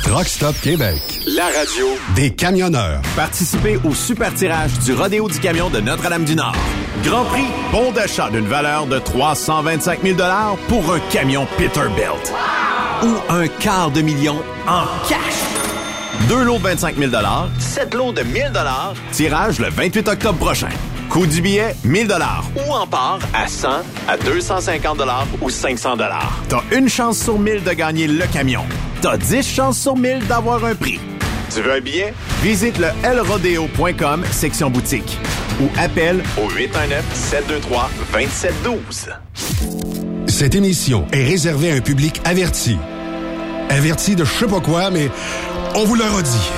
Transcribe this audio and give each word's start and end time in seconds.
Truck 0.00 0.26
Stop 0.26 0.54
Québec, 0.62 1.00
la 1.26 1.44
radio 1.44 1.86
des 2.14 2.30
camionneurs. 2.30 3.00
Participez 3.16 3.78
au 3.84 3.94
super 3.94 4.32
tirage 4.32 4.78
du 4.80 4.94
Rodéo 4.94 5.28
du 5.28 5.38
Camion 5.38 5.70
de 5.70 5.80
Notre-Dame-du-Nord. 5.80 6.56
Grand 7.04 7.24
prix, 7.24 7.46
bon 7.70 7.92
d'achat 7.92 8.30
d'une 8.30 8.46
valeur 8.46 8.86
de 8.86 8.98
325 8.98 10.02
000 10.02 10.16
pour 10.68 10.92
un 10.92 11.00
camion 11.10 11.46
Peterbilt. 11.58 12.32
Ou 13.02 13.32
un 13.32 13.46
quart 13.48 13.90
de 13.90 14.00
million 14.02 14.36
en 14.66 14.84
cash. 15.08 15.18
Deux 16.28 16.44
lots 16.44 16.58
de 16.58 16.62
25 16.62 16.96
000 16.96 17.10
sept 17.58 17.94
lots 17.94 18.12
de 18.12 18.22
1000 18.22 18.52
tirage 19.12 19.58
le 19.58 19.68
28 19.68 20.08
octobre 20.08 20.38
prochain. 20.38 20.70
Coût 21.10 21.26
du 21.26 21.42
billet, 21.42 21.74
1000 21.84 22.08
Ou 22.66 22.72
en 22.72 22.86
part 22.86 23.18
à 23.34 23.46
100, 23.46 23.68
à 24.08 24.16
250 24.16 25.02
ou 25.42 25.50
500 25.50 25.96
T'as 26.48 26.62
une 26.70 26.88
chance 26.88 27.18
sur 27.18 27.38
1000 27.38 27.62
de 27.64 27.72
gagner 27.72 28.06
le 28.06 28.24
camion. 28.26 28.64
T'as 29.02 29.16
10 29.16 29.42
chances 29.42 29.80
sur 29.80 29.96
1000 29.96 30.28
d'avoir 30.28 30.64
un 30.64 30.76
prix. 30.76 31.00
Tu 31.52 31.60
veux 31.60 31.72
un 31.72 31.80
billet? 31.80 32.14
Visite 32.40 32.78
le 32.78 32.86
lrodeo.com, 33.16 34.22
section 34.30 34.70
boutique. 34.70 35.18
Ou 35.60 35.66
appelle 35.76 36.22
au 36.38 36.48
819-723-2712. 38.12 40.28
Cette 40.28 40.54
émission 40.54 41.04
est 41.12 41.24
réservée 41.24 41.72
à 41.72 41.74
un 41.74 41.80
public 41.80 42.20
averti. 42.24 42.76
Averti 43.70 44.14
de 44.14 44.24
je 44.24 44.30
sais 44.32 44.46
pas 44.46 44.60
quoi, 44.60 44.90
mais 44.90 45.10
on 45.74 45.84
vous 45.84 45.96
le 45.96 46.04
redit. 46.04 46.50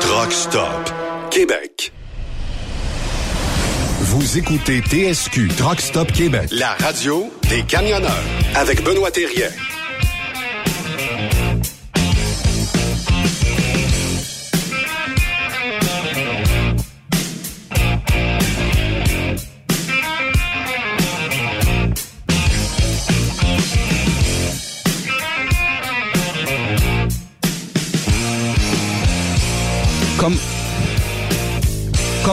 Truck 0.00 0.32
Stop 0.32 0.90
Québec. 1.30 1.92
Vous 4.00 4.36
écoutez 4.36 4.82
TSQ 4.82 5.48
Truck 5.56 5.80
Stop 5.80 6.12
Québec, 6.12 6.50
la 6.52 6.74
radio 6.78 7.30
des 7.48 7.62
camionneurs 7.62 8.22
avec 8.54 8.84
Benoît 8.84 9.10
Thérien. 9.10 9.48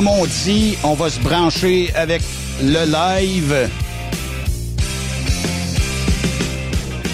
Comme 0.04 0.20
on 0.20 0.26
dit, 0.26 0.76
on 0.84 0.96
va 0.96 1.10
se 1.10 1.20
brancher 1.20 1.90
avec 1.96 2.22
le 2.62 2.92
live. 2.92 3.70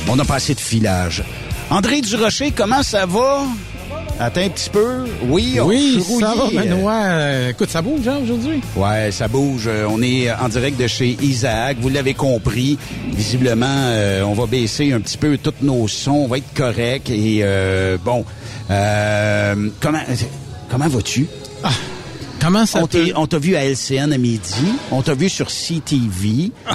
On 0.09 0.18
a 0.18 0.25
passé 0.25 0.56
de 0.56 0.59
filage. 0.59 1.24
André 1.69 2.01
Durocher, 2.01 2.51
comment 2.51 2.81
ça 2.81 3.06
va? 3.06 3.44
Attends 4.19 4.41
un 4.41 4.50
petit 4.50 4.71
peu. 4.71 5.06
Oui, 5.27 5.59
on 5.62 5.68
Oui, 5.68 6.03
ça 6.19 6.33
va. 6.33 6.50
Benoît. 6.50 7.01
Euh, 7.03 7.50
Écoute, 7.50 7.69
ça 7.69 7.83
bouge 7.83 8.07
hein, 8.07 8.18
aujourd'hui? 8.24 8.59
Ouais, 8.75 9.12
ça 9.12 9.27
bouge. 9.27 9.65
Euh, 9.68 9.85
On 9.88 10.01
est 10.01 10.31
en 10.31 10.50
direct 10.50 10.80
de 10.80 10.88
chez 10.88 11.15
Isaac. 11.21 11.77
Vous 11.80 11.89
l'avez 11.89 12.15
compris. 12.15 12.80
Visiblement, 13.13 13.68
euh, 13.68 14.24
on 14.24 14.33
va 14.33 14.47
baisser 14.47 14.94
un 14.94 15.00
petit 15.00 15.18
peu 15.18 15.38
tous 15.38 15.53
nos 15.62 15.88
sons. 15.88 16.24
On 16.25 16.27
va 16.27 16.38
être 16.38 16.53
correct. 16.56 17.09
Et 17.12 17.42
euh, 17.44 17.97
bon, 18.03 18.25
euh, 18.71 19.69
comment 19.80 20.01
comment 20.71 20.88
vas-tu? 20.88 21.27
Ah, 21.63 21.69
comment 22.39 22.65
ça 22.65 22.83
on 22.83 22.88
peut... 22.88 23.12
On 23.15 23.27
t'a 23.27 23.39
vu 23.39 23.56
à 23.56 23.65
LCN 23.65 24.12
à 24.13 24.18
midi, 24.18 24.53
on 24.91 25.01
t'a 25.01 25.13
vu 25.13 25.30
sur 25.30 25.47
CTV, 25.47 26.51
ah. 26.65 26.74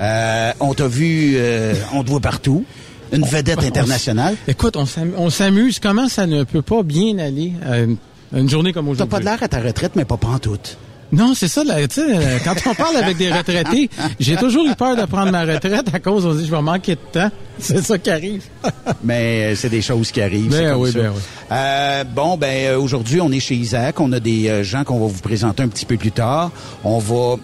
euh, 0.00 0.52
on 0.60 0.74
t'a 0.74 0.88
vu, 0.88 1.34
euh, 1.36 1.74
on 1.92 2.02
te 2.02 2.10
voit 2.10 2.20
partout. 2.20 2.64
Une 3.12 3.26
vedette 3.26 3.62
internationale. 3.62 4.36
écoute, 4.48 4.76
on 4.78 5.28
s'amuse. 5.30 5.78
Comment 5.80 6.08
ça 6.08 6.26
ne 6.26 6.44
peut 6.44 6.62
pas 6.62 6.82
bien 6.82 7.18
aller 7.18 7.52
euh, 7.66 7.94
une 8.34 8.48
journée 8.48 8.72
comme 8.72 8.88
aujourd'hui? 8.88 9.10
T'as 9.10 9.16
pas 9.16 9.20
de 9.20 9.26
l'air 9.26 9.42
à 9.42 9.48
ta 9.48 9.60
retraite, 9.60 9.92
mais 9.96 10.06
pas 10.06 10.16
pantoute. 10.16 10.78
Non, 11.12 11.34
c'est 11.34 11.48
ça. 11.48 11.62
Là, 11.62 11.76
euh, 11.76 12.38
quand 12.42 12.54
on 12.66 12.74
parle 12.74 12.96
avec 12.96 13.18
des 13.18 13.30
retraités, 13.30 13.90
j'ai 14.18 14.36
toujours 14.36 14.66
eu 14.66 14.74
peur 14.74 14.96
de 14.96 15.04
prendre 15.04 15.30
ma 15.30 15.42
retraite 15.42 15.86
à 15.92 16.00
cause, 16.00 16.24
on 16.24 16.34
dit, 16.34 16.46
je 16.46 16.50
vais 16.50 16.62
manquer 16.62 16.94
de 16.94 17.00
temps. 17.12 17.30
C'est 17.58 17.82
ça 17.82 17.98
qui 17.98 18.10
arrive. 18.10 18.44
Mais 19.04 19.52
euh, 19.52 19.54
c'est 19.54 19.68
des 19.68 19.82
choses 19.82 20.10
qui 20.10 20.22
arrivent. 20.22 20.50
Ben 20.50 20.74
oui. 20.74 20.90
Ben 20.92 21.12
oui. 21.14 21.20
Euh, 21.52 22.02
bon, 22.02 22.36
ben 22.36 22.74
aujourd'hui, 22.76 23.20
on 23.20 23.30
est 23.30 23.40
chez 23.40 23.54
Isaac. 23.54 24.00
On 24.00 24.10
a 24.12 24.18
des 24.18 24.64
gens 24.64 24.84
qu'on 24.84 24.98
va 24.98 25.06
vous 25.06 25.20
présenter 25.20 25.62
un 25.62 25.68
petit 25.68 25.84
peu 25.84 25.96
plus 25.96 26.12
tard. 26.12 26.50
On 26.82 26.98
va 26.98 27.36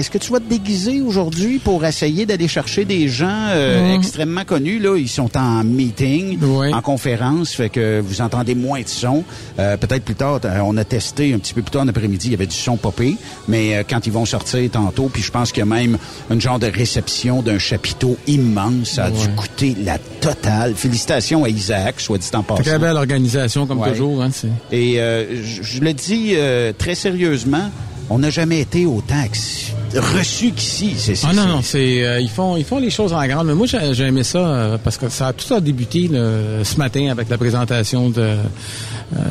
est-ce 0.00 0.10
que 0.10 0.18
tu 0.18 0.32
vas 0.32 0.40
te 0.40 0.48
déguiser 0.48 1.02
aujourd'hui 1.02 1.58
pour 1.58 1.84
essayer 1.84 2.24
d'aller 2.24 2.48
chercher 2.48 2.86
des 2.86 3.06
gens 3.08 3.48
euh, 3.50 3.90
mhm. 3.90 3.96
extrêmement 3.96 4.44
connus? 4.44 4.78
Là, 4.78 4.96
ils 4.96 5.10
sont 5.10 5.36
en 5.36 5.62
meeting, 5.62 6.38
en 6.72 6.80
conférence, 6.80 7.52
fait 7.52 7.68
que 7.68 8.00
vous 8.00 8.22
entendez 8.22 8.54
moins 8.54 8.80
de 8.80 8.88
son. 8.88 9.24
Euh, 9.58 9.76
peut-être 9.76 10.02
plus 10.02 10.14
tard, 10.14 10.40
euh, 10.44 10.60
on 10.64 10.76
a 10.78 10.84
testé 10.84 11.34
un 11.34 11.38
petit 11.38 11.52
peu 11.52 11.60
plus 11.60 11.70
tard 11.70 11.82
en 11.82 11.88
après-midi, 11.88 12.28
il 12.28 12.30
y 12.30 12.34
avait 12.34 12.46
du 12.46 12.56
son 12.56 12.78
popé, 12.78 13.16
mais 13.46 13.84
quand 13.88 14.06
ils 14.06 14.12
vont 14.12 14.24
sortir 14.24 14.70
tantôt, 14.70 15.10
puis 15.12 15.22
je 15.22 15.30
pense 15.30 15.52
qu'il 15.52 15.60
y 15.60 15.62
a 15.62 15.66
même 15.66 15.98
une 16.30 16.40
genre 16.40 16.58
de 16.58 16.66
réception 16.66 17.42
d'un 17.42 17.58
chapiteau 17.58 18.16
immense. 18.26 18.92
Ça 18.92 19.04
a 19.04 19.10
dû 19.10 19.28
coûter 19.36 19.76
la 19.84 19.98
totale. 19.98 20.74
Félicitations 20.74 21.44
à 21.44 21.50
Isaac, 21.50 22.00
soit 22.00 22.16
dit 22.16 22.30
en 22.32 22.42
passant. 22.42 22.62
Très 22.62 22.78
belle 22.78 22.96
organisation, 22.96 23.66
comme 23.66 23.84
toujours. 23.84 24.22
Hein, 24.22 24.30
Et 24.72 24.94
je, 24.96 25.62
je, 25.62 25.80
le 25.80 25.92
dis 25.92 26.34
très 26.78 26.94
sérieusement, 26.94 27.70
on 28.10 28.18
n'a 28.18 28.30
jamais 28.30 28.60
été 28.60 28.86
autant 28.86 29.24
reçu 29.94 30.50
qu'ici. 30.50 30.94
C'est, 30.98 31.14
ah 31.24 31.32
non, 31.32 31.46
non, 31.46 31.62
c'est 31.62 32.04
euh, 32.04 32.20
ils 32.20 32.28
font 32.28 32.56
ils 32.56 32.64
font 32.64 32.78
les 32.78 32.90
choses 32.90 33.12
en 33.12 33.26
grande. 33.26 33.46
Mais 33.46 33.54
moi, 33.54 33.66
j'ai, 33.66 34.04
aimé 34.04 34.24
ça 34.24 34.38
euh, 34.38 34.78
parce 34.82 34.96
que 34.96 35.08
ça 35.08 35.28
a 35.28 35.32
tout 35.32 35.52
a 35.54 35.60
débuté 35.60 36.08
ce 36.08 36.76
matin 36.76 37.08
avec 37.10 37.28
la 37.28 37.38
présentation 37.38 38.10
de, 38.10 38.20
euh, 38.20 38.36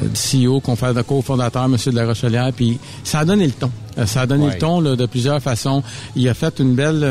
du 0.01 0.47
CEO, 0.47 0.59
co-fondateur, 0.59 1.65
M. 1.65 1.77
de 1.85 1.95
la 1.95 2.05
Rochelière, 2.05 2.51
puis 2.53 2.79
ça 3.03 3.19
a 3.19 3.25
donné 3.25 3.45
le 3.45 3.53
ton. 3.53 3.71
Ça 4.05 4.21
a 4.21 4.25
donné 4.25 4.47
le 4.47 4.57
ton 4.57 4.81
de 4.81 5.05
plusieurs 5.05 5.41
façons. 5.41 5.83
Il 6.15 6.27
a 6.29 6.33
fait 6.33 6.59
une 6.59 6.73
belle, 6.73 7.05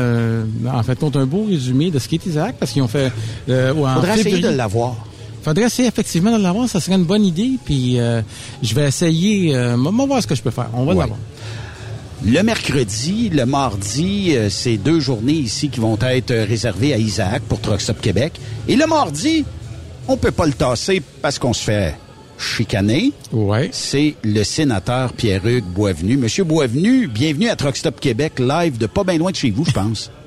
en 0.67 0.83
fait, 0.83 0.97
un 1.03 1.25
beau 1.25 1.45
résumé 1.47 1.91
de 1.91 1.99
ce 1.99 2.07
qu'est 2.07 2.25
Isaac, 2.25 2.55
parce 2.59 2.71
qu'ils 2.71 2.81
ont 2.81 2.87
fait... 2.87 3.11
Euh, 3.47 3.73
Faudrait 3.73 4.19
essayer 4.19 4.39
de 4.39 4.49
l'avoir. 4.49 4.95
Faudrait 5.43 5.65
essayer 5.65 5.87
effectivement 5.87 6.35
de 6.37 6.41
l'avoir, 6.41 6.67
ça 6.67 6.79
serait 6.79 6.95
une 6.95 7.05
bonne 7.05 7.25
idée. 7.25 7.51
Puis 7.63 7.97
je 8.61 8.75
vais 8.75 8.87
essayer, 8.87 9.55
euh, 9.55 9.75
on 9.77 9.91
va 9.91 10.05
voir 10.05 10.21
ce 10.21 10.27
que 10.27 10.35
je 10.35 10.41
peux 10.41 10.51
faire. 10.51 10.69
On 10.73 10.85
va 10.85 10.93
l'avoir. 10.93 11.19
Le 12.25 12.43
mercredi, 12.43 13.29
le 13.29 13.45
mardi, 13.45 14.33
euh, 14.35 14.49
c'est 14.49 14.75
deux 14.75 14.99
journées 14.99 15.31
ici 15.31 15.69
qui 15.69 15.79
vont 15.79 15.97
être 16.01 16.33
réservées 16.33 16.93
à 16.93 16.97
Isaac 16.97 17.41
pour 17.43 17.61
Truck 17.61 17.79
Québec. 18.01 18.33
Et 18.67 18.75
le 18.75 18.85
mardi, 18.87 19.45
on 20.05 20.17
peut 20.17 20.31
pas 20.31 20.45
le 20.45 20.51
tasser 20.51 21.01
parce 21.21 21.39
qu'on 21.39 21.53
se 21.53 21.63
fait 21.63 21.95
chicaner. 22.37 23.13
Ouais. 23.31 23.69
C'est 23.71 24.15
le 24.25 24.43
sénateur 24.43 25.13
Pierre-Hugues 25.13 25.63
Boisvenu. 25.63 26.17
Monsieur 26.17 26.43
Boisvenu, 26.43 27.07
bienvenue 27.07 27.47
à 27.47 27.55
Truck 27.55 27.75
Québec 28.01 28.33
live 28.39 28.77
de 28.77 28.87
pas 28.87 29.05
bien 29.05 29.17
loin 29.17 29.31
de 29.31 29.37
chez 29.37 29.51
vous, 29.51 29.63
je 29.63 29.71
pense. 29.71 30.11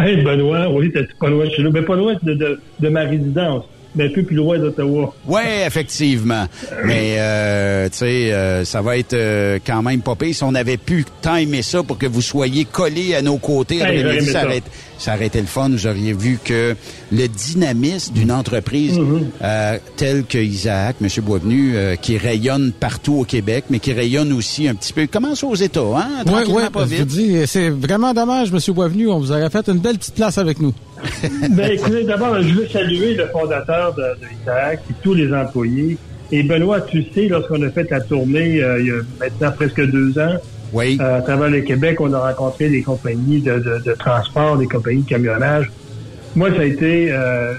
Hey 0.00 0.24
Benoît, 0.24 0.68
oui, 0.72 0.90
t'es 0.90 1.06
pas 1.20 1.28
loin 1.28 1.44
de 1.44 1.50
chez 1.50 1.62
nous, 1.62 1.70
mais 1.70 1.82
pas 1.82 1.94
loin 1.94 2.16
de 2.22 2.88
ma 2.88 3.02
résidence 3.02 3.64
un 3.98 4.08
peu 4.08 4.22
plus 4.22 4.36
loin 4.36 4.58
d'Ottawa. 4.58 5.14
Oui, 5.26 5.40
effectivement. 5.66 6.46
Mais, 6.84 7.16
euh, 7.18 7.88
tu 7.88 7.98
sais, 7.98 8.32
euh, 8.32 8.64
ça 8.64 8.82
va 8.82 8.96
être 8.96 9.14
euh, 9.14 9.58
quand 9.64 9.82
même 9.82 10.00
pas 10.02 10.14
pire. 10.14 10.34
Si 10.34 10.44
on 10.44 10.54
avait 10.54 10.76
pu 10.76 11.04
timer 11.22 11.62
ça 11.62 11.82
pour 11.82 11.98
que 11.98 12.06
vous 12.06 12.22
soyez 12.22 12.64
collés 12.64 13.14
à 13.14 13.22
nos 13.22 13.38
côtés, 13.38 13.78
ça, 13.78 14.44
aurait, 14.44 14.62
ça 14.98 15.14
aurait 15.14 15.26
été 15.26 15.40
le 15.40 15.46
fun. 15.46 15.70
Vous 15.70 15.86
auriez 15.86 16.12
vu 16.12 16.38
que 16.42 16.76
le 17.10 17.28
dynamisme 17.28 18.14
d'une 18.14 18.30
entreprise 18.30 18.98
mm-hmm. 18.98 19.80
telle 19.96 20.24
que 20.24 20.38
Isaac, 20.38 20.96
M. 21.00 21.08
Boisvenu, 21.22 21.74
qui 22.00 22.18
rayonne 22.18 22.72
partout 22.78 23.20
au 23.20 23.24
Québec, 23.24 23.64
mais 23.70 23.78
qui 23.78 23.92
rayonne 23.92 24.32
aussi 24.32 24.68
un 24.68 24.74
petit 24.74 24.92
peu, 24.92 25.06
commence 25.06 25.42
aux 25.42 25.54
États, 25.54 25.80
hein? 25.80 26.24
Oui, 26.26 26.42
oui, 26.48 26.62
je 26.90 26.96
vous 26.96 27.04
dis, 27.04 27.46
c'est 27.46 27.70
vraiment 27.70 28.12
dommage, 28.12 28.52
M. 28.52 28.74
Boisvenu. 28.74 29.08
On 29.08 29.18
vous 29.18 29.32
aurait 29.32 29.50
fait 29.50 29.68
une 29.68 29.78
belle 29.78 29.98
petite 29.98 30.14
place 30.14 30.38
avec 30.38 30.60
nous. 30.60 30.74
ben, 31.50 31.72
écoutez, 31.72 32.04
d'abord, 32.04 32.40
je 32.40 32.54
veux 32.54 32.66
saluer 32.66 33.14
le 33.14 33.26
fondateur 33.26 33.94
de, 33.94 34.02
de 34.02 34.50
et 34.50 34.94
tous 35.02 35.14
les 35.14 35.32
employés. 35.32 35.96
Et 36.30 36.42
Benoît, 36.42 36.80
tu 36.82 37.04
sais, 37.14 37.28
lorsqu'on 37.28 37.62
a 37.62 37.70
fait 37.70 37.90
la 37.90 38.00
tournée 38.00 38.62
euh, 38.62 38.80
il 38.80 38.86
y 38.86 38.90
a 38.90 39.00
maintenant 39.20 39.52
presque 39.52 39.80
deux 39.90 40.18
ans, 40.18 40.36
oui. 40.72 40.98
Euh, 41.00 41.18
à 41.18 41.22
travers 41.22 41.48
le 41.48 41.60
Québec, 41.60 42.00
on 42.00 42.12
a 42.12 42.20
rencontré 42.20 42.68
des 42.68 42.82
compagnies 42.82 43.40
de, 43.40 43.58
de, 43.84 43.92
transport, 43.94 44.58
des 44.58 44.66
compagnies 44.66 45.02
de 45.02 45.08
camionnage. 45.08 45.70
Moi, 46.36 46.50
ça 46.54 46.60
a 46.60 46.64
été 46.64 47.10
euh, 47.10 47.54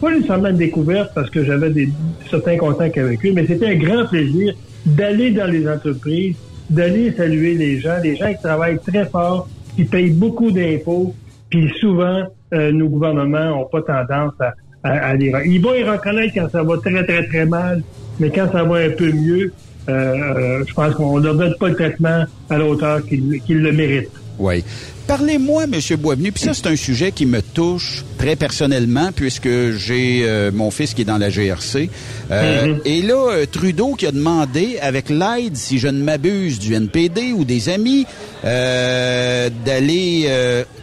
pas 0.00 0.10
nécessairement 0.10 0.48
une 0.48 0.56
découverte 0.56 1.12
parce 1.14 1.30
que 1.30 1.44
j'avais 1.44 1.70
des 1.70 1.88
certains 2.30 2.56
contacts 2.56 2.98
avec 2.98 3.24
eux, 3.24 3.32
mais 3.34 3.46
c'était 3.46 3.68
un 3.68 3.76
grand 3.76 4.06
plaisir 4.06 4.54
d'aller 4.84 5.30
dans 5.30 5.46
les 5.46 5.66
entreprises, 5.68 6.36
d'aller 6.68 7.12
saluer 7.12 7.54
les 7.54 7.80
gens, 7.80 7.96
les 8.02 8.16
gens 8.16 8.32
qui 8.32 8.42
travaillent 8.42 8.80
très 8.80 9.06
fort, 9.06 9.48
qui 9.76 9.84
payent 9.84 10.10
beaucoup 10.10 10.50
d'impôts, 10.50 11.14
puis 11.48 11.70
souvent, 11.80 12.24
euh, 12.52 12.72
nos 12.72 12.88
gouvernements 12.88 13.46
n'ont 13.46 13.64
pas 13.66 13.82
tendance 13.82 14.34
à, 14.40 14.54
à, 14.82 15.14
les... 15.14 15.32
Ils 15.46 15.60
vont 15.60 15.74
y 15.74 15.84
reconnaître 15.84 16.34
quand 16.34 16.50
ça 16.50 16.62
va 16.62 16.76
très, 16.78 17.04
très, 17.04 17.26
très 17.26 17.46
mal, 17.46 17.82
mais 18.20 18.30
quand 18.30 18.50
ça 18.50 18.64
va 18.64 18.76
un 18.76 18.90
peu 18.90 19.12
mieux, 19.12 19.52
euh, 19.88 19.92
euh 19.92 20.64
je 20.66 20.74
pense 20.74 20.94
qu'on 20.94 21.18
ne 21.18 21.32
donne 21.32 21.54
pas 21.58 21.68
le 21.68 21.74
traitement 21.74 22.24
à 22.50 22.58
l'auteur 22.58 23.04
qu'il 23.04 23.62
le 23.62 23.72
mérite. 23.72 24.10
Oui. 24.38 24.64
Parlez-moi, 25.06 25.64
M. 25.64 25.78
Boisvenu, 25.98 26.32
puis 26.32 26.42
ça, 26.42 26.54
c'est 26.54 26.66
un 26.68 26.76
sujet 26.76 27.12
qui 27.12 27.26
me 27.26 27.42
touche 27.42 28.04
très 28.18 28.36
personnellement, 28.36 29.10
puisque 29.14 29.72
j'ai 29.76 30.22
euh, 30.24 30.50
mon 30.52 30.70
fils 30.70 30.94
qui 30.94 31.02
est 31.02 31.04
dans 31.04 31.18
la 31.18 31.28
GRC. 31.28 31.90
Euh, 32.30 32.66
mm-hmm. 32.66 32.80
Et 32.84 33.02
là, 33.02 33.30
euh, 33.30 33.46
Trudeau 33.50 33.94
qui 33.94 34.06
a 34.06 34.12
demandé, 34.12 34.78
avec 34.80 35.10
l'aide, 35.10 35.56
si 35.56 35.78
je 35.78 35.88
ne 35.88 36.02
m'abuse, 36.02 36.58
du 36.58 36.74
NPD 36.74 37.32
ou 37.32 37.44
des 37.44 37.68
amis, 37.68 38.06
d'aller 38.42 40.28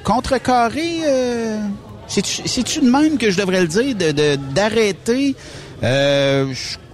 contrecarrer... 0.04 1.00
C'est-tu 2.08 2.80
de 2.80 2.90
même 2.90 3.18
que 3.18 3.30
je 3.30 3.38
devrais 3.38 3.62
le 3.62 3.68
dire, 3.68 3.96
d'arrêter 4.54 5.36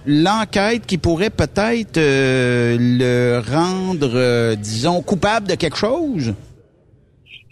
l'enquête 0.06 0.86
qui 0.86 0.98
pourrait 0.98 1.30
peut-être 1.30 1.98
le 1.98 3.40
rendre, 3.40 4.54
disons, 4.56 5.02
coupable 5.02 5.48
de 5.48 5.54
quelque 5.54 5.76
chose? 5.76 6.34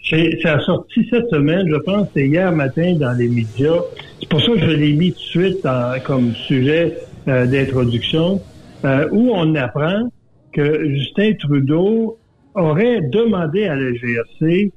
Ça 0.07 0.53
a 0.53 0.59
sorti 0.59 1.07
cette 1.09 1.29
semaine, 1.29 1.67
je 1.67 1.77
pense, 1.77 2.07
c'est 2.13 2.27
hier 2.27 2.51
matin 2.51 2.93
dans 2.99 3.13
les 3.13 3.27
médias. 3.27 3.79
C'est 4.19 4.29
pour 4.29 4.39
ça 4.39 4.51
que 4.51 4.59
je 4.59 4.69
l'ai 4.69 4.93
mis 4.93 5.11
tout 5.11 5.17
de 5.17 5.23
suite 5.23 5.67
comme 6.05 6.35
sujet 6.35 6.95
euh, 7.27 7.47
d'introduction, 7.47 8.39
euh, 8.83 9.07
où 9.11 9.31
on 9.33 9.55
apprend 9.55 10.11
que 10.53 10.87
Justin 10.89 11.33
Trudeau 11.39 12.19
aurait 12.53 13.01
demandé 13.01 13.65
à 13.65 13.75
la 13.75 13.93
GRC 13.93 14.71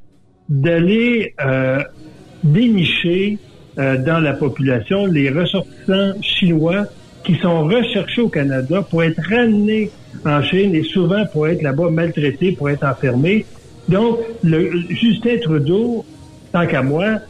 d'aller 0.48 1.34
euh, 1.44 1.80
dénicher 2.42 3.38
dans 3.76 4.20
la 4.20 4.32
population 4.32 5.06
les 5.06 5.30
ressortissants 5.30 6.20
chinois 6.20 6.86
qui 7.22 7.36
sont 7.36 7.64
recherchés 7.64 8.22
au 8.22 8.28
Canada 8.28 8.82
pour 8.82 9.04
être 9.04 9.20
ramenés 9.28 9.90
en 10.24 10.42
Chine 10.42 10.74
et 10.74 10.82
souvent 10.82 11.24
pour 11.26 11.46
être 11.46 11.62
là-bas 11.62 11.90
maltraités, 11.90 12.50
pour 12.52 12.70
être 12.70 12.84
enfermés. 12.84 13.46
Donc, 13.88 14.18
le, 14.44 14.70
Justin 14.90 15.38
Trudeau, 15.40 16.04
tant 16.52 16.66
qu'à 16.66 16.82
moi, 16.82 17.20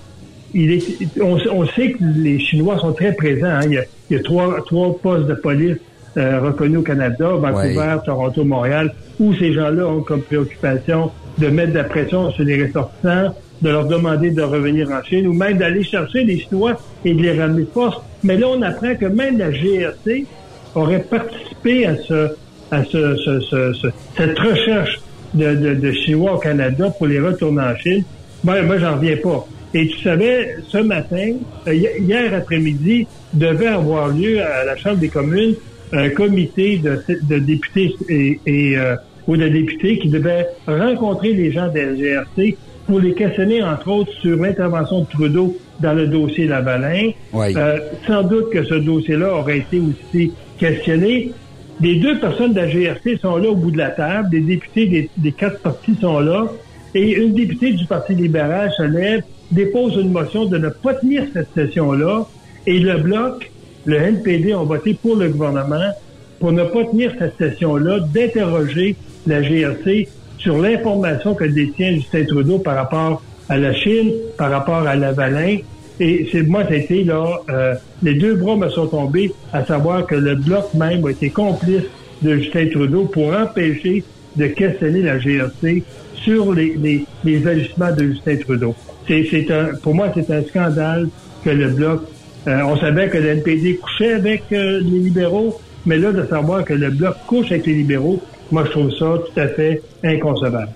il 0.55 0.73
est, 0.73 1.21
on, 1.21 1.67
sait 1.67 1.93
que 1.93 1.99
les 2.17 2.39
Chinois 2.39 2.79
sont 2.79 2.93
très 2.93 3.13
présents. 3.13 3.47
Hein. 3.47 3.61
Il, 3.67 3.85
y 4.11 4.17
a, 4.17 4.23
trois, 4.23 4.63
trois 4.65 4.97
postes 4.99 5.27
de 5.27 5.35
police 5.35 5.77
euh, 6.17 6.41
reconnus 6.41 6.79
au 6.79 6.83
Canada, 6.83 7.29
Vancouver, 7.29 7.97
Toronto, 8.05 8.45
Montréal, 8.45 8.95
où 9.21 9.35
ces 9.35 9.53
gens-là 9.53 9.87
ont 9.87 10.01
comme 10.01 10.23
préoccupation 10.23 11.11
de 11.39 11.49
mettre 11.49 11.73
de 11.73 11.79
la 11.79 11.85
pression 11.85 12.31
sur 12.33 12.45
les 12.45 12.65
ressortissants, 12.65 13.35
de 13.61 13.71
leur 13.71 13.87
demander 13.87 14.31
de 14.31 14.43
revenir 14.43 14.91
en 14.91 15.03
Chine, 15.03 15.27
ou 15.27 15.33
même 15.33 15.59
d'aller 15.59 15.85
chercher 15.85 16.25
les 16.25 16.39
Chinois 16.41 16.81
et 17.05 17.15
de 17.15 17.23
les 17.23 17.39
ramener 17.39 17.63
de 17.63 17.69
force. 17.69 18.01
Mais 18.25 18.37
là, 18.37 18.49
on 18.49 18.63
apprend 18.63 18.95
que 18.97 19.07
même 19.07 19.39
la 19.39 19.51
GRC 19.53 20.27
aurait 20.75 21.03
participé 21.03 21.87
à 21.87 21.97
ce, 21.97 22.29
à 22.71 22.85
ce, 22.85 23.17
ce 23.17 23.89
cette 24.17 24.39
recherche 24.39 25.01
de, 25.35 25.55
de, 25.55 25.75
de, 25.75 25.93
Chinois 25.93 26.35
au 26.35 26.39
Canada 26.39 26.91
pour 26.97 27.07
les 27.07 27.21
retourner 27.21 27.63
en 27.63 27.77
Chine. 27.77 28.05
Moi, 28.45 28.63
moi 28.63 28.79
j'en 28.79 28.97
reviens 28.97 29.17
pas. 29.17 29.47
Et 29.75 29.89
tu 29.89 29.99
savais, 30.01 30.57
ce 30.69 30.79
matin, 30.79 31.35
euh, 31.67 31.75
hier 31.75 32.33
après-midi, 32.35 33.07
devait 33.35 33.67
avoir 33.67 34.09
lieu 34.09 34.41
à 34.43 34.65
la 34.65 34.77
Chambre 34.77 34.97
des 34.97 35.09
communes 35.09 35.55
un 35.93 36.11
comité 36.11 36.79
de, 36.79 37.03
de 37.23 37.39
députés 37.39 37.95
et, 38.09 38.41
et 38.47 38.79
euh, 38.79 38.95
ou 39.27 39.37
de 39.37 39.49
députés 39.49 39.99
qui 39.99 40.09
devait 40.09 40.47
rencontrer 40.67 41.33
les 41.33 41.53
gens 41.53 41.69
de 41.69 41.79
la 41.79 41.95
GRC 41.95 42.57
pour 42.87 43.01
les 43.01 43.13
questionner, 43.13 43.63
entre 43.63 43.89
autres, 43.89 44.13
sur 44.23 44.37
l'intervention 44.37 45.01
de 45.01 45.07
Trudeau 45.07 45.57
dans 45.81 45.93
le 45.93 46.07
dossier 46.07 46.47
Lavalin. 46.47 47.11
Oui. 47.35 47.55
Euh, 47.55 47.79
sans 48.07 48.23
doute 48.23 48.51
que 48.51 48.65
ce 48.65 48.75
dossier-là 48.75 49.35
aurait 49.35 49.59
été 49.59 49.81
aussi 49.81 50.33
questionné. 50.59 51.33
Les 51.81 51.97
deux 51.97 52.19
personnes 52.19 52.53
de 52.53 52.61
la 52.61 52.69
GRC 52.69 53.19
sont 53.21 53.37
là 53.37 53.51
au 53.51 53.55
bout 53.55 53.71
de 53.71 53.79
la 53.79 53.91
table, 53.91 54.31
des 54.31 54.41
députés 54.41 55.11
des, 55.17 55.33
quatre 55.33 55.61
partis 55.61 55.95
sont 56.01 56.21
là, 56.21 56.47
et 56.95 57.13
une 57.13 57.35
députée 57.35 57.73
du 57.73 57.87
Parti 57.87 58.15
libéral 58.15 58.71
se 58.77 58.83
lève, 58.83 59.23
dépose 59.51 59.97
une 59.97 60.11
motion 60.11 60.47
de 60.47 60.59
ne 60.59 60.69
pas 60.69 60.95
tenir 60.95 61.25
cette 61.33 61.53
session-là, 61.55 62.27
et 62.67 62.79
le 62.79 62.99
bloc, 62.99 63.51
le 63.85 63.97
NPD, 63.97 64.55
ont 64.55 64.65
voté 64.65 64.95
pour 64.95 65.17
le 65.17 65.29
gouvernement 65.29 65.93
pour 66.39 66.53
ne 66.53 66.65
pas 66.65 66.85
tenir 66.85 67.13
cette 67.19 67.37
session-là, 67.37 68.01
d'interroger 68.01 68.97
la 69.27 69.43
GRC 69.43 70.09
sur 70.39 70.59
l'information 70.59 71.35
que 71.35 71.45
détient 71.45 71.95
Justin 71.95 72.25
Trudeau 72.25 72.59
par 72.59 72.77
rapport 72.77 73.23
à 73.49 73.57
la 73.57 73.75
Chine, 73.75 74.13
par 74.37 74.51
rapport 74.51 74.87
à 74.87 74.95
l'Avalin. 74.95 75.59
Et 76.01 76.29
c'est 76.31 76.43
moi, 76.43 76.63
c'était 76.69 77.03
là, 77.03 77.41
euh, 77.51 77.75
les 78.03 78.15
deux 78.15 78.35
bras 78.37 78.57
me 78.57 78.69
sont 78.69 78.87
tombés, 78.87 79.33
à 79.53 79.65
savoir 79.65 80.07
que 80.07 80.15
le 80.15 80.37
bloc 80.37 80.73
même 80.75 81.05
a 81.05 81.11
été 81.11 81.31
complice 81.31 81.83
de 82.23 82.37
Justin 82.37 82.69
Trudeau 82.69 83.05
pour 83.05 83.35
empêcher 83.35 84.05
de 84.37 84.47
questionner 84.47 85.03
la 85.03 85.19
GRC 85.19 85.83
sur 86.15 86.53
les, 86.53 86.75
les, 86.77 87.05
les 87.25 87.39
de 87.41 87.55
Justin 87.55 88.37
Trudeau. 88.37 88.75
C'est, 89.07 89.27
c'est 89.31 89.51
un, 89.51 89.75
pour 89.83 89.95
moi, 89.95 90.13
c'est 90.15 90.31
un 90.31 90.43
scandale 90.45 91.09
que 91.45 91.51
le 91.51 91.69
bloc. 91.69 92.03
Euh, 92.47 92.61
on 92.63 92.77
savait 92.77 93.09
que 93.09 93.19
le 93.19 93.31
NPD 93.31 93.77
couchait 93.77 94.15
avec 94.15 94.45
euh, 94.53 94.81
les 94.81 94.99
libéraux, 94.99 95.61
mais 95.87 95.99
là, 95.99 96.13
de 96.13 96.25
savoir 96.27 96.65
que 96.65 96.75
le 96.75 96.91
bloc 96.91 97.17
couche 97.27 97.51
avec 97.51 97.67
les 97.67 97.75
libéraux, 97.75 98.21
moi, 98.51 98.65
je 98.67 98.71
trouve 98.71 98.91
ça 98.93 99.19
tout 99.27 99.41
à 99.41 99.49
fait 99.49 99.83
inconcevable. 100.05 100.71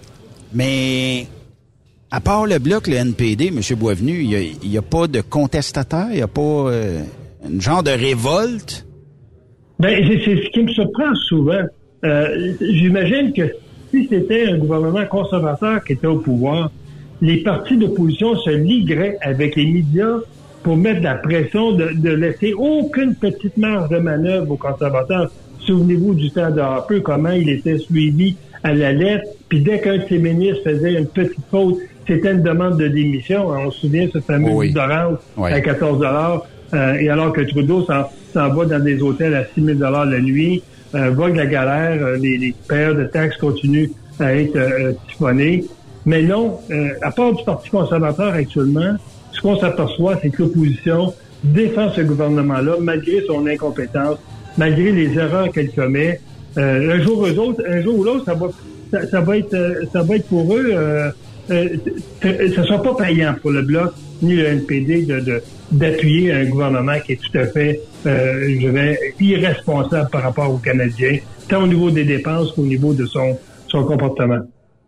Mais 0.52 1.26
à 2.12 2.20
part 2.20 2.46
le 2.46 2.58
bloc, 2.58 2.88
le 2.88 2.96
NPD, 2.96 3.46
M. 3.46 3.60
Boisvenu, 3.78 4.22
il 4.22 4.68
n'y 4.68 4.76
a, 4.76 4.82
pas 4.82 5.06
de 5.06 5.22
contestataire, 5.22 6.08
il 6.10 6.16
n'y 6.16 6.22
a 6.22 6.28
pas 6.28 6.42
euh, 6.42 7.00
un 7.42 7.58
genre 7.58 7.82
de 7.82 7.90
révolte? 7.90 8.86
Ben, 9.80 10.06
c'est 10.06 10.36
ce 10.36 10.50
qui 10.50 10.62
me 10.62 10.68
surprend 10.68 11.14
souvent. 11.14 11.62
Euh, 12.04 12.52
j'imagine 12.60 13.32
que 13.32 13.50
si 13.90 14.06
c'était 14.08 14.48
un 14.48 14.58
gouvernement 14.58 15.06
conservateur 15.06 15.82
qui 15.84 15.94
était 15.94 16.06
au 16.06 16.18
pouvoir, 16.18 16.70
les 17.22 17.38
partis 17.38 17.78
d'opposition 17.78 18.36
se 18.36 18.50
ligueraient 18.50 19.16
avec 19.22 19.56
les 19.56 19.66
médias 19.66 20.18
pour 20.62 20.76
mettre 20.76 21.00
la 21.00 21.14
pression 21.14 21.72
de, 21.72 21.92
de 21.94 22.10
laisser 22.10 22.52
aucune 22.52 23.14
petite 23.14 23.56
marge 23.56 23.88
de 23.88 23.96
manœuvre 23.96 24.50
aux 24.50 24.56
conservateurs. 24.56 25.32
Souvenez-vous 25.60 26.14
du 26.14 26.30
temps 26.30 26.50
de 26.50 26.60
Harper, 26.60 27.00
comment 27.00 27.30
il 27.30 27.48
était 27.48 27.78
suivi 27.78 28.36
à 28.62 28.74
la 28.74 28.92
lettre, 28.92 29.24
puis 29.48 29.60
dès 29.60 29.80
qu'un 29.80 29.98
de 29.98 30.04
ses 30.08 30.18
ministres 30.18 30.62
faisait 30.62 30.94
une 30.94 31.06
petite 31.06 31.44
faute, 31.50 31.78
c'était 32.06 32.32
une 32.32 32.42
demande 32.42 32.78
de 32.78 32.88
démission. 32.88 33.48
On 33.48 33.70
se 33.70 33.80
souvient 33.80 34.08
ce 34.12 34.20
fameux 34.20 34.50
oui. 34.52 34.72
d'orange 34.72 35.18
à 35.42 35.60
14 35.60 35.98
dollars, 35.98 36.46
euh, 36.74 36.94
et 36.94 37.08
alors 37.08 37.32
que 37.32 37.42
Trudeau 37.42 37.84
s'en 37.84 38.04
va 38.34 38.64
dans 38.64 38.82
des 38.82 39.02
hôtels 39.02 39.34
à 39.34 39.44
6 39.44 39.64
000 39.64 39.78
dollars 39.78 40.06
la 40.06 40.20
nuit, 40.20 40.62
euh, 40.94 41.10
vogue 41.10 41.36
la 41.36 41.46
galère, 41.46 42.04
euh, 42.04 42.16
les, 42.16 42.36
les 42.38 42.54
payeurs 42.68 42.94
de 42.94 43.04
taxes 43.04 43.36
continuent 43.36 43.88
à 44.20 44.34
être 44.34 44.56
euh, 44.56 44.92
siphonnés. 45.08 45.64
Mais 46.04 46.22
non, 46.22 46.58
euh, 46.70 46.90
à 47.02 47.10
part 47.10 47.32
du 47.32 47.44
Parti 47.44 47.70
conservateur 47.70 48.34
actuellement, 48.34 48.96
ce 49.32 49.40
qu'on 49.40 49.56
s'aperçoit, 49.58 50.18
c'est 50.20 50.30
que 50.30 50.42
l'opposition 50.42 51.14
défend 51.44 51.90
ce 51.90 52.00
gouvernement-là 52.02 52.76
malgré 52.80 53.22
son 53.26 53.46
incompétence, 53.46 54.18
malgré 54.58 54.92
les 54.92 55.16
erreurs 55.16 55.50
qu'elle 55.52 55.70
commet. 55.70 56.20
Euh, 56.58 56.96
un 56.96 57.02
jour 57.02 57.20
ou 57.20 57.26
l'autre, 57.26 57.62
un 57.66 57.80
jour 57.80 57.98
ou 57.98 58.04
l'autre, 58.04 58.24
ça 58.24 58.34
va, 58.34 58.48
ça, 58.90 59.06
ça, 59.08 59.20
va 59.20 59.38
être, 59.38 59.56
ça 59.92 60.02
va 60.02 60.16
être 60.16 60.26
pour 60.26 60.54
eux, 60.54 60.74
euh, 61.50 61.68
euh, 62.24 62.54
ça 62.54 62.64
sera 62.64 62.82
pas 62.82 62.94
payant 62.94 63.34
pour 63.40 63.50
le 63.50 63.62
bloc 63.62 63.92
ni 64.22 64.36
le 64.36 64.46
NPD 64.46 65.02
de, 65.02 65.42
d'appuyer 65.72 66.32
un 66.32 66.44
gouvernement 66.44 66.98
qui 67.04 67.12
est 67.12 67.20
tout 67.20 67.36
à 67.36 67.46
fait, 67.46 67.80
euh, 68.06 68.56
je 68.60 68.68
vais, 68.68 68.98
irresponsable 69.20 70.08
par 70.10 70.22
rapport 70.22 70.50
aux 70.52 70.58
Canadiens, 70.58 71.18
tant 71.48 71.64
au 71.64 71.66
niveau 71.66 71.90
des 71.90 72.04
dépenses 72.04 72.52
qu'au 72.52 72.62
niveau 72.62 72.92
de 72.92 73.06
son, 73.06 73.36
son 73.68 73.84
comportement. 73.84 74.40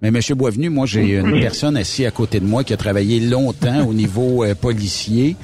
Mais 0.02 0.08
M. 0.08 0.37
Boisvenu, 0.37 0.68
moi, 0.68 0.87
j'ai 0.87 1.16
une 1.16 1.40
personne 1.40 1.76
assise 1.76 2.06
à 2.06 2.11
côté 2.11 2.38
de 2.38 2.44
moi 2.44 2.62
qui 2.62 2.75
a 2.75 2.76
travaillé 2.76 3.20
longtemps 3.20 3.87
au 3.87 3.94
niveau 3.94 4.44
euh, 4.44 4.54
policier. 4.54 5.37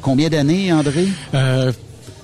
Combien 0.00 0.28
d'années, 0.28 0.72
André? 0.72 1.06
Euh, 1.34 1.72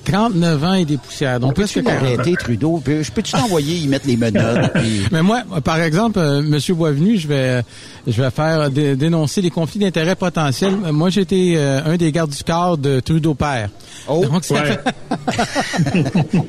39 0.05 0.65
ans 0.65 0.75
et 0.75 0.85
des 0.85 0.97
poussières. 0.97 1.41
Donc, 1.41 1.51
on 1.51 1.55
peut-tu 1.55 1.83
l'arrêter, 1.83 2.35
Trudeau? 2.35 2.83
Je 2.87 3.11
peux-tu 3.11 3.33
t'envoyer 3.33 3.77
y 3.77 3.87
mettre 3.89 4.07
les 4.07 4.17
menottes? 4.17 4.73
Puis... 4.75 5.07
Mais 5.13 5.23
moi, 5.23 5.43
par 5.63 5.81
exemple, 5.81 6.19
euh, 6.19 6.41
M. 6.41 6.59
Boisvenu, 6.77 7.19
je 7.19 7.29
vais 7.29 7.63
je 8.07 8.23
vais 8.23 8.31
faire 8.31 8.71
dé 8.71 8.97
dénoncer 8.97 9.43
les 9.43 9.51
conflits 9.51 9.81
d'intérêts 9.81 10.17
potentiels. 10.17 10.75
Moi, 10.93 11.11
j'étais 11.11 11.55
euh, 11.57 11.81
un 11.85 11.97
des 11.97 12.13
gardes 12.13 12.31
du 12.31 12.43
corps 12.43 12.79
de 12.79 13.01
Trudeau 13.01 13.35
père. 13.35 13.69
Oh, 14.09 14.25
Donc, 14.25 14.45
ça 14.45 14.55
ouais. 14.55 14.79
fait... 14.79 16.25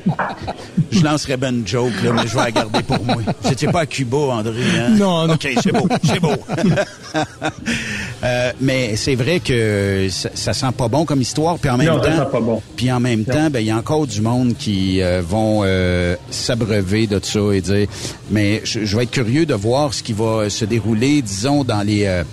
je 0.90 1.02
lancerais 1.04 1.36
ben 1.36 1.54
une 1.54 1.66
joke, 1.66 1.92
là, 2.02 2.12
mais 2.12 2.26
je 2.26 2.34
vais 2.34 2.44
la 2.44 2.50
garder 2.50 2.82
pour 2.82 3.04
moi. 3.04 3.16
J'étais 3.44 3.66
pas 3.68 3.80
à 3.80 3.86
Cuba, 3.86 4.16
André. 4.16 4.62
Hein? 4.78 4.90
Non, 4.90 5.26
non. 5.26 5.34
OK, 5.34 5.48
c'est 5.62 5.72
beau, 5.72 5.88
c'est 6.04 6.20
beau. 6.20 6.34
euh, 8.24 8.52
mais 8.60 8.96
c'est 8.96 9.14
vrai 9.14 9.40
que 9.40 10.08
ça, 10.10 10.30
ça, 10.34 10.52
sent 10.52 10.72
pas 10.76 10.88
bon 10.88 11.04
comme 11.04 11.20
histoire, 11.20 11.58
puis 11.58 11.70
en 11.70 11.76
même 11.76 11.88
non, 11.88 11.98
temps, 11.98 12.04
ça 12.04 12.24
sent 12.24 12.30
pas 12.32 12.40
bon. 12.40 12.62
puis 12.76 12.90
en 12.92 13.00
même 13.00 13.24
temps, 13.24 13.41
ben 13.50 13.60
il 13.60 13.66
y 13.66 13.70
a 13.70 13.76
encore 13.76 14.06
du 14.06 14.20
monde 14.20 14.54
qui 14.56 15.02
euh, 15.02 15.22
vont 15.26 15.62
euh, 15.64 16.16
s'abreuver 16.30 17.06
de 17.06 17.20
ça 17.22 17.40
et 17.52 17.60
dire. 17.60 17.86
Mais 18.30 18.60
je, 18.64 18.84
je, 18.84 18.96
vais 18.96 19.04
être 19.04 19.10
curieux 19.10 19.46
de 19.46 19.54
voir 19.54 19.94
ce 19.94 20.02
qui 20.02 20.12
va 20.12 20.48
se 20.50 20.64
dérouler, 20.64 21.22
disons, 21.22 21.64
dans 21.64 21.86
les 21.86 22.04
euh, 22.06 22.24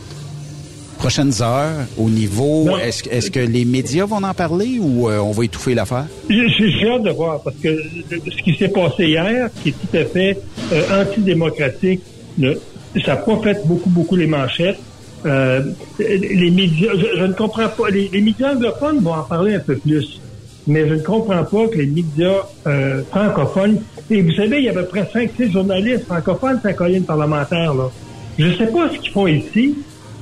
prochaines 0.98 1.42
heures 1.42 1.86
au 1.98 2.10
niveau. 2.10 2.78
Est-ce 2.78 3.10
est 3.10 3.32
que 3.32 3.40
les 3.40 3.66
médias 3.66 4.06
vont 4.06 4.24
en 4.24 4.34
parler 4.34 4.80
ou 4.80 5.10
on 5.10 5.32
va 5.32 5.46
étouffer 5.46 5.74
l'affaire? 5.74 6.08
J'ai 6.30 6.90
hâte 6.90 7.04
de 7.04 7.12
voir 7.12 7.42
parce 7.42 7.56
que 7.58 7.82
ce 8.12 8.42
qui 8.44 8.56
s'est 8.56 8.70
passé 8.70 9.06
hier, 9.08 9.50
qui 9.62 9.70
est 9.70 9.72
tout 9.74 9.98
à 9.98 10.06
fait 10.06 10.38
antidémocratique, 10.92 12.02
le, 12.38 12.60
ça 13.06 13.14
n'a 13.14 13.18
pas 13.18 13.38
fait 13.44 13.66
beaucoup, 13.66 13.90
beaucoup 13.90 14.16
les 14.16 14.28
manchettes. 14.28 14.80
Euh, 15.26 15.62
les 16.00 16.50
médias, 16.50 16.92
je, 16.96 17.20
je, 17.20 17.26
ne 17.26 17.34
comprends 17.34 17.68
pas. 17.68 17.90
Les, 17.90 18.10
les, 18.12 18.22
médias 18.22 18.54
anglophones 18.54 19.00
vont 19.00 19.14
en 19.14 19.24
parler 19.24 19.56
un 19.56 19.60
peu 19.60 19.76
plus, 19.76 20.20
mais 20.70 20.88
je 20.88 20.94
ne 20.94 21.02
comprends 21.02 21.44
pas 21.44 21.68
que 21.68 21.78
les 21.78 21.88
médias 21.88 22.44
euh, 22.68 23.04
francophones. 23.06 23.80
Et 24.10 24.22
vous 24.22 24.32
savez, 24.32 24.60
il 24.60 24.66
y 24.66 24.70
a 24.70 24.72
à 24.72 24.76
peu 24.76 24.86
près 24.86 25.02
5-6 25.02 25.52
journalistes 25.52 26.06
francophones 26.06 26.60
sur 26.60 26.68
la 26.68 26.74
colline 26.74 27.04
parlementaire. 27.04 27.74
Là. 27.74 27.90
Je 28.38 28.46
ne 28.46 28.54
sais 28.54 28.68
pas 28.68 28.90
ce 28.90 29.00
qu'ils 29.00 29.12
font 29.12 29.28
ici, 29.28 29.76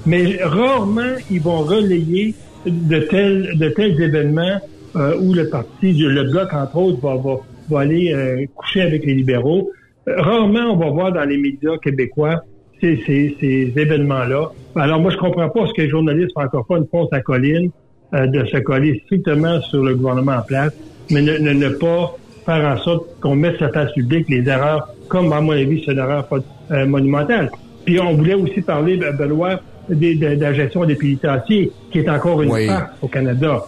mais 0.05 0.39
rarement 0.41 1.15
ils 1.29 1.41
vont 1.41 1.59
relayer 1.59 2.33
de 2.65 2.99
tels, 2.99 3.57
de 3.57 3.69
tels 3.69 4.01
événements 4.01 4.59
euh, 4.95 5.19
où 5.19 5.33
le 5.33 5.49
parti, 5.49 5.93
le 5.93 6.23
bloc 6.31 6.53
entre 6.53 6.77
autres, 6.77 6.99
va, 7.01 7.15
va, 7.15 7.35
va 7.69 7.81
aller 7.81 8.13
euh, 8.13 8.45
coucher 8.55 8.81
avec 8.81 9.05
les 9.05 9.15
libéraux. 9.15 9.69
Rarement 10.07 10.71
on 10.71 10.77
va 10.77 10.89
voir 10.89 11.11
dans 11.11 11.25
les 11.25 11.37
médias 11.37 11.77
québécois 11.77 12.41
ces, 12.79 13.03
ces, 13.05 13.35
ces 13.39 13.73
événements-là. 13.75 14.51
Alors 14.75 14.99
moi, 14.99 15.11
je 15.11 15.17
comprends 15.17 15.49
pas 15.49 15.67
ce 15.67 15.73
que 15.73 15.81
les 15.81 15.89
journalistes 15.89 16.31
francophones 16.31 16.87
font 16.89 17.07
à 17.11 17.19
colline, 17.21 17.69
euh, 17.69 17.86
de 18.13 18.45
se 18.45 18.57
coller 18.57 19.01
strictement 19.05 19.61
sur 19.61 19.83
le 19.83 19.95
gouvernement 19.95 20.37
en 20.37 20.41
place, 20.41 20.71
mais 21.11 21.21
ne, 21.21 21.37
ne, 21.37 21.51
ne 21.51 21.69
pas 21.69 22.15
faire 22.45 22.65
en 22.65 22.77
sorte 22.81 23.19
qu'on 23.19 23.35
mette 23.35 23.59
sa 23.59 23.69
face 23.69 23.91
publique 23.91 24.29
les 24.29 24.47
erreurs, 24.47 24.87
comme 25.09 25.31
à 25.33 25.41
mon 25.41 25.51
avis, 25.51 25.83
c'est 25.85 25.91
une 25.91 25.99
erreur 25.99 26.27
euh, 26.71 26.85
monumentale. 26.85 27.51
Puis 27.85 27.99
on 27.99 28.13
voulait 28.13 28.33
aussi 28.33 28.61
parler, 28.61 28.97
Benoît, 29.17 29.59
de, 29.89 29.95
de, 29.95 30.35
de 30.35 30.41
la 30.41 30.53
gestion 30.53 30.85
des 30.85 30.95
pénitenciers, 30.95 31.71
qui 31.91 31.99
est 31.99 32.09
encore 32.09 32.41
une 32.41 32.51
oui. 32.51 32.67
farce 32.67 32.91
au 33.01 33.07
Canada. 33.07 33.65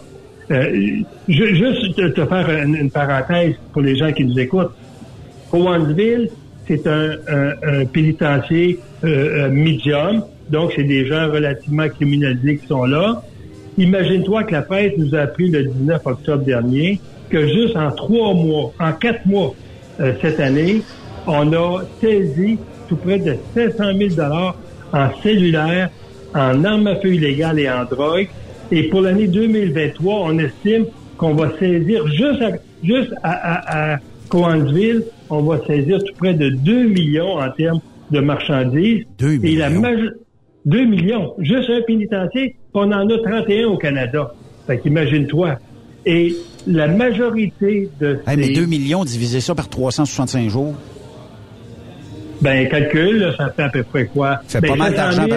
Euh, 0.52 1.02
je, 1.28 1.46
juste 1.54 1.96
te, 1.96 2.08
te 2.08 2.26
faire 2.26 2.50
une, 2.50 2.76
une, 2.76 2.90
parenthèse 2.90 3.56
pour 3.72 3.82
les 3.82 3.96
gens 3.96 4.12
qui 4.12 4.26
nous 4.26 4.40
écoutent. 4.40 4.72
Owensville, 5.52 6.30
c'est 6.68 6.88
un, 6.88 7.12
un, 7.28 7.82
un, 7.82 7.86
pénitencier 7.86 8.80
euh, 9.04 9.50
medium, 9.50 10.24
donc 10.50 10.74
c'est 10.76 10.84
des 10.84 11.06
gens 11.06 11.32
relativement 11.32 11.88
criminalisés 11.90 12.58
qui 12.58 12.68
sont 12.68 12.86
là. 12.86 13.22
Imagine-toi 13.78 14.44
que 14.44 14.52
la 14.54 14.62
presse 14.62 14.94
nous 14.98 15.16
a 15.16 15.20
appris 15.22 15.50
le 15.50 15.64
19 15.64 16.02
octobre 16.06 16.44
dernier 16.44 17.00
que 17.30 17.48
juste 17.48 17.76
en 17.76 17.92
trois 17.92 18.34
mois, 18.34 18.74
en 18.80 18.92
quatre 18.94 19.26
mois 19.26 19.54
euh, 20.00 20.14
cette 20.22 20.40
année, 20.40 20.82
on 21.28 21.54
a 21.54 21.84
saisi 22.02 22.58
tout 22.88 22.96
près 22.96 23.20
de 23.20 23.36
700 23.54 23.84
000 23.98 24.10
dollars 24.16 24.56
en 24.92 25.08
cellulaire, 25.22 25.90
en 26.34 26.64
armes 26.64 26.88
à 26.88 26.96
feu 26.96 27.14
illégales 27.14 27.60
et 27.60 27.70
en 27.70 27.86
drogue. 27.86 28.28
Et 28.72 28.84
pour 28.90 29.02
l'année 29.02 29.28
2023, 29.28 30.14
on 30.26 30.40
estime 30.40 30.86
qu'on 31.18 31.34
va 31.36 31.52
saisir 31.60 32.08
juste 32.08 32.42
à, 32.42 32.52
juste 32.84 33.14
à, 33.24 33.32
à, 33.32 33.94
à 33.96 34.00
Coansville, 34.30 35.04
on 35.30 35.42
va 35.42 35.60
saisir 35.68 36.00
tout 36.04 36.14
près 36.18 36.34
de 36.34 36.50
2 36.50 36.84
millions 36.88 37.40
en 37.40 37.50
termes 37.52 37.80
de 38.12 38.20
marchandises. 38.20 39.04
2 39.20 39.38
millions. 39.38 39.44
Et 39.44 39.56
la 39.56 39.70
maje- 39.70 40.14
2 40.66 40.86
millions. 40.86 41.34
Juste 41.40 41.70
un 41.70 41.82
pénitencier, 41.82 42.56
on 42.74 42.92
en 42.92 43.10
a 43.10 43.18
31 43.18 43.68
au 43.68 43.78
Canada. 43.78 44.34
Fait 44.68 44.80
qu'imagine-toi. 44.80 45.58
Et 46.06 46.36
la 46.68 46.88
majorité 46.88 47.90
de 48.00 48.20
hey, 48.28 48.38
Mais 48.38 48.50
2 48.50 48.66
millions, 48.66 49.04
divisé 49.04 49.42
ça 49.42 49.56
par 49.56 49.70
365 49.70 50.50
jours. 50.50 50.76
Ben, 52.42 52.70
calcul, 52.70 53.34
ça 53.38 53.50
fait 53.50 53.64
à 53.64 53.70
peu 53.70 53.84
près 53.84 54.06
quoi? 54.06 54.40
Ça 54.48 54.62
fait 54.62 54.68
ben, 54.68 54.78
pas 54.78 54.84
mal 54.86 54.94
d'argent. 54.94 55.28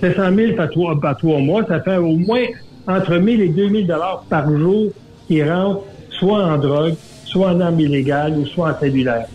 700 0.00 0.34
000 0.34 0.52
par 0.56 0.68
trois, 0.70 1.00
par 1.00 1.16
trois 1.16 1.38
mois, 1.38 1.64
ça 1.66 1.80
fait 1.80 1.96
au 1.96 2.16
moins 2.16 2.44
entre 2.86 3.16
1000 3.16 3.40
et 3.40 3.48
2000 3.48 3.86
dollars 3.86 4.24
par 4.28 4.50
jour 4.50 4.90
qui 5.28 5.42
rentrent 5.42 5.84
soit 6.10 6.44
en 6.44 6.58
drogue, 6.58 6.94
soit 7.24 7.52
en 7.52 7.60
arme 7.60 7.80
illégale 7.80 8.36
ou 8.36 8.46
soit 8.46 8.72
en 8.72 8.80
cellulaire. 8.80 9.26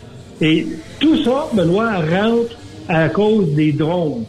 Et 0.41 0.67
tout 0.99 1.23
ça, 1.23 1.47
Benoît, 1.53 1.95
rentre 1.95 2.55
à 2.87 3.09
cause 3.09 3.53
des 3.53 3.71
drones. 3.71 4.25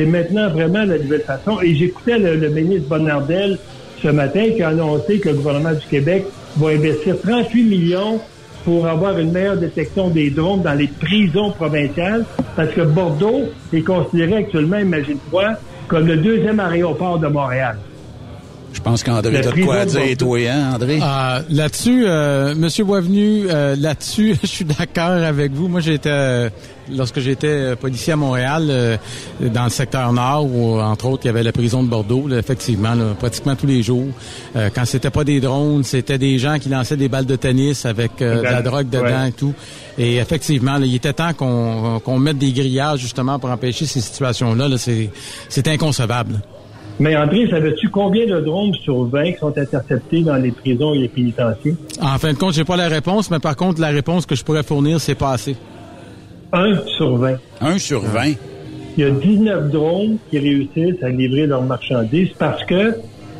C'est 0.00 0.06
maintenant 0.06 0.48
vraiment 0.48 0.82
la 0.82 0.96
nouvelle 0.96 1.20
façon. 1.20 1.60
Et 1.60 1.74
j'écoutais 1.74 2.18
le, 2.18 2.48
ministre 2.48 2.88
Bonnardel 2.88 3.58
ce 4.02 4.08
matin 4.08 4.46
qui 4.56 4.62
a 4.62 4.68
annoncé 4.68 5.18
que 5.18 5.28
le 5.28 5.34
gouvernement 5.34 5.74
du 5.74 5.86
Québec 5.90 6.24
va 6.56 6.68
investir 6.68 7.16
38 7.20 7.64
millions 7.64 8.18
pour 8.64 8.86
avoir 8.86 9.18
une 9.18 9.30
meilleure 9.30 9.58
détection 9.58 10.08
des 10.08 10.30
drones 10.30 10.62
dans 10.62 10.72
les 10.72 10.86
prisons 10.86 11.50
provinciales, 11.50 12.24
parce 12.56 12.70
que 12.70 12.80
Bordeaux 12.80 13.42
est 13.74 13.82
considéré 13.82 14.36
actuellement, 14.36 14.78
imagine-toi, 14.78 15.50
comme 15.86 16.06
le 16.06 16.16
deuxième 16.16 16.60
aéroport 16.60 17.18
de 17.18 17.26
Montréal. 17.26 17.76
Je 18.72 18.80
pense 18.80 19.02
qu'André 19.02 19.42
t'as 19.42 19.50
de 19.50 19.62
quoi 19.62 19.84
dire, 19.84 20.16
toi, 20.16 20.38
hein, 20.48 20.72
André? 20.76 20.98
Ah, 21.02 21.40
là-dessus, 21.50 22.04
euh, 22.06 22.54
Monsieur 22.54 22.84
Boisvenu, 22.84 23.50
euh, 23.50 23.76
là-dessus, 23.76 24.34
je 24.42 24.46
suis 24.46 24.64
d'accord 24.64 25.10
avec 25.10 25.52
vous. 25.52 25.68
Moi, 25.68 25.80
j'étais, 25.80 26.08
euh, 26.10 26.48
lorsque 26.92 27.20
j'étais 27.20 27.46
euh, 27.46 27.76
policier 27.76 28.12
à 28.12 28.16
Montréal, 28.16 28.98
dans 29.40 29.64
le 29.64 29.70
secteur 29.70 30.12
nord, 30.12 30.46
où, 30.46 30.78
entre 30.80 31.06
autres, 31.06 31.24
il 31.24 31.28
y 31.28 31.30
avait 31.30 31.42
la 31.42 31.52
prison 31.52 31.82
de 31.82 31.88
Bordeaux, 31.88 32.28
effectivement, 32.30 32.94
pratiquement 33.18 33.56
tous 33.56 33.66
les 33.66 33.82
jours. 33.82 34.08
quand 34.54 34.84
c'était 34.84 35.10
pas 35.10 35.24
des 35.24 35.40
drones, 35.40 35.84
c'était 35.84 36.18
des 36.18 36.38
gens 36.38 36.58
qui 36.58 36.68
lançaient 36.68 36.96
des 36.96 37.08
balles 37.08 37.26
de 37.26 37.36
tennis 37.36 37.86
avec 37.86 38.18
de 38.18 38.42
la 38.42 38.62
drogue 38.62 38.88
dedans 38.88 39.24
et 39.24 39.32
tout. 39.32 39.54
Et 39.98 40.16
effectivement, 40.16 40.76
il 40.78 40.94
était 40.94 41.12
temps 41.12 41.34
qu'on, 41.34 42.18
mette 42.18 42.38
des 42.38 42.52
grillages, 42.52 43.00
justement, 43.00 43.38
pour 43.38 43.50
empêcher 43.50 43.84
ces 43.84 44.00
situations-là. 44.00 44.68
Là, 44.68 44.76
c'est, 44.78 45.68
inconcevable. 45.68 46.40
Mais 46.98 47.16
André, 47.16 47.48
savais-tu 47.50 47.88
combien 47.88 48.26
de 48.26 48.40
drones 48.40 48.74
sur 48.74 49.04
20 49.04 49.32
qui 49.32 49.38
sont 49.38 49.56
interceptés 49.56 50.22
dans 50.22 50.36
les 50.36 50.52
prisons 50.52 50.94
et 50.94 50.98
les 50.98 51.08
pénitenciers? 51.08 51.74
En 52.00 52.18
fin 52.18 52.32
de 52.32 52.38
compte, 52.38 52.54
j'ai 52.54 52.64
pas 52.64 52.76
la 52.76 52.88
réponse, 52.88 53.30
mais 53.30 53.38
par 53.38 53.56
contre, 53.56 53.80
la 53.80 53.88
réponse 53.88 54.26
que 54.26 54.34
je 54.34 54.44
pourrais 54.44 54.62
fournir, 54.62 55.00
c'est 55.00 55.14
pas 55.14 55.32
assez. 55.32 55.56
Un 56.52 56.74
sur 56.96 57.16
20. 57.16 57.36
Un 57.60 57.78
sur 57.78 58.00
20? 58.00 58.32
Il 58.96 59.04
y 59.04 59.06
a 59.06 59.10
19 59.10 59.70
drones 59.70 60.16
qui 60.30 60.38
réussissent 60.40 61.02
à 61.02 61.08
livrer 61.08 61.46
leurs 61.46 61.62
marchandises 61.62 62.30
parce 62.38 62.64
que 62.64 62.94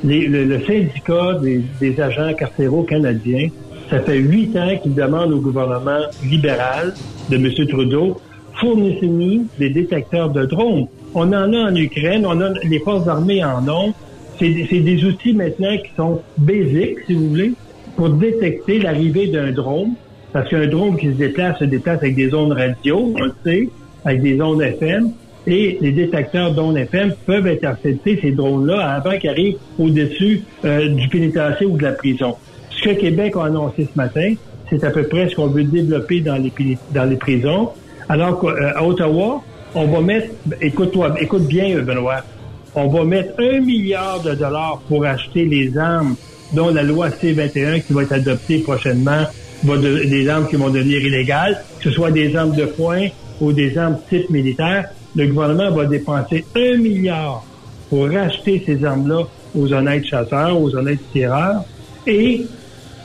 le, 0.04 0.60
syndicat 0.64 1.38
des, 1.42 2.00
agents 2.00 2.32
carcéraux 2.34 2.84
canadiens, 2.84 3.48
ça 3.90 3.98
fait 4.00 4.18
huit 4.18 4.56
ans 4.56 4.78
qu'ils 4.80 4.94
demandent 4.94 5.32
au 5.32 5.40
gouvernement 5.40 6.02
libéral 6.24 6.94
de 7.28 7.36
M. 7.36 7.66
Trudeau, 7.66 8.20
fournissez-nous 8.60 9.46
des 9.58 9.70
détecteurs 9.70 10.30
de 10.30 10.46
drones. 10.46 10.86
On 11.12 11.32
en 11.32 11.52
a 11.52 11.70
en 11.70 11.74
Ukraine, 11.74 12.24
on 12.24 12.40
a 12.40 12.50
les 12.62 12.78
forces 12.78 13.08
armées 13.08 13.44
en 13.44 13.68
ont. 13.68 13.92
C'est 14.38 14.48
des 14.48 15.04
outils 15.04 15.34
maintenant 15.34 15.76
qui 15.76 15.90
sont 15.96 16.22
basiques, 16.38 16.98
si 17.06 17.14
vous 17.14 17.28
voulez, 17.28 17.52
pour 17.96 18.10
détecter 18.10 18.78
l'arrivée 18.78 19.26
d'un 19.26 19.50
drone. 19.50 19.94
Parce 20.32 20.48
qu'un 20.48 20.66
drone 20.66 20.96
qui 20.96 21.06
se 21.06 21.16
déplace 21.16 21.58
se 21.58 21.64
déplace 21.64 21.98
avec 21.98 22.14
des 22.14 22.32
ondes 22.34 22.52
radio, 22.52 23.12
on 23.16 23.24
le 23.24 23.32
sait, 23.44 23.68
avec 24.04 24.22
des 24.22 24.40
ondes 24.40 24.62
FM. 24.62 25.10
Et 25.46 25.78
les 25.80 25.92
détecteurs 25.92 26.52
d'ondes 26.52 26.76
FM 26.76 27.14
peuvent 27.26 27.46
intercepter 27.46 28.18
ces 28.20 28.30
drones-là 28.32 28.94
avant 28.94 29.18
qu'ils 29.18 29.30
arrivent 29.30 29.56
au-dessus 29.78 30.42
euh, 30.64 30.88
du 30.88 31.08
pénitencier 31.08 31.66
ou 31.66 31.76
de 31.78 31.82
la 31.82 31.92
prison. 31.92 32.36
Ce 32.70 32.84
que 32.84 32.94
Québec 32.94 33.34
a 33.36 33.46
annoncé 33.46 33.88
ce 33.90 33.96
matin, 33.96 34.34
c'est 34.68 34.84
à 34.84 34.90
peu 34.90 35.04
près 35.04 35.28
ce 35.28 35.34
qu'on 35.34 35.48
veut 35.48 35.64
développer 35.64 36.20
dans 36.20 36.36
les, 36.36 36.52
dans 36.92 37.04
les 37.04 37.16
prisons. 37.16 37.70
Alors 38.08 38.40
qu'à 38.40 38.48
euh, 38.48 38.86
Ottawa, 38.86 39.42
on 39.74 39.86
va 39.86 40.00
mettre, 40.00 40.28
écoute-toi, 40.60 41.14
écoute 41.20 41.46
bien, 41.46 41.78
Benoît, 41.80 42.22
on 42.74 42.88
va 42.88 43.04
mettre 43.04 43.40
un 43.40 43.60
milliard 43.60 44.20
de 44.22 44.34
dollars 44.34 44.80
pour 44.88 45.04
acheter 45.04 45.44
les 45.44 45.76
armes 45.76 46.16
dont 46.52 46.70
la 46.70 46.82
loi 46.82 47.10
C-21 47.10 47.82
qui 47.82 47.92
va 47.92 48.02
être 48.02 48.12
adoptée 48.12 48.58
prochainement 48.58 49.24
des 49.62 50.28
armes 50.28 50.48
qui 50.48 50.56
vont 50.56 50.70
devenir 50.70 51.04
illégales, 51.04 51.62
que 51.78 51.84
ce 51.84 51.90
soit 51.90 52.10
des 52.10 52.34
armes 52.34 52.54
de 52.54 52.64
poing 52.64 53.08
ou 53.40 53.52
des 53.52 53.76
armes 53.76 53.98
type 54.08 54.30
militaire. 54.30 54.90
Le 55.16 55.26
gouvernement 55.26 55.70
va 55.70 55.86
dépenser 55.86 56.44
un 56.54 56.76
milliard 56.76 57.44
pour 57.88 58.08
racheter 58.08 58.62
ces 58.64 58.84
armes-là 58.84 59.24
aux 59.54 59.72
honnêtes 59.72 60.06
chasseurs, 60.06 60.60
aux 60.60 60.74
honnêtes 60.74 61.00
tireurs. 61.12 61.64
Et 62.06 62.42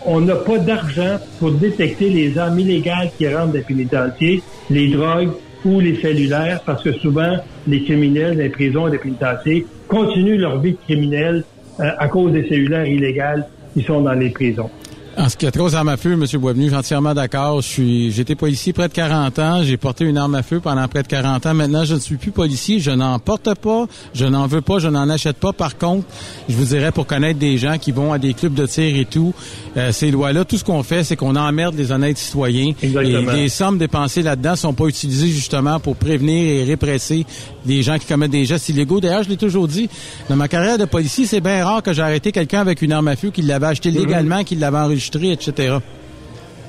on 0.06 0.22
n'a 0.22 0.36
pas 0.36 0.60
d'argent 0.60 1.18
pour 1.40 1.52
détecter 1.52 2.10
les 2.10 2.38
armes 2.38 2.60
illégales 2.60 3.10
qui 3.18 3.28
rentrent 3.28 3.54
des 3.54 3.62
pénitenciers, 3.62 4.42
les 4.70 4.90
drogues 4.90 5.32
ou 5.66 5.80
les 5.80 6.00
cellulaires, 6.00 6.62
parce 6.66 6.84
que 6.84 6.94
souvent, 6.94 7.38
les 7.68 7.84
criminels 7.84 8.38
des 8.38 8.50
prisons 8.50 8.88
et 8.88 8.92
des 8.92 9.00
pénitenciers 9.00 9.66
continuent 9.88 10.40
leur 10.40 10.60
vie 10.60 10.76
criminelle 10.76 11.44
euh, 11.80 11.90
à 11.98 12.08
cause 12.08 12.32
des 12.32 12.48
cellulaires 12.48 12.86
illégales 12.86 13.48
qui 13.74 13.84
sont 13.84 14.02
dans 14.02 14.14
les 14.14 14.30
prisons. 14.30 14.70
En 15.18 15.30
ce 15.30 15.38
qui 15.38 15.48
a 15.48 15.52
aux 15.58 15.76
armes 15.76 15.90
à 15.90 15.96
feu, 15.96 16.14
M. 16.14 16.26
Boisvenu, 16.40 16.66
je 16.66 16.70
suis 16.70 16.78
entièrement 16.78 17.14
d'accord. 17.14 17.62
Je 17.62 17.68
suis, 17.68 18.12
j'étais 18.12 18.36
policier 18.36 18.74
près 18.74 18.90
de 18.90 18.94
40 18.94 19.40
ans. 19.40 19.64
J'ai 19.64 19.78
porté 19.78 20.04
une 20.04 20.18
arme 20.18 20.36
à 20.36 20.44
feu 20.44 20.60
pendant 20.60 20.86
près 20.90 21.04
de 21.04 21.08
40 21.08 21.46
ans. 21.46 21.54
Maintenant, 21.54 21.86
je 21.86 21.96
ne 21.96 22.00
suis 22.00 22.18
plus 22.18 22.32
policier. 22.32 22.80
Je 22.80 22.92
n'en 22.92 23.18
porte 23.20 23.54
pas. 23.56 23.86
Je 24.14 24.26
n'en 24.26 24.46
veux 24.48 24.60
pas. 24.62 24.80
Je 24.80 24.90
n'en 24.90 25.10
achète 25.10 25.38
pas. 25.38 25.54
Par 25.54 25.78
contre, 25.78 26.06
je 26.50 26.56
vous 26.56 26.66
dirais 26.66 26.92
pour 26.92 27.08
connaître 27.08 27.40
des 27.40 27.58
gens 27.58 27.78
qui 27.78 27.94
vont 27.94 28.12
à 28.12 28.20
des 28.20 28.34
clubs 28.34 28.54
de 28.54 28.66
tir 28.66 28.98
et 28.98 29.06
tout, 29.06 29.34
euh, 29.78 29.94
ces 29.94 30.12
lois-là, 30.12 30.44
tout 30.44 30.58
ce 30.58 30.66
qu'on 30.66 30.84
fait, 30.84 31.04
c'est 31.06 31.16
qu'on 31.16 31.36
emmerde 31.36 31.76
les 31.76 31.92
honnêtes 31.92 32.18
citoyens. 32.18 32.74
Exactement. 32.82 33.32
Et 33.32 33.36
les 33.36 33.50
sommes 33.50 33.78
dépensées 33.78 34.22
là-dedans 34.22 34.56
sont 34.58 34.74
pas 34.74 34.86
utilisées 34.86 35.28
justement 35.28 35.80
pour 35.80 35.96
prévenir 35.96 36.36
et 36.36 36.64
répresser 36.66 37.26
les 37.66 37.84
gens 37.84 37.98
qui 37.98 38.06
commettent 38.06 38.32
des 38.32 38.46
gestes 38.46 38.70
illégaux. 38.70 39.00
D'ailleurs, 39.00 39.24
je 39.24 39.30
l'ai 39.30 39.38
toujours 39.38 39.68
dit, 39.68 39.90
dans 40.30 40.36
ma 40.36 40.48
carrière 40.48 40.78
de 40.78 40.86
policier, 40.86 41.26
c'est 41.26 41.42
bien 41.42 41.64
rare 41.66 41.82
que 41.82 41.94
j'ai 41.94 42.02
arrêté 42.02 42.32
quelqu'un 42.32 42.62
avec 42.62 42.82
une 42.82 42.92
arme 42.92 43.08
à 43.08 43.16
feu, 43.16 43.32
qui 43.32 43.42
l'avait 43.42 43.68
acheté 43.68 43.92
mhm. 43.92 43.98
légalement, 43.98 44.44
qui 44.44 44.56
l'avait 44.56 44.78
enregistré 45.06 45.32
etc. 45.32 45.78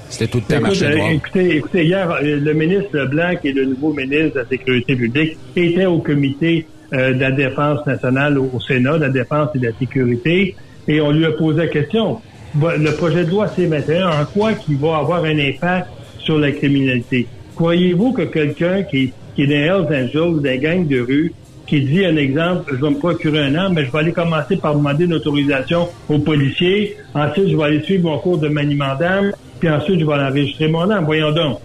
C'était 0.09 0.29
tout 0.29 0.39
le 0.39 0.45
temps 0.45 0.65
euh, 0.65 1.11
écoutez, 1.11 1.57
écoutez, 1.57 1.85
hier, 1.85 2.09
euh, 2.11 2.39
le 2.41 2.55
ministre 2.55 3.07
Blanc, 3.07 3.35
qui 3.41 3.49
est 3.49 3.53
le 3.53 3.65
nouveau 3.65 3.93
ministre 3.93 4.35
de 4.35 4.41
la 4.41 4.47
Sécurité 4.47 4.95
publique, 4.95 5.37
était 5.57 5.87
au 5.87 5.99
comité 5.99 6.65
euh, 6.93 7.13
de 7.13 7.21
la 7.21 7.33
Défense 7.33 7.85
nationale 7.87 8.39
au, 8.39 8.61
Sénat, 8.61 8.99
de 8.99 9.03
la 9.03 9.09
Défense 9.09 9.49
et 9.57 9.59
de 9.59 9.67
la 9.67 9.73
Sécurité, 9.77 10.55
et 10.87 11.01
on 11.01 11.11
lui 11.11 11.25
a 11.25 11.33
posé 11.33 11.59
la 11.59 11.67
question. 11.67 12.21
Le 12.55 12.91
projet 12.93 13.25
de 13.25 13.31
loi 13.31 13.49
C-21, 13.49 14.23
en 14.23 14.25
quoi 14.27 14.53
qu'il 14.53 14.77
va 14.77 14.99
avoir 14.99 15.25
un 15.25 15.39
impact 15.39 15.89
sur 16.21 16.39
la 16.39 16.53
criminalité? 16.53 17.27
Croyez-vous 17.57 18.13
que 18.13 18.23
quelqu'un 18.23 18.85
qui, 18.85 19.13
qui 19.35 19.43
est 19.43 19.47
dans 19.49 19.89
Hells 19.89 20.05
Angels, 20.05 20.41
des 20.41 20.59
gangs 20.59 20.87
de 20.87 21.01
rue, 21.01 21.33
qui 21.67 21.81
dit 21.83 22.05
un 22.05 22.17
exemple, 22.17 22.73
je 22.77 22.85
vais 22.85 22.91
me 22.91 22.99
procurer 22.99 23.41
un 23.41 23.55
arme, 23.55 23.75
mais 23.75 23.85
je 23.85 23.93
vais 23.93 23.99
aller 23.99 24.13
commencer 24.13 24.57
par 24.57 24.75
demander 24.75 25.05
une 25.05 25.15
autorisation 25.15 25.89
aux 26.09 26.19
policiers. 26.19 26.97
Ensuite, 27.15 27.49
je 27.49 27.57
vais 27.57 27.65
aller 27.65 27.83
suivre 27.83 28.11
mon 28.11 28.19
cours 28.19 28.39
de 28.39 28.49
maniement 28.49 28.95
d'armes, 28.99 29.33
puis 29.59 29.69
ensuite, 29.69 30.01
je 30.01 30.07
vais 30.07 30.15
enregistrer 30.15 30.69
mon 30.69 30.89
arme. 30.91 31.05
Voyons 31.05 31.33
donc. 31.33 31.59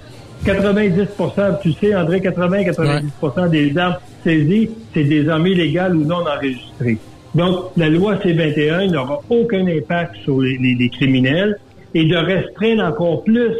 90% 0.46 1.62
tu 1.62 1.72
sais, 1.74 1.96
André, 1.96 2.20
80-90% 2.20 3.50
des 3.50 3.78
armes 3.78 3.98
saisies, 4.24 4.72
c'est 4.92 5.04
des 5.04 5.30
armes 5.30 5.46
illégales 5.46 5.96
ou 5.96 6.04
non 6.04 6.26
enregistrées. 6.26 6.98
Donc, 7.36 7.66
la 7.78 7.90
loi 7.90 8.18
C-21 8.22 8.92
n'aura 8.92 9.22
aucun 9.30 9.68
impact 9.68 10.16
sur 10.24 10.42
les, 10.42 10.58
les, 10.58 10.90
criminels 10.90 11.60
et 11.94 12.06
de 12.06 12.16
restreindre 12.16 12.84
encore 12.84 13.24
plus 13.24 13.54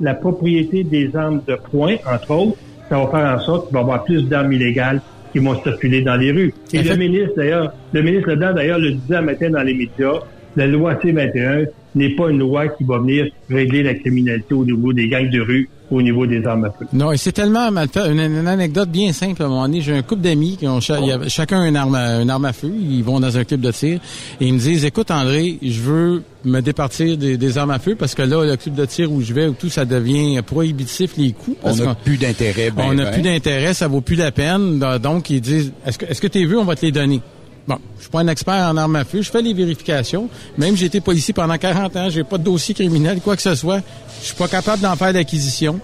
la 0.00 0.14
propriété 0.14 0.84
des 0.84 1.16
armes 1.16 1.40
de 1.46 1.56
poing, 1.70 1.96
entre 2.06 2.30
autres, 2.32 2.56
ça 2.90 2.98
va 2.98 3.06
faire 3.08 3.34
en 3.34 3.40
sorte 3.40 3.66
qu'il 3.66 3.74
va 3.74 3.80
y 3.80 3.82
avoir 3.82 4.04
plus 4.04 4.22
d'armes 4.28 4.52
illégales 4.52 5.00
qui 5.36 5.44
vont 5.44 5.62
circuler 5.62 6.00
dans 6.00 6.16
les 6.16 6.30
rues. 6.30 6.54
Et 6.72 6.82
le 6.82 6.96
ministre, 6.96 7.34
d'ailleurs, 7.36 7.74
le 7.92 8.00
ministre 8.00 8.30
dedans 8.30 8.54
d'ailleurs, 8.54 8.78
le 8.78 8.92
disait 8.92 9.20
matin 9.20 9.50
dans 9.50 9.62
les 9.62 9.74
médias, 9.74 10.20
la 10.56 10.66
loi 10.66 10.98
C-21 11.02 11.66
n'est 11.94 12.16
pas 12.16 12.30
une 12.30 12.38
loi 12.38 12.68
qui 12.68 12.84
va 12.84 12.98
venir 13.00 13.26
régler 13.50 13.82
la 13.82 13.92
criminalité 13.92 14.54
au 14.54 14.64
niveau 14.64 14.94
des 14.94 15.08
gangs 15.08 15.28
de 15.28 15.40
rue 15.40 15.68
au 15.90 16.02
niveau 16.02 16.26
des 16.26 16.44
armes 16.44 16.64
à 16.64 16.70
feu. 16.70 16.86
Non, 16.92 17.12
et 17.12 17.16
c'est 17.16 17.32
tellement 17.32 17.70
mal 17.70 17.88
fait. 17.88 18.10
Une, 18.10 18.46
anecdote 18.46 18.88
bien 18.88 19.12
simple 19.12 19.42
à 19.42 19.46
un 19.46 19.48
moment 19.48 19.62
donné. 19.62 19.80
J'ai 19.80 19.94
un 19.94 20.02
couple 20.02 20.22
d'amis 20.22 20.56
qui 20.58 20.66
ont 20.66 20.80
chacun 20.80 21.64
une 21.64 21.76
arme, 21.76 21.94
à, 21.94 22.20
une 22.20 22.30
arme 22.30 22.44
à 22.44 22.52
feu. 22.52 22.72
Ils 22.78 23.02
vont 23.02 23.20
dans 23.20 23.36
un 23.36 23.44
club 23.44 23.60
de 23.60 23.70
tir 23.70 24.00
et 24.40 24.46
ils 24.46 24.54
me 24.54 24.58
disent 24.58 24.84
"Écoute, 24.84 25.10
André, 25.10 25.58
je 25.62 25.80
veux 25.80 26.22
me 26.44 26.60
départir 26.60 27.16
des, 27.16 27.58
armes 27.58 27.70
à 27.70 27.78
feu 27.78 27.96
parce 27.96 28.14
que 28.14 28.22
là, 28.22 28.44
le 28.44 28.56
club 28.56 28.74
de 28.74 28.84
tir 28.84 29.10
où 29.10 29.20
je 29.20 29.32
vais, 29.32 29.46
où 29.46 29.54
tout 29.54 29.70
ça 29.70 29.84
devient 29.84 30.40
prohibitif 30.42 31.16
les 31.16 31.32
coups. 31.32 31.56
on 31.62 31.74
n'a 31.74 31.94
plus 31.94 32.16
d'intérêt. 32.16 32.70
Ben, 32.70 32.84
on 32.88 32.94
n'a 32.94 33.04
ben. 33.04 33.12
plus 33.12 33.22
d'intérêt, 33.22 33.74
ça 33.74 33.88
vaut 33.88 34.00
plus 34.00 34.16
la 34.16 34.32
peine. 34.32 34.78
Donc 35.02 35.30
ils 35.30 35.40
disent 35.40 35.72
"Est-ce 35.86 35.98
que 35.98 36.06
est-ce 36.06 36.20
que 36.20 36.28
tu 36.28 36.46
vu? 36.46 36.56
On 36.56 36.64
va 36.64 36.76
te 36.76 36.84
les 36.84 36.92
donner." 36.92 37.20
Bon, 37.66 37.78
je 37.96 38.02
suis 38.02 38.10
pas 38.10 38.20
un 38.20 38.28
expert 38.28 38.54
en 38.54 38.76
armes 38.76 38.96
à 38.96 39.04
feu, 39.04 39.22
je 39.22 39.30
fais 39.30 39.42
les 39.42 39.52
vérifications. 39.52 40.28
Même 40.56 40.76
j'ai 40.76 40.86
été 40.86 41.00
policier 41.00 41.34
pendant 41.34 41.58
40 41.58 41.96
ans, 41.96 42.10
j'ai 42.10 42.22
pas 42.22 42.38
de 42.38 42.44
dossier 42.44 42.74
criminel, 42.74 43.20
quoi 43.20 43.34
que 43.34 43.42
ce 43.42 43.54
soit. 43.54 43.80
Je 44.20 44.26
suis 44.26 44.36
pas 44.36 44.48
capable 44.48 44.82
d'en 44.82 44.94
faire 44.94 45.12
d'acquisition. 45.12 45.80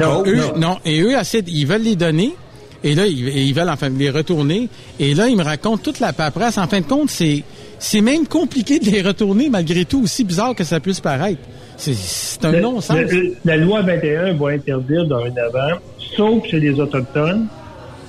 Non, 0.00 0.22
eux, 0.26 0.40
non. 0.56 0.78
Et 0.84 1.00
eux, 1.00 1.12
ils 1.46 1.66
veulent 1.66 1.82
les 1.82 1.96
donner. 1.96 2.34
Et 2.82 2.94
là, 2.94 3.06
ils, 3.06 3.52
veulent 3.52 3.68
enfin 3.68 3.88
les 3.88 4.10
retourner. 4.10 4.68
Et 4.98 5.14
là, 5.14 5.28
ils 5.28 5.36
me 5.36 5.42
racontent 5.42 5.78
toute 5.82 6.00
la 6.00 6.12
paperasse. 6.12 6.56
En 6.56 6.68
fin 6.68 6.80
de 6.80 6.86
compte, 6.86 7.10
c'est 7.10 7.42
c'est 7.78 8.00
même 8.00 8.26
compliqué 8.26 8.78
de 8.78 8.90
les 8.90 9.02
retourner 9.02 9.50
malgré 9.50 9.84
tout, 9.84 10.02
aussi 10.02 10.24
bizarre 10.24 10.54
que 10.54 10.64
ça 10.64 10.80
puisse 10.80 11.00
paraître. 11.00 11.40
C'est 11.76 12.44
un 12.44 12.52
non-sens. 12.52 12.96
La, 13.44 13.56
loi 13.58 13.82
21 13.82 14.34
va 14.34 14.48
interdire 14.48 15.04
dorénavant, 15.04 15.78
sauf 16.16 16.46
chez 16.46 16.58
les 16.58 16.80
Autochtones, 16.80 17.46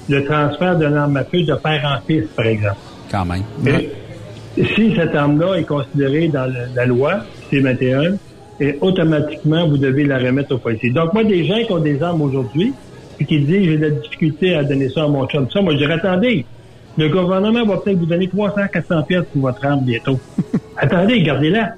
le 0.07 0.23
transfert 0.23 0.77
d'un 0.77 0.95
arme 0.95 1.17
à 1.17 1.25
feu 1.25 1.43
de 1.43 1.53
père 1.55 1.83
en 1.83 2.05
fils, 2.07 2.27
par 2.35 2.45
exemple. 2.45 2.77
Quand 3.11 3.25
même. 3.25 3.43
si 4.55 4.95
cette 4.95 5.15
arme-là 5.15 5.55
est 5.55 5.63
considérée 5.63 6.27
dans 6.27 6.51
la 6.75 6.85
loi 6.85 7.23
C-21 7.49 8.17
et 8.59 8.77
automatiquement, 8.81 9.67
vous 9.67 9.77
devez 9.77 10.05
la 10.05 10.17
remettre 10.17 10.55
au 10.55 10.57
policier. 10.57 10.89
Donc, 10.89 11.13
moi, 11.13 11.23
des 11.23 11.45
gens 11.45 11.63
qui 11.65 11.71
ont 11.71 11.79
des 11.79 12.01
armes 12.01 12.21
aujourd'hui, 12.21 12.73
puis 13.17 13.25
qui 13.25 13.39
disent, 13.39 13.65
j'ai 13.65 13.77
de 13.77 13.83
la 13.83 13.89
difficulté 13.91 14.55
à 14.55 14.63
donner 14.63 14.89
ça 14.89 15.03
à 15.03 15.07
mon 15.07 15.27
chum, 15.27 15.47
ça, 15.51 15.61
moi, 15.61 15.73
je 15.73 15.77
dirais, 15.77 15.93
attendez, 15.93 16.45
le 16.97 17.09
gouvernement 17.09 17.65
va 17.65 17.77
peut-être 17.77 17.97
vous 17.97 18.05
donner 18.05 18.27
300, 18.27 18.55
400 18.73 19.03
pièces 19.03 19.25
pour 19.31 19.43
votre 19.43 19.63
arme 19.63 19.81
bientôt. 19.81 20.19
attendez, 20.77 21.21
gardez-la. 21.21 21.73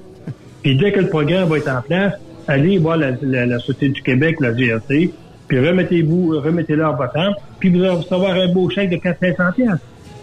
Puis 0.62 0.76
dès 0.76 0.92
que 0.92 1.00
le 1.00 1.08
programme 1.08 1.48
va 1.48 1.58
être 1.58 1.70
en 1.70 1.82
place, 1.82 2.14
allez 2.48 2.78
voir 2.78 2.96
la, 2.96 3.12
la, 3.22 3.58
Société 3.58 3.90
du 3.90 4.02
Québec, 4.02 4.36
la 4.40 4.54
GRC, 4.54 5.10
puis 5.48 5.58
remettez-vous, 5.58 6.40
remettez-le 6.40 6.84
à 6.84 6.92
votre 6.92 7.16
arme, 7.16 7.34
puis 7.58 7.68
vous 7.70 7.80
allez 7.80 7.90
recevoir 7.90 8.32
un 8.32 8.52
beau 8.52 8.70
chèque 8.70 8.90
de 8.90 8.96
400 8.96 9.52
pièces. 9.54 9.68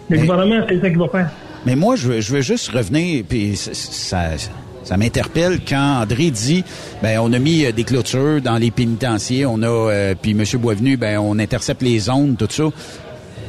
Le 0.08 0.18
gouvernement, 0.18 0.64
c'est 0.68 0.80
ça 0.80 0.88
qu'il 0.88 0.98
va 0.98 1.08
faire. 1.08 1.30
Mais 1.66 1.76
moi, 1.76 1.96
je 1.96 2.08
veux, 2.08 2.20
je 2.20 2.32
veux 2.32 2.40
juste 2.40 2.68
revenir, 2.70 3.24
puis 3.28 3.56
ça, 3.56 4.30
ça 4.88 4.96
m'interpelle 4.96 5.60
quand 5.68 6.00
André 6.02 6.30
dit 6.30 6.64
ben 7.02 7.18
on 7.20 7.30
a 7.34 7.38
mis 7.38 7.66
euh, 7.66 7.72
des 7.72 7.84
clôtures 7.84 8.40
dans 8.40 8.56
les 8.56 8.70
pénitenciers, 8.70 9.44
on 9.44 9.62
a 9.62 9.66
euh, 9.66 10.14
puis 10.20 10.30
M. 10.30 10.44
Boisvenu 10.58 10.96
ben 10.96 11.18
on 11.18 11.38
intercepte 11.38 11.82
les 11.82 11.98
zones, 11.98 12.36
tout 12.36 12.48
ça. 12.48 12.64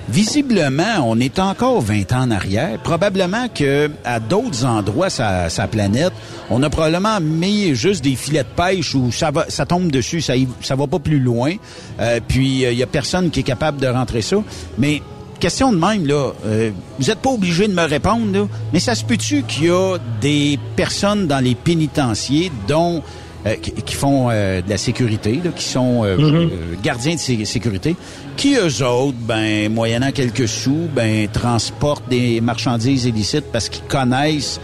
Visiblement, 0.10 1.06
on 1.06 1.20
est 1.20 1.38
encore 1.38 1.82
20 1.82 2.12
ans 2.14 2.24
en 2.24 2.32
arrière. 2.32 2.80
Probablement 2.80 3.48
que 3.48 3.92
à 4.04 4.20
d'autres 4.20 4.66
endroits 4.66 5.10
sa, 5.12 5.50
sa 5.50 5.68
planète, 5.68 6.14
on 6.50 6.64
a 6.64 6.70
probablement 6.70 7.22
mis 7.22 7.76
juste 7.76 8.04
des 8.04 8.16
filets 8.16 8.44
de 8.44 8.50
pêche 8.50 8.96
où 8.96 9.12
ça 9.12 9.30
va, 9.30 9.46
ça 9.50 9.66
tombe 9.66 9.92
dessus, 9.92 10.20
ça 10.20 10.34
ça 10.62 10.76
va 10.76 10.88
pas 10.88 11.00
plus 11.00 11.20
loin. 11.20 11.54
Euh, 12.02 12.20
puis 12.28 12.64
il 12.64 12.74
y 12.74 12.84
a 12.84 12.88
personne 12.88 13.30
qui 13.30 13.42
est 13.42 13.44
capable 13.44 13.80
de 13.80 13.88
rentrer 13.88 14.24
ça. 14.24 14.38
Mais 14.78 15.02
question 15.40 15.72
de 15.72 15.78
même, 15.78 16.06
là, 16.06 16.32
euh, 16.46 16.72
vous 17.00 17.08
n'êtes 17.08 17.20
pas 17.20 17.32
obligé 17.32 17.68
de 17.68 17.74
me 17.74 17.86
répondre, 17.86 18.32
là, 18.32 18.48
mais 18.74 18.80
ça 18.80 18.96
se 18.96 19.04
peut-tu 19.04 19.44
qu'il 19.44 19.66
y 19.66 19.70
a 19.70 19.98
des 20.22 20.60
personnes 20.76 21.28
dans 21.28 21.44
les 21.44 21.56
pénitenciers 21.56 22.52
dont 22.68 23.02
euh, 23.46 23.56
qui, 23.56 23.96
font 23.96 24.28
euh, 24.30 24.62
de 24.62 24.70
la 24.70 24.78
sécurité, 24.78 25.40
là, 25.44 25.52
qui 25.56 25.64
sont 25.64 26.04
mm-hmm. 26.04 26.82
gardiens 26.84 27.16
de 27.16 27.46
sécurité, 27.46 27.96
qui 28.36 28.56
eux 28.56 28.86
autres, 28.86 29.18
ben, 29.22 29.72
moyennant 29.72 30.12
quelques 30.12 30.48
sous, 30.48 30.88
ben, 30.94 31.28
transportent 31.30 32.10
des 32.10 32.42
marchandises 32.42 33.06
illicites 33.06 33.46
parce 33.52 33.70
qu'ils 33.70 33.86
connaissent 33.86 34.60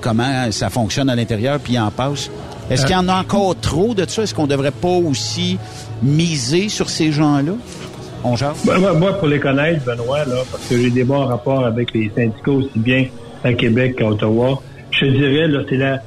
comment 0.00 0.50
ça 0.50 0.70
fonctionne 0.70 1.10
à 1.10 1.14
l'intérieur, 1.14 1.60
puis 1.60 1.74
ils 1.74 1.78
en 1.78 1.90
passent? 1.90 2.30
Est-ce 2.70 2.86
qu'il 2.86 2.94
y 2.94 2.98
en 2.98 3.08
a 3.08 3.16
encore 3.16 3.56
trop 3.60 3.94
de 3.94 4.08
ça? 4.08 4.22
Est-ce 4.22 4.34
qu'on 4.34 4.46
devrait 4.46 4.70
pas 4.70 4.88
aussi 4.88 5.58
miser 6.02 6.68
sur 6.68 6.88
ces 6.88 7.12
gens-là? 7.12 7.52
Ben, 8.66 8.78
moi, 8.98 9.12
pour 9.14 9.28
les 9.28 9.38
connaître, 9.40 9.84
Benoît, 9.84 10.24
là, 10.24 10.42
parce 10.50 10.66
que 10.68 10.76
j'ai 10.76 10.90
des 10.90 11.04
bons 11.04 11.24
rapports 11.26 11.64
avec 11.64 11.92
les 11.94 12.10
syndicats 12.14 12.50
aussi 12.50 12.78
bien 12.78 13.06
à 13.44 13.52
Québec 13.54 13.96
qu'à 13.96 14.06
Ottawa, 14.06 14.60
je 14.90 15.06
dirais, 15.06 15.48
là, 15.48 15.60
c'est 15.68 15.76
la, 15.76 16.00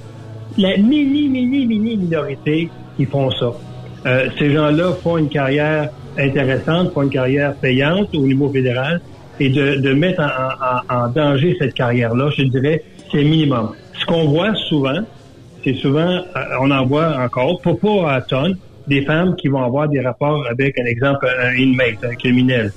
la 0.58 0.78
mini, 0.78 1.28
mini, 1.28 1.66
mini 1.66 1.98
minorité 1.98 2.70
qui 2.98 3.06
font 3.06 3.32
ça. 3.32 3.52
Euh, 4.06 4.28
ces 4.38 4.54
gens-là 4.54 4.92
font 5.02 5.18
une 5.18 5.30
carrière 5.30 5.90
intéressante, 6.18 6.94
font 6.94 7.04
une 7.04 7.10
carrière 7.10 7.56
payante 7.56 8.14
au 8.14 8.22
niveau 8.22 8.50
fédéral, 8.50 9.02
et 9.40 9.50
de, 9.50 9.76
de 9.76 9.94
mettre 9.94 10.22
en, 10.22 10.96
en, 10.96 11.04
en 11.06 11.08
danger 11.08 11.56
cette 11.60 11.74
carrière-là, 11.74 12.30
je 12.38 12.44
dirais, 12.44 12.84
c'est 13.12 13.24
minimum. 13.24 13.72
Ce 14.00 14.06
qu'on 14.06 14.26
voit 14.26 14.54
souvent, 14.70 15.00
c'est 15.64 15.74
souvent, 15.76 16.02
euh, 16.02 16.40
on 16.62 16.70
en 16.70 16.86
voit 16.86 17.18
encore, 17.18 17.60
pas, 17.62 17.74
pas 17.74 18.12
à 18.14 18.22
tonnes, 18.22 18.58
des 18.88 19.04
femmes 19.04 19.36
qui 19.36 19.48
vont 19.48 19.64
avoir 19.64 19.88
des 19.88 20.02
rapports 20.02 20.44
avec, 20.50 20.78
un 20.80 20.86
exemple, 20.86 21.28
un 21.42 21.54
inmate, 21.56 22.04
un 22.04 22.16
criminel. 22.16 22.72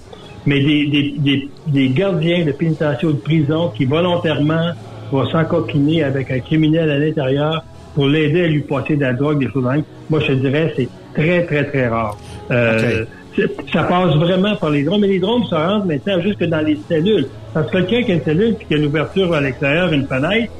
Mais 0.46 0.60
des, 0.60 0.86
des, 0.86 1.14
des, 1.18 1.48
des 1.66 1.88
gardiens 1.88 2.44
de 2.44 2.52
pénitentiaire 2.52 3.10
ou 3.10 3.14
de 3.14 3.18
prison 3.18 3.70
qui 3.76 3.84
volontairement 3.84 4.70
vont 5.10 5.26
s'encoquiner 5.26 6.04
avec 6.04 6.30
un 6.30 6.38
criminel 6.38 6.90
à 6.90 6.98
l'intérieur 6.98 7.64
pour 7.94 8.06
l'aider 8.06 8.44
à 8.44 8.46
lui 8.46 8.60
passer 8.60 8.96
de 8.96 9.02
la 9.02 9.12
drogue, 9.12 9.38
des 9.38 9.46
choses 9.50 9.64
comme 9.64 9.82
Moi, 10.10 10.20
je 10.20 10.32
dirais, 10.34 10.72
c'est 10.76 10.88
très, 11.14 11.44
très, 11.46 11.64
très 11.64 11.88
rare. 11.88 12.16
Euh, 12.50 13.04
Ça 13.72 13.82
passe 13.82 14.14
vraiment 14.16 14.56
par 14.56 14.70
les 14.70 14.82
drones, 14.82 15.00
mais 15.00 15.08
les 15.08 15.18
drones 15.18 15.44
se 15.44 15.54
rendent 15.54 15.86
maintenant 15.86 16.20
jusque 16.20 16.44
dans 16.44 16.64
les 16.64 16.78
cellules. 16.88 17.26
Parce 17.52 17.70
que 17.70 17.78
quelqu'un 17.78 18.02
qui 18.02 18.12
a 18.12 18.14
une 18.14 18.22
cellule 18.22 18.54
puis 18.54 18.66
qui 18.66 18.74
a 18.74 18.76
une 18.78 18.86
ouverture 18.86 19.34
à 19.34 19.40
l'extérieur, 19.40 19.92
une 19.92 20.06
fenêtre, 20.06 20.52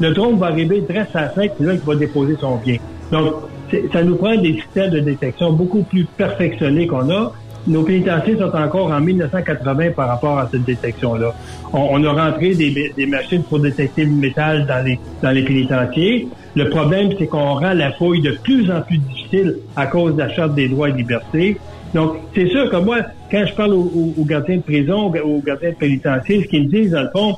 le 0.00 0.12
drone 0.12 0.38
va 0.38 0.46
arriver 0.46 0.80
direct 0.80 1.14
à 1.14 1.22
la 1.22 1.32
c'est 1.34 1.60
là 1.60 1.76
qu'il 1.76 1.86
va 1.86 1.94
déposer 1.94 2.36
son 2.40 2.56
bien. 2.56 2.76
Donc, 3.10 3.34
ça 3.92 4.02
nous 4.02 4.16
prend 4.16 4.36
des 4.36 4.54
systèmes 4.54 4.90
de 4.90 5.00
détection 5.00 5.52
beaucoup 5.52 5.82
plus 5.82 6.04
perfectionnés 6.04 6.86
qu'on 6.86 7.10
a. 7.10 7.32
Nos 7.66 7.84
pénitenciers 7.84 8.36
sont 8.36 8.54
encore 8.56 8.90
en 8.90 9.00
1980 9.00 9.92
par 9.92 10.08
rapport 10.08 10.38
à 10.38 10.48
cette 10.50 10.64
détection-là. 10.64 11.32
On, 11.72 12.02
a 12.02 12.12
rentré 12.12 12.54
des, 12.54 13.06
machines 13.06 13.44
pour 13.44 13.60
détecter 13.60 14.04
le 14.04 14.10
métal 14.10 14.66
dans 14.66 14.84
les, 14.84 14.98
dans 15.22 15.30
les 15.30 15.44
pénitenciers. 15.44 16.26
Le 16.56 16.68
problème, 16.68 17.10
c'est 17.18 17.28
qu'on 17.28 17.54
rend 17.54 17.72
la 17.72 17.92
fouille 17.92 18.20
de 18.20 18.32
plus 18.42 18.70
en 18.70 18.80
plus 18.80 18.98
difficile 18.98 19.58
à 19.76 19.86
cause 19.86 20.14
de 20.14 20.18
la 20.18 20.28
Charte 20.28 20.54
des 20.54 20.68
droits 20.68 20.88
et 20.88 20.92
libertés. 20.92 21.56
Donc, 21.94 22.16
c'est 22.34 22.48
sûr 22.48 22.68
que 22.68 22.76
moi, 22.76 22.98
quand 23.30 23.44
je 23.46 23.54
parle 23.54 23.74
aux, 23.74 24.24
gardiens 24.24 24.56
de 24.56 24.62
prison, 24.62 25.12
aux 25.24 25.40
gardiens 25.40 25.70
de 25.70 25.76
pénitenciers, 25.76 26.42
ce 26.42 26.48
qu'ils 26.48 26.64
me 26.64 26.68
disent, 26.68 26.90
dans 26.90 27.02
le 27.02 27.10
fond, 27.10 27.36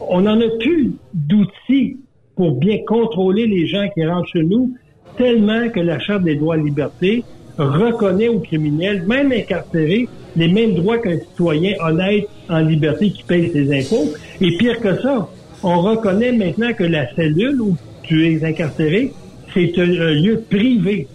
on 0.00 0.20
n'en 0.20 0.38
a 0.40 0.48
plus 0.60 0.92
d'outils 1.12 1.96
pour 2.36 2.52
bien 2.52 2.78
contrôler 2.86 3.46
les 3.46 3.66
gens 3.66 3.88
qui 3.94 4.06
rentrent 4.06 4.28
chez 4.28 4.44
nous 4.44 4.74
tellement 5.16 5.68
que 5.68 5.80
la 5.80 5.98
Charte 5.98 6.24
des 6.24 6.36
droits 6.36 6.56
et 6.56 6.62
libertés 6.62 7.24
reconnaît 7.58 8.28
aux 8.28 8.40
criminels, 8.40 9.04
même 9.06 9.32
incarcérés, 9.32 10.08
les 10.36 10.48
mêmes 10.48 10.74
droits 10.74 10.98
qu'un 10.98 11.18
citoyen 11.18 11.74
honnête 11.80 12.28
en 12.48 12.58
liberté 12.58 13.10
qui 13.10 13.22
paye 13.22 13.50
ses 13.50 13.72
impôts. 13.72 14.12
Et 14.40 14.56
pire 14.58 14.78
que 14.80 15.00
ça, 15.00 15.28
on 15.62 15.80
reconnaît 15.80 16.32
maintenant 16.32 16.72
que 16.74 16.84
la 16.84 17.12
cellule 17.14 17.60
où 17.60 17.76
tu 18.02 18.26
es 18.26 18.44
incarcéré, 18.44 19.12
c'est 19.54 19.72
un, 19.78 19.86
lieu 19.86 20.44
privé. 20.48 21.08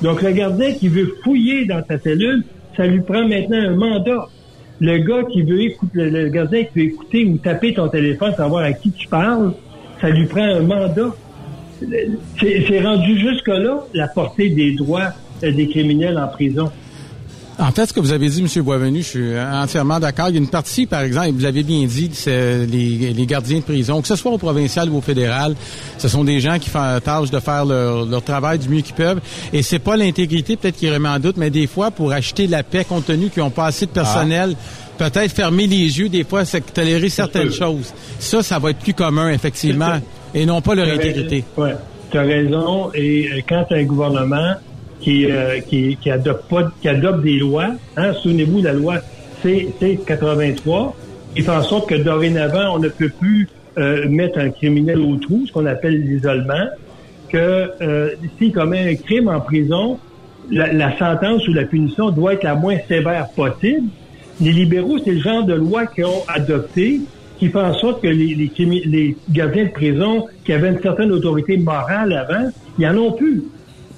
Donc 0.00 0.22
le 0.22 0.32
gardien 0.32 0.72
qui 0.72 0.88
veut 0.88 1.14
fouiller 1.22 1.66
dans 1.66 1.82
ta 1.82 1.98
cellule, 1.98 2.42
ça 2.76 2.86
lui 2.86 3.00
prend 3.00 3.28
maintenant 3.28 3.58
un 3.58 3.76
mandat. 3.76 4.28
Le 4.80 4.98
gars 4.98 5.24
qui 5.30 5.42
veut 5.42 5.60
écouter, 5.60 6.10
le 6.10 6.28
gardien 6.28 6.64
qui 6.64 6.80
veut 6.80 6.86
écouter 6.86 7.24
ou 7.26 7.36
taper 7.36 7.74
ton 7.74 7.88
téléphone, 7.88 8.32
savoir 8.34 8.64
à 8.64 8.72
qui 8.72 8.90
tu 8.90 9.06
parles, 9.06 9.52
ça 10.00 10.08
lui 10.08 10.24
prend 10.24 10.42
un 10.42 10.62
mandat 10.62 11.14
c'est 12.40 12.80
rendu 12.82 13.18
jusque-là 13.18 13.84
la 13.94 14.08
portée 14.08 14.50
des 14.50 14.74
droits 14.74 15.12
euh, 15.42 15.52
des 15.52 15.68
criminels 15.68 16.18
en 16.18 16.28
prison. 16.28 16.70
En 17.58 17.70
fait, 17.70 17.86
ce 17.86 17.92
que 17.92 18.00
vous 18.00 18.12
avez 18.12 18.28
dit, 18.28 18.40
M. 18.40 18.62
Boisvenu, 18.64 19.02
je 19.02 19.06
suis 19.06 19.38
entièrement 19.38 20.00
d'accord. 20.00 20.28
Il 20.28 20.34
y 20.34 20.38
a 20.38 20.40
une 20.40 20.48
partie, 20.48 20.86
par 20.86 21.02
exemple, 21.02 21.32
vous 21.32 21.42
l'avez 21.42 21.62
bien 21.62 21.84
dit, 21.84 22.10
c'est 22.12 22.66
les, 22.66 23.26
gardiens 23.26 23.58
de 23.58 23.62
prison, 23.62 24.00
que 24.00 24.08
ce 24.08 24.16
soit 24.16 24.32
au 24.32 24.38
provincial 24.38 24.88
ou 24.88 24.98
au 24.98 25.00
fédéral, 25.00 25.54
ce 25.98 26.08
sont 26.08 26.24
des 26.24 26.40
gens 26.40 26.58
qui 26.58 26.70
font 26.70 26.80
la 26.80 27.00
tâche 27.00 27.30
de 27.30 27.38
faire 27.40 27.64
leur, 27.64 28.22
travail 28.24 28.58
du 28.58 28.68
mieux 28.68 28.80
qu'ils 28.80 28.94
peuvent. 28.94 29.20
Et 29.52 29.62
c'est 29.62 29.78
pas 29.78 29.96
l'intégrité, 29.96 30.56
peut-être 30.56 30.76
qui 30.76 30.90
remet 30.90 31.08
en 31.08 31.18
doute, 31.18 31.36
mais 31.36 31.50
des 31.50 31.66
fois, 31.66 31.90
pour 31.90 32.12
acheter 32.12 32.46
la 32.46 32.62
paix, 32.62 32.84
compte 32.84 33.06
tenu 33.06 33.28
qu'ils 33.28 33.42
n'ont 33.42 33.50
pas 33.50 33.66
assez 33.66 33.86
de 33.86 33.90
personnel, 33.90 34.56
peut-être 34.96 35.30
fermer 35.30 35.66
les 35.66 35.98
yeux, 35.98 36.08
des 36.08 36.24
fois, 36.24 36.44
c'est 36.44 36.72
tolérer 36.72 37.10
certaines 37.10 37.52
choses. 37.52 37.92
Ça, 38.18 38.42
ça 38.42 38.58
va 38.58 38.70
être 38.70 38.78
plus 38.78 38.94
commun, 38.94 39.30
effectivement 39.30 39.98
et 40.34 40.46
non 40.46 40.60
pas 40.60 40.74
leur 40.74 40.88
intégrité. 40.88 41.44
Oui, 41.56 41.70
tu 42.10 42.18
as 42.18 42.22
raison. 42.22 42.90
Et 42.94 43.28
euh, 43.30 43.40
quand 43.48 43.66
as 43.70 43.76
un 43.76 43.84
gouvernement 43.84 44.54
qui, 45.00 45.26
euh, 45.30 45.60
qui, 45.60 45.96
qui, 46.00 46.10
adopte 46.10 46.48
pas, 46.48 46.70
qui 46.80 46.88
adopte 46.88 47.22
des 47.22 47.38
lois, 47.38 47.70
hein, 47.96 48.12
souvenez-vous, 48.14 48.62
la 48.62 48.72
loi 48.72 48.96
C-83, 49.42 50.92
il 51.36 51.42
fait 51.42 51.50
en 51.50 51.62
sorte 51.62 51.88
que 51.88 51.94
dorénavant, 51.94 52.76
on 52.76 52.78
ne 52.78 52.88
peut 52.88 53.08
plus 53.08 53.48
euh, 53.78 54.08
mettre 54.08 54.38
un 54.38 54.50
criminel 54.50 55.00
au 55.00 55.16
trou, 55.16 55.44
ce 55.46 55.52
qu'on 55.52 55.66
appelle 55.66 56.00
l'isolement, 56.00 56.66
que 57.30 57.70
euh, 57.80 58.10
s'il 58.38 58.52
commet 58.52 58.90
un 58.90 58.94
crime 58.94 59.28
en 59.28 59.40
prison, 59.40 59.98
la, 60.50 60.72
la, 60.72 60.96
sentence 60.98 61.46
ou 61.48 61.54
la 61.54 61.64
punition 61.64 62.10
doit 62.10 62.34
être 62.34 62.44
la 62.44 62.54
moins 62.54 62.76
sévère 62.86 63.28
possible. 63.30 63.88
Les 64.40 64.52
libéraux, 64.52 64.98
c'est 65.02 65.12
le 65.12 65.20
genre 65.20 65.44
de 65.44 65.54
loi 65.54 65.86
qu'ils 65.86 66.04
ont 66.04 66.22
adopté 66.28 67.00
qui 67.42 67.48
fait 67.48 67.58
en 67.58 67.74
sorte 67.74 68.02
que 68.02 68.06
les, 68.06 69.16
gardiens 69.30 69.64
de 69.64 69.70
prison 69.70 70.26
qui 70.44 70.52
avaient 70.52 70.68
une 70.68 70.80
certaine 70.80 71.10
autorité 71.10 71.56
morale 71.56 72.12
avant, 72.12 72.52
ils 72.78 72.86
en 72.86 72.96
ont 72.96 73.10
plus. 73.10 73.42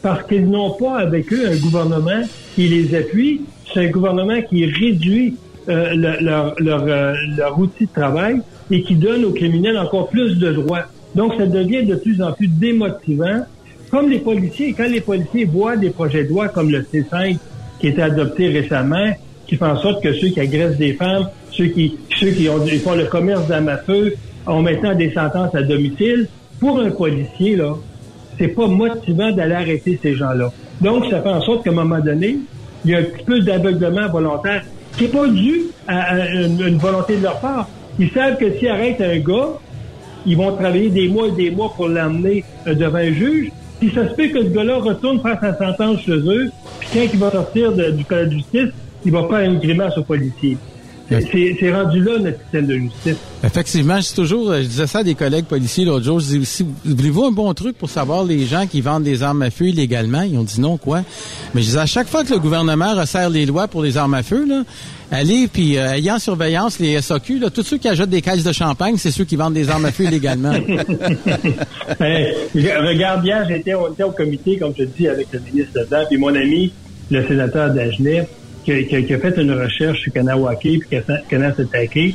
Parce 0.01 0.27
qu'ils 0.27 0.49
n'ont 0.49 0.71
pas 0.71 0.97
avec 0.97 1.31
eux 1.31 1.47
un 1.47 1.57
gouvernement 1.57 2.23
qui 2.55 2.69
les 2.69 2.95
appuie. 2.95 3.43
C'est 3.71 3.81
un 3.81 3.91
gouvernement 3.91 4.41
qui 4.41 4.65
réduit 4.65 5.37
euh, 5.69 5.95
leur, 5.95 6.55
euh, 6.59 7.15
leur, 7.37 7.59
outil 7.59 7.85
de 7.85 7.93
travail 7.93 8.41
et 8.71 8.81
qui 8.83 8.95
donne 8.95 9.27
aux 9.27 9.33
criminels 9.33 9.77
encore 9.77 10.09
plus 10.09 10.39
de 10.39 10.51
droits. 10.51 10.85
Donc, 11.15 11.35
ça 11.37 11.45
devient 11.45 11.85
de 11.85 11.97
plus 11.97 12.23
en 12.23 12.33
plus 12.33 12.49
démotivant. 12.49 13.45
Comme 13.91 14.09
les 14.09 14.21
policiers, 14.21 14.73
quand 14.73 14.89
les 14.89 15.03
policiers 15.03 15.45
voient 15.45 15.77
des 15.77 15.91
projets 15.91 16.25
de 16.25 16.31
loi 16.31 16.49
comme 16.49 16.71
le 16.71 16.81
C5 16.81 17.37
qui 17.79 17.89
était 17.89 18.01
adopté 18.01 18.49
récemment, 18.49 19.13
qui 19.47 19.57
fait 19.57 19.67
en 19.67 19.77
sorte 19.77 20.03
que 20.03 20.15
ceux 20.15 20.29
qui 20.29 20.41
agressent 20.41 20.79
des 20.79 20.95
femmes 20.95 21.29
ceux 21.57 21.67
qui, 21.67 21.97
font 22.83 22.95
le 22.95 23.05
commerce 23.05 23.47
d'armes 23.47 23.69
à 23.69 23.79
feu 23.79 24.15
ont 24.47 24.63
maintenant 24.63 24.95
des 24.95 25.13
sentences 25.13 25.55
à 25.55 25.63
domicile. 25.63 26.29
Pour 26.61 26.79
un 26.79 26.91
policier, 26.91 27.57
là, 27.57 27.75
c'est 28.39 28.49
pas 28.49 28.67
motivant 28.67 29.31
d'aller 29.33 29.55
arrêter 29.55 29.99
ces 30.03 30.15
gens-là. 30.15 30.53
Donc, 30.81 31.05
ça 31.11 31.21
fait 31.21 31.29
en 31.29 31.41
sorte 31.41 31.65
qu'à 31.65 31.71
un 31.71 31.75
moment 31.75 32.01
donné, 32.01 32.39
il 32.85 32.91
y 32.91 32.95
a 32.95 32.99
un 32.99 33.03
petit 33.03 33.25
peu 33.25 33.41
d'aveuglement 33.41 34.09
volontaire 34.09 34.63
qui 34.97 35.05
n'est 35.05 35.11
pas 35.11 35.27
dû 35.29 35.63
à, 35.87 36.17
une, 36.29 36.79
volonté 36.79 37.17
de 37.17 37.23
leur 37.23 37.41
part. 37.41 37.69
Ils 37.99 38.11
savent 38.11 38.37
que 38.37 38.51
s'ils 38.59 38.69
arrêtent 38.69 39.01
un 39.01 39.19
gars, 39.19 39.49
ils 40.27 40.37
vont 40.37 40.53
travailler 40.53 40.91
des 40.91 41.09
mois 41.09 41.29
et 41.29 41.33
des 41.33 41.51
mois 41.51 41.73
pour 41.75 41.89
l'amener 41.89 42.45
euh, 42.67 42.75
devant 42.75 42.99
un 42.99 43.13
juge. 43.13 43.51
Puis 43.79 43.93
ça 43.95 44.09
se 44.09 44.15
peut 44.15 44.29
que 44.29 44.43
ce 44.43 44.49
gars-là 44.49 44.77
retourne 44.77 45.21
faire 45.21 45.39
sa 45.41 45.57
sentence 45.57 46.01
chez 46.01 46.13
eux, 46.13 46.51
puis 46.81 46.89
quand 46.93 47.07
il 47.13 47.19
va 47.19 47.31
sortir 47.31 47.73
du 47.73 48.05
palais 48.05 48.27
de 48.27 48.31
justice, 48.31 48.71
il 49.05 49.13
va 49.13 49.27
faire 49.29 49.41
une 49.41 49.59
grimace 49.59 49.99
aux 49.99 50.05
policiers. 50.05 50.57
C'est 51.21 51.73
rendu 51.73 52.01
là 52.03 52.19
notre 52.19 52.41
système 52.43 52.67
de 52.67 52.75
justice. 52.75 53.17
Effectivement, 53.43 54.01
je 54.01 54.15
toujours, 54.15 54.55
je 54.55 54.63
disais 54.63 54.87
ça 54.87 55.01
à 55.01 55.03
des 55.03 55.15
collègues 55.15 55.45
policiers 55.45 55.85
l'autre 55.85 56.05
jour. 56.05 56.21
Je 56.21 56.27
disais 56.27 56.39
aussi, 56.39 56.67
voulez-vous 56.85 57.25
un 57.25 57.33
bon 57.33 57.53
truc 57.55 57.77
pour 57.77 57.91
savoir 57.91 58.25
les 58.25 58.47
gens 58.47 58.67
qui 58.67 58.81
vendent 58.81 59.03
des 59.03 59.23
armes 59.23 59.43
à 59.43 59.51
feu 59.51 59.67
illégalement? 59.67 60.23
Ils 60.23 60.39
ont 60.39 60.45
dit 60.45 60.61
non, 60.61 60.77
quoi? 60.77 61.03
Mais 61.55 61.61
je 61.61 61.67
disais, 61.67 61.79
à 61.79 61.87
chaque 61.87 62.09
fois 62.09 62.25
que 62.25 62.33
le 62.33 62.39
gouvernement 62.39 62.95
resserre 62.95 63.31
les 63.31 63.47
lois 63.47 63.69
pour 63.69 63.83
les 63.83 63.97
armes 63.97 64.15
à 64.15 64.23
feu, 64.23 64.47
là, 64.47 64.63
allez, 65.11 65.49
puis 65.53 65.77
euh, 65.77 65.95
ayant 65.95 66.19
surveillance, 66.19 66.79
les 66.79 67.01
SAQ, 67.01 67.39
là, 67.39 67.51
tous 67.51 67.63
ceux 67.63 67.79
qui 67.79 67.89
achètent 67.89 68.11
des 68.11 68.23
caisses 68.23 68.45
de 68.45 68.53
champagne, 68.53 68.97
c'est 68.97 69.11
ceux 69.11 69.25
qui 69.25 69.37
vendent 69.37 69.55
des 69.55 69.69
armes 69.71 69.85
à 69.85 69.93
feu 69.93 70.05
illégalement. 70.05 70.53
regarde, 72.01 73.25
hier, 73.25 73.47
j'étais 73.49 73.75
au, 73.75 74.11
comité, 74.11 74.59
comme 74.59 74.73
je 74.77 74.85
te 74.85 74.89
dis, 74.97 75.09
avec 75.09 75.29
le 75.33 75.41
ministre 75.41 75.73
dedans, 75.81 76.05
puis 76.09 76.19
mon 76.19 76.35
ami, 76.35 76.73
le 77.11 77.27
sénateur 77.27 77.73
d'Agenais, 77.73 78.27
qui, 78.65 79.15
a 79.15 79.19
fait 79.19 79.37
une 79.37 79.53
recherche 79.53 80.01
sur 80.01 80.13
Kanawake 80.13 80.61
puis 80.61 80.99
Kanasatake, 81.29 81.97
et 81.97 82.15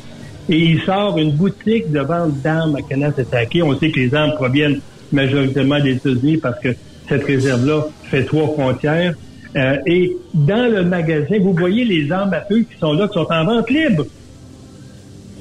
il 0.50 0.82
sort 0.82 1.18
une 1.18 1.32
boutique 1.32 1.92
de 1.92 2.00
vente 2.00 2.42
d'armes 2.42 2.76
à 2.76 2.82
Kanasatake. 2.82 3.60
On 3.64 3.78
sait 3.78 3.92
que 3.92 4.00
les 4.00 4.14
armes 4.16 4.34
proviennent 4.34 4.80
majoritairement 5.12 5.80
des 5.80 5.94
États-Unis 5.94 6.38
parce 6.38 6.60
que 6.60 6.70
cette 7.08 7.24
réserve-là 7.24 7.86
fait 8.04 8.24
trois 8.24 8.48
frontières. 8.48 9.14
Euh, 9.56 9.78
et 9.86 10.16
dans 10.34 10.72
le 10.72 10.84
magasin, 10.84 11.38
vous 11.40 11.54
voyez 11.54 11.84
les 11.84 12.12
armes 12.12 12.34
à 12.34 12.42
feu 12.42 12.60
qui 12.60 12.78
sont 12.80 12.94
là, 12.94 13.08
qui 13.08 13.14
sont 13.14 13.28
en 13.30 13.46
vente 13.46 13.70
libre. 13.70 14.06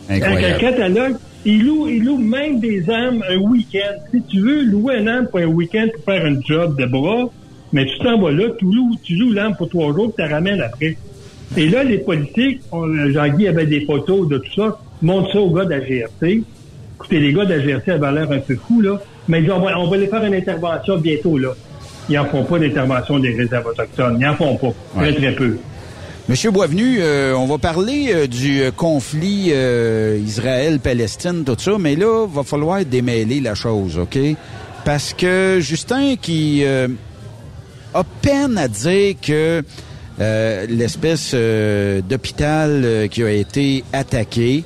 Incroyable. 0.08 0.44
Avec 0.44 0.56
un 0.56 0.58
catalogue, 0.58 1.16
il 1.44 1.64
loue, 1.64 1.88
il 1.88 2.04
loue 2.04 2.18
même 2.18 2.60
des 2.60 2.88
armes 2.88 3.22
un 3.28 3.36
week-end. 3.36 3.96
Si 4.10 4.22
tu 4.22 4.40
veux 4.40 4.62
louer 4.62 4.98
une 4.98 5.08
arme 5.08 5.26
pour 5.26 5.40
un 5.40 5.46
week-end 5.46 5.86
pour 5.94 6.04
faire 6.04 6.24
un 6.24 6.40
job 6.46 6.78
de 6.78 6.86
bras, 6.86 7.30
mais 7.72 7.86
tu 7.86 7.98
t'en 7.98 8.20
vas 8.20 8.30
là, 8.30 8.44
tu 8.58 8.64
loues, 8.64 8.96
tu 9.02 9.14
loues 9.16 9.32
l'arme 9.32 9.54
pour 9.56 9.68
trois 9.68 9.92
jours, 9.92 10.12
tu 10.14 10.22
la 10.22 10.28
ramènes 10.28 10.60
après. 10.60 10.96
Et 11.56 11.68
là, 11.68 11.82
les 11.82 11.98
politiques, 11.98 12.60
Jean-Guy 12.72 13.48
avait 13.48 13.66
des 13.66 13.84
photos 13.84 14.28
de 14.28 14.38
tout 14.38 14.54
ça, 14.54 14.78
montre 15.02 15.32
ça 15.32 15.40
aux 15.40 15.50
gars 15.50 15.64
de 15.64 15.70
la 15.70 15.80
GRC. 15.80 16.42
Écoutez, 16.96 17.20
les 17.20 17.32
gars 17.32 17.44
de 17.44 17.54
la 17.54 17.60
GRC 17.60 17.90
avaient 17.90 18.12
l'air 18.12 18.30
un 18.30 18.38
peu 18.38 18.56
fous, 18.56 18.80
là. 18.80 19.00
Mais 19.28 19.38
ils 19.38 19.44
disent, 19.44 19.52
on 19.52 19.60
va, 19.60 19.78
on 19.78 19.88
va 19.88 19.96
les 19.96 20.08
faire 20.08 20.24
une 20.24 20.34
intervention 20.34 20.98
bientôt, 20.98 21.38
là. 21.38 21.50
Ils 22.08 22.16
n'en 22.16 22.24
font 22.24 22.44
pas 22.44 22.58
d'intervention 22.58 23.18
des 23.18 23.34
réserves 23.34 23.66
autochtones. 23.66 24.16
Ils 24.18 24.26
n'en 24.26 24.34
font 24.34 24.56
pas. 24.56 24.72
Très, 24.96 25.14
très 25.14 25.32
peu. 25.32 25.56
Monsieur 26.28 26.50
Boisvenu, 26.50 26.98
euh, 27.00 27.34
on 27.34 27.46
va 27.46 27.56
parler 27.56 28.10
euh, 28.12 28.26
du 28.26 28.60
euh, 28.60 28.70
conflit 28.70 29.50
Israël-Palestine, 30.26 31.42
tout 31.44 31.56
ça, 31.58 31.72
mais 31.78 31.96
là, 31.96 32.26
va 32.26 32.42
falloir 32.42 32.84
démêler 32.84 33.40
la 33.40 33.54
chose, 33.54 33.98
OK? 33.98 34.18
Parce 34.84 35.14
que 35.14 35.58
Justin, 35.60 36.16
qui 36.20 36.64
a 37.94 38.04
peine 38.04 38.58
à 38.58 38.68
dire 38.68 39.14
que 39.20 39.62
euh, 40.20 40.66
l'espèce 40.68 41.30
euh, 41.34 42.00
d'hôpital 42.00 42.82
euh, 42.84 43.06
qui 43.06 43.22
a 43.22 43.30
été 43.30 43.84
attaqué, 43.92 44.64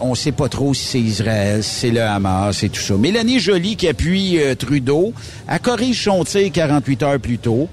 on 0.00 0.16
sait 0.16 0.32
pas 0.32 0.48
trop 0.48 0.74
si 0.74 0.84
c'est 0.84 1.00
Israël, 1.00 1.62
si 1.62 1.70
c'est 1.70 1.90
le 1.90 2.02
Hamas 2.02 2.64
et 2.64 2.68
tout 2.68 2.80
ça. 2.80 2.96
Mélanie 2.96 3.38
Joly, 3.38 3.76
qui 3.76 3.86
appuie 3.86 4.36
Trudeau, 4.58 5.12
a 5.46 5.60
corrigé 5.60 6.10
son 6.10 6.24
tir 6.24 6.50
48 6.52 7.02
heures 7.04 7.20
plus 7.20 7.38
tôt. 7.38 7.68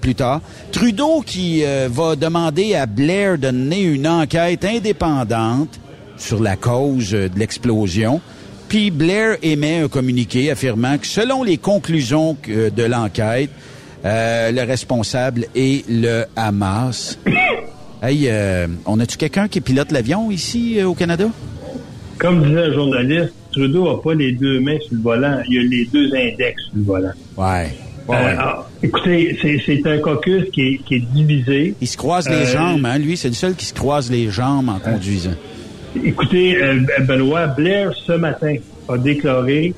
plus 0.00 0.14
tard. 0.14 0.40
Trudeau 0.70 1.20
qui 1.20 1.64
va 1.88 2.14
demander 2.14 2.76
à 2.76 2.86
Blair 2.86 3.38
de 3.38 3.50
mener 3.50 3.82
une 3.82 4.06
enquête 4.06 4.64
indépendante 4.64 5.80
sur 6.16 6.40
la 6.40 6.56
cause 6.56 7.10
de 7.10 7.30
l'explosion. 7.36 8.20
Puis 8.68 8.92
Blair 8.92 9.36
émet 9.42 9.80
un 9.80 9.88
communiqué 9.88 10.50
affirmant 10.50 10.96
que 10.96 11.08
selon 11.08 11.42
les 11.42 11.58
conclusions 11.58 12.36
de 12.46 12.82
l'enquête, 12.84 13.50
euh, 14.04 14.50
le 14.50 14.62
responsable 14.62 15.46
est 15.54 15.88
le 15.88 16.24
Hamas. 16.36 17.18
hey, 18.02 18.28
euh, 18.28 18.66
on 18.86 18.98
a-tu 19.00 19.16
quelqu'un 19.16 19.48
qui 19.48 19.60
pilote 19.60 19.92
l'avion 19.92 20.30
ici 20.30 20.78
euh, 20.78 20.86
au 20.86 20.94
Canada? 20.94 21.26
Comme 22.18 22.44
disait 22.44 22.64
un 22.64 22.72
journaliste, 22.72 23.34
Trudeau 23.52 23.84
n'a 23.84 24.02
pas 24.02 24.14
les 24.14 24.32
deux 24.32 24.60
mains 24.60 24.78
sur 24.80 24.94
le 24.94 25.02
volant, 25.02 25.42
il 25.48 25.58
a 25.58 25.62
les 25.62 25.84
deux 25.86 26.06
index 26.14 26.62
sur 26.62 26.76
le 26.76 26.82
volant. 26.82 27.12
Ouais. 27.36 27.70
Ah, 28.12 28.66
écoutez, 28.82 29.38
c'est 29.64 29.86
un 29.86 29.98
caucus 29.98 30.50
qui 30.50 30.80
est, 30.90 30.98
divisé. 31.12 31.74
Il 31.80 31.86
se 31.86 31.96
croise 31.96 32.28
les 32.28 32.44
jambes, 32.46 32.84
hein? 32.84 32.98
Lui, 32.98 33.16
c'est 33.16 33.28
le 33.28 33.34
seul 33.34 33.54
qui 33.54 33.64
se 33.64 33.74
croise 33.74 34.10
les 34.10 34.30
jambes 34.30 34.68
en 34.68 34.80
conduisant. 34.80 35.34
Écoutez, 36.02 36.56
Benoît, 37.02 37.46
Blair, 37.46 37.92
ce 37.94 38.12
matin, 38.12 38.56
a 38.88 38.98
déclaré 38.98 39.74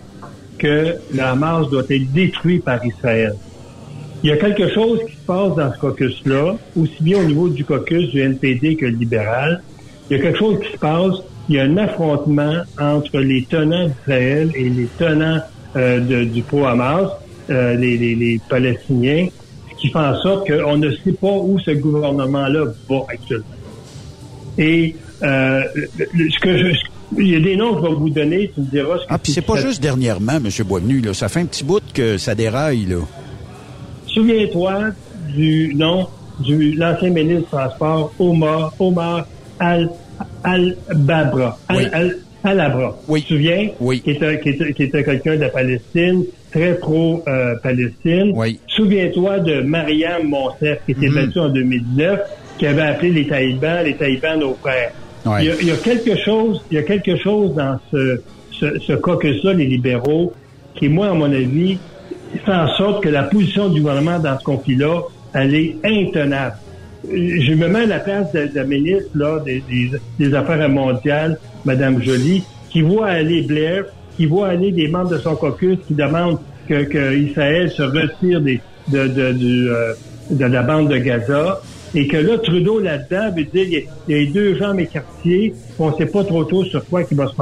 que 0.56 0.94
le 1.12 1.20
Hamas 1.20 1.68
doit 1.68 1.82
être 1.90 2.10
détruit 2.12 2.60
par 2.60 2.82
Israël. 2.86 3.34
Il 4.22 4.30
y 4.30 4.32
a 4.32 4.36
quelque 4.36 4.72
chose 4.72 5.00
qui 5.06 5.14
se 5.14 5.26
passe 5.26 5.56
dans 5.56 5.72
ce 5.72 5.78
caucus-là, 5.78 6.56
aussi 6.76 7.02
bien 7.02 7.18
au 7.18 7.24
niveau 7.24 7.48
du 7.48 7.64
caucus 7.64 8.08
du 8.10 8.20
NPD 8.20 8.76
que 8.76 8.86
le 8.86 8.92
libéral. 8.92 9.62
Il 10.08 10.16
y 10.16 10.20
a 10.20 10.22
quelque 10.22 10.38
chose 10.38 10.60
qui 10.60 10.72
se 10.72 10.78
passe. 10.78 11.16
Il 11.48 11.56
y 11.56 11.58
a 11.58 11.64
un 11.64 11.76
affrontement 11.76 12.62
entre 12.80 13.18
les 13.18 13.42
tenants 13.44 13.88
d'Israël 13.88 14.52
et 14.54 14.68
les 14.68 14.86
tenants 14.96 15.40
euh, 15.74 16.24
du 16.24 16.42
pro-Hamas, 16.42 17.10
euh, 17.50 17.74
les, 17.74 17.96
les, 17.96 18.40
Palestiniens, 18.48 19.26
ce 19.70 19.80
qui 19.80 19.88
fait 19.88 19.98
en 19.98 20.16
sorte 20.20 20.46
qu'on 20.46 20.76
ne 20.76 20.90
sait 20.90 21.12
pas 21.12 21.32
où 21.32 21.58
ce 21.58 21.72
gouvernement-là 21.72 22.66
va 22.88 22.96
actuellement. 23.08 23.46
Et 24.56 24.94
euh, 25.22 25.62
ce 25.96 26.38
que 26.40 26.58
je, 26.58 26.76
il 27.18 27.28
y 27.28 27.36
a 27.36 27.40
des 27.40 27.56
noms 27.56 27.74
que 27.74 27.82
je 27.82 27.88
vais 27.88 27.94
vous 27.94 28.10
donner, 28.10 28.50
tu 28.54 28.60
me 28.60 28.66
diras. 28.66 28.98
ah, 29.08 29.18
puis 29.18 29.32
c'est 29.32 29.42
pas 29.42 29.56
juste 29.56 29.82
dernièrement, 29.82 30.34
M. 30.36 30.48
Boisvenu, 30.64 31.00
là. 31.00 31.12
Ça 31.14 31.28
fait 31.28 31.40
un 31.40 31.46
petit 31.46 31.64
bout 31.64 31.82
que 31.92 32.18
ça 32.18 32.34
déraille, 32.34 32.86
là. 32.86 32.98
Souviens-toi 34.14 34.90
du 35.34 35.74
nom 35.74 36.06
de 36.40 36.78
l'ancien 36.78 37.10
ministre 37.10 37.40
du 37.40 37.46
Transport, 37.46 38.12
Omar, 38.18 38.74
Omar 38.78 39.26
Al, 39.58 39.90
Al-Babra. 40.44 41.58
Al, 41.68 42.16
Al, 42.44 42.60
Abra. 42.60 42.96
Oui. 43.08 43.20
Tu 43.22 43.28
te 43.28 43.32
souviens? 43.34 43.68
Oui. 43.80 44.00
Qui 44.00 44.10
était, 44.10 44.40
qui 44.40 44.48
était, 44.50 44.72
qui 44.72 44.82
était 44.82 45.04
quelqu'un 45.04 45.36
de 45.36 45.40
la 45.40 45.48
Palestine, 45.48 46.24
très 46.50 46.74
pro-Palestine. 46.74 48.32
oui. 48.34 48.58
Souviens-toi 48.66 49.38
de 49.40 49.60
Mariam 49.62 50.28
Monsef, 50.28 50.80
qui 50.84 50.92
était 50.92 51.06
mm-hmm. 51.06 51.26
battue 51.26 51.38
en 51.38 51.48
2019, 51.48 52.20
qui 52.58 52.66
avait 52.66 52.82
appelé 52.82 53.10
les 53.10 53.26
talibans, 53.26 53.84
les 53.84 53.94
talibans 53.94 54.38
nos 54.38 54.54
frères. 54.54 54.92
Il, 55.40 55.44
y 55.44 55.70
a, 55.70 55.76
quelque 55.76 56.16
chose, 56.16 56.62
il 56.70 56.74
y 56.74 56.78
a 56.78 56.82
quelque 56.82 57.16
chose 57.16 57.54
dans 57.54 57.78
ce, 57.92 58.20
ce, 58.50 58.78
ce 58.80 58.92
caucus-là, 58.92 59.52
les 59.52 59.66
libéraux, 59.66 60.32
qui, 60.74 60.88
moi, 60.88 61.10
à 61.10 61.14
mon 61.14 61.32
avis, 61.32 61.78
fait 62.38 62.52
en 62.52 62.68
sorte 62.68 63.02
que 63.02 63.08
la 63.08 63.24
position 63.24 63.68
du 63.68 63.80
gouvernement 63.80 64.18
dans 64.18 64.38
ce 64.38 64.44
conflit-là, 64.44 65.02
elle 65.34 65.54
est 65.54 65.76
intenable. 65.84 66.56
Je 67.04 67.54
me 67.54 67.68
mets 67.68 67.80
à 67.80 67.86
la 67.86 67.98
place 67.98 68.32
de, 68.32 68.48
la 68.54 68.64
ministre 68.64 69.10
là, 69.14 69.40
des, 69.40 70.34
Affaires 70.34 70.68
mondiales, 70.68 71.38
Mme 71.64 72.02
Joly, 72.02 72.44
qui 72.70 72.82
voit 72.82 73.08
aller 73.08 73.42
Blair, 73.42 73.84
qui 74.16 74.26
voit 74.26 74.48
aller 74.48 74.70
des 74.72 74.88
membres 74.88 75.10
de 75.10 75.18
son 75.18 75.34
caucus 75.34 75.78
qui 75.86 75.94
demandent 75.94 76.38
que, 76.68 76.84
que 76.84 77.16
Israël 77.16 77.70
se 77.70 77.82
retire 77.82 78.40
des, 78.40 78.60
de, 78.88 79.08
de, 79.08 79.32
du, 79.32 79.68
euh, 79.68 79.94
de 80.30 80.44
la 80.44 80.62
bande 80.62 80.88
de 80.88 80.96
Gaza, 80.98 81.60
et 81.94 82.06
que 82.06 82.16
là, 82.16 82.38
Trudeau, 82.38 82.78
là-dedans, 82.78 83.34
veut 83.36 83.44
dire 83.44 83.84
il 84.08 84.16
y, 84.16 84.28
a, 84.28 84.32
deux 84.32 84.56
jambes 84.56 84.80
écartées, 84.80 85.54
on 85.78 85.90
ne 85.90 85.96
sait 85.96 86.06
pas 86.06 86.24
trop 86.24 86.44
tôt 86.44 86.64
sur 86.64 86.84
quoi 86.86 87.02
il 87.10 87.16
va 87.16 87.26
se 87.28 87.34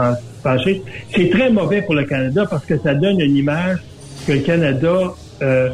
pencher. 0.42 0.82
C'est 1.14 1.30
très 1.30 1.50
mauvais 1.50 1.82
pour 1.82 1.94
le 1.94 2.04
Canada 2.04 2.46
parce 2.48 2.64
que 2.64 2.76
ça 2.78 2.94
donne 2.94 3.20
une 3.20 3.36
image 3.36 3.78
que 4.26 4.32
le 4.32 4.40
Canada 4.40 5.14
euh, 5.42 5.70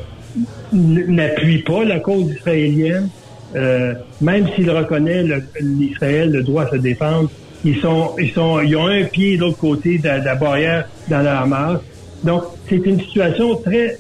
n'appuie 0.72 1.62
pas 1.62 1.85
la 1.85 2.00
cause 2.00 2.30
israélienne, 2.32 3.09
euh, 3.54 3.94
même 4.20 4.46
s'il 4.54 4.70
reconnaît 4.70 5.24
l'Israël 5.61 6.30
le, 6.30 6.42
droit 6.42 6.64
à 6.64 6.70
se 6.70 6.76
défendre, 6.76 7.30
ils 7.64 7.78
sont, 7.78 8.12
ils 8.18 8.30
sont, 8.30 8.61
ils 8.61 8.76
ont 8.76 8.87
un 8.87 9.04
pied 9.04 9.37
de 9.37 9.42
l'autre 9.42 9.59
côté 9.59 9.98
de, 9.98 10.09
la 10.09 10.35
barrière 10.35 10.88
dans 11.09 11.22
la 11.22 11.40
Hamas. 11.40 11.80
Donc, 12.22 12.44
c'est 12.68 12.85
une 12.85 13.00
situation 13.00 13.56
très, 13.56 13.98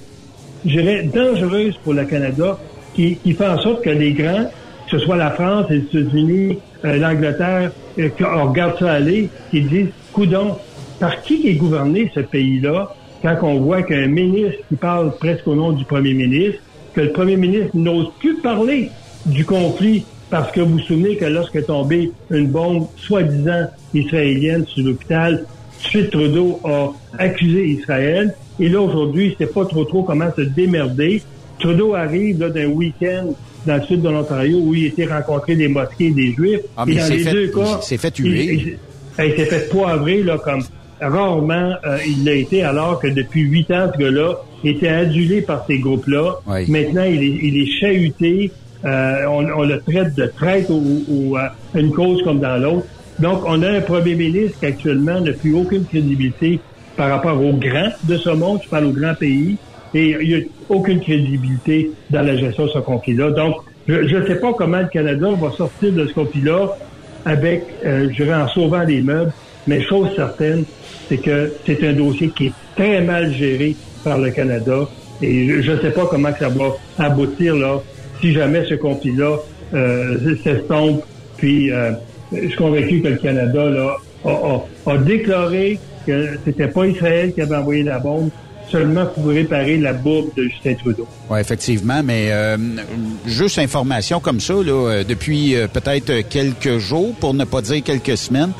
je 0.64 0.70
dirais, 0.70 1.02
dangereuse 1.12 1.76
pour 1.82 1.94
le 1.94 2.04
Canada 2.04 2.58
qui, 2.94 3.16
qui 3.16 3.32
fait 3.32 3.46
en 3.46 3.58
sorte 3.58 3.82
que 3.82 3.90
les 3.90 4.12
grands, 4.12 4.44
que 4.44 4.98
ce 4.98 4.98
soit 4.98 5.16
la 5.16 5.30
France, 5.30 5.66
les 5.70 5.78
États-Unis, 5.78 6.58
euh, 6.84 6.96
l'Angleterre, 6.96 7.72
euh, 7.98 8.08
on 8.20 8.48
regarde 8.50 8.78
ça 8.78 8.92
aller, 8.92 9.28
qui 9.50 9.62
disent, 9.62 9.88
coudon, 10.12 10.56
par 11.00 11.22
qui 11.22 11.48
est 11.48 11.54
gouverné 11.54 12.10
ce 12.14 12.20
pays-là? 12.20 12.94
Quand 13.34 13.48
on 13.48 13.60
voit 13.60 13.82
qu'un 13.82 14.06
ministre 14.06 14.58
qui 14.68 14.76
parle 14.76 15.16
presque 15.16 15.46
au 15.48 15.54
nom 15.54 15.72
du 15.72 15.84
premier 15.84 16.14
ministre, 16.14 16.60
que 16.94 17.00
le 17.00 17.12
premier 17.12 17.36
ministre 17.36 17.70
n'ose 17.74 18.08
plus 18.20 18.36
parler 18.36 18.90
du 19.26 19.44
conflit 19.44 20.04
parce 20.30 20.50
que 20.52 20.60
vous 20.60 20.74
vous 20.74 20.80
souvenez 20.80 21.16
que 21.16 21.24
lorsque 21.24 21.64
tombée 21.66 22.10
une 22.30 22.48
bombe 22.48 22.88
soi-disant 22.96 23.66
israélienne 23.94 24.66
sur 24.66 24.84
l'hôpital, 24.84 25.44
suite 25.78 26.10
Trudeau 26.10 26.60
a 26.64 26.92
accusé 27.18 27.66
Israël. 27.66 28.34
Et 28.58 28.68
là, 28.68 28.80
aujourd'hui, 28.80 29.28
il 29.28 29.36
sait 29.36 29.52
pas 29.52 29.64
trop 29.64 29.84
trop 29.84 30.02
comment 30.02 30.30
se 30.34 30.42
démerder. 30.42 31.22
Trudeau 31.58 31.94
arrive 31.94 32.38
d'un 32.38 32.66
week-end 32.66 33.34
dans 33.66 33.76
le 33.76 33.82
sud 33.82 34.02
de 34.02 34.08
l'Ontario 34.08 34.58
où 34.58 34.74
il 34.74 34.86
était 34.86 35.06
rencontré 35.06 35.56
des 35.56 35.68
mosquées 35.68 36.06
et 36.06 36.10
des 36.10 36.32
Juifs. 36.32 36.60
Ah, 36.76 36.84
mais 36.86 36.94
et 36.94 36.98
dans 36.98 37.08
les 37.08 37.18
fait, 37.18 37.32
deux 37.32 37.48
cas, 37.48 37.78
il 37.80 37.84
s'est 37.84 37.98
fait 37.98 38.10
tuer. 38.10 38.78
Il, 39.18 39.32
s'est 39.32 39.44
fait 39.44 39.68
poivrer 39.68 40.22
là, 40.22 40.38
comme 40.38 40.62
rarement 41.00 41.74
euh, 41.84 41.98
il 42.06 42.24
l'a 42.24 42.34
été, 42.34 42.62
alors 42.62 43.00
que 43.00 43.08
depuis 43.08 43.42
huit 43.42 43.70
ans, 43.70 43.90
ce 43.92 43.98
gars-là 43.98 44.34
était 44.64 44.88
adulé 44.88 45.42
par 45.42 45.64
ces 45.66 45.78
groupes-là. 45.78 46.36
Maintenant, 46.68 47.04
il 47.04 47.22
est, 47.22 47.38
il 47.42 47.62
est 47.62 47.80
chahuté. 47.80 48.50
Euh, 48.84 49.26
on, 49.28 49.62
le 49.62 49.80
traite 49.80 50.14
de 50.14 50.26
traite 50.26 50.68
ou, 50.70 51.36
à 51.36 51.54
une 51.74 51.92
cause 51.92 52.22
comme 52.22 52.40
dans 52.40 52.56
l'autre. 52.56 52.86
Donc, 53.18 53.42
on 53.46 53.62
a 53.62 53.70
un 53.70 53.80
premier 53.80 54.14
ministre 54.14 54.58
qui 54.58 54.66
actuellement 54.66 55.20
n'a 55.20 55.32
plus 55.32 55.54
aucune 55.54 55.84
crédibilité 55.84 56.60
par 56.96 57.10
rapport 57.10 57.40
aux 57.42 57.52
grands 57.54 57.92
de 58.04 58.16
ce 58.16 58.30
monde. 58.30 58.60
Je 58.64 58.68
parle 58.68 58.86
aux 58.86 58.92
grands 58.92 59.14
pays. 59.14 59.56
Et 59.94 60.16
il 60.20 60.28
n'y 60.28 60.34
a 60.34 60.40
aucune 60.68 61.00
crédibilité 61.00 61.90
dans 62.10 62.22
la 62.22 62.36
gestion 62.36 62.66
de 62.66 62.70
ce 62.70 62.78
conflit-là. 62.80 63.30
Donc, 63.30 63.56
je 63.88 64.16
ne 64.16 64.26
sais 64.26 64.36
pas 64.36 64.52
comment 64.52 64.80
le 64.80 64.88
Canada 64.88 65.28
va 65.40 65.50
sortir 65.52 65.92
de 65.92 66.06
ce 66.06 66.12
conflit-là 66.12 66.76
avec, 67.24 67.64
euh, 67.84 68.08
je 68.10 68.22
dirais, 68.22 68.34
en 68.34 68.48
sauvant 68.48 68.82
les 68.82 69.00
meubles. 69.00 69.32
Mais 69.66 69.82
chose 69.82 70.08
certaine, 70.14 70.64
c'est 71.08 71.18
que 71.18 71.52
c'est 71.64 71.86
un 71.86 71.92
dossier 71.92 72.28
qui 72.28 72.46
est 72.46 72.52
très 72.76 73.00
mal 73.00 73.32
géré 73.32 73.76
par 74.04 74.18
le 74.18 74.30
Canada. 74.30 74.88
Et 75.22 75.62
je 75.62 75.72
ne 75.72 75.80
sais 75.80 75.90
pas 75.90 76.06
comment 76.06 76.30
ça 76.38 76.48
va 76.48 76.76
aboutir 76.98 77.56
là, 77.56 77.80
si 78.20 78.32
jamais 78.32 78.64
ce 78.68 78.74
conflit-là 78.74 79.36
euh, 79.74 80.36
s'estompe. 80.44 81.02
Puis, 81.36 81.70
euh, 81.70 81.92
je 82.32 82.48
suis 82.48 82.56
convaincu 82.56 83.00
que 83.00 83.08
le 83.08 83.16
Canada 83.16 83.64
là, 83.68 83.96
a, 84.24 84.90
a 84.90 84.98
déclaré 84.98 85.78
que 86.06 86.38
c'était 86.44 86.68
pas 86.68 86.86
Israël 86.86 87.32
qui 87.32 87.40
avait 87.40 87.56
envoyé 87.56 87.82
la 87.82 87.98
bombe, 87.98 88.30
seulement 88.70 89.06
pour 89.06 89.26
réparer 89.28 89.78
la 89.78 89.92
bourbe 89.92 90.28
de 90.36 90.44
Justin 90.44 90.74
Trudeau. 90.74 91.06
Oui, 91.30 91.40
effectivement, 91.40 92.02
mais 92.02 92.28
euh, 92.30 92.56
juste 93.26 93.58
information 93.58 94.20
comme 94.20 94.40
ça, 94.40 94.54
là, 94.54 94.72
euh, 94.72 95.04
depuis 95.04 95.54
euh, 95.54 95.68
peut-être 95.68 96.28
quelques 96.28 96.78
jours, 96.78 97.14
pour 97.20 97.34
ne 97.34 97.44
pas 97.44 97.62
dire 97.62 97.82
quelques 97.82 98.16
semaines, 98.16 98.52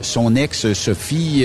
son 0.00 0.36
ex 0.36 0.72
Sophie 0.72 1.44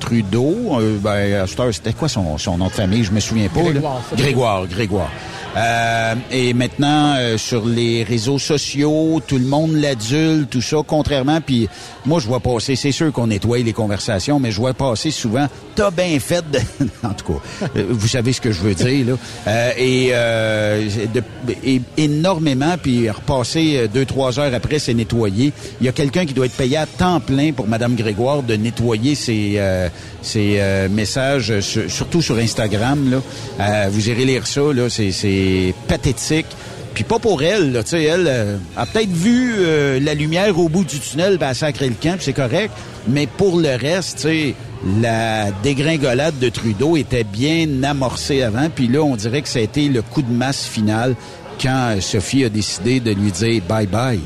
Trudeau, 0.00 0.78
ben, 1.00 1.46
c'était 1.72 1.92
quoi 1.92 2.08
son, 2.08 2.38
son 2.38 2.58
nom 2.58 2.66
de 2.66 2.72
famille? 2.72 3.04
Je 3.04 3.12
me 3.12 3.20
souviens 3.20 3.48
pas. 3.48 3.62
Grégoire. 3.62 4.02
Grégoire, 4.16 4.66
Grégoire. 4.66 5.10
Euh, 5.56 6.14
et 6.30 6.54
maintenant, 6.54 7.14
euh, 7.16 7.36
sur 7.36 7.66
les 7.66 8.04
réseaux 8.04 8.38
sociaux, 8.38 9.20
tout 9.26 9.38
le 9.38 9.44
monde 9.44 9.74
l'adule, 9.74 10.46
tout 10.50 10.62
ça, 10.62 10.78
contrairement, 10.86 11.40
puis 11.44 11.68
moi, 12.06 12.20
je 12.20 12.26
vois 12.26 12.40
passer, 12.40 12.74
c'est 12.74 12.92
sûr 12.92 13.12
qu'on 13.12 13.26
nettoie 13.26 13.58
les 13.58 13.72
conversations, 13.74 14.40
mais 14.40 14.50
je 14.50 14.56
vois 14.56 14.72
passer 14.72 15.10
souvent, 15.10 15.46
t'as 15.74 15.90
bien 15.90 16.18
fait 16.18 16.44
de... 16.50 16.58
en 17.06 17.12
tout 17.12 17.34
cas, 17.34 17.66
euh, 17.76 17.84
vous 17.90 18.08
savez 18.08 18.32
ce 18.32 18.40
que 18.40 18.50
je 18.50 18.60
veux 18.60 18.74
dire, 18.74 19.16
là. 19.46 19.78
et, 19.78 20.12
de, 21.12 21.22
énormément, 21.98 22.76
puis 22.82 23.10
repasser 23.10 23.88
deux, 23.92 24.06
trois 24.06 24.38
heures 24.40 24.54
après, 24.54 24.78
c'est 24.78 24.94
nettoyé. 24.94 25.52
Il 25.80 25.86
y 25.86 25.88
a 25.88 25.92
quelqu'un 25.92 26.24
qui 26.24 26.32
doit 26.32 26.46
être 26.46 26.56
payé 26.56 26.78
à 26.78 26.86
temps 26.86 27.20
plein 27.20 27.52
pour 27.52 27.68
Madame 27.68 27.94
Grégoire 27.94 28.42
de 28.42 28.54
nettoyer 28.54 29.14
ses, 29.14 29.60
ses 30.22 30.60
messages, 30.90 31.60
surtout 31.60 32.22
sur 32.22 32.38
Instagram, 32.38 33.10
là. 33.58 33.88
vous 33.90 34.08
irez 34.08 34.24
lire 34.24 34.46
ça, 34.46 34.60
là, 34.72 34.88
c'est 34.88 35.74
pathétique. 35.88 36.46
Puis 36.94 37.04
pas 37.04 37.18
pour 37.18 37.42
elle, 37.42 37.72
là, 37.72 37.82
tu 37.82 37.90
sais, 37.90 38.02
elle 38.04 38.26
euh, 38.26 38.56
a 38.76 38.84
peut-être 38.84 39.10
vu 39.10 39.54
euh, 39.58 39.98
la 40.00 40.14
lumière 40.14 40.58
au 40.58 40.68
bout 40.68 40.84
du 40.84 40.98
tunnel, 40.98 41.38
ben, 41.38 41.54
sacré 41.54 41.88
le 41.88 41.94
camp, 41.94 42.16
c'est 42.20 42.34
correct. 42.34 42.70
Mais 43.08 43.26
pour 43.26 43.58
le 43.58 43.76
reste, 43.76 44.16
tu 44.16 44.22
sais, 44.22 44.54
la 45.00 45.50
dégringolade 45.62 46.38
de 46.38 46.48
Trudeau 46.48 46.96
était 46.96 47.24
bien 47.24 47.82
amorcée 47.82 48.42
avant. 48.42 48.68
Puis 48.68 48.88
là, 48.88 49.00
on 49.00 49.16
dirait 49.16 49.42
que 49.42 49.48
ça 49.48 49.60
a 49.60 49.62
été 49.62 49.88
le 49.88 50.02
coup 50.02 50.22
de 50.22 50.32
masse 50.32 50.66
final 50.66 51.14
quand 51.62 51.96
Sophie 52.00 52.44
a 52.44 52.48
décidé 52.48 53.00
de 53.00 53.12
lui 53.12 53.30
dire 53.30 53.62
bye-bye. 53.68 54.18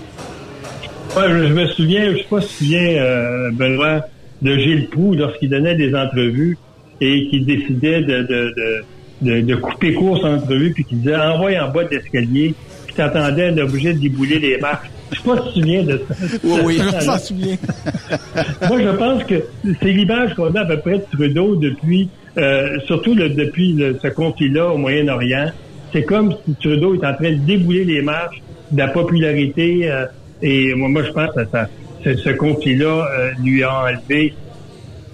Ouais, 1.16 1.28
je 1.28 1.52
me 1.52 1.66
souviens, 1.68 2.12
je 2.12 2.18
sais 2.18 2.26
pas 2.28 2.40
si 2.40 2.48
tu 2.48 2.54
souviens, 2.54 2.80
euh, 2.80 3.50
Benoît, 3.52 4.00
de 4.42 4.56
Gilles 4.58 4.88
Proux 4.88 5.14
lorsqu'il 5.14 5.50
donnait 5.50 5.74
des 5.74 5.94
entrevues 5.94 6.58
et 7.00 7.28
qu'il 7.28 7.44
décidait 7.44 8.02
de 8.02 8.84
de, 9.22 9.40
de 9.40 9.54
couper 9.54 9.94
court 9.94 10.18
son 10.18 10.34
entrevue, 10.34 10.72
puis 10.72 10.84
qui 10.84 10.96
disait 10.96 11.16
envoie 11.16 11.52
en 11.62 11.70
bas 11.70 11.84
de 11.84 11.90
l'escalier, 11.90 12.54
puis 12.86 12.94
t'attendais 12.94 13.48
un 13.48 13.58
objet 13.58 13.94
de 13.94 14.00
débouler 14.00 14.38
les 14.38 14.58
marches. 14.58 14.90
Je 15.12 15.18
sais 15.18 15.22
pas 15.22 15.36
si 15.36 15.42
tu 15.42 15.48
te 15.48 15.54
souviens 15.60 15.82
de 15.84 16.02
ça. 16.08 16.14
Oui, 16.42 16.60
oui, 16.64 16.78
je 16.78 17.06
m'en 17.06 17.18
souviens. 17.18 17.56
Moi, 18.68 18.82
je 18.82 18.96
pense 18.96 19.24
que 19.24 19.44
c'est 19.80 19.92
l'image 19.92 20.34
qu'on 20.34 20.52
a 20.54 20.60
à 20.60 20.64
peu 20.64 20.80
près 20.80 20.98
de 20.98 21.04
Trudeau 21.12 21.54
depuis, 21.54 22.08
euh, 22.36 22.78
surtout 22.86 23.14
le, 23.14 23.28
depuis 23.28 23.76
ce 24.02 24.08
conflit-là 24.08 24.68
au 24.68 24.78
Moyen-Orient. 24.78 25.52
C'est 25.92 26.02
comme 26.02 26.34
si 26.44 26.54
Trudeau 26.56 26.94
est 26.94 27.06
en 27.06 27.14
train 27.14 27.30
de 27.30 27.36
débouler 27.46 27.84
les 27.84 28.02
marches 28.02 28.42
de 28.72 28.78
la 28.78 28.88
popularité. 28.88 29.88
Euh, 29.88 30.06
et 30.42 30.74
moi, 30.74 30.88
moi, 30.88 31.04
je 31.04 31.12
pense 31.12 31.32
que 31.32 31.44
ça, 31.52 31.68
ce 32.14 32.30
conflit-là 32.30 33.08
euh, 33.10 33.30
lui 33.42 33.62
a 33.62 33.82
enlevé 33.82 34.34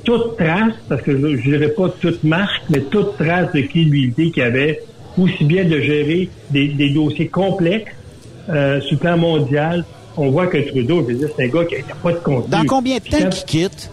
toute 0.05 0.37
trace, 0.37 0.75
parce 0.89 1.03
que 1.03 1.13
je 1.13 1.27
ne 1.27 1.37
dirais 1.37 1.69
pas 1.69 1.89
toute 2.01 2.25
marque, 2.25 2.63
mais 2.69 2.81
toute 2.81 3.17
trace 3.17 3.53
de 3.53 3.61
crédibilité 3.61 4.31
qu'il 4.31 4.43
avait, 4.43 4.83
aussi 5.19 5.45
bien 5.45 5.65
de 5.65 5.81
gérer 5.81 6.29
des, 6.51 6.91
dossiers 6.91 7.29
complexes 7.29 7.93
euh, 8.49 8.81
sur 8.81 8.95
le 8.95 8.99
plan 8.99 9.17
mondial. 9.17 9.85
On 10.17 10.31
voit 10.31 10.47
que 10.47 10.59
Trudeau, 10.59 11.03
je 11.03 11.13
veux 11.13 11.19
dire, 11.19 11.29
c'est 11.37 11.45
un 11.45 11.49
gars 11.49 11.65
qui 11.65 11.75
n'a 11.77 11.95
pas 12.03 12.13
de 12.13 12.19
contenu. 12.19 12.51
Dans 12.51 12.65
combien 12.67 12.99
de 12.99 13.05
temps 13.05 13.29
qu'il 13.31 13.45
quitte? 13.45 13.91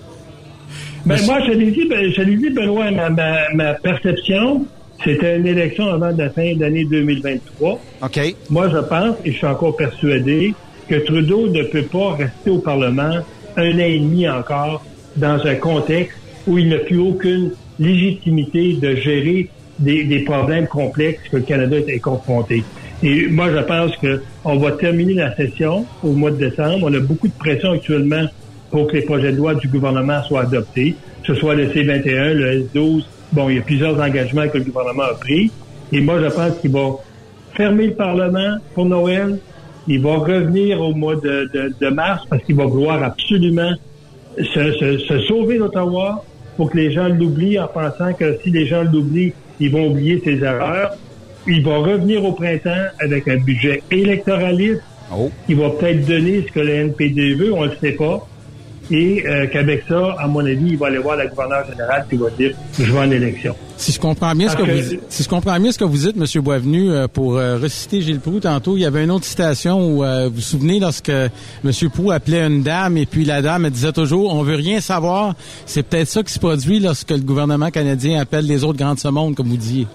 Ben, 1.06 1.18
moi, 1.26 1.40
je 1.48 1.52
l'ai 1.52 1.72
dit, 1.72 1.88
ben, 1.88 2.12
je 2.12 2.22
l'ai 2.22 2.36
dit, 2.36 2.50
Benoît, 2.50 2.92
ma, 2.92 3.10
ma, 3.10 3.74
perception, 3.76 4.66
c'était 5.04 5.38
une 5.38 5.48
élection 5.48 5.88
avant 5.88 6.12
la 6.16 6.30
fin 6.30 6.54
d'année 6.56 6.84
2023. 6.86 7.80
OK. 8.04 8.36
Moi, 8.50 8.70
je 8.70 8.80
pense, 8.80 9.16
et 9.24 9.32
je 9.32 9.38
suis 9.38 9.48
encore 9.48 9.78
persuadé, 9.78 10.54
que 10.90 10.96
Trudeau 10.96 11.48
ne 11.48 11.64
peut 11.64 11.84
pas 11.84 12.16
rester 12.16 12.50
au 12.50 12.58
Parlement 12.58 13.18
un 13.56 13.76
an 13.76 13.80
et 13.80 14.00
demi 14.00 14.28
encore 14.28 14.84
dans 15.16 15.46
un 15.46 15.56
contexte 15.56 16.18
où 16.48 16.58
il 16.58 16.70
n'a 16.70 16.80
plus 16.80 16.98
aucune 16.98 17.52
légitimité 17.80 18.74
de 18.74 18.96
gérer 18.96 19.50
des, 19.80 20.20
problèmes 20.26 20.68
complexes 20.68 21.22
que 21.32 21.38
le 21.38 21.44
Canada 21.44 21.78
est 21.78 22.00
confronté. 22.00 22.64
Et 23.02 23.28
moi, 23.28 23.50
je 23.50 23.60
pense 23.60 23.96
que 23.98 24.22
on 24.44 24.58
va 24.58 24.72
terminer 24.74 25.14
la 25.14 25.36
session 25.36 25.86
au 26.04 26.12
mois 26.12 26.32
de 26.32 26.50
décembre. 26.50 26.88
On 26.90 26.94
a 26.94 27.00
beaucoup 27.00 27.28
de 27.28 27.34
pression 27.34 27.72
actuellement 27.72 28.26
pour 28.72 28.88
que 28.88 28.98
les 28.98 29.04
projets 29.04 29.32
de 29.32 29.38
loi 29.38 29.56
du 29.56 29.68
gouvernement 29.68 30.22
soient 30.24 30.42
adoptés, 30.42 30.96
que 31.24 31.34
ce 31.34 31.40
soit 31.40 31.56
le 31.56 31.72
C-21, 31.72 32.34
le 32.34 32.54
S-12. 32.64 33.04
Bon, 33.32 33.50
il 33.50 33.56
y 33.56 33.60
a 33.60 33.62
plusieurs 33.62 34.00
engagements 34.00 34.48
que 34.50 34.58
le 34.58 34.66
gouvernement 34.66 35.04
a 35.04 35.14
pris. 35.14 35.52
Et 35.94 36.02
moi, 36.02 36.20
je 36.22 36.28
pense 36.28 36.58
qu'il 36.60 36.72
va 36.72 36.90
fermer 37.56 37.88
le 37.88 37.94
Parlement 37.94 38.58
pour 38.74 38.86
Noël. 38.86 39.40
Il 39.90 40.02
va 40.02 40.18
revenir 40.18 40.80
au 40.82 40.94
mois 40.94 41.16
de, 41.16 41.50
de 41.80 41.90
mars 41.90 42.24
parce 42.30 42.44
qu'il 42.44 42.56
va 42.56 42.66
vouloir 42.66 43.04
absolument 43.04 43.74
se, 44.38 45.20
sauver 45.28 45.58
d'Ottawa 45.58 46.24
pour 46.56 46.70
que 46.72 46.78
les 46.78 46.92
gens 46.92 47.08
l'oublient 47.08 47.60
en 47.60 47.68
pensant 47.68 48.14
que 48.14 48.38
si 48.44 48.52
les 48.52 48.66
gens 48.66 48.84
l'oublient, 48.84 49.34
ils 49.60 49.72
vont 49.72 49.88
oublier 49.88 50.22
ses 50.24 50.44
erreurs. 50.44 50.92
Il 51.48 51.64
va 51.64 51.78
revenir 51.78 52.24
au 52.24 52.34
printemps 52.34 52.86
avec 53.00 53.28
un 53.28 53.38
budget 53.38 53.82
électoraliste. 53.92 54.82
Oh. 55.12 55.32
Il 55.48 55.56
va 55.56 55.72
peut-être 55.72 56.06
donner 56.06 56.46
ce 56.48 56.52
que 56.52 56.60
le 56.60 56.70
NPD 56.70 57.34
veut, 57.34 57.54
on 57.54 57.64
ne 57.64 57.70
le 57.70 57.76
sait 57.82 57.94
pas 57.94 58.28
et 58.92 59.24
euh, 59.26 59.48
qu'avec 59.48 59.84
ça, 59.88 60.16
à 60.18 60.28
mon 60.28 60.46
avis, 60.46 60.70
il 60.70 60.78
va 60.78 60.88
aller 60.88 60.98
voir 60.98 61.16
la 61.16 61.28
gouverneure 61.28 61.66
générale 61.70 62.06
qui 62.10 62.18
va 62.18 62.30
dire 62.32 62.56
je 62.78 62.92
vais 62.92 63.00
en 63.00 63.12
élection. 63.12 63.56
Si 63.78 63.92
je 63.92 64.00
comprends 64.00 64.34
bien 64.34 64.50
ce 64.50 64.58
que, 64.58 64.64
vous 64.64 65.00
si 65.10 65.24
je 65.24 65.30
comprends 65.30 65.60
bien 65.60 65.72
ce 65.72 65.78
que 65.78 65.84
vous 65.84 65.98
dites, 65.98 66.16
M. 66.18 66.42
Boisvenu, 66.42 66.92
euh, 66.92 67.08
pour 67.08 67.38
euh, 67.38 67.58
reciter 67.58 68.02
Gilles 68.02 68.20
Proux 68.20 68.40
tantôt, 68.40 68.78
il 68.78 68.82
y 68.82 68.86
avait 68.86 69.04
une 69.04 69.12
autre 69.12 69.26
citation 69.26 69.80
où 69.80 70.04
vous 70.04 70.36
vous 70.36 70.42
souvenez 70.42 70.80
lorsque 70.80 71.10
M. 71.10 71.72
Proux 71.94 72.12
appelait 72.12 72.46
une 72.46 72.64
dame 72.64 72.98
et 72.98 73.06
puis 73.06 73.26
la 73.26 73.42
dame 73.42 73.66
elle 73.66 73.72
disait 73.72 73.92
toujours 73.92 74.34
on 74.34 74.44
veut 74.44 74.56
rien 74.56 74.80
savoir. 74.82 75.36
C'est 75.66 75.84
peut-être 75.84 76.08
ça 76.08 76.24
qui 76.24 76.34
se 76.34 76.40
produit 76.40 76.80
lorsque 76.80 77.12
le 77.12 77.20
gouvernement 77.20 77.70
canadien 77.70 78.20
appelle 78.20 78.46
les 78.46 78.64
autres 78.64 78.80
grands 78.80 78.96
de 78.96 79.00
ce 79.00 79.08
monde, 79.08 79.36
comme 79.36 79.48
vous 79.48 79.58
disiez. 79.58 79.88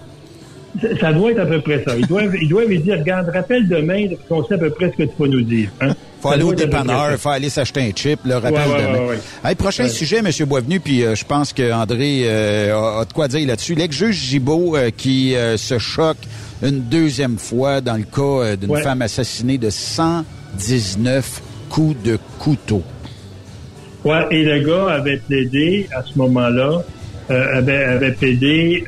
Ça 0.99 1.13
doit 1.13 1.31
être 1.31 1.39
à 1.39 1.45
peu 1.45 1.61
près 1.61 1.83
ça. 1.85 1.95
Ils 1.97 2.05
doivent, 2.05 2.35
ils 2.41 2.49
doivent 2.49 2.67
dire, 2.69 2.99
regarde, 2.99 3.29
rappelle 3.29 3.67
demain, 3.67 4.07
qu'on 4.27 4.43
sait 4.43 4.55
à 4.55 4.57
peu 4.57 4.69
près 4.71 4.91
ce 4.91 5.03
que 5.03 5.03
tu 5.03 5.13
vas 5.17 5.27
nous 5.27 5.41
dire. 5.41 5.69
Hein? 5.81 5.93
Faut 6.25 6.33
aller 6.33 6.43
au 6.43 6.53
dépanneur, 6.53 7.17
faut 7.19 7.29
aller 7.29 7.49
s'acheter 7.49 7.81
un 7.81 7.91
chip, 7.95 8.19
le 8.25 8.35
rappel 8.35 8.53
demain. 8.53 9.15
Ouais, 9.43 9.55
prochain 9.55 9.87
sujet, 9.87 10.17
M. 10.17 10.29
Boisvenu, 10.47 10.79
puis 10.79 11.03
euh, 11.03 11.15
je 11.15 11.25
pense 11.25 11.53
que 11.53 11.71
André 11.71 12.23
euh, 12.25 12.99
a, 12.99 13.05
de 13.05 13.13
quoi 13.13 13.27
dire 13.27 13.47
là-dessus. 13.47 13.75
L'ex-juge 13.75 14.15
Gibault 14.15 14.75
euh, 14.75 14.89
qui 14.95 15.35
se 15.57 15.77
choque 15.77 16.17
une 16.63 16.81
deuxième 16.81 17.37
fois 17.37 17.81
dans 17.81 17.97
le 17.97 18.03
cas 18.03 18.55
d'une 18.55 18.77
femme 18.77 19.01
assassinée 19.01 19.57
de 19.57 19.69
119 19.69 21.41
coups 21.69 22.01
de 22.03 22.17
couteau. 22.39 22.81
Ouais, 24.03 24.25
et 24.31 24.43
le 24.43 24.59
gars 24.65 24.93
avait 24.93 25.17
plaidé 25.17 25.87
à 25.95 26.03
ce 26.03 26.17
moment-là 26.17 26.81
avait, 27.29 27.83
avait 27.83 28.11
plaidé 28.11 28.83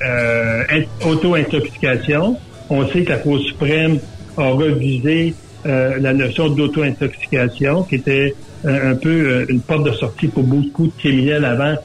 auto-intoxication. 1.05 2.37
On 2.69 2.87
sait 2.87 3.03
que 3.03 3.09
la 3.09 3.17
Cour 3.17 3.39
suprême 3.39 3.99
a 4.37 4.49
revisé 4.49 5.33
euh, 5.67 5.97
la 5.99 6.13
notion 6.13 6.49
d'auto-intoxication, 6.49 7.83
qui 7.83 7.95
était 7.95 8.35
un 8.65 8.95
peu 8.95 9.45
une 9.49 9.61
porte 9.61 9.85
de 9.85 9.91
sortie 9.91 10.27
pour 10.27 10.43
beaucoup 10.43 10.87
de 10.87 10.93
criminels 10.97 11.45
avant. 11.45 11.75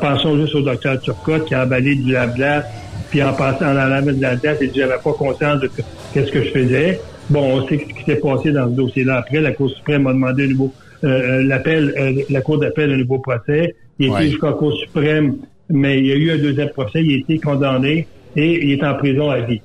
pensons 0.00 0.36
juste 0.36 0.54
au 0.56 0.62
docteur 0.62 1.00
Turcotte 1.00 1.44
qui 1.46 1.54
a 1.54 1.64
emballé 1.64 1.94
du 1.94 2.12
lave-glace, 2.12 2.64
puis 3.08 3.22
en 3.22 3.32
passant 3.32 3.66
en 3.66 3.76
allant 3.76 4.04
de 4.04 4.20
la 4.20 4.34
glace, 4.34 4.58
il 4.60 4.70
dit 4.70 4.80
j'avais 4.80 4.98
pas 5.02 5.12
conscience 5.12 5.60
de 5.60 5.70
qu'est-ce 6.12 6.32
que 6.32 6.42
je 6.42 6.50
faisais. 6.50 7.00
Bon, 7.30 7.60
on 7.60 7.68
sait 7.68 7.78
ce 7.78 7.94
qui 7.94 8.04
s'est 8.04 8.16
passé 8.16 8.50
dans 8.50 8.66
ce 8.66 8.74
dossier-là. 8.74 9.18
Après, 9.18 9.40
la 9.40 9.52
Cour 9.52 9.70
suprême 9.70 10.06
a 10.08 10.12
demandé 10.12 10.44
un 10.44 10.48
nouveau 10.48 10.72
l'appel, 11.02 12.24
la 12.28 12.40
Cour 12.40 12.58
d'appel 12.58 12.90
un 12.90 12.96
nouveau 12.96 13.18
procès. 13.18 13.76
Il 14.00 14.12
était 14.12 14.30
jusqu'à 14.30 14.48
la 14.48 14.52
Cour 14.54 14.76
suprême 14.76 15.36
mais 15.70 15.98
il 15.98 16.06
y 16.06 16.12
a 16.12 16.16
eu 16.16 16.30
un 16.30 16.38
deuxième 16.38 16.70
procès, 16.70 17.02
il 17.02 17.14
a 17.14 17.18
été 17.18 17.38
condamné 17.38 18.06
et 18.36 18.64
il 18.64 18.72
est 18.72 18.84
en 18.84 18.94
prison 18.94 19.30
à 19.30 19.40
vie. 19.40 19.60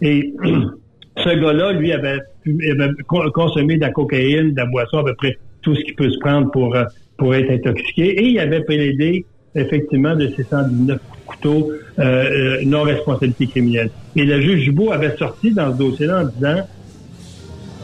Et 0.00 0.32
ce 1.16 1.40
gars-là, 1.40 1.72
lui, 1.72 1.92
avait, 1.92 2.18
avait 2.46 3.30
consommé 3.32 3.76
de 3.76 3.80
la 3.80 3.90
cocaïne, 3.90 4.52
de 4.52 4.56
la 4.56 4.66
boisson, 4.66 4.98
à 4.98 5.04
peu 5.04 5.14
près 5.14 5.38
tout 5.62 5.74
ce 5.74 5.82
qui 5.82 5.92
peut 5.92 6.10
se 6.10 6.18
prendre 6.18 6.50
pour, 6.50 6.74
euh, 6.74 6.84
pour 7.16 7.34
être 7.34 7.50
intoxiqué. 7.50 8.20
Et 8.20 8.28
il 8.28 8.38
avait 8.38 8.62
plaidé, 8.62 9.24
effectivement, 9.54 10.16
de 10.16 10.28
ces 10.36 10.44
119 10.44 10.98
couteaux 11.26 11.70
euh, 11.98 12.02
euh, 12.02 12.64
non-responsabilité 12.64 13.46
criminelle. 13.46 13.90
Et 14.16 14.24
le 14.24 14.40
juge 14.40 14.64
Jubo 14.64 14.92
avait 14.92 15.16
sorti 15.16 15.52
dans 15.52 15.72
ce 15.72 15.78
dossier-là 15.78 16.22
en 16.22 16.24
disant 16.24 16.66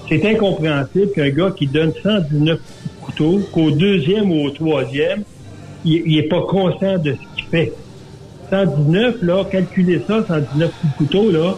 c'est 0.09 0.25
incompréhensible 0.25 1.11
qu'un 1.13 1.31
gars 1.31 1.51
qui 1.51 1.67
donne 1.67 1.93
119 2.03 2.61
couteaux, 3.03 3.41
qu'au 3.53 3.71
deuxième 3.73 4.31
ou 4.31 4.45
au 4.45 4.51
troisième, 4.51 5.23
il 5.85 6.17
n'est 6.17 6.23
pas 6.23 6.43
conscient 6.43 6.99
de 6.99 7.13
ce 7.15 7.37
qu'il 7.37 7.45
fait. 7.51 7.73
119, 8.51 9.23
là, 9.23 9.45
calculer 9.51 10.01
ça, 10.07 10.25
119 10.27 10.71
coups 10.71 10.93
de 10.93 10.97
couteau, 10.97 11.31
là, 11.33 11.55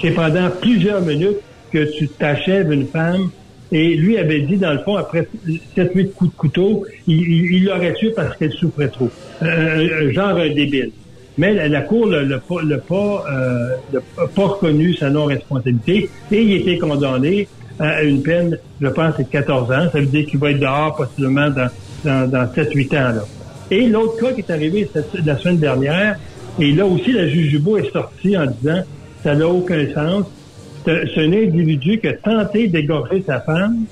c'est 0.00 0.12
pendant 0.12 0.48
plusieurs 0.60 1.02
minutes 1.02 1.38
que 1.72 1.96
tu 1.96 2.08
t'achèves 2.08 2.72
une 2.72 2.86
femme. 2.86 3.30
Et 3.72 3.94
lui 3.94 4.18
avait 4.18 4.40
dit, 4.40 4.56
dans 4.56 4.72
le 4.72 4.80
fond, 4.80 4.96
après 4.96 5.28
7-8 5.76 6.10
coups 6.12 6.32
de 6.32 6.36
couteau, 6.36 6.84
il 7.06 7.64
l'aurait 7.64 7.94
tué 7.94 8.10
parce 8.10 8.36
qu'elle 8.36 8.52
souffrait 8.52 8.88
trop. 8.88 9.10
Euh, 9.42 10.12
genre 10.12 10.34
débile. 10.34 10.90
Mais 11.38 11.68
la, 11.68 11.80
Cour 11.82 12.08
n'a 12.08 12.78
pas, 12.78 13.24
euh, 13.32 14.00
pas 14.34 14.46
reconnu 14.46 14.94
sa 14.94 15.08
non-responsabilité 15.08 16.10
et 16.32 16.42
il 16.42 16.56
était 16.56 16.78
condamné 16.78 17.46
à 17.78 18.02
une 18.02 18.22
peine, 18.22 18.58
je 18.80 18.88
pense, 18.88 19.16
de 19.16 19.22
14 19.22 19.70
ans. 19.70 19.88
Ça 19.92 20.00
veut 20.00 20.06
dire 20.06 20.26
qu'il 20.26 20.38
va 20.38 20.50
être 20.50 20.58
dehors 20.58 20.96
possiblement 20.96 21.48
dans, 21.48 21.68
dans, 22.04 22.28
dans 22.28 22.44
7-8 22.44 22.86
ans. 22.96 23.14
Là. 23.14 23.24
Et 23.70 23.86
l'autre 23.86 24.18
cas 24.20 24.32
qui 24.32 24.40
est 24.40 24.50
arrivé 24.50 24.88
la 25.24 25.38
semaine 25.38 25.58
dernière, 25.58 26.18
et 26.58 26.72
là 26.72 26.84
aussi, 26.84 27.12
la 27.12 27.28
juge 27.28 27.52
Dubois 27.52 27.80
est 27.80 27.92
sortie 27.92 28.36
en 28.36 28.46
disant 28.46 28.82
ça 29.22 29.34
n'a 29.34 29.46
aucun 29.46 29.86
sens. 29.94 30.26
C'est 30.84 31.18
un 31.18 31.32
individu 31.32 31.98
qui 31.98 32.08
a 32.08 32.14
tenté 32.14 32.68
d'égorger 32.68 33.22
sa 33.26 33.40
femme 33.40 33.84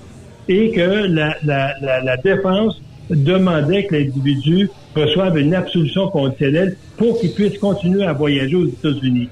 et 0.49 0.70
que 0.70 0.80
la, 0.80 1.36
la, 1.45 1.74
la, 1.82 2.03
la 2.03 2.16
défense 2.16 2.80
demandait 3.11 3.84
que 3.86 3.95
l'individu 3.97 4.70
reçoive 4.95 5.39
une 5.39 5.55
absolution 5.55 6.09
conditionnelle 6.09 6.76
pour 6.97 7.20
qu'il 7.20 7.32
puisse 7.32 7.59
continuer 7.59 8.05
à 8.05 8.12
voyager 8.12 8.57
aux 8.57 8.66
États-Unis. 8.66 9.28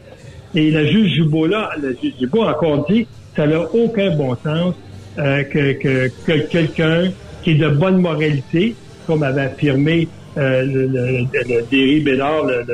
Et 0.54 0.70
la 0.70 0.84
juge 0.86 1.14
Jubo 1.14 1.46
là, 1.46 1.70
la 1.82 1.90
juge 1.90 2.14
a 2.32 2.50
encore 2.50 2.86
dit 2.88 3.06
ça 3.34 3.46
n'a 3.46 3.60
aucun 3.60 4.16
bon 4.16 4.34
sens 4.42 4.74
euh, 5.18 5.42
que, 5.44 5.72
que, 5.72 6.10
que 6.26 6.46
quelqu'un 6.48 7.10
qui 7.42 7.52
est 7.52 7.54
de 7.56 7.68
bonne 7.68 7.98
moralité, 7.98 8.74
comme 9.06 9.22
avait 9.22 9.42
affirmé 9.42 10.08
euh, 10.36 10.62
le, 10.64 10.86
le, 10.86 11.18
le, 11.32 11.62
Derry 11.70 12.00
Bédard, 12.00 12.44
le, 12.44 12.64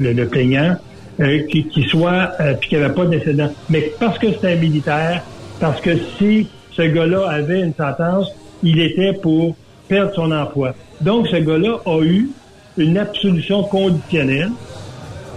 le, 0.00 0.12
le, 0.12 0.26
plaignant, 0.26 0.76
euh, 1.20 1.40
qui, 1.48 1.64
qui, 1.64 1.82
soit, 1.82 2.32
euh, 2.40 2.54
puis 2.54 2.70
qu'il 2.70 2.78
n'y 2.78 2.84
avait 2.84 2.94
pas 2.94 3.04
d'incident. 3.04 3.50
Mais 3.68 3.92
parce 4.00 4.18
que 4.18 4.28
c'est 4.32 4.52
un 4.52 4.56
militaire, 4.56 5.22
parce 5.60 5.80
que 5.80 5.90
si 6.18 6.48
ce 6.72 6.82
gars-là 6.82 7.28
avait 7.28 7.60
une 7.60 7.74
sentence, 7.74 8.28
il 8.62 8.80
était 8.80 9.12
pour 9.12 9.54
perdre 9.88 10.14
son 10.14 10.32
emploi. 10.32 10.74
Donc, 11.00 11.28
ce 11.28 11.36
gars-là 11.36 11.80
a 11.84 12.00
eu 12.02 12.30
une 12.78 12.96
absolution 12.96 13.62
conditionnelle. 13.64 14.50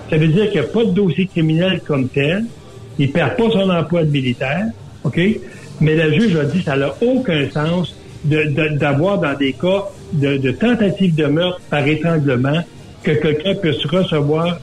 Ça 0.10 0.18
veut 0.18 0.28
dire 0.28 0.50
qu'il 0.52 0.62
n'y 0.62 0.68
a 0.68 0.70
pas 0.70 0.86
de 0.86 0.92
dossier 0.92 1.28
criminel 1.28 1.82
comme 1.86 2.08
tel. 2.08 2.46
Il 2.98 3.12
perd 3.12 3.36
pas 3.36 3.50
son 3.50 3.70
emploi 3.70 4.06
de 4.06 4.12
militaire, 4.12 4.68
OK? 5.04 5.20
Mais 5.82 5.96
le 5.96 6.14
juge 6.14 6.38
a 6.38 6.46
dit 6.46 6.60
que 6.60 6.66
ça 6.66 6.78
n'a 6.78 6.94
aucun 7.02 7.50
sens 7.50 7.94
d'avoir 8.24 9.20
dans 9.20 9.34
des 9.38 9.54
cas 9.54 9.90
de, 10.14 10.38
de, 10.38 10.52
tentative 10.52 11.16
de 11.16 11.26
meurtre 11.26 11.60
par 11.70 11.86
étranglement 11.86 12.62
que 13.04 13.12
quelqu'un 13.12 13.56
puisse 13.56 13.86
recevoir 13.86 14.60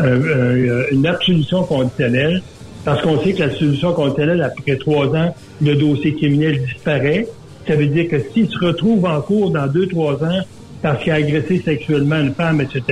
une 0.00 1.06
absolution 1.06 1.62
conditionnelle 1.64 2.42
parce 2.84 3.00
qu'on 3.02 3.18
sait 3.20 3.32
que 3.32 3.40
la 3.40 3.50
solution 3.50 3.92
conditionnelle, 3.92 4.42
après 4.42 4.76
trois 4.76 5.06
ans, 5.16 5.34
le 5.62 5.74
dossier 5.74 6.14
criminel 6.14 6.62
disparaît. 6.64 7.26
Ça 7.66 7.76
veut 7.76 7.86
dire 7.86 8.08
que 8.08 8.20
s'il 8.32 8.48
se 8.48 8.58
retrouve 8.58 9.06
en 9.06 9.20
cours 9.22 9.50
dans 9.50 9.66
deux, 9.66 9.86
trois 9.86 10.22
ans 10.22 10.40
parce 10.82 11.02
qu'il 11.02 11.12
a 11.12 11.16
agressé 11.16 11.62
sexuellement 11.64 12.20
une 12.20 12.34
femme, 12.34 12.60
etc., 12.60 12.82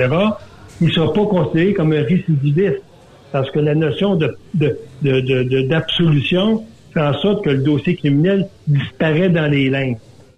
il 0.81 0.87
ne 0.87 0.91
sera 0.91 1.13
pas 1.13 1.25
considéré 1.25 1.73
comme 1.73 1.93
un 1.93 2.01
récidiviste 2.01 2.81
parce 3.31 3.49
que 3.51 3.59
la 3.59 3.75
notion 3.75 4.15
de, 4.15 4.35
d'absolution 5.67 6.63
fait 6.93 7.01
en 7.01 7.13
sorte 7.13 7.43
que 7.43 7.51
le 7.51 7.59
dossier 7.59 7.95
criminel 7.95 8.47
disparaît 8.67 9.29
dans 9.29 9.47
les 9.47 9.69
lignes. 9.69 9.97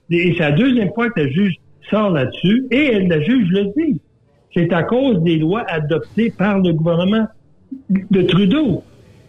Et 0.10 0.34
c'est 0.38 0.44
la 0.44 0.52
deuxième 0.52 0.94
fois 0.94 1.10
que 1.10 1.22
le 1.22 1.30
juge 1.30 1.56
sort 1.90 2.10
là-dessus, 2.12 2.66
et 2.72 3.00
la 3.08 3.22
juge 3.22 3.48
le 3.50 3.66
dit. 3.76 4.00
C'est 4.56 4.72
à 4.72 4.84
cause 4.84 5.22
des 5.22 5.36
lois 5.36 5.66
adoptées 5.68 6.32
par 6.32 6.60
le 6.60 6.72
gouvernement 6.72 7.28
de 7.90 8.22
Trudeau. 8.22 8.84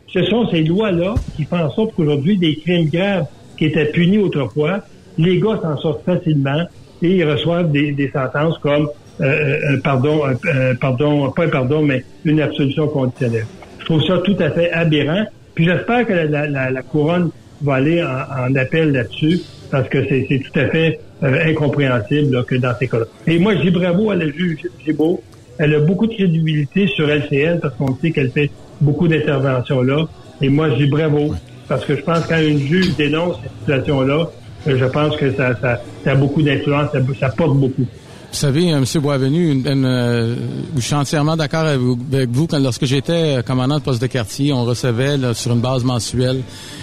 Ce 0.07 0.23
sont 0.23 0.49
ces 0.49 0.63
lois-là 0.63 1.15
qui 1.35 1.45
font 1.45 1.59
en 1.59 1.71
sorte 1.71 1.95
qu'aujourd'hui, 1.97 2.39
des 2.39 2.55
crimes 2.57 2.89
graves 2.89 3.27
qui 3.59 3.65
étaient 3.65 3.87
punis 3.87 4.19
autrefois, 4.19 4.85
les 5.19 5.41
gars 5.41 5.59
s'en 5.61 5.77
sortent 5.79 6.05
facilement 6.05 6.63
et 7.03 7.17
ils 7.17 7.25
reçoivent 7.25 7.73
des, 7.73 8.11
sentences 8.13 8.57
comme 8.59 8.89
euh, 9.21 9.25
euh, 9.25 9.81
pardon, 9.83 10.23
euh, 10.27 10.75
pardon, 10.81 11.31
pas 11.33 11.47
un 11.47 11.49
pardon, 11.49 11.83
mais 11.83 12.05
une 12.25 12.41
absolution 12.41 12.87
conditionnelle. 12.87 13.47
Je 13.81 13.85
trouve 13.85 14.05
ça 14.05 14.19
tout 14.19 14.37
à 14.39 14.51
fait 14.51 14.71
aberrant. 14.71 15.25
Puis 15.55 15.65
j'espère 15.65 16.07
que 16.07 16.13
la, 16.13 16.83
couronne 16.83 17.31
va 17.63 17.75
aller 17.75 18.03
en, 18.03 18.55
appel 18.55 18.93
là-dessus, 18.93 19.41
parce 19.71 19.89
que 19.89 20.07
c'est 20.07 20.41
tout 20.45 20.61
à 20.61 20.67
fait 20.69 21.01
incompréhensible 21.23 22.45
que 22.45 22.57
dans 22.57 22.75
ces 22.79 22.89
cas-là. 22.89 23.07
Et 23.27 23.39
moi, 23.39 23.55
j'ai 23.63 23.71
bravo 23.71 24.11
à 24.11 24.17
la 24.17 24.27
juge 24.31 24.59
beau. 24.95 25.23
Elle 25.59 25.75
a 25.75 25.81
beaucoup 25.81 26.07
de 26.07 26.15
crédibilité 26.15 26.87
sur 26.87 27.09
LCN 27.09 27.61
parce 27.61 27.75
qu'on 27.77 27.97
sait 27.97 28.11
qu'elle 28.11 28.31
fait 28.31 28.51
beaucoup 28.81 29.09
d'interventions 29.09 29.83
là. 29.83 30.07
Et 30.43 30.49
moi, 30.49 30.71
je 30.71 30.85
dis 30.85 30.87
bravo, 30.87 31.35
parce 31.67 31.85
que 31.85 31.97
je 31.97 32.03
pense 32.03 32.21
que 32.21 32.29
quand 32.29 32.41
une 32.41 32.59
juge 32.59 32.95
dénonce 32.97 33.37
cette 33.43 33.53
situation-là, 33.61 34.29
je 34.67 34.85
pense 34.85 35.17
que 35.17 35.31
ça, 35.33 35.57
ça, 35.61 35.81
ça 36.05 36.11
a 36.11 36.15
beaucoup 36.15 36.43
d'influence, 36.43 36.91
ça, 36.93 36.99
ça 37.19 37.29
porte 37.31 37.57
beaucoup. 37.57 37.87
Vous 38.31 38.39
savez, 38.39 38.73
euh, 38.73 38.79
M. 38.79 39.01
Boisvenu, 39.01 39.63
euh, 39.67 40.37
je 40.77 40.81
suis 40.81 40.95
entièrement 40.95 41.37
d'accord 41.37 41.65
avec 41.65 42.31
vous 42.31 42.47
quand 42.47 42.59
lorsque 42.59 42.85
j'étais 42.85 43.43
commandant 43.47 43.79
de 43.79 43.83
poste 43.83 44.03
de 44.03 44.07
quartier, 44.07 44.53
on 44.53 44.65
recevait 44.65 45.17
sur 45.35 45.53
une 45.53 45.61
base 45.61 45.85
mensuelle 45.85 46.43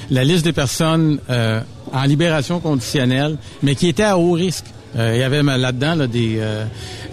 la 0.09 0.23
liste 0.23 0.45
des 0.45 0.53
personnes 0.53 1.19
euh, 1.29 1.61
en 1.91 2.03
libération 2.03 2.59
conditionnelle, 2.59 3.37
mais 3.61 3.75
qui 3.75 3.87
étaient 3.87 4.03
à 4.03 4.17
haut 4.17 4.31
risque. 4.33 4.65
Euh, 4.97 5.11
il 5.15 5.19
y 5.19 5.23
avait 5.23 5.41
là-dedans 5.41 5.95
là, 5.95 6.07
des, 6.07 6.35
euh, 6.37 6.65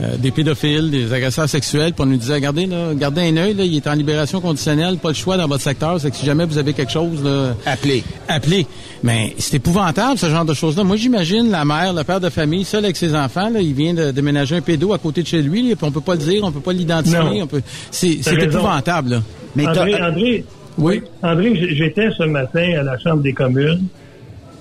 euh, 0.03 0.17
des 0.19 0.31
pédophiles, 0.31 0.91
des 0.91 1.13
agresseurs 1.13 1.49
sexuels, 1.49 1.93
puis 1.93 2.03
on 2.03 2.07
nous 2.07 2.17
disait, 2.17 2.35
regardez, 2.35 2.67
là, 2.67 2.93
gardez 2.95 3.23
un 3.23 3.37
œil, 3.39 3.55
là, 3.55 3.65
il 3.65 3.77
est 3.77 3.87
en 3.87 3.95
libération 3.95 4.41
conditionnelle, 4.41 4.99
pas 4.99 5.09
le 5.09 5.15
choix 5.15 5.37
dans 5.37 5.49
votre 5.49 5.63
secteur, 5.63 5.99
c'est 5.99 6.11
que 6.11 6.17
si 6.17 6.27
jamais 6.27 6.45
vous 6.45 6.59
avez 6.59 6.75
quelque 6.75 6.93
chose... 6.93 7.25
Là, 7.25 7.55
appelez. 7.65 8.05
Appelez. 8.29 8.67
Mais 9.03 9.35
c'est 9.39 9.57
épouvantable, 9.57 10.19
ce 10.19 10.29
genre 10.29 10.45
de 10.45 10.53
choses-là. 10.53 10.85
Moi, 10.85 10.97
j'imagine 10.97 11.51
la 11.51 11.65
mère, 11.65 11.95
le 11.95 12.05
père 12.05 12.21
de 12.21 12.29
famille, 12.29 12.65
seul 12.65 12.85
avec 12.85 12.97
ses 12.97 13.15
enfants, 13.15 13.49
là, 13.49 13.61
il 13.61 13.73
vient 13.73 13.95
de 13.95 14.11
déménager 14.11 14.57
un 14.57 14.61
pédo 14.61 14.93
à 14.93 14.99
côté 14.99 15.23
de 15.23 15.27
chez 15.27 15.41
lui, 15.41 15.75
puis 15.75 15.77
on 15.81 15.91
peut 15.91 16.03
pas 16.03 16.15
le 16.15 16.21
dire, 16.21 16.45
on 16.45 16.53
peut 16.53 16.61
pas 16.61 16.73
l'identifier, 16.73 17.43
on 17.43 17.47
peut... 17.47 17.63
C'est, 17.91 18.19
c'est 18.21 18.43
épouvantable, 18.43 19.11
là. 19.11 19.23
Mais 19.57 19.67
André, 19.67 20.01
André, 20.01 20.45
oui. 20.79 21.03
André, 21.23 21.75
j'étais 21.75 22.11
ce 22.17 22.23
matin 22.25 22.79
à 22.79 22.83
la 22.83 22.99
Chambre 22.99 23.23
des 23.23 23.33
communes 23.33 23.87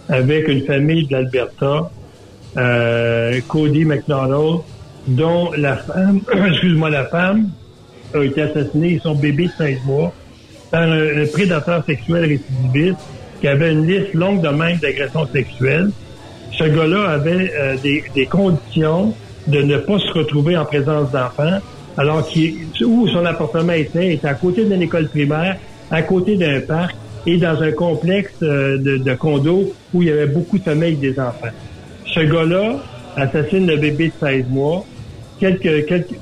avec 0.08 0.48
une 0.48 0.66
famille 0.66 1.06
de 1.06 1.14
l'Alberta 1.14 1.92
euh, 2.58 3.40
Cody 3.48 3.86
McDonald, 3.86 4.62
dont 5.08 5.52
la 5.58 5.78
femme, 5.78 6.22
excuse-moi, 6.48 6.90
la 6.90 7.06
femme 7.06 7.50
a 8.14 8.24
été 8.24 8.42
assassinée 8.42 8.94
et 8.94 9.00
son 9.00 9.16
bébé 9.16 9.48
de 9.48 9.52
16 9.58 9.80
mois 9.86 10.14
par 10.72 10.84
un, 10.84 11.26
prédateur 11.32 11.84
sexuel 11.86 12.26
récidiviste 12.26 13.00
qui 13.42 13.48
avait 13.48 13.72
une 13.72 13.88
liste 13.88 14.14
longue 14.14 14.42
de 14.42 14.50
même 14.50 14.78
d'agressions 14.78 15.28
sexuelles. 15.28 15.92
Ce 16.52 16.64
gars-là 16.64 17.10
avait 17.10 17.52
euh, 17.58 17.76
des, 17.82 18.26
conditions 18.26 19.14
de 19.48 19.62
ne 19.62 19.78
pas 19.78 19.98
se 20.00 20.12
retrouver 20.12 20.58
en 20.58 20.66
présence 20.66 21.12
d'enfants, 21.12 21.60
alors 21.98 22.28
qu'il, 22.28 22.56
où 22.86 23.08
son 23.08 23.26
appartement 23.26 23.74
était, 23.74 24.14
était 24.14 24.28
à 24.28 24.34
côté 24.34 24.66
d'une 24.66 24.82
école 24.82 25.08
primaire, 25.08 25.58
à 25.90 26.02
côté 26.02 26.36
d'un 26.36 26.60
parc 26.62 26.96
et 27.26 27.38
dans 27.38 27.62
un 27.62 27.72
complexe 27.72 28.34
euh, 28.44 28.78
de, 28.78 28.98
de 28.98 29.14
condos 29.14 29.74
où 29.94 30.02
il 30.02 30.10
y 30.10 30.12
avait 30.12 30.28
beaucoup 30.28 30.58
de 30.58 30.64
familles 30.64 30.96
des 30.96 31.20
enfants. 31.20 31.54
Ce 32.14 32.20
gars-là 32.22 32.80
assassine 33.16 33.68
le 33.68 33.78
bébé 33.78 34.08
de 34.08 34.28
16 34.28 34.46
mois, 34.50 34.86
quelques, 35.40 35.86
quelques, 35.86 36.16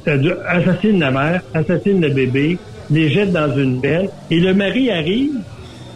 assassine 0.47 0.99
la 0.99 1.11
mère, 1.11 1.41
assassine 1.53 2.01
le 2.01 2.09
bébé, 2.09 2.57
les 2.89 3.09
jette 3.09 3.31
dans 3.31 3.55
une 3.55 3.79
benne, 3.79 4.09
et 4.29 4.39
le 4.39 4.53
mari 4.53 4.91
arrive 4.91 5.31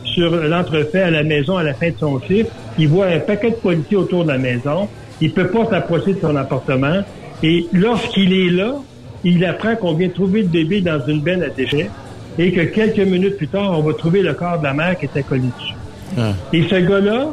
sur 0.04 0.36
l'entrefait 0.36 1.02
à 1.02 1.12
la 1.12 1.24
maison 1.24 1.58
à 1.58 1.64
la 1.64 1.74
fin 1.74 1.90
de 1.90 1.96
son 2.00 2.20
chiffre, 2.22 2.50
il 2.78 2.88
voit 2.88 3.08
un 3.08 3.20
paquet 3.20 3.52
de 3.52 3.56
policiers 3.56 3.98
autour 3.98 4.24
de 4.24 4.30
la 4.30 4.38
maison, 4.38 4.88
il 5.20 5.32
peut 5.32 5.48
pas 5.48 5.66
s'approcher 5.70 6.14
de 6.14 6.20
son 6.20 6.36
appartement, 6.36 7.02
et 7.44 7.66
lorsqu'il 7.74 8.34
est 8.34 8.50
là, 8.50 8.76
il 9.24 9.44
apprend 9.46 9.76
qu'on 9.76 9.94
vient 9.94 10.10
trouver 10.10 10.42
le 10.42 10.48
bébé 10.48 10.82
dans 10.82 11.06
une 11.06 11.22
benne 11.22 11.44
à 11.44 11.50
déchets, 11.50 11.90
et 12.38 12.52
que 12.52 12.62
quelques 12.62 13.00
minutes 13.00 13.38
plus 13.38 13.48
tard, 13.48 13.78
on 13.78 13.82
va 13.82 13.94
trouver 13.94 14.22
le 14.22 14.34
corps 14.34 14.60
de 14.60 14.64
la 14.64 14.74
mère 14.74 14.98
qui 14.98 15.06
était 15.06 15.24
collé 15.24 15.44
dessus. 15.60 15.76
Ah. 16.18 16.34
Et 16.54 16.64
ce 16.64 16.76
gars-là, 16.76 17.28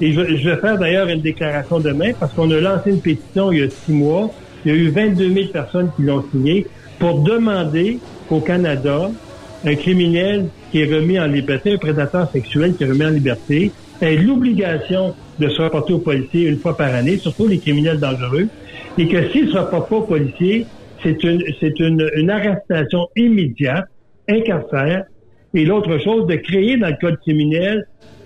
et 0.00 0.12
je, 0.12 0.20
vais 0.20 0.60
faire 0.60 0.78
d'ailleurs 0.78 1.08
une 1.08 1.20
déclaration 1.20 1.80
demain 1.80 2.12
parce 2.18 2.32
qu'on 2.34 2.50
a 2.50 2.60
lancé 2.60 2.90
une 2.90 3.00
pétition 3.00 3.50
il 3.50 3.58
y 3.58 3.62
a 3.62 3.68
six 3.84 3.92
mois. 3.92 4.30
Il 4.64 4.72
y 4.72 4.74
a 4.74 4.78
eu 4.78 4.90
22 4.90 5.32
000 5.32 5.46
personnes 5.52 5.90
qui 5.96 6.02
l'ont 6.02 6.24
signée 6.30 6.66
pour 6.98 7.22
demander 7.22 7.98
qu'au 8.28 8.40
Canada, 8.40 9.10
un 9.64 9.74
criminel 9.74 10.50
qui 10.70 10.80
est 10.80 10.94
remis 10.94 11.18
en 11.18 11.26
liberté, 11.26 11.72
un 11.72 11.78
prédateur 11.78 12.30
sexuel 12.32 12.76
qui 12.76 12.84
est 12.84 12.86
remis 12.86 13.06
en 13.06 13.10
liberté, 13.10 13.72
ait 14.00 14.16
l'obligation 14.16 15.14
de 15.38 15.48
se 15.48 15.60
rapporter 15.62 15.92
au 15.92 15.98
policier 15.98 16.48
une 16.48 16.58
fois 16.58 16.76
par 16.76 16.94
année, 16.94 17.18
surtout 17.18 17.46
les 17.46 17.58
criminels 17.58 17.98
dangereux, 17.98 18.48
et 18.98 19.08
que 19.08 19.30
s'il 19.30 19.46
ne 19.46 19.50
se 19.50 19.56
rapporte 19.56 19.88
pas 19.88 19.96
au 19.96 20.02
policier, 20.02 20.66
c'est 21.02 21.22
une, 21.22 21.42
c'est 21.60 21.78
une, 21.78 22.08
une 22.16 22.30
arrestation 22.30 23.06
immédiate, 23.16 23.86
incarcère, 24.28 25.04
et 25.54 25.64
l'autre 25.64 25.98
chose, 25.98 26.26
de 26.26 26.34
créer 26.36 26.76
dans 26.76 26.88
le 26.88 26.96
code 27.00 27.18
criminel 27.20 27.84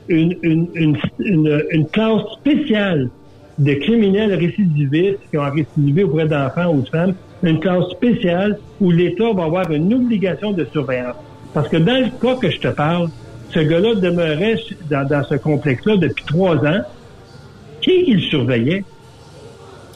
une, 0.09 0.37
une, 0.43 0.69
une, 0.75 0.97
une, 1.19 1.63
une 1.71 1.87
classe 1.87 2.23
spéciale 2.39 3.11
de 3.59 3.75
criminels 3.75 4.35
récidivistes 4.35 5.21
qui 5.31 5.39
ont 5.39 5.51
récidivé 5.51 6.05
auprès 6.05 6.27
d'enfants 6.27 6.73
ou 6.75 6.83
de 6.83 6.89
femmes, 6.89 7.15
une 7.43 7.61
classe 7.61 7.89
spéciale 7.91 8.59
où 8.81 8.91
l'État 8.91 9.33
va 9.33 9.45
avoir 9.45 9.71
une 9.71 9.93
obligation 9.93 10.53
de 10.53 10.65
surveillance. 10.73 11.17
Parce 11.55 11.69
que 11.69 11.77
dans 11.77 11.99
le 11.99 12.11
cas 12.21 12.37
que 12.37 12.51
je 12.51 12.59
te 12.59 12.69
parle, 12.69 13.09
ce 13.51 13.61
gars-là 13.61 13.95
demeurait 13.97 14.57
dans, 14.91 15.07
dans 15.07 15.23
ce 15.25 15.35
complexe-là 15.35 15.97
depuis 15.97 16.25
trois 16.25 16.57
ans. 16.57 16.81
Qui 17.83 18.05
il 18.07 18.21
surveillait? 18.21 18.85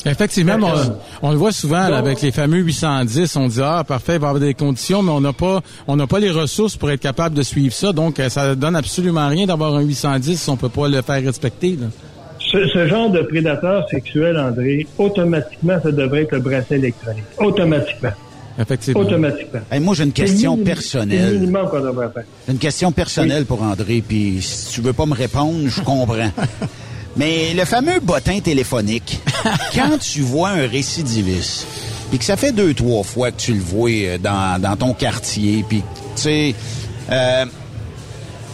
Effectivement, 0.07 0.57
on, 0.63 1.29
on, 1.29 1.31
le 1.33 1.37
voit 1.37 1.53
souvent 1.53 1.89
là, 1.89 1.99
avec 1.99 2.23
les 2.23 2.31
fameux 2.31 2.59
810. 2.59 3.37
On 3.37 3.49
dit 3.49 3.61
ah 3.63 3.85
parfait, 3.87 4.15
il 4.15 4.21
va 4.21 4.29
y 4.29 4.31
avoir 4.31 4.41
des 4.41 4.55
conditions, 4.55 5.03
mais 5.03 5.11
on 5.11 5.21
n'a 5.21 5.33
pas, 5.33 5.61
on 5.89 5.97
n'a 5.97 6.07
pas 6.07 6.21
les 6.21 6.31
ressources 6.31 6.77
pour 6.77 6.91
être 6.91 7.01
capable 7.01 7.35
de 7.35 7.43
suivre 7.43 7.75
ça. 7.75 7.93
Donc 7.93 8.21
euh, 8.21 8.29
ça 8.29 8.55
donne 8.55 8.77
absolument 8.77 9.29
rien 9.29 9.47
d'avoir 9.47 9.75
un 9.75 9.83
810 9.83 10.41
si 10.41 10.51
on 10.51 10.57
peut 10.57 10.69
pas 10.69 10.89
le 10.89 11.03
faire 11.03 11.23
respecter. 11.23 11.77
Là. 11.81 11.87
Ce, 12.39 12.69
ce, 12.69 12.87
genre 12.87 13.11
de 13.11 13.23
prédateur 13.23 13.89
sexuel, 13.89 14.39
André, 14.39 14.87
automatiquement, 14.99 15.81
ça 15.83 15.91
devrait 15.91 16.23
être 16.23 16.33
le 16.33 16.41
bracelet 16.41 16.77
électronique. 16.77 17.25
Automatiquement. 17.39 18.13
Effectivement. 18.59 19.01
Automatiquement. 19.01 19.61
Hey, 19.71 19.81
moi, 19.81 19.95
j'ai 19.95 20.05
une 20.05 20.13
question 20.13 20.57
personnelle. 20.57 21.41
Minimum 21.41 21.69
qu'on 21.69 21.81
devrait 21.81 22.09
faire. 22.11 22.25
Une 22.49 22.59
question 22.59 22.93
personnelle 22.93 23.41
oui. 23.41 23.45
pour 23.45 23.63
André, 23.63 24.03
puis 24.07 24.39
si 24.41 24.75
tu 24.75 24.81
veux 24.81 24.93
pas 24.93 25.07
me 25.07 25.15
répondre, 25.15 25.69
je 25.69 25.81
comprends. 25.83 26.31
Mais 27.17 27.55
le 27.55 27.65
fameux 27.65 28.01
bottin 28.01 28.41
téléphonique, 28.41 29.21
quand 29.75 29.99
tu 29.99 30.21
vois 30.21 30.51
un 30.51 30.67
récidiviste, 30.67 31.67
puis 32.11 32.19
que 32.19 32.25
ça 32.25 32.37
fait 32.37 32.53
deux, 32.53 32.75
trois 32.75 33.03
fois 33.03 33.31
que 33.31 33.41
tu 33.41 33.55
le 33.55 33.61
vois 33.61 33.91
euh, 33.91 34.19
dans, 34.19 34.61
dans 34.61 34.77
ton 34.77 34.93
quartier, 34.93 35.65
puis 35.69 35.83
tu 36.15 36.23
sais, 36.23 36.55
euh, 37.11 37.47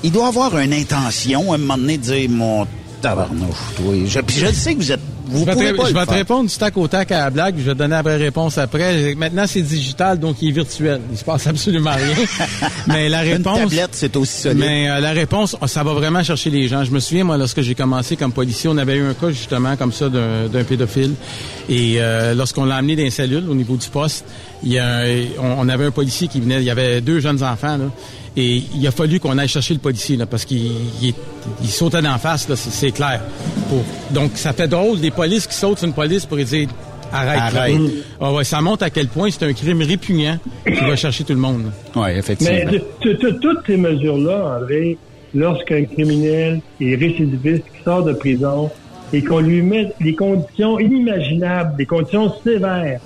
il 0.03 0.13
doit 0.13 0.29
avoir 0.29 0.59
une 0.59 0.73
intention 0.73 1.53
à 1.53 1.57
un 1.57 1.59
moment 1.59 1.77
donné 1.77 1.99
de 1.99 2.03
dire, 2.03 2.31
mon 2.31 2.67
tabarnouche, 3.01 3.75
toi. 3.77 3.95
Je, 4.07 4.21
puis 4.21 4.37
je 4.37 4.47
sais 4.53 4.75
que 4.75 4.79
vous 4.79 4.93
êtes 4.93 5.01
vous 5.33 5.41
je 5.41 5.45
vais, 5.47 5.73
te, 5.73 5.87
je 5.89 5.95
vais 5.95 6.07
te 6.07 6.11
répondre 6.11 6.49
du 6.49 6.57
tac 6.57 6.77
au 6.77 6.87
tac 6.89 7.11
à 7.11 7.25
la 7.25 7.31
blague, 7.31 7.55
je 7.59 7.63
vais 7.63 7.73
te 7.73 7.79
donner 7.79 7.95
la 7.95 8.03
vraie 8.03 8.17
réponse 8.17 8.59
après. 8.59 9.15
Maintenant, 9.15 9.45
c'est 9.47 9.63
digital, 9.63 10.19
donc 10.19 10.37
il 10.43 10.51
est 10.51 10.53
virtuel. 10.53 11.01
Il 11.11 11.19
se 11.19 11.25
passe 11.25 11.47
absolument 11.49 11.93
rien. 11.93 12.27
mais 12.87 13.09
la 13.09 13.21
réponse... 13.21 13.59
Une 13.59 13.65
tablette, 13.65 13.91
c'est 13.93 14.17
aussi 14.17 14.43
solide. 14.43 14.59
Mais 14.59 14.91
euh, 14.91 15.01
la 15.01 15.13
réponse, 15.13 15.57
ça 15.67 15.83
va 15.83 15.95
vraiment 15.95 16.23
chercher 16.23 16.51
les 16.51 16.69
gens. 16.69 16.85
Je 16.85 16.91
me 16.91 17.01
souviens, 17.01 17.25
moi, 17.25 17.37
lorsque 17.37 17.61
j'ai 17.63 17.75
commencé 17.75 18.17
comme 18.17 18.33
policier, 18.33 18.71
on 18.71 18.77
avait 18.77 18.97
eu 18.97 19.05
un 19.05 19.15
cas, 19.15 19.31
justement, 19.31 19.77
comme 19.77 19.93
ça, 19.93 20.09
d'un 20.09 20.65
pédophile. 20.65 21.15
Et 21.69 21.97
euh, 21.99 22.35
lorsqu'on 22.35 22.65
l'a 22.65 22.77
amené 22.77 22.97
dans 22.97 23.03
les 23.03 23.11
cellules, 23.11 23.49
au 23.49 23.55
niveau 23.55 23.77
du 23.77 23.89
poste, 23.89 24.25
il 24.63 24.73
y 24.73 24.79
a, 24.79 25.03
on, 25.41 25.61
on 25.61 25.69
avait 25.69 25.87
un 25.87 25.91
policier 25.91 26.29
qui 26.29 26.41
venait, 26.41 26.57
il 26.57 26.65
y 26.65 26.71
avait 26.71 27.01
deux 27.01 27.21
jeunes 27.21 27.43
enfants, 27.43 27.77
là. 27.79 27.87
Et 28.37 28.63
il 28.75 28.87
a 28.87 28.91
fallu 28.91 29.21
qu'on 29.21 29.37
aille 29.37 29.49
chercher 29.49 29.75
le 29.75 29.81
policier, 29.81 30.17
là, 30.17 30.25
parce 30.25 30.45
qu'il 30.47 30.73
il, 31.03 31.15
il 31.63 31.69
sautait 31.69 32.01
d'en 32.01 32.17
face, 32.17 32.49
là, 32.49 32.57
c'est 32.57 32.91
clair. 32.91 33.21
Pour, 33.69 33.83
donc, 34.11 34.33
ça 34.37 34.53
fait 34.55 34.69
drôle, 34.69 35.01
des 35.01 35.11
polices 35.11 35.47
qui 35.47 35.55
sautent 35.55 35.79
sur 35.79 35.87
une 35.87 35.93
police 35.93 36.25
pour 36.25 36.39
dire 36.39 36.69
arrête. 37.13 37.55
Arrête. 37.55 37.81
Ah 38.21 38.33
ouais, 38.33 38.45
ça 38.45 38.63
montre 38.63 38.85
à 38.85 38.91
quel 38.91 39.09
point 39.09 39.29
c'est 39.31 39.45
un 39.45 39.53
crime 39.53 39.83
répugnant 39.83 40.39
qui 40.65 40.81
va 40.81 40.97
chercher 40.97 41.25
tout 41.25 41.35
le 41.35 41.41
monde. 41.41 41.71
Oui, 41.95 42.11
effectivement. 42.17 42.71
Mais 42.73 42.83
toutes 43.03 43.67
ces 43.67 43.77
mesures-là, 43.77 44.59
André, 44.61 44.97
lorsqu'un 45.35 45.85
criminel 45.85 46.61
est 46.81 46.95
récidiviste 46.95 47.65
qui 47.65 47.85
sort 47.85 48.05
de 48.05 48.15
prison 48.15 48.71
et 49.13 49.23
qu'on 49.23 49.41
lui 49.41 49.61
met 49.61 49.93
des 50.01 50.15
conditions 50.15 50.79
inimaginables, 50.79 51.77
des 51.77 51.85
conditions 51.85 52.33
sévères, 52.43 53.01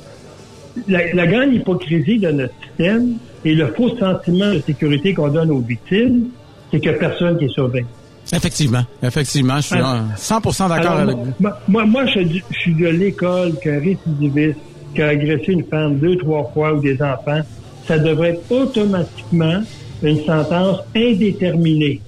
la, 0.87 1.13
la 1.15 1.27
grande 1.27 1.53
hypocrisie 1.53 2.21
de 2.21 2.31
notre 2.31 2.55
système, 2.65 3.15
et 3.47 3.55
le 3.55 3.69
faux 3.69 3.97
sentiment 3.97 4.53
de 4.53 4.61
sécurité 4.67 5.15
qu'on 5.15 5.29
donne 5.29 5.53
aux 5.53 5.61
victimes, 5.61 6.25
c'est 6.71 6.81
que 6.81 6.91
personne 6.91 7.39
qui 7.39 7.45
est 7.45 7.55
surveillé. 7.55 7.87
Effectivement, 8.35 8.83
effectivement, 9.01 9.57
je 9.59 9.67
suis 9.69 9.77
100% 9.77 10.69
d'accord 10.69 10.97
avec 10.97 11.17
vous. 11.17 11.33
Moi, 11.69 11.87
moi, 11.87 12.07
je, 12.07 12.23
je 12.51 12.59
suis 12.59 12.75
de 12.75 12.89
l'école 12.89 13.53
qu'un 13.63 13.79
récidiviste 13.79 14.59
qui 14.97 15.03
a 15.03 15.09
agressé 15.09 15.53
une 15.53 15.65
femme 15.65 15.99
deux, 15.99 16.17
trois 16.17 16.51
fois 16.53 16.75
ou 16.75 16.81
des 16.81 17.01
enfants, 17.01 17.41
ça 17.87 17.99
devrait 17.99 18.31
être 18.31 18.51
automatiquement 18.51 19.63
une 20.03 20.25
sentence 20.25 20.81
indéterminée. 20.97 22.01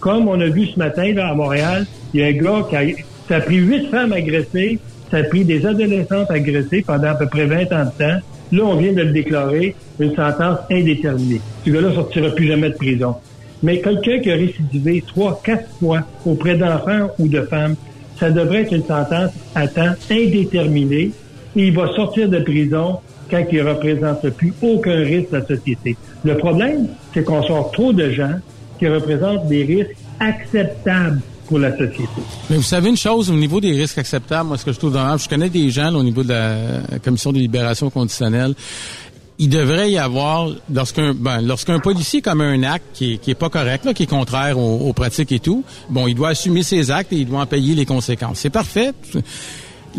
Comme 0.00 0.26
on 0.26 0.40
a 0.40 0.46
vu 0.46 0.66
ce 0.66 0.76
matin 0.80 1.12
là, 1.14 1.28
à 1.28 1.34
Montréal, 1.34 1.86
il 2.12 2.20
y 2.20 2.24
a 2.24 2.26
un 2.26 2.32
gars 2.32 2.66
qui 2.68 2.76
a, 2.76 2.82
ça 3.28 3.36
a 3.36 3.40
pris 3.40 3.58
huit 3.58 3.88
femmes 3.88 4.12
agressées, 4.12 4.80
ça 5.12 5.18
a 5.18 5.22
pris 5.22 5.44
des 5.44 5.64
adolescentes 5.64 6.30
agressées 6.30 6.82
pendant 6.84 7.10
à 7.10 7.14
peu 7.14 7.26
près 7.28 7.46
20 7.46 7.72
ans 7.72 7.84
de 7.84 8.04
temps. 8.04 8.20
Là, 8.50 8.64
on 8.64 8.76
vient 8.76 8.92
de 8.92 9.02
le 9.02 9.12
déclarer 9.12 9.76
une 10.02 10.14
sentence 10.14 10.58
indéterminée. 10.70 11.40
Ce 11.64 11.70
gars-là 11.70 11.94
sortira 11.94 12.30
plus 12.30 12.46
jamais 12.46 12.70
de 12.70 12.74
prison. 12.74 13.14
Mais 13.62 13.80
quelqu'un 13.80 14.18
qui 14.18 14.30
a 14.30 14.34
récidivé 14.34 15.04
trois, 15.06 15.40
quatre 15.44 15.68
fois 15.78 16.00
auprès 16.26 16.56
d'enfants 16.56 17.10
ou 17.18 17.28
de 17.28 17.42
femmes, 17.42 17.76
ça 18.18 18.30
devrait 18.30 18.62
être 18.62 18.72
une 18.72 18.84
sentence 18.84 19.30
à 19.54 19.68
temps 19.68 19.94
indéterminé 20.10 21.12
et 21.54 21.66
il 21.66 21.74
va 21.74 21.86
sortir 21.94 22.28
de 22.28 22.38
prison 22.40 22.98
quand 23.30 23.44
il 23.50 23.58
ne 23.58 23.68
représente 23.68 24.28
plus 24.30 24.52
aucun 24.62 24.96
risque 24.96 25.30
de 25.30 25.38
la 25.38 25.46
société. 25.46 25.96
Le 26.24 26.36
problème, 26.36 26.88
c'est 27.14 27.24
qu'on 27.24 27.42
sort 27.42 27.70
trop 27.70 27.92
de 27.92 28.10
gens 28.10 28.34
qui 28.78 28.88
représentent 28.88 29.48
des 29.48 29.64
risques 29.64 29.96
acceptables 30.20 31.20
pour 31.46 31.58
la 31.58 31.70
société. 31.72 32.22
Mais 32.48 32.56
vous 32.56 32.62
savez 32.62 32.88
une 32.88 32.96
chose, 32.96 33.30
au 33.30 33.34
niveau 33.34 33.60
des 33.60 33.72
risques 33.72 33.98
acceptables, 33.98 34.48
moi, 34.48 34.58
ce 34.58 34.64
que 34.64 34.72
je 34.72 34.78
trouve 34.78 34.92
dommage, 34.92 35.24
je 35.24 35.28
connais 35.28 35.50
des 35.50 35.70
gens 35.70 35.94
au 35.94 36.02
niveau 36.02 36.22
de 36.22 36.30
la 36.30 36.98
commission 37.04 37.32
de 37.32 37.38
libération 37.38 37.90
conditionnelle, 37.90 38.54
il 39.42 39.48
devrait 39.48 39.90
y 39.90 39.98
avoir, 39.98 40.50
lorsqu'un 40.72 41.14
ben, 41.14 41.40
lorsqu'un 41.40 41.80
policier 41.80 42.22
commet 42.22 42.44
un 42.44 42.62
acte 42.62 42.84
qui 42.94 43.14
est, 43.14 43.18
qui 43.18 43.32
est 43.32 43.34
pas 43.34 43.48
correct, 43.48 43.84
là, 43.84 43.92
qui 43.92 44.04
est 44.04 44.06
contraire 44.06 44.56
aux, 44.56 44.88
aux, 44.88 44.92
pratiques 44.92 45.32
et 45.32 45.40
tout, 45.40 45.64
bon, 45.90 46.06
il 46.06 46.14
doit 46.14 46.28
assumer 46.28 46.62
ses 46.62 46.92
actes 46.92 47.12
et 47.12 47.16
il 47.16 47.26
doit 47.26 47.40
en 47.40 47.46
payer 47.46 47.74
les 47.74 47.84
conséquences. 47.84 48.38
C'est 48.38 48.50
parfait. 48.50 48.92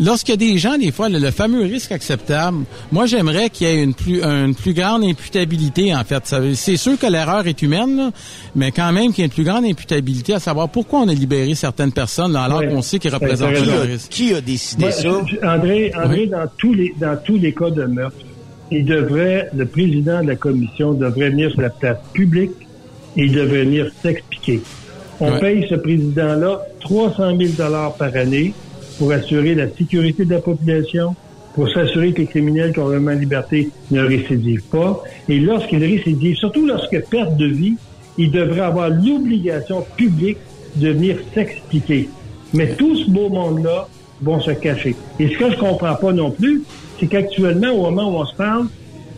Lorsqu'il 0.00 0.32
y 0.32 0.34
a 0.34 0.36
des 0.38 0.58
gens, 0.58 0.78
des 0.78 0.90
fois, 0.90 1.10
le, 1.10 1.18
le 1.18 1.30
fameux 1.30 1.62
risque 1.62 1.92
acceptable, 1.92 2.64
moi, 2.90 3.04
j'aimerais 3.04 3.50
qu'il 3.50 3.66
y 3.66 3.70
ait 3.70 3.82
une 3.82 3.92
plus, 3.92 4.22
une 4.22 4.54
plus 4.54 4.72
grande 4.72 5.04
imputabilité, 5.04 5.94
en 5.94 6.04
fait. 6.04 6.34
C'est 6.54 6.78
sûr 6.78 6.98
que 6.98 7.06
l'erreur 7.06 7.46
est 7.46 7.60
humaine, 7.60 7.96
là, 7.98 8.10
mais 8.56 8.72
quand 8.72 8.92
même 8.92 9.12
qu'il 9.12 9.18
y 9.18 9.22
ait 9.22 9.26
une 9.26 9.32
plus 9.32 9.44
grande 9.44 9.66
imputabilité 9.66 10.32
à 10.32 10.40
savoir 10.40 10.70
pourquoi 10.70 11.00
on 11.00 11.08
a 11.08 11.12
libéré 11.12 11.54
certaines 11.54 11.92
personnes 11.92 12.32
là, 12.32 12.44
alors 12.44 12.60
ouais, 12.60 12.68
qu'on 12.68 12.80
sait 12.80 12.98
qu'ils 12.98 13.14
représentent 13.14 13.54
un 13.54 13.80
risque. 13.82 14.08
Qui 14.10 14.32
a 14.32 14.40
décidé 14.40 14.90
ça? 14.90 15.10
André, 15.42 15.92
André 15.94 16.22
oui. 16.22 16.28
dans, 16.28 16.46
tous 16.56 16.72
les, 16.72 16.94
dans 16.98 17.16
tous 17.22 17.36
les 17.36 17.52
cas 17.52 17.68
de 17.68 17.84
meurtre, 17.84 18.16
il 18.70 18.84
devrait, 18.84 19.50
le 19.54 19.66
président 19.66 20.22
de 20.22 20.28
la 20.28 20.36
commission 20.36 20.92
devrait 20.92 21.30
venir 21.30 21.50
sur 21.50 21.60
la 21.60 21.70
place 21.70 21.98
publique 22.12 22.52
et 23.16 23.24
il 23.24 23.32
devrait 23.32 23.64
venir 23.64 23.90
s'expliquer. 24.02 24.60
On 25.20 25.32
ouais. 25.32 25.40
paye 25.40 25.66
ce 25.68 25.76
président-là 25.76 26.62
300 26.80 27.36
000 27.36 27.52
dollars 27.56 27.94
par 27.94 28.14
année 28.16 28.52
pour 28.98 29.12
assurer 29.12 29.54
la 29.54 29.68
sécurité 29.68 30.24
de 30.24 30.30
la 30.30 30.40
population, 30.40 31.14
pour 31.54 31.68
s'assurer 31.70 32.12
que 32.12 32.22
les 32.22 32.26
criminels 32.26 32.72
qui 32.72 32.80
ont 32.80 32.86
vraiment 32.86 33.12
liberté 33.12 33.70
ne 33.90 34.00
récidivent 34.00 34.64
pas. 34.70 35.02
Et 35.28 35.38
lorsqu'ils 35.38 35.84
récidivent, 35.84 36.36
surtout 36.36 36.66
lorsque 36.66 37.00
perte 37.08 37.36
de 37.36 37.46
vie, 37.46 37.76
il 38.18 38.30
devrait 38.30 38.60
avoir 38.60 38.88
l'obligation 38.90 39.84
publique 39.96 40.38
de 40.76 40.88
venir 40.88 41.18
s'expliquer. 41.32 42.08
Mais 42.52 42.74
tout 42.74 42.96
ce 42.96 43.10
beau 43.10 43.28
monde-là 43.28 43.88
vont 44.22 44.40
se 44.40 44.50
cacher. 44.52 44.94
Et 45.18 45.28
ce 45.28 45.38
que 45.38 45.50
je 45.50 45.56
comprends 45.56 45.94
pas 45.94 46.12
non 46.12 46.30
plus, 46.30 46.62
c'est 46.98 47.06
qu'actuellement, 47.06 47.72
au 47.72 47.90
moment 47.90 48.10
où 48.10 48.20
on 48.20 48.26
se 48.26 48.34
parle, 48.34 48.66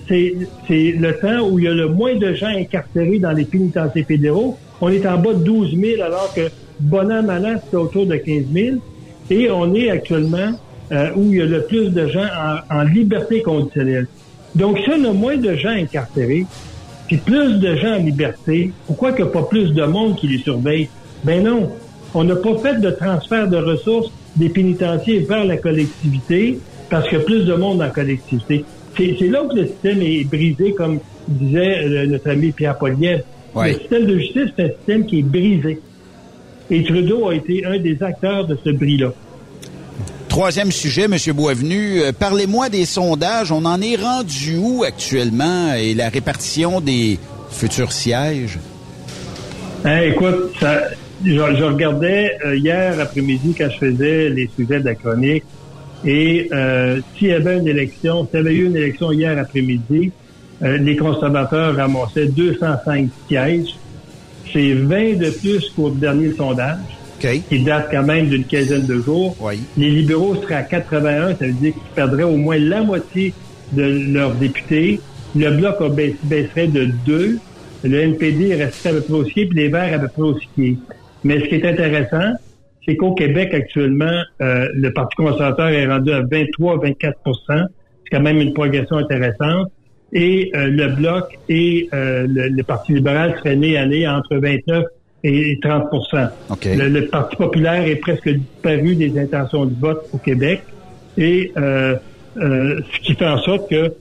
c'est 0.08 0.34
le 0.68 1.12
temps 1.20 1.48
où 1.48 1.58
il 1.58 1.64
y 1.64 1.68
a 1.68 1.74
le 1.74 1.88
moins 1.88 2.14
de 2.14 2.32
gens 2.34 2.46
incarcérés 2.46 3.18
dans 3.18 3.32
les 3.32 3.44
pénitenciers 3.44 4.04
fédéraux. 4.04 4.56
On 4.80 4.90
est 4.90 5.06
en 5.06 5.18
bas 5.18 5.34
de 5.34 5.42
12 5.42 5.76
000, 5.78 6.02
alors 6.02 6.32
que 6.34 6.48
bon 6.80 7.10
an, 7.10 7.22
mal 7.22 7.44
an, 7.44 7.60
c'est 7.70 7.76
autour 7.76 8.06
de 8.06 8.16
15 8.16 8.44
000. 8.52 8.76
Et 9.30 9.50
on 9.50 9.74
est 9.74 9.90
actuellement 9.90 10.52
euh, 10.92 11.10
où 11.16 11.32
il 11.32 11.38
y 11.38 11.42
a 11.42 11.46
le 11.46 11.62
plus 11.64 11.90
de 11.90 12.06
gens 12.06 12.24
en, 12.70 12.76
en 12.78 12.82
liberté 12.82 13.42
conditionnelle. 13.42 14.06
Donc, 14.54 14.78
si 14.78 14.90
on 14.90 15.04
a 15.04 15.12
moins 15.12 15.36
de 15.36 15.54
gens 15.54 15.70
incarcérés, 15.70 16.46
puis 17.08 17.18
plus 17.18 17.58
de 17.58 17.76
gens 17.76 17.94
en 17.94 17.98
liberté, 17.98 18.72
pourquoi 18.86 19.12
qu'il 19.12 19.24
n'y 19.24 19.30
a 19.30 19.32
pas 19.32 19.42
plus 19.42 19.72
de 19.72 19.84
monde 19.84 20.16
qui 20.16 20.28
les 20.28 20.38
surveille? 20.38 20.88
Ben 21.24 21.42
non. 21.42 21.70
On 22.14 22.24
n'a 22.24 22.36
pas 22.36 22.56
fait 22.58 22.80
de 22.80 22.90
transfert 22.90 23.48
de 23.48 23.56
ressources 23.56 24.10
des 24.36 24.48
pénitenciers 24.48 25.20
vers 25.20 25.44
la 25.44 25.56
collectivité 25.56 26.58
parce 26.90 27.08
qu'il 27.08 27.18
y 27.18 27.20
a 27.20 27.24
plus 27.24 27.44
de 27.44 27.54
monde 27.54 27.82
en 27.82 27.90
collectivité. 27.90 28.64
C'est 28.96 29.28
là 29.28 29.42
que 29.50 29.56
le 29.56 29.66
système 29.66 30.00
est 30.00 30.24
brisé, 30.24 30.72
comme 30.72 31.00
disait 31.28 32.06
notre 32.06 32.30
ami 32.30 32.52
Pierre 32.52 32.78
Poliev. 32.78 33.22
Ouais. 33.54 33.72
Le 33.72 33.78
système 33.78 34.06
de 34.06 34.18
justice, 34.18 34.50
c'est 34.56 34.64
un 34.64 34.68
système 34.68 35.06
qui 35.06 35.18
est 35.18 35.22
brisé. 35.22 35.80
Et 36.70 36.84
Trudeau 36.84 37.28
a 37.28 37.34
été 37.34 37.64
un 37.64 37.78
des 37.78 38.02
acteurs 38.02 38.46
de 38.46 38.56
ce 38.64 38.70
bris-là. 38.70 39.12
Troisième 40.28 40.72
sujet, 40.72 41.04
M. 41.04 41.16
Boisvenu, 41.34 42.00
euh, 42.00 42.12
parlez-moi 42.12 42.68
des 42.68 42.84
sondages. 42.84 43.52
On 43.52 43.64
en 43.64 43.80
est 43.80 43.96
rendu 43.96 44.56
où 44.58 44.84
actuellement 44.84 45.74
et 45.74 45.94
la 45.94 46.08
répartition 46.08 46.80
des 46.80 47.18
futur 47.56 47.92
siège? 47.92 48.58
Hein, 49.84 50.00
écoute, 50.00 50.52
ça, 50.60 50.82
je, 51.24 51.32
je 51.32 51.64
regardais 51.64 52.36
euh, 52.44 52.56
hier 52.56 52.98
après-midi 53.00 53.54
quand 53.56 53.68
je 53.70 53.78
faisais 53.78 54.28
les 54.28 54.50
sujets 54.56 54.80
de 54.80 54.84
la 54.84 54.94
chronique 54.94 55.44
et 56.04 56.48
euh, 56.52 57.00
s'il 57.16 57.28
y 57.28 57.32
avait 57.32 57.58
une 57.58 57.68
élection, 57.68 58.26
s'il 58.26 58.40
y 58.40 58.42
avait 58.42 58.54
eu 58.54 58.66
une 58.66 58.76
élection 58.76 59.12
hier 59.12 59.38
après-midi, 59.38 60.12
euh, 60.62 60.76
les 60.78 60.96
conservateurs 60.96 61.76
ramassaient 61.76 62.26
205 62.26 63.08
sièges. 63.28 63.76
C'est 64.52 64.72
20 64.72 65.18
de 65.18 65.30
plus 65.30 65.70
qu'au 65.70 65.90
dernier 65.90 66.32
sondage, 66.32 66.78
qui 67.48 67.62
date 67.62 67.88
quand 67.90 68.04
même 68.04 68.28
d'une 68.28 68.44
quinzaine 68.44 68.86
de 68.86 69.00
jours. 69.00 69.36
Les 69.76 69.90
libéraux 69.90 70.36
seraient 70.36 70.54
à 70.54 70.62
81, 70.62 71.34
ça 71.34 71.46
veut 71.46 71.52
dire 71.52 71.72
qu'ils 71.72 71.94
perdraient 71.94 72.22
au 72.22 72.36
moins 72.36 72.58
la 72.58 72.82
moitié 72.82 73.34
de 73.72 73.82
leurs 73.82 74.34
députés. 74.34 75.00
Le 75.34 75.50
bloc 75.50 75.76
baisserait 76.22 76.68
de 76.68 76.88
2. 77.04 77.38
Le 77.84 78.00
NPD 78.00 78.54
resterait 78.54 78.90
à 78.90 78.92
peu 78.94 79.00
près 79.00 79.14
aussi, 79.14 79.46
puis 79.46 79.50
les 79.54 79.68
Verts 79.68 79.94
à 79.94 79.98
peu 79.98 80.08
près 80.08 80.22
aussi. 80.22 80.78
Mais 81.26 81.40
ce 81.40 81.46
qui 81.46 81.56
est 81.56 81.66
intéressant, 81.66 82.34
c'est 82.86 82.96
qu'au 82.96 83.12
Québec, 83.14 83.52
actuellement, 83.52 84.22
euh, 84.40 84.68
le 84.74 84.92
Parti 84.92 85.16
conservateur 85.16 85.68
est 85.68 85.86
rendu 85.86 86.12
à 86.12 86.22
23-24% 86.22 87.12
C'est 87.48 87.64
quand 88.12 88.20
même 88.20 88.40
une 88.40 88.54
progression 88.54 88.98
intéressante. 88.98 89.72
Et 90.12 90.52
euh, 90.54 90.68
le 90.68 90.86
Bloc 90.94 91.36
et 91.48 91.88
euh, 91.92 92.28
le, 92.28 92.62
Parti 92.62 92.92
libéral 92.92 93.34
seraient 93.38 93.56
nés 93.56 93.76
à 93.76 93.86
nez 93.86 94.06
entre 94.06 94.36
29 94.36 94.84
et 95.24 95.58
30% 95.60 96.28
le, 96.64 97.00
Parti 97.08 97.34
populaire 97.34 97.84
est 97.84 97.96
presque 97.96 98.28
disparu 98.28 98.94
des 98.94 99.18
intentions 99.18 99.66
de 99.66 99.74
vote 99.80 100.08
au 100.12 100.18
Québec. 100.18 100.62
Et 101.18 101.50
ce 101.56 103.00
qui 103.02 103.14
fait 103.14 103.26
en 103.26 103.38
sorte 103.38 103.68
que 103.68 103.94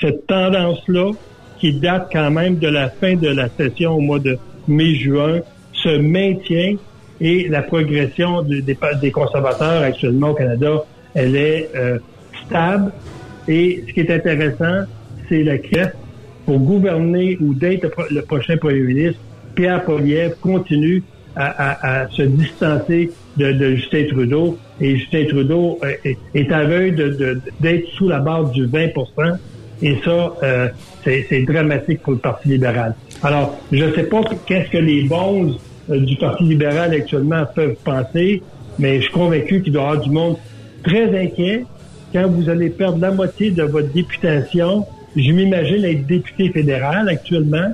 cette 0.00 0.28
tendance-là, 0.28 1.10
qui 1.58 1.72
date 1.72 2.08
quand 2.12 2.30
même 2.30 2.58
de 2.58 2.68
la 2.68 2.90
fin 2.90 3.16
de 3.16 3.28
la 3.28 3.48
session 3.48 3.94
au 3.94 4.00
mois 4.00 4.18
de 4.20 4.38
mai-juin, 4.68 5.40
se 5.86 5.98
maintient 5.98 6.76
et 7.20 7.48
la 7.48 7.62
progression 7.62 8.42
des, 8.42 9.10
conservateurs 9.10 9.82
actuellement 9.82 10.30
au 10.30 10.34
Canada, 10.34 10.84
elle 11.14 11.36
est 11.36 11.70
euh, 11.74 11.98
stable. 12.44 12.92
Et 13.48 13.84
ce 13.86 13.92
qui 13.92 14.00
est 14.00 14.10
intéressant, 14.10 14.86
c'est 15.28 15.42
la 15.44 15.58
CREF 15.58 15.92
pour 16.44 16.58
gouverner 16.58 17.38
ou 17.40 17.54
d'être 17.54 17.88
le 18.10 18.22
prochain 18.22 18.56
premier 18.56 18.80
ministre. 18.80 19.20
Pierre 19.54 19.84
Poilievre 19.84 20.38
continue 20.40 21.02
à, 21.38 22.06
se 22.10 22.22
distancer 22.22 23.10
de, 23.36 23.76
Justin 23.76 24.04
Trudeau 24.08 24.58
et 24.80 24.96
Justin 24.96 25.26
Trudeau 25.28 25.78
euh, 25.84 25.92
est, 26.04 26.16
est 26.34 26.50
aveugle 26.50 27.38
d'être 27.60 27.88
sous 27.90 28.08
la 28.08 28.20
barre 28.20 28.50
du 28.50 28.64
20 28.64 28.88
et 29.82 29.98
ça, 30.02 30.34
euh, 30.42 30.68
c'est 31.04 31.42
dramatique 31.42 32.00
pour 32.02 32.14
le 32.14 32.18
Parti 32.18 32.48
libéral. 32.48 32.94
Alors, 33.22 33.58
je 33.70 33.84
ne 33.84 33.92
sais 33.92 34.04
pas 34.04 34.22
qu'est-ce 34.46 34.70
que 34.70 34.78
les 34.78 35.02
bons 35.02 35.58
du 35.88 36.16
Parti 36.16 36.44
libéral 36.44 36.92
actuellement 36.92 37.44
peuvent 37.54 37.76
penser, 37.84 38.42
mais 38.78 38.96
je 38.96 39.02
suis 39.02 39.12
convaincu 39.12 39.62
qu'il 39.62 39.72
doit 39.72 39.82
y 39.82 39.86
avoir 39.86 40.02
du 40.02 40.10
monde 40.10 40.36
très 40.82 41.18
inquiet 41.18 41.64
quand 42.12 42.28
vous 42.28 42.48
allez 42.48 42.70
perdre 42.70 42.98
la 42.98 43.10
moitié 43.10 43.50
de 43.50 43.62
votre 43.62 43.92
députation. 43.92 44.84
Je 45.16 45.30
m'imagine 45.32 45.84
être 45.84 46.06
député 46.06 46.50
fédéral 46.50 47.08
actuellement 47.08 47.72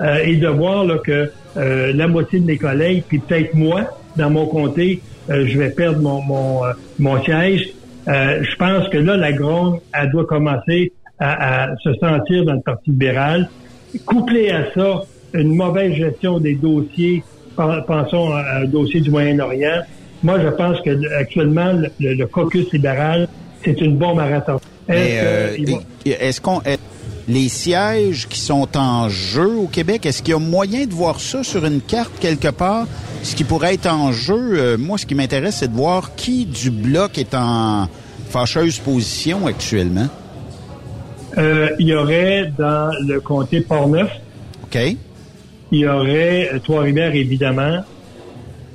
euh, 0.00 0.18
et 0.24 0.36
de 0.36 0.48
voir 0.48 0.84
là, 0.84 0.98
que 0.98 1.30
euh, 1.56 1.92
la 1.92 2.06
moitié 2.08 2.40
de 2.40 2.44
mes 2.44 2.58
collègues, 2.58 3.04
puis 3.08 3.18
peut-être 3.18 3.54
moi, 3.54 3.98
dans 4.16 4.30
mon 4.30 4.46
comté, 4.46 5.00
je 5.28 5.58
vais 5.58 5.70
perdre 5.70 6.00
mon, 6.00 6.22
mon, 6.22 6.60
mon 7.00 7.22
siège. 7.24 7.72
je 8.06 8.56
pense 8.56 8.88
que 8.90 8.98
là, 8.98 9.16
la 9.16 9.32
gronde, 9.32 9.80
elle 9.92 10.10
doit 10.10 10.24
commencer 10.24 10.92
à, 11.18 11.64
à 11.64 11.76
se 11.78 11.92
sentir 11.94 12.44
dans 12.44 12.52
le 12.52 12.60
Parti 12.60 12.90
libéral. 12.90 13.48
Couplé 14.04 14.50
à 14.50 14.72
ça, 14.72 15.02
une 15.34 15.54
mauvaise 15.54 15.94
gestion 15.94 16.38
des 16.38 16.54
dossiers 16.54 17.24
pensons 17.56 18.32
un 18.32 18.64
dossier 18.64 19.00
du 19.00 19.10
Moyen-Orient. 19.10 19.82
Moi, 20.22 20.40
je 20.40 20.48
pense 20.48 20.80
que 20.80 21.14
actuellement, 21.14 21.72
le, 22.00 22.24
caucus 22.26 22.72
libéral, 22.72 23.28
c'est 23.64 23.80
une 23.80 23.96
bombe 23.96 24.20
à 24.20 24.28
Est-ce 24.88 26.40
qu'on 26.40 26.60
les 27.28 27.48
sièges 27.48 28.28
qui 28.28 28.38
sont 28.38 28.76
en 28.76 29.08
jeu 29.08 29.56
au 29.56 29.66
Québec, 29.66 30.06
est-ce 30.06 30.22
qu'il 30.22 30.32
y 30.32 30.36
a 30.36 30.38
moyen 30.38 30.86
de 30.86 30.92
voir 30.92 31.20
ça 31.20 31.42
sur 31.42 31.64
une 31.64 31.80
carte 31.80 32.12
quelque 32.20 32.48
part? 32.48 32.86
Ce 33.22 33.34
qui 33.34 33.44
pourrait 33.44 33.74
être 33.74 33.88
en 33.88 34.12
jeu, 34.12 34.34
euh, 34.36 34.78
moi, 34.78 34.96
ce 34.98 35.06
qui 35.06 35.14
m'intéresse, 35.14 35.56
c'est 35.56 35.68
de 35.68 35.76
voir 35.76 36.14
qui 36.14 36.46
du 36.46 36.70
bloc 36.70 37.18
est 37.18 37.34
en 37.34 37.88
fâcheuse 38.28 38.78
position 38.78 39.46
actuellement. 39.46 40.06
Euh, 41.36 41.70
il 41.78 41.88
y 41.88 41.94
aurait 41.94 42.52
dans 42.56 42.90
le 43.06 43.20
comté 43.20 43.60
Port-Neuf. 43.60 44.10
OK. 44.64 44.96
Il 45.76 45.80
y 45.80 45.86
aurait 45.86 46.50
Trois-Rivières, 46.64 47.14
évidemment. 47.14 47.84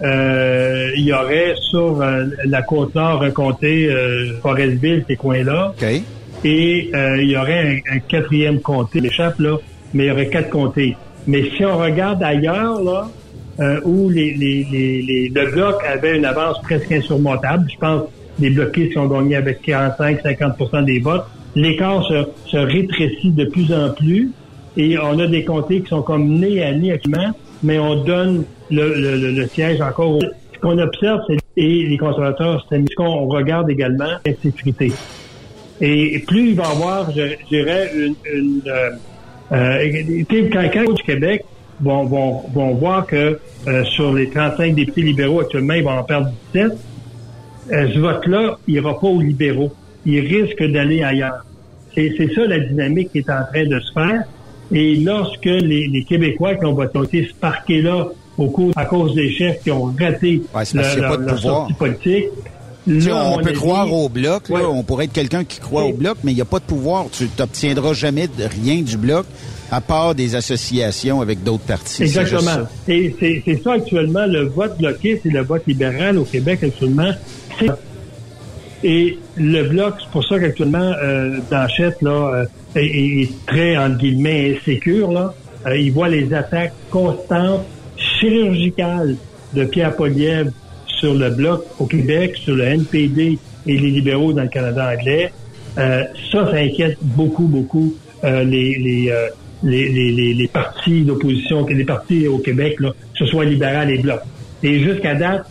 Euh, 0.03 0.91
il 0.95 1.03
y 1.03 1.13
aurait 1.13 1.55
sur 1.55 1.99
euh, 1.99 2.25
la 2.45 2.61
Côte-Nord 2.61 3.23
un 3.23 3.31
comté, 3.31 3.87
euh, 3.89 4.37
Forestville, 4.39 5.03
ces 5.07 5.15
coins-là. 5.15 5.73
Et 6.43 6.91
il 6.93 7.29
y 7.29 7.35
aurait 7.37 7.81
un, 7.91 7.99
quatrième 7.99 8.61
comté, 8.61 8.99
l'échappe 8.99 9.39
là, 9.39 9.57
mais 9.95 10.05
il 10.05 10.07
y 10.09 10.11
aurait 10.11 10.27
quatre 10.27 10.51
comtés. 10.51 10.95
Mais 11.25 11.49
si 11.55 11.65
on 11.65 11.75
regarde 11.77 12.21
ailleurs, 12.21 12.83
là, 12.83 13.07
où 13.83 14.09
les, 14.11 14.35
les, 14.35 14.67
les, 14.71 15.31
le 15.33 15.51
bloc 15.51 15.83
avait 15.83 16.17
une 16.17 16.25
avance 16.25 16.61
presque 16.61 16.91
insurmontable, 16.91 17.67
je 17.71 17.77
pense 17.79 18.03
les 18.39 18.51
bloqués 18.51 18.89
qui 18.89 18.97
ont 18.99 19.07
gagné 19.07 19.35
avec 19.37 19.65
45-50% 19.67 20.85
des 20.85 20.99
votes, 20.99 21.25
l'écart 21.55 22.03
se, 22.05 22.25
se 22.45 22.57
rétrécit 22.57 23.31
de 23.31 23.45
plus 23.45 23.73
en 23.73 23.89
plus. 23.91 24.31
Et 24.77 24.97
on 24.97 25.19
a 25.19 25.27
des 25.27 25.43
comtés 25.43 25.81
qui 25.81 25.89
sont 25.89 26.01
comme 26.01 26.39
nés 26.39 26.63
à 26.63 26.73
nez 26.73 26.93
actuellement, 26.93 27.31
mais 27.63 27.77
on 27.79 28.03
donne 28.03 28.45
le, 28.69 28.93
le, 28.95 29.47
siège 29.47 29.81
encore. 29.81 30.19
Ce 30.53 30.59
qu'on 30.59 30.77
observe, 30.77 31.21
c'est 31.27 31.37
et 31.57 31.85
les 31.85 31.97
conservateurs, 31.97 32.65
c'est 32.69 32.81
ce 32.89 32.95
qu'on 32.95 33.27
regarde 33.27 33.69
également, 33.69 34.17
sécurité. 34.41 34.93
Et 35.81 36.19
plus 36.25 36.51
il 36.51 36.55
va 36.55 36.63
y 36.63 36.71
avoir, 36.71 37.11
je, 37.11 37.23
dirais, 37.49 37.91
une, 37.93 38.15
une 38.31 38.61
euh, 38.67 38.91
euh, 39.51 39.89
du 39.89 41.03
Québec 41.03 41.43
vont, 41.81 42.05
vont, 42.05 42.43
vont 42.53 42.73
voir 42.75 43.05
que 43.05 43.39
euh, 43.67 43.83
sur 43.85 44.13
les 44.13 44.29
35 44.29 44.75
députés 44.75 45.01
libéraux 45.01 45.41
actuellement, 45.41 45.73
ils 45.73 45.83
vont 45.83 45.91
en 45.91 46.03
perdre 46.03 46.31
17, 46.53 46.71
euh, 47.71 47.87
ce 47.93 47.99
vote-là, 47.99 48.57
il 48.67 48.75
ira 48.75 48.99
pas 48.99 49.07
aux 49.07 49.21
libéraux. 49.21 49.71
Il 50.05 50.19
risque 50.21 50.63
d'aller 50.63 51.03
ailleurs. 51.03 51.45
C'est 51.93 52.33
ça 52.33 52.45
la 52.45 52.59
dynamique 52.59 53.11
qui 53.11 53.19
est 53.19 53.29
en 53.29 53.43
train 53.51 53.65
de 53.65 53.79
se 53.79 53.91
faire. 53.91 54.23
Et 54.73 54.95
lorsque 54.95 55.45
les, 55.45 56.05
Québécois 56.07 56.55
qui 56.55 56.65
ont 56.65 56.73
voté 56.73 57.27
ce 57.29 57.33
parquet-là 57.35 58.09
au 58.37 58.49
cours, 58.49 58.71
à 58.75 58.85
cause 58.85 59.13
des 59.13 59.31
chefs 59.31 59.61
qui 59.61 59.71
ont 59.71 59.93
raté 59.99 60.41
leur, 60.73 61.39
sortie 61.39 61.73
politique, 61.73 62.25
on 62.87 63.39
peut 63.43 63.53
croire 63.53 63.91
au 63.93 64.09
bloc, 64.09 64.43
on 64.49 64.83
pourrait 64.83 65.05
être 65.05 65.13
quelqu'un 65.13 65.43
qui 65.43 65.59
croit 65.59 65.85
au 65.85 65.93
bloc, 65.93 66.17
mais 66.23 66.31
il 66.31 66.35
n'y 66.35 66.41
a 66.41 66.45
pas 66.45 66.59
de 66.59 66.65
pouvoir. 66.65 67.05
Tu 67.11 67.29
n'obtiendras 67.37 67.93
jamais 67.93 68.27
de 68.27 68.43
rien 68.43 68.81
du 68.81 68.97
bloc 68.97 69.25
à 69.71 69.79
part 69.79 70.15
des 70.15 70.35
associations 70.35 71.21
avec 71.21 71.43
d'autres 71.43 71.63
partis. 71.63 72.03
Exactement. 72.03 72.67
Et 72.87 73.15
c'est 73.19 73.61
ça 73.63 73.73
actuellement, 73.73 74.25
le 74.25 74.43
vote 74.43 74.77
bloqué, 74.77 75.19
c'est 75.23 75.29
le 75.29 75.41
vote 75.41 75.63
libéral 75.65 76.17
au 76.17 76.25
Québec 76.25 76.59
actuellement. 76.63 77.11
Et 78.83 79.19
le 79.37 79.63
bloc, 79.63 79.95
c'est 79.99 80.09
pour 80.09 80.25
ça 80.25 80.39
qu'actuellement, 80.39 80.93
euh, 81.03 81.37
Danchette 81.49 82.01
là, 82.01 82.31
euh, 82.33 82.45
est, 82.75 83.29
très, 83.45 83.77
entre 83.77 83.97
guillemets, 83.97 84.57
insécure. 84.57 85.11
Là. 85.11 85.33
Euh, 85.67 85.77
il 85.77 85.91
voit 85.91 86.09
les 86.09 86.33
attaques 86.33 86.73
constantes, 86.89 87.65
chirurgicales 87.97 89.15
de 89.53 89.65
Pierre 89.65 89.95
Poliev 89.95 90.51
sur 90.87 91.13
le 91.13 91.29
bloc 91.29 91.65
au 91.79 91.85
Québec, 91.85 92.35
sur 92.37 92.55
le 92.55 92.63
NPD 92.63 93.37
et 93.67 93.77
les 93.77 93.91
libéraux 93.91 94.33
dans 94.33 94.43
le 94.43 94.49
Canada 94.49 94.91
anglais. 94.97 95.31
Euh, 95.77 96.03
ça, 96.31 96.49
ça 96.49 96.57
inquiète 96.57 96.97
beaucoup, 97.01 97.45
beaucoup 97.45 97.93
euh, 98.23 98.43
les, 98.43 98.77
les, 98.77 99.13
les, 99.63 100.11
les, 100.11 100.33
les, 100.33 100.47
partis 100.47 101.03
d'opposition, 101.03 101.65
les 101.67 101.85
partis 101.85 102.27
au 102.27 102.39
Québec, 102.39 102.79
là, 102.79 102.91
que 102.91 103.19
ce 103.19 103.25
soit 103.25 103.45
libéral 103.45 103.91
et 103.91 103.99
bloc. 103.99 104.21
Et 104.63 104.79
jusqu'à 104.79 105.15
date, 105.15 105.45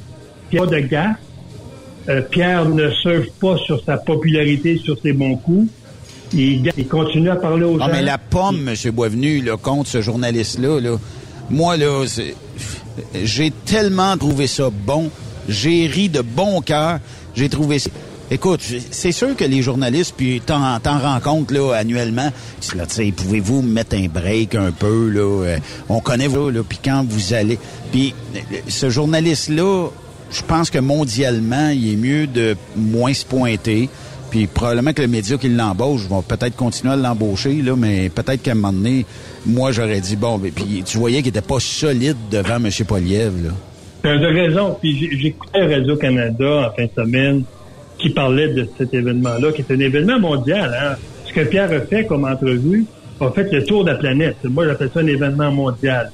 il 0.51 0.59
n'y 0.59 0.65
a 0.65 0.69
pas 0.69 0.77
de 0.77 0.81
gaffe 0.81 1.17
euh, 2.09 2.23
Pierre 2.23 2.69
ne 2.69 2.91
surfe 2.91 3.31
pas 3.41 3.57
sur 3.59 3.83
sa 3.85 3.97
popularité, 3.97 4.79
sur 4.79 4.99
ses 5.01 5.13
bons 5.13 5.37
coups. 5.37 5.71
Il, 6.33 6.73
continue 6.89 7.29
à 7.29 7.37
parler 7.37 7.65
aux 7.65 7.77
non, 7.77 7.89
mais 7.91 8.03
la 8.03 8.17
pomme, 8.19 8.69
M. 8.69 8.93
Boisvenu, 8.93 9.41
là, 9.43 9.57
contre 9.57 9.89
ce 9.89 10.01
journaliste-là, 10.01 10.81
là, 10.81 10.97
moi, 11.51 11.77
là, 11.77 12.05
j'ai 13.25 13.51
tellement 13.51 14.17
trouvé 14.17 14.47
ça 14.47 14.71
bon. 14.71 15.11
J'ai 15.49 15.89
ri 15.89 16.09
de 16.09 16.21
bon 16.21 16.61
cœur. 16.61 17.01
J'ai 17.35 17.49
trouvé 17.49 17.81
ça... 17.81 17.91
Écoute, 18.31 18.61
c'est 18.93 19.11
sûr 19.11 19.35
que 19.35 19.45
les 19.45 19.61
journalistes, 19.61 20.15
puis 20.17 20.41
t'en, 20.41 20.79
t'en 20.79 21.01
rencontres 21.01 21.53
là, 21.53 21.73
annuellement, 21.73 22.31
là, 22.77 22.85
pouvez-vous 23.17 23.63
mettre 23.63 23.97
un 23.97 24.07
break 24.07 24.55
un 24.55 24.71
peu, 24.71 25.09
là, 25.09 25.45
euh, 25.45 25.59
on 25.89 25.99
connaît 25.99 26.29
vous, 26.29 26.51
là, 26.51 26.61
puis 26.63 26.79
quand 26.83 27.05
vous 27.09 27.35
allez... 27.35 27.59
Puis 27.91 28.15
ce 28.69 28.89
journaliste-là, 28.89 29.89
je 30.31 30.43
pense 30.43 30.71
que 30.71 30.79
mondialement, 30.79 31.71
il 31.71 31.93
est 31.93 31.97
mieux 31.97 32.27
de 32.27 32.57
moins 32.77 33.13
se 33.13 33.25
pointer. 33.25 33.89
Puis 34.31 34.47
probablement 34.47 34.93
que 34.93 35.03
le 35.03 35.09
média 35.09 35.37
qui 35.37 35.49
l'embauche 35.49 36.07
vont 36.07 36.23
peut-être 36.23 36.55
continuer 36.55 36.93
à 36.93 36.97
l'embaucher, 36.97 37.63
là, 37.63 37.75
mais 37.77 38.09
peut-être 38.11 38.43
qu'à 38.43 38.53
un 38.53 38.55
moment 38.55 38.73
donné, 38.73 39.05
moi, 39.45 39.73
j'aurais 39.73 40.01
dit, 40.01 40.15
bon, 40.15 40.39
puis 40.39 40.85
tu 40.87 40.99
voyais 40.99 41.19
qu'il 41.19 41.31
était 41.31 41.41
pas 41.41 41.59
solide 41.59 42.17
devant 42.31 42.57
M. 42.57 42.71
Poliev, 42.87 43.45
là. 43.45 43.51
T'as 44.03 44.17
de 44.17 44.27
raison. 44.27 44.77
Puis 44.81 45.11
j'écoutais 45.19 45.67
Radio-Canada 45.75 46.69
en 46.69 46.77
fin 46.77 46.85
de 46.85 46.91
semaine 46.97 47.43
qui 47.99 48.11
parlait 48.11 48.49
de 48.49 48.67
cet 48.79 48.95
événement-là, 48.95 49.53
qui 49.53 49.63
est 49.63 49.73
un 49.73 49.79
événement 49.79 50.19
mondial. 50.19 50.75
Hein? 50.75 50.97
Ce 51.27 51.33
que 51.33 51.41
Pierre 51.43 51.71
a 51.71 51.81
fait 51.81 52.07
comme 52.07 52.25
entrevue, 52.25 52.87
a 53.21 53.31
fait 53.31 53.53
le 53.53 53.65
tour 53.65 53.85
de 53.85 53.91
la 53.91 53.97
planète. 53.97 54.37
Moi, 54.45 54.67
j'appelle 54.67 54.91
ça 54.95 55.01
un 55.01 55.07
événement 55.07 55.51
mondial. 55.51 56.11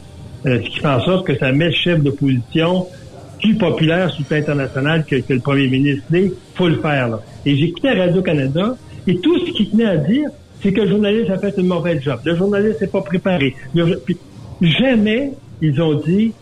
Euh, 0.46 0.60
ce 0.62 0.68
qui 0.68 0.80
fait 0.80 0.88
en 0.88 1.00
sorte 1.00 1.26
que 1.26 1.36
ça 1.36 1.52
met 1.52 1.66
le 1.66 1.72
chef 1.72 2.00
d'opposition 2.00 2.86
plus 3.46 3.54
populaire 3.56 4.10
sur 4.10 4.20
le 4.20 4.26
plan 4.26 4.36
international 4.38 5.04
que, 5.04 5.16
le 5.28 5.40
premier 5.40 5.68
ministre. 5.68 6.04
Il 6.12 6.32
faut 6.54 6.68
le 6.68 6.76
faire. 6.76 7.08
Là. 7.08 7.20
Et 7.44 7.56
j'écoutais 7.56 7.92
Radio-Canada 7.92 8.76
et 9.06 9.16
tout 9.20 9.38
ce 9.38 9.52
qu'il 9.52 9.70
tenait 9.70 9.86
à 9.86 9.96
dire, 9.96 10.28
c'est 10.62 10.72
que 10.72 10.80
le 10.80 10.88
journaliste 10.88 11.30
a 11.30 11.38
fait 11.38 11.54
une 11.58 11.66
mauvaise 11.66 12.02
job. 12.02 12.18
Le 12.24 12.34
journaliste 12.34 12.80
n'est 12.80 12.86
pas 12.88 13.02
préparé. 13.02 13.54
jamais 14.60 15.32
ils 15.62 15.80
ont 15.80 15.94
dit 15.94 16.32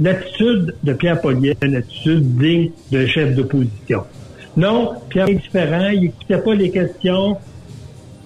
l'attitude 0.00 0.74
de 0.82 0.92
Pierre 0.94 1.20
Pollier 1.20 1.50
est 1.50 1.64
une 1.64 1.76
attitude 1.76 2.36
digne 2.38 2.70
d'un 2.90 3.06
chef 3.06 3.34
d'opposition. 3.34 4.02
Non, 4.56 4.92
Pierre 5.08 5.28
est 5.28 5.34
différent, 5.34 5.88
il 5.90 6.00
n'écoutait 6.02 6.38
pas 6.38 6.54
les 6.54 6.70
questions. 6.70 7.36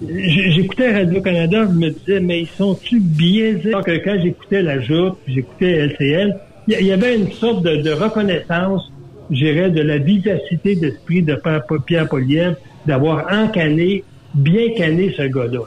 J'écoutais 0.01 0.91
Radio-Canada, 0.91 1.67
je 1.69 1.77
me 1.77 1.89
disais, 1.89 2.19
mais 2.19 2.41
ils 2.41 2.47
sont-tu 2.47 2.99
biaisés? 2.99 3.69
Alors 3.69 3.83
que 3.83 3.97
quand 4.03 4.19
j'écoutais 4.21 4.61
la 4.61 4.79
Joute, 4.79 5.17
j'écoutais 5.27 5.87
LCL, 5.87 6.37
il 6.67 6.85
y 6.85 6.91
avait 6.91 7.15
une 7.15 7.31
sorte 7.31 7.63
de, 7.63 7.91
reconnaissance, 7.91 8.91
je 9.29 9.35
dirais, 9.35 9.69
de 9.69 9.81
la 9.81 9.97
vivacité 9.97 10.75
d'esprit 10.75 11.21
de 11.21 11.39
Pierre 11.85 12.07
Poliev, 12.07 12.55
d'avoir 12.85 13.25
encané, 13.31 14.03
bien 14.33 14.73
canné 14.75 15.13
ce 15.15 15.23
gars-là. 15.23 15.61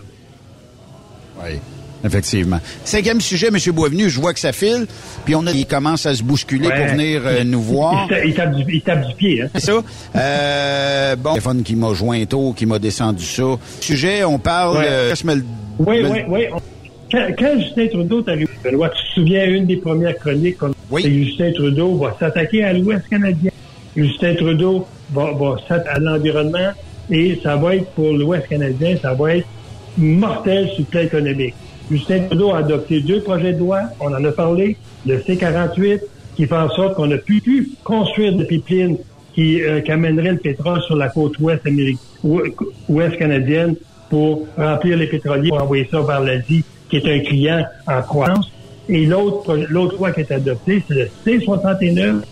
Oui. 1.42 1.58
Effectivement. 2.04 2.58
Cinquième 2.84 3.20
sujet, 3.20 3.48
M. 3.48 3.56
Boisvenu, 3.74 4.08
je 4.08 4.20
vois 4.20 4.32
que 4.32 4.40
ça 4.40 4.52
file, 4.52 4.86
puis 5.24 5.34
on 5.34 5.46
a, 5.46 5.52
il 5.52 5.66
commence 5.66 6.06
à 6.06 6.14
se 6.14 6.22
bousculer 6.22 6.68
pour 6.68 6.86
venir 6.86 7.22
euh, 7.26 7.44
nous 7.44 7.60
voir. 7.62 8.08
Il, 8.24 8.34
tape, 8.34 8.54
du, 8.54 9.14
pied, 9.16 9.42
hein? 9.42 9.48
C'est 9.54 9.66
ça. 9.66 9.82
Euh, 10.16 11.16
bon, 11.16 11.30
téléphone 11.30 11.62
qui 11.62 11.76
m'a 11.76 11.92
joint 11.92 12.24
tôt, 12.24 12.54
qui 12.56 12.64
m'a 12.64 12.78
descendu 12.78 13.24
ça. 13.24 13.58
Sujet, 13.80 14.24
on 14.24 14.38
parle... 14.38 14.82
Euh, 14.82 15.14
oui, 15.78 16.02
oui, 16.02 16.20
oui. 16.28 16.44
Quand, 17.10 17.26
quand, 17.38 17.58
Justin 17.58 17.88
Trudeau 17.88 18.24
est 18.24 18.30
arrivé, 18.30 18.50
Benoît, 18.62 18.88
tu 18.90 19.02
te 19.02 19.14
souviens, 19.14 19.44
une 19.46 19.66
des 19.66 19.76
premières 19.76 20.16
chroniques, 20.16 20.58
comme 20.58 20.72
oui. 20.90 21.02
Justin 21.02 21.52
Trudeau 21.52 21.96
va 21.96 22.16
s'attaquer 22.18 22.64
à 22.64 22.72
l'Ouest 22.72 23.08
canadien. 23.08 23.50
Justin 23.96 24.34
Trudeau 24.34 24.86
va, 25.12 25.32
va 25.32 25.56
s'attaquer 25.66 25.96
à 25.96 25.98
l'environnement 25.98 26.70
et 27.10 27.38
ça 27.42 27.56
va 27.56 27.76
être 27.76 27.90
pour 27.92 28.12
l'Ouest 28.12 28.48
canadien, 28.48 28.96
ça 29.00 29.14
va 29.14 29.36
être 29.36 29.46
mortel 29.98 30.68
sur 30.68 30.80
le 30.80 30.84
plan 30.84 31.00
économique. 31.00 31.54
Justin 31.90 32.20
Trudeau 32.26 32.52
a 32.52 32.58
adopté 32.58 33.00
deux 33.00 33.20
projets 33.20 33.52
de 33.52 33.58
loi, 33.58 33.82
on 33.98 34.14
en 34.14 34.24
a 34.24 34.32
parlé, 34.32 34.76
le 35.06 35.20
C-48, 35.20 36.00
qui 36.36 36.46
fait 36.46 36.56
en 36.56 36.70
sorte 36.70 36.94
qu'on 36.94 37.06
n'a 37.06 37.18
plus 37.18 37.40
pu 37.40 37.70
construire 37.82 38.34
de 38.36 38.44
pipelines 38.44 38.96
qui, 39.34 39.62
euh, 39.62 39.80
qui 39.80 39.90
amèneraient 39.90 40.32
le 40.32 40.38
pétrole 40.38 40.80
sur 40.82 40.96
la 40.96 41.08
côte 41.08 41.38
ouest, 41.38 41.62
ouest 42.88 43.16
canadienne 43.16 43.74
pour 44.08 44.46
remplir 44.56 44.96
les 44.96 45.06
pétroliers, 45.06 45.50
pour 45.50 45.62
envoyer 45.62 45.88
ça 45.90 46.00
vers 46.00 46.20
l'Asie, 46.20 46.64
qui 46.88 46.96
est 46.96 47.08
un 47.08 47.20
client 47.20 47.64
en 47.86 48.02
croissance. 48.02 48.50
Et 48.88 49.06
l'autre, 49.06 49.56
l'autre 49.68 49.96
loi 49.96 50.10
qui 50.12 50.20
est 50.20 50.32
adoptée, 50.32 50.82
c'est 50.88 50.94
le 50.94 51.08
C-69, 51.24 52.22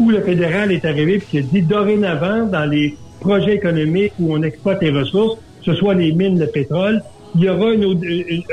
où 0.00 0.10
le 0.10 0.20
fédéral 0.20 0.72
est 0.72 0.84
arrivé 0.84 1.14
et 1.14 1.20
qui 1.20 1.38
a 1.38 1.42
dit 1.42 1.62
dorénavant, 1.62 2.46
dans 2.46 2.68
les 2.68 2.96
projets 3.20 3.54
économiques 3.54 4.12
où 4.18 4.34
on 4.34 4.42
exploite 4.42 4.82
les 4.82 4.90
ressources, 4.90 5.38
que 5.64 5.72
ce 5.72 5.74
soit 5.74 5.94
les 5.94 6.12
mines 6.12 6.38
de 6.38 6.46
pétrole, 6.46 7.02
il 7.34 7.42
y 7.44 7.48
aura 7.48 7.72
une, 7.72 7.84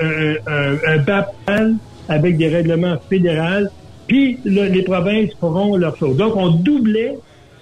un, 0.01 0.75
un, 0.87 1.25
un 1.47 1.73
avec 2.07 2.37
des 2.37 2.47
règlements 2.47 2.95
fédéraux, 3.09 3.67
puis 4.07 4.39
les 4.45 4.83
provinces 4.83 5.31
feront 5.39 5.75
leur 5.77 5.97
chose. 5.97 6.17
Donc, 6.17 6.35
on 6.35 6.49
doublait 6.49 7.17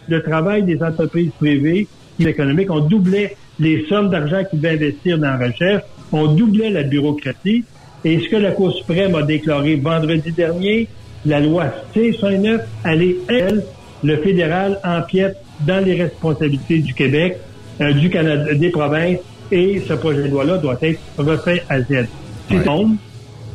le 0.07 0.21
travail 0.23 0.63
des 0.63 0.81
entreprises 0.83 1.31
privées 1.37 1.87
économiques, 2.19 2.71
on 2.71 2.79
doublait 2.81 3.35
les 3.59 3.85
sommes 3.87 4.09
d'argent 4.09 4.43
qu'ils 4.49 4.59
devaient 4.61 4.75
investir 4.75 5.17
dans 5.17 5.37
la 5.37 5.47
recherche, 5.47 5.83
on 6.11 6.33
doublait 6.33 6.69
la 6.69 6.83
bureaucratie. 6.83 7.63
Et 8.05 8.19
ce 8.19 8.29
que 8.29 8.35
la 8.37 8.51
Cour 8.51 8.73
suprême 8.73 9.15
a 9.15 9.23
déclaré 9.23 9.75
vendredi 9.75 10.31
dernier, 10.31 10.87
la 11.25 11.39
loi 11.39 11.65
C-109, 11.93 12.61
elle 12.85 13.03
est, 13.03 13.17
elle, 13.27 13.63
le 14.03 14.17
fédéral 14.17 14.79
empiète 14.83 15.37
dans 15.65 15.83
les 15.83 16.01
responsabilités 16.01 16.79
du 16.79 16.93
Québec, 16.93 17.37
euh, 17.81 17.91
du 17.93 18.09
Canada, 18.09 18.53
des 18.53 18.69
provinces 18.69 19.19
et 19.51 19.79
ce 19.79 19.93
projet 19.93 20.23
de 20.23 20.29
loi-là 20.29 20.57
doit 20.57 20.77
être 20.81 20.99
refait 21.17 21.63
à 21.69 21.81
Z. 21.81 22.07
C'est 22.49 22.63
tombe. 22.63 22.95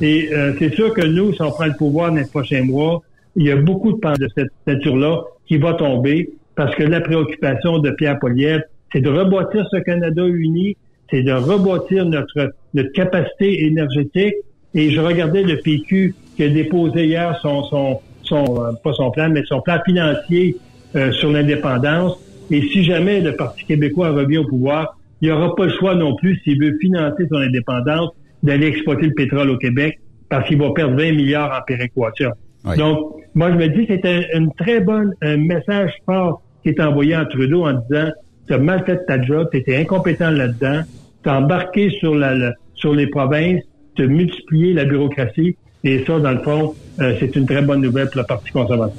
Et 0.00 0.28
euh, 0.32 0.52
c'est 0.58 0.74
sûr 0.74 0.92
que 0.92 1.02
nous, 1.02 1.32
si 1.32 1.42
on 1.42 1.50
prend 1.50 1.66
le 1.66 1.74
pouvoir 1.74 2.10
dans 2.10 2.16
les 2.16 2.26
prochains 2.26 2.62
mois, 2.62 3.02
il 3.36 3.46
y 3.46 3.50
a 3.50 3.56
beaucoup 3.56 3.92
de 3.92 3.98
pans 3.98 4.14
de 4.18 4.28
cette 4.34 4.52
nature-là 4.66 5.22
qui 5.46 5.56
va 5.56 5.74
tomber 5.74 6.30
parce 6.54 6.74
que 6.74 6.82
la 6.82 7.00
préoccupation 7.00 7.78
de 7.78 7.90
Pierre 7.90 8.18
Poliev, 8.18 8.62
c'est 8.92 9.00
de 9.00 9.08
rebâtir 9.08 9.66
ce 9.70 9.78
Canada 9.78 10.24
uni, 10.24 10.76
c'est 11.10 11.22
de 11.22 11.32
rebâtir 11.32 12.04
notre, 12.06 12.52
notre 12.74 12.92
capacité 12.92 13.66
énergétique. 13.66 14.34
Et 14.74 14.90
je 14.90 15.00
regardais 15.00 15.42
le 15.42 15.58
PQ 15.58 16.14
qui 16.36 16.42
a 16.42 16.48
déposé 16.48 17.06
hier 17.06 17.38
son, 17.40 17.64
son, 17.64 18.00
son 18.22 18.44
euh, 18.60 18.72
pas 18.82 18.92
son 18.92 19.10
plan, 19.10 19.28
mais 19.30 19.42
son 19.44 19.60
plan 19.60 19.78
financier 19.84 20.56
euh, 20.96 21.12
sur 21.12 21.30
l'indépendance. 21.30 22.18
Et 22.50 22.60
si 22.62 22.84
jamais 22.84 23.20
le 23.20 23.36
Parti 23.36 23.64
québécois 23.64 24.10
revient 24.10 24.38
au 24.38 24.46
pouvoir, 24.46 24.98
il 25.20 25.28
n'y 25.28 25.32
aura 25.32 25.54
pas 25.54 25.66
le 25.66 25.72
choix 25.72 25.94
non 25.94 26.16
plus, 26.16 26.40
s'il 26.44 26.60
veut 26.60 26.76
financer 26.80 27.26
son 27.30 27.38
indépendance, 27.38 28.10
d'aller 28.42 28.66
exploiter 28.66 29.06
le 29.06 29.14
pétrole 29.14 29.50
au 29.50 29.56
Québec 29.56 29.98
parce 30.28 30.48
qu'il 30.48 30.58
va 30.58 30.70
perdre 30.72 30.96
20 30.96 31.12
milliards 31.12 31.56
en 31.56 31.62
péréquation. 31.64 32.30
Donc, 32.76 33.12
moi, 33.34 33.50
je 33.50 33.56
me 33.56 33.68
dis 33.68 33.86
que 33.86 33.94
c'est 33.94 34.34
un, 34.34 34.48
très 34.58 34.80
bon 34.80 35.10
message 35.22 35.92
fort 36.04 36.42
qui 36.62 36.70
est 36.70 36.80
envoyé 36.80 37.14
à 37.14 37.24
Trudeau 37.26 37.66
en 37.66 37.74
disant 37.74 38.10
tu 38.46 38.54
as 38.54 38.58
mal 38.58 38.84
fait 38.84 39.04
ta 39.06 39.20
job, 39.20 39.48
tu 39.50 39.58
étais 39.58 39.76
incompétent 39.76 40.30
là-dedans, 40.30 40.82
tu 41.22 41.28
as 41.28 41.38
embarqué 41.38 41.90
sur, 41.90 42.14
la, 42.14 42.52
sur 42.74 42.94
les 42.94 43.06
provinces, 43.06 43.62
tu 43.94 44.04
as 44.04 44.06
multiplié 44.06 44.72
la 44.72 44.84
bureaucratie, 44.84 45.56
et 45.84 46.04
ça, 46.06 46.18
dans 46.18 46.32
le 46.32 46.42
fond, 46.42 46.74
euh, 47.00 47.14
c'est 47.20 47.36
une 47.36 47.46
très 47.46 47.62
bonne 47.62 47.82
nouvelle 47.82 48.08
pour 48.08 48.20
le 48.20 48.26
Parti 48.26 48.50
conservateur. 48.50 48.96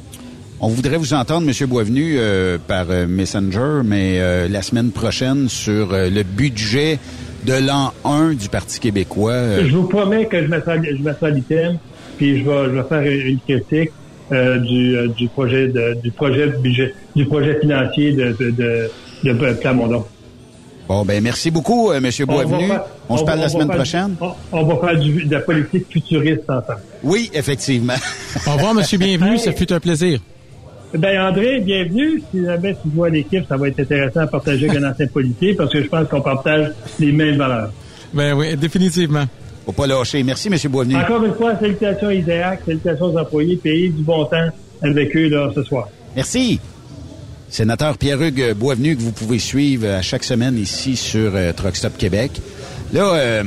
On 0.61 0.69
voudrait 0.69 0.97
vous 0.97 1.13
entendre, 1.13 1.47
M. 1.47 1.67
Boisvenu, 1.67 2.15
euh, 2.17 2.57
par 2.65 2.85
euh, 2.89 3.07
Messenger, 3.07 3.81
mais 3.83 4.19
euh, 4.19 4.47
la 4.47 4.61
semaine 4.61 4.91
prochaine 4.91 5.49
sur 5.49 5.89
le 5.91 6.23
budget 6.23 6.97
de 7.45 7.53
l'an 7.53 7.93
1 8.05 8.33
du 8.33 8.47
Parti 8.47 8.79
québécois. 8.79 9.61
Je 9.61 9.75
vous 9.75 9.87
promets 9.87 10.25
que 10.27 10.41
je 10.41 10.47
m'assois 10.47 10.73
à 10.73 11.29
l'item, 11.29 11.77
puis 12.17 12.39
je 12.39 12.45
vais, 12.45 12.65
je 12.65 12.69
vais 12.69 12.83
faire 12.83 13.01
une 13.01 13.39
critique 13.39 13.91
du, 14.31 14.95
du 15.15 15.27
projet 15.27 15.67
de, 15.67 16.01
du 16.01 16.11
projet 16.11 16.47
de 16.47 16.57
budget, 16.57 16.95
du 17.15 17.25
projet 17.25 17.59
financier 17.59 18.13
de, 18.13 18.35
de, 18.39 18.49
de, 18.51 18.89
de 19.33 19.53
Plamondon. 19.53 20.05
Bon, 20.87 21.03
ben 21.03 21.23
merci 21.23 21.49
beaucoup, 21.49 21.91
M. 21.91 22.07
Boisvenu. 22.27 22.69
On, 23.09 23.17
se 23.17 23.23
parle 23.23 23.39
la 23.39 23.49
semaine 23.49 23.69
prochaine. 23.69 24.15
On, 24.51 24.63
va 24.63 24.87
faire 24.87 24.99
de 24.99 25.31
la 25.31 25.39
politique 25.39 25.87
futuriste 25.89 26.43
ensemble. 26.47 26.81
Oui, 27.03 27.31
effectivement. 27.33 27.95
Au 28.45 28.51
revoir, 28.51 28.73
M. 28.77 28.83
Bienvenu. 28.99 29.37
Ça 29.39 29.51
fut 29.51 29.71
un 29.73 29.79
plaisir. 29.79 30.19
Ben 30.93 31.19
André, 31.19 31.59
bienvenue. 31.59 32.21
Si 32.31 32.45
jamais 32.45 32.73
tu 32.73 32.89
vois 32.93 33.09
l'équipe, 33.09 33.45
ça 33.49 33.57
va 33.57 33.67
être 33.67 33.79
intéressant 33.79 34.21
à 34.21 34.27
partager 34.27 34.69
avec 34.69 34.81
un 34.81 34.91
ancien 34.91 35.07
policier 35.07 35.55
parce 35.55 35.73
que 35.73 35.81
je 35.81 35.87
pense 35.87 36.07
qu'on 36.07 36.21
partage 36.21 36.71
les 36.99 37.11
mêmes 37.11 37.37
valeurs. 37.37 37.71
Ben 38.13 38.33
oui, 38.33 38.55
définitivement. 38.55 39.25
Faut 39.65 39.71
pas 39.71 39.87
lâcher. 39.87 40.21
Merci, 40.21 40.47
M. 40.47 40.55
Boisvenu. 40.69 40.95
Encore 40.95 41.23
une 41.23 41.33
fois, 41.33 41.57
salutations 41.59 42.07
à 42.07 42.13
Isaac, 42.13 42.61
salutations 42.65 43.05
aux 43.07 43.17
employés, 43.17 43.55
pays 43.57 43.89
du 43.89 44.03
bon 44.03 44.23
temps 44.25 44.49
avec 44.83 45.15
eux 45.17 45.29
là, 45.29 45.49
ce 45.53 45.63
soir. 45.63 45.89
Merci. 46.15 46.59
Sénateur 47.49 47.97
Pierre-Hugues 47.97 48.53
Boisvenu 48.53 48.95
que 48.95 49.01
vous 49.01 49.11
pouvez 49.11 49.39
suivre 49.39 49.87
à 49.87 50.01
chaque 50.01 50.23
semaine 50.23 50.57
ici 50.57 50.95
sur 50.95 51.35
euh, 51.35 51.53
Stop 51.73 51.97
Québec. 51.97 52.31
Là, 52.95 53.13
euh, 53.15 53.43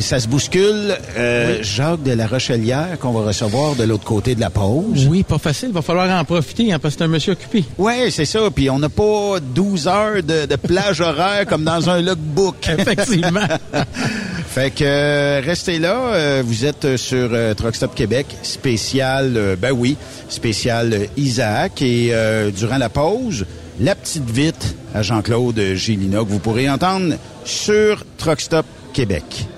ça 0.00 0.18
se 0.18 0.26
bouscule. 0.26 0.92
Euh, 1.16 1.58
Jacques 1.62 2.02
de 2.02 2.10
la 2.10 2.26
Rochelière 2.26 2.98
qu'on 2.98 3.12
va 3.12 3.28
recevoir 3.28 3.76
de 3.76 3.84
l'autre 3.84 4.02
côté 4.02 4.34
de 4.34 4.40
la 4.40 4.50
pause. 4.50 5.06
Oui, 5.08 5.22
pas 5.22 5.38
facile. 5.38 5.68
Il 5.68 5.74
va 5.74 5.82
falloir 5.82 6.10
en 6.10 6.24
profiter 6.24 6.72
hein, 6.72 6.80
parce 6.80 6.94
que 6.94 6.98
c'est 6.98 7.04
un 7.04 7.08
monsieur 7.08 7.34
occupé. 7.34 7.62
Oui, 7.78 8.10
c'est 8.10 8.24
ça. 8.24 8.40
Puis 8.52 8.68
on 8.70 8.80
n'a 8.80 8.88
pas 8.88 9.38
12 9.40 9.86
heures 9.86 10.22
de, 10.24 10.56
plage 10.56 11.00
horaire 11.00 11.46
comme 11.46 11.62
dans 11.62 11.88
un 11.88 12.02
logbook. 12.02 12.68
Effectivement. 12.76 13.46
fait 14.48 14.72
que 14.72 14.82
euh, 14.82 15.42
restez 15.44 15.78
là. 15.78 16.42
vous 16.42 16.64
êtes 16.64 16.96
sur 16.96 17.30
Truckstop 17.56 17.94
Québec, 17.94 18.26
spécial, 18.42 19.56
ben 19.62 19.70
oui, 19.70 19.96
spécial 20.28 21.06
Isaac. 21.16 21.82
Et 21.82 22.12
durant 22.56 22.78
la 22.78 22.88
pause, 22.88 23.46
la 23.78 23.94
petite 23.94 24.28
vite 24.28 24.74
à 24.92 25.02
Jean-Claude 25.02 25.60
Gélina 25.74 26.18
que 26.18 26.30
vous 26.30 26.40
pourrez 26.40 26.68
entendre 26.68 27.14
sur 27.44 28.04
Truckstop 28.16 28.66
Québec. 28.98 29.57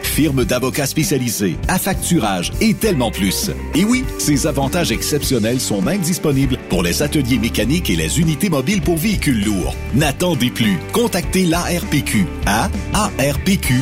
firme 0.11 0.45
d'avocats 0.45 0.85
spécialisés, 0.85 1.55
affacturage 1.67 2.51
et 2.61 2.73
tellement 2.73 3.09
plus. 3.09 3.49
Et 3.73 3.85
oui, 3.85 4.03
ces 4.19 4.45
avantages 4.45 4.91
exceptionnels 4.91 5.59
sont 5.59 5.81
même 5.81 6.01
disponibles 6.01 6.57
pour 6.69 6.83
les 6.83 7.01
ateliers 7.01 7.39
mécaniques 7.39 7.89
et 7.89 7.95
les 7.95 8.19
unités 8.19 8.49
mobiles 8.49 8.81
pour 8.81 8.97
véhicules 8.97 9.43
lourds. 9.43 9.73
N'attendez 9.95 10.51
plus. 10.51 10.77
Contactez 10.91 11.45
l'ARPQ 11.45 12.25
à 12.45 12.69
arpq.org. 12.93 13.81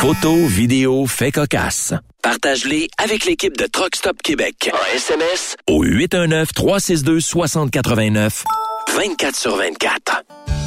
Photos, 0.00 0.50
vidéos, 0.50 1.06
faits 1.06 1.34
cocasse. 1.34 1.94
Partage-les 2.22 2.88
avec 3.02 3.24
l'équipe 3.24 3.56
de 3.56 3.66
Truck 3.66 3.96
Stop 3.96 4.22
Québec. 4.22 4.70
En 4.72 4.94
SMS 4.94 5.56
au 5.68 5.84
819-362-6089. 5.84 8.44
24 8.94 9.36
sur 9.36 9.56
24. 9.56 10.22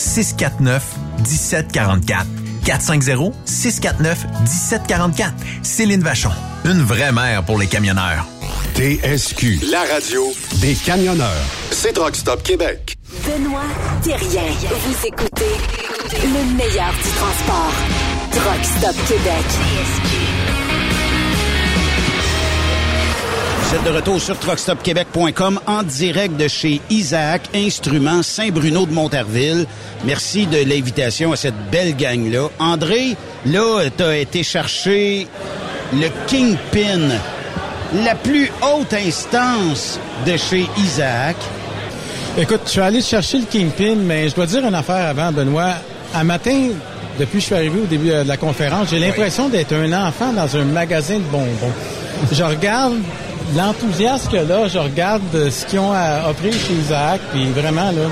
649 0.00 0.82
1744. 1.18 2.26
450 2.64 3.34
649 3.44 4.26
1744. 4.40 5.34
Céline 5.62 6.02
Vachon. 6.02 6.30
Une 6.64 6.82
vraie 6.82 7.12
mère 7.12 7.44
pour 7.44 7.58
les 7.58 7.66
camionneurs. 7.66 8.26
TSQ. 8.74 9.60
La 9.70 9.82
radio 9.92 10.32
des 10.60 10.74
camionneurs. 10.74 11.44
C'est 11.70 11.92
Truck 11.92 12.16
Stop 12.16 12.42
Québec. 12.42 12.96
Benoît 13.26 13.60
Thérien. 14.02 14.42
Vous 14.86 15.06
écoutez 15.06 15.56
le 16.12 16.56
meilleur 16.56 16.92
du 16.92 17.10
transport. 17.10 17.72
Truck 18.32 18.64
Stop 18.64 18.96
Québec. 19.06 20.39
Vous 23.70 23.76
êtes 23.76 23.84
de 23.84 23.90
retour 23.90 24.20
sur 24.20 24.36
truckstopquebec.com 24.36 25.60
en 25.64 25.84
direct 25.84 26.36
de 26.36 26.48
chez 26.48 26.80
Isaac 26.90 27.42
Instruments 27.54 28.24
Saint-Bruno 28.24 28.84
de 28.84 28.92
Montarville. 28.92 29.64
Merci 30.04 30.48
de 30.48 30.56
l'invitation 30.68 31.30
à 31.30 31.36
cette 31.36 31.54
belle 31.70 31.94
gang-là. 31.94 32.48
André, 32.58 33.16
là, 33.46 33.82
t'as 33.96 34.16
été 34.16 34.42
chercher 34.42 35.28
le 35.92 36.08
Kingpin, 36.26 37.14
la 38.04 38.16
plus 38.16 38.50
haute 38.60 38.92
instance 38.92 40.00
de 40.26 40.36
chez 40.36 40.66
Isaac. 40.76 41.36
Écoute, 42.38 42.62
je 42.64 42.70
suis 42.70 42.80
allé 42.80 43.02
chercher 43.02 43.38
le 43.38 43.44
Kingpin, 43.44 43.94
mais 43.94 44.30
je 44.30 44.34
dois 44.34 44.46
dire 44.46 44.66
une 44.66 44.74
affaire 44.74 45.06
avant, 45.10 45.30
Benoît. 45.30 45.74
Un 46.12 46.24
matin, 46.24 46.70
depuis 47.20 47.34
que 47.34 47.40
je 47.40 47.46
suis 47.46 47.54
arrivé 47.54 47.78
au 47.78 47.86
début 47.86 48.10
euh, 48.10 48.24
de 48.24 48.28
la 48.28 48.36
conférence, 48.36 48.88
j'ai 48.90 48.98
l'impression 48.98 49.48
d'être 49.48 49.74
un 49.74 49.92
enfant 49.92 50.32
dans 50.32 50.56
un 50.56 50.64
magasin 50.64 51.18
de 51.18 51.30
bonbons. 51.30 51.72
Je 52.32 52.42
regarde 52.42 52.94
l'enthousiasme 53.56 54.34
a 54.36 54.42
là, 54.42 54.68
je 54.68 54.78
regarde 54.78 55.22
euh, 55.34 55.50
ce 55.50 55.66
qu'ils 55.66 55.78
ont 55.78 55.92
à 55.92 56.28
offrir 56.30 56.52
chez 56.52 56.74
Isaac, 56.74 57.20
puis 57.32 57.44
vraiment, 57.50 57.90
là, 57.90 58.08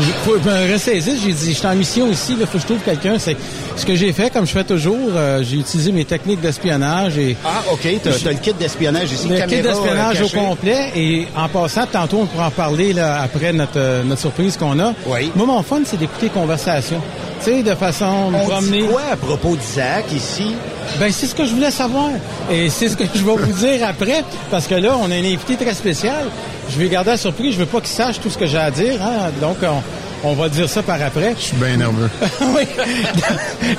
je 0.00 0.02
faut 0.24 0.38
me 0.38 0.72
ressaisir, 0.72 1.14
j'ai 1.24 1.32
dit, 1.32 1.52
je 1.52 1.58
suis 1.58 1.66
en 1.66 1.74
mission 1.74 2.06
ici, 2.08 2.36
il 2.38 2.46
faut 2.46 2.52
que 2.52 2.58
je 2.60 2.66
trouve 2.66 2.78
quelqu'un. 2.84 3.18
C'est 3.18 3.36
ce 3.74 3.84
que 3.84 3.96
j'ai 3.96 4.12
fait, 4.12 4.30
comme 4.30 4.46
je 4.46 4.52
fais 4.52 4.62
toujours, 4.62 4.96
euh, 5.16 5.42
j'ai 5.42 5.56
utilisé 5.56 5.90
mes 5.90 6.04
techniques 6.04 6.40
d'espionnage 6.40 7.18
et 7.18 7.36
Ah, 7.44 7.62
OK, 7.72 7.80
t'as 8.04 8.10
t'as 8.12 8.30
le 8.30 8.36
kit 8.38 8.52
d'espionnage 8.52 9.10
ici. 9.10 9.26
le 9.28 9.34
kit 9.34 9.40
caméra, 9.40 9.62
d'espionnage 9.74 10.20
euh, 10.20 10.24
au 10.24 10.28
complet. 10.28 10.92
Et 10.94 11.26
en 11.36 11.48
passant, 11.48 11.84
tantôt, 11.90 12.18
on 12.22 12.26
pourra 12.26 12.46
en 12.46 12.50
parler 12.52 12.92
là, 12.92 13.20
après 13.22 13.52
notre, 13.52 13.72
euh, 13.78 14.04
notre 14.04 14.20
surprise 14.20 14.56
qu'on 14.56 14.78
a. 14.78 14.92
Oui. 15.06 15.32
Moi, 15.34 15.46
mon 15.46 15.62
fun, 15.64 15.80
c'est 15.84 15.96
d'écouter 15.98 16.28
conversation. 16.28 17.00
Tu 17.42 17.50
sais, 17.50 17.62
de 17.64 17.74
façon 17.74 18.30
On 18.32 18.46
promener. 18.48 18.82
dit 18.82 18.86
quoi 18.88 19.02
à 19.12 19.16
propos 19.16 19.56
d'Isaac 19.56 20.04
ici? 20.12 20.54
Ben, 20.98 21.12
c'est 21.12 21.26
ce 21.26 21.34
que 21.34 21.44
je 21.46 21.52
voulais 21.54 21.70
savoir. 21.70 22.10
Et 22.50 22.70
c'est 22.70 22.88
ce 22.88 22.96
que 22.96 23.04
je 23.14 23.24
vais 23.24 23.36
vous 23.36 23.52
dire 23.66 23.86
après, 23.86 24.24
parce 24.50 24.66
que 24.66 24.74
là, 24.74 24.96
on 25.00 25.10
a 25.10 25.14
un 25.14 25.18
invité 25.18 25.56
très 25.56 25.74
spécial. 25.74 26.26
Je 26.70 26.78
vais 26.78 26.88
garder 26.88 27.10
la 27.10 27.16
surprise. 27.16 27.54
Je 27.54 27.58
veux 27.60 27.66
pas 27.66 27.78
qu'il 27.80 27.88
sache 27.88 28.20
tout 28.20 28.30
ce 28.30 28.36
que 28.38 28.46
j'ai 28.46 28.58
à 28.58 28.70
dire. 28.70 29.00
hein. 29.02 29.30
Donc, 29.40 29.56
on, 29.62 30.28
on 30.30 30.34
va 30.34 30.48
dire 30.48 30.68
ça 30.68 30.82
par 30.82 31.00
après. 31.00 31.34
Je 31.38 31.42
suis 31.44 31.56
bien 31.56 31.76
nerveux. 31.76 32.10
oui. 32.56 32.62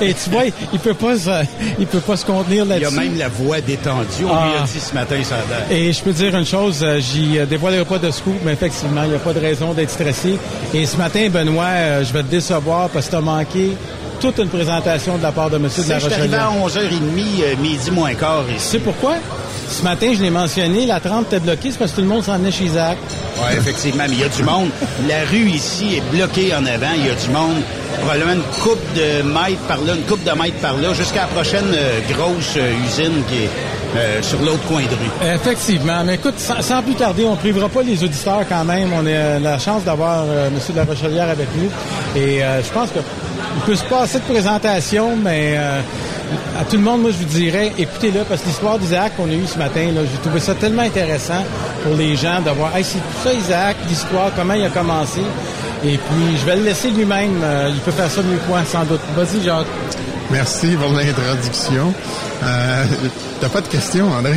Et 0.00 0.14
tu 0.14 0.30
vois, 0.30 0.44
il 0.72 0.78
peut 0.78 0.94
pas 0.94 1.16
se, 1.16 1.44
il 1.78 1.86
peut 1.86 2.00
pas 2.00 2.16
se 2.16 2.24
contenir 2.24 2.64
Il 2.64 2.76
y 2.76 2.80
là-dessus. 2.80 2.98
a 2.98 3.00
même 3.02 3.18
la 3.18 3.28
voix 3.28 3.60
détendue. 3.60 4.06
On 4.22 4.24
lui 4.24 4.32
a 4.32 4.62
Ah. 4.62 4.66
dit 4.72 4.80
ce 4.80 4.94
matin, 4.94 5.16
ça. 5.22 5.36
Et 5.70 5.92
je 5.92 6.02
peux 6.02 6.12
dire 6.12 6.34
une 6.36 6.46
chose, 6.46 6.80
euh, 6.82 6.98
j'y 7.00 7.38
euh, 7.38 7.46
dévoilerai 7.46 7.84
pas 7.84 7.98
de 7.98 8.10
scoop, 8.10 8.36
mais 8.44 8.52
effectivement, 8.54 9.02
il 9.04 9.10
n'y 9.10 9.16
a 9.16 9.18
pas 9.18 9.32
de 9.34 9.40
raison 9.40 9.72
d'être 9.74 9.90
stressé. 9.90 10.38
Et 10.72 10.86
ce 10.86 10.96
matin, 10.96 11.28
Benoît, 11.30 11.64
euh, 11.66 12.04
je 12.04 12.12
vais 12.12 12.22
te 12.22 12.30
décevoir 12.30 12.88
parce 12.88 13.06
que 13.06 13.10
tu 13.10 13.16
as 13.16 13.20
manqué 13.20 13.72
toute 14.20 14.38
une 14.38 14.48
présentation 14.48 15.16
de 15.16 15.22
la 15.22 15.32
part 15.32 15.50
de 15.50 15.56
M. 15.56 15.62
de 15.62 15.68
Je 15.70 15.88
la 15.88 16.00
suis 16.00 16.12
arrivé 16.12 16.36
à 16.36 16.48
Rochelle. 16.48 16.90
11h30, 16.90 17.42
euh, 17.42 17.56
midi 17.56 17.90
moins 17.90 18.14
quart 18.14 18.44
ici. 18.54 18.66
sais 18.66 18.78
pourquoi? 18.78 19.14
Ce 19.70 19.82
matin, 19.82 20.12
je 20.14 20.20
l'ai 20.20 20.30
mentionné, 20.30 20.84
la 20.84 21.00
30 21.00 21.26
était 21.26 21.40
bloquée, 21.40 21.70
c'est 21.70 21.78
parce 21.78 21.92
que 21.92 21.96
tout 21.96 22.02
le 22.02 22.08
monde 22.08 22.24
s'en 22.24 22.36
venait 22.36 22.50
chez 22.50 22.64
Isaac. 22.64 22.98
Oui, 23.38 23.56
effectivement, 23.56 24.04
mais 24.08 24.16
il 24.16 24.20
y 24.20 24.24
a 24.24 24.28
du 24.28 24.42
monde. 24.42 24.68
La 25.08 25.24
rue 25.30 25.48
ici 25.48 25.96
est 25.96 26.14
bloquée 26.14 26.52
en 26.54 26.66
avant. 26.66 26.92
Il 26.96 27.06
y 27.06 27.08
a 27.08 27.14
du 27.14 27.30
monde. 27.30 27.62
Probablement 28.00 28.32
une 28.32 28.62
coupe 28.62 28.82
de 28.94 29.22
mètres 29.22 29.62
par 29.68 29.78
là, 29.82 29.94
une 29.94 30.02
coupe 30.02 30.24
de 30.24 30.30
mètres 30.32 30.58
par 30.60 30.76
là, 30.76 30.92
jusqu'à 30.92 31.22
la 31.22 31.26
prochaine 31.28 31.72
euh, 31.72 32.00
grosse 32.12 32.54
euh, 32.56 32.72
usine 32.84 33.22
qui 33.28 33.44
est, 33.44 33.50
euh, 33.96 34.22
sur 34.22 34.40
l'autre 34.40 34.62
coin 34.66 34.82
de 34.82 34.88
rue. 34.88 35.34
Effectivement. 35.34 36.02
Mais 36.04 36.14
écoute, 36.14 36.38
sans, 36.38 36.82
plus 36.82 36.94
tarder, 36.94 37.24
on 37.24 37.32
ne 37.32 37.36
privera 37.36 37.68
pas 37.68 37.82
les 37.82 38.02
auditeurs 38.02 38.44
quand 38.48 38.64
même. 38.64 38.90
On 38.92 39.06
a 39.06 39.38
la 39.38 39.58
chance 39.58 39.84
d'avoir 39.84 40.24
euh, 40.26 40.48
M. 40.48 40.54
de 40.68 40.76
la 40.76 40.84
Rochelière 40.84 41.28
avec 41.30 41.48
nous. 41.56 41.70
Et 42.20 42.40
je 42.40 42.72
pense 42.72 42.90
que 42.90 42.98
il 43.56 43.62
peut 43.62 43.74
se 43.76 43.84
passer 43.84 44.18
de 44.18 44.24
présentation, 44.24 45.16
mais 45.16 45.56
à 46.58 46.64
tout 46.64 46.76
le 46.76 46.82
monde, 46.82 47.02
moi, 47.02 47.10
je 47.10 47.16
vous 47.18 47.24
dirais, 47.24 47.72
écoutez-le, 47.78 48.24
parce 48.24 48.42
que 48.42 48.46
l'histoire 48.48 48.78
d'Isaac 48.78 49.16
qu'on 49.16 49.28
a 49.28 49.34
eue 49.34 49.46
ce 49.46 49.58
matin, 49.58 49.80
j'ai 49.94 50.18
trouvé 50.22 50.40
ça 50.40 50.54
tellement 50.54 50.82
intéressant 50.82 51.42
pour 51.82 51.94
les 51.96 52.16
gens 52.16 52.40
de 52.40 52.50
voir, 52.50 52.76
hey, 52.76 52.84
c'est 52.84 52.98
tout 52.98 53.22
ça, 53.24 53.32
Isaac, 53.32 53.76
l'histoire, 53.88 54.30
comment 54.36 54.54
il 54.54 54.64
a 54.64 54.68
commencé. 54.68 55.20
Et 55.84 55.96
puis, 55.96 56.36
je 56.38 56.44
vais 56.46 56.56
le 56.56 56.64
laisser 56.64 56.90
lui-même. 56.90 57.42
il 57.68 57.80
peut 57.80 57.90
faire 57.92 58.10
ça 58.10 58.22
mieux 58.22 58.36
que 58.36 58.48
moi, 58.48 58.60
sans 58.64 58.84
doute. 58.84 59.00
Vas-y, 59.16 59.42
Jacques. 59.42 59.66
Merci 60.30 60.76
pour 60.76 60.92
l'introduction. 60.92 61.92
Euh, 62.44 62.84
T'as 63.40 63.48
pas 63.48 63.60
de 63.62 63.68
questions, 63.68 64.06
André? 64.12 64.36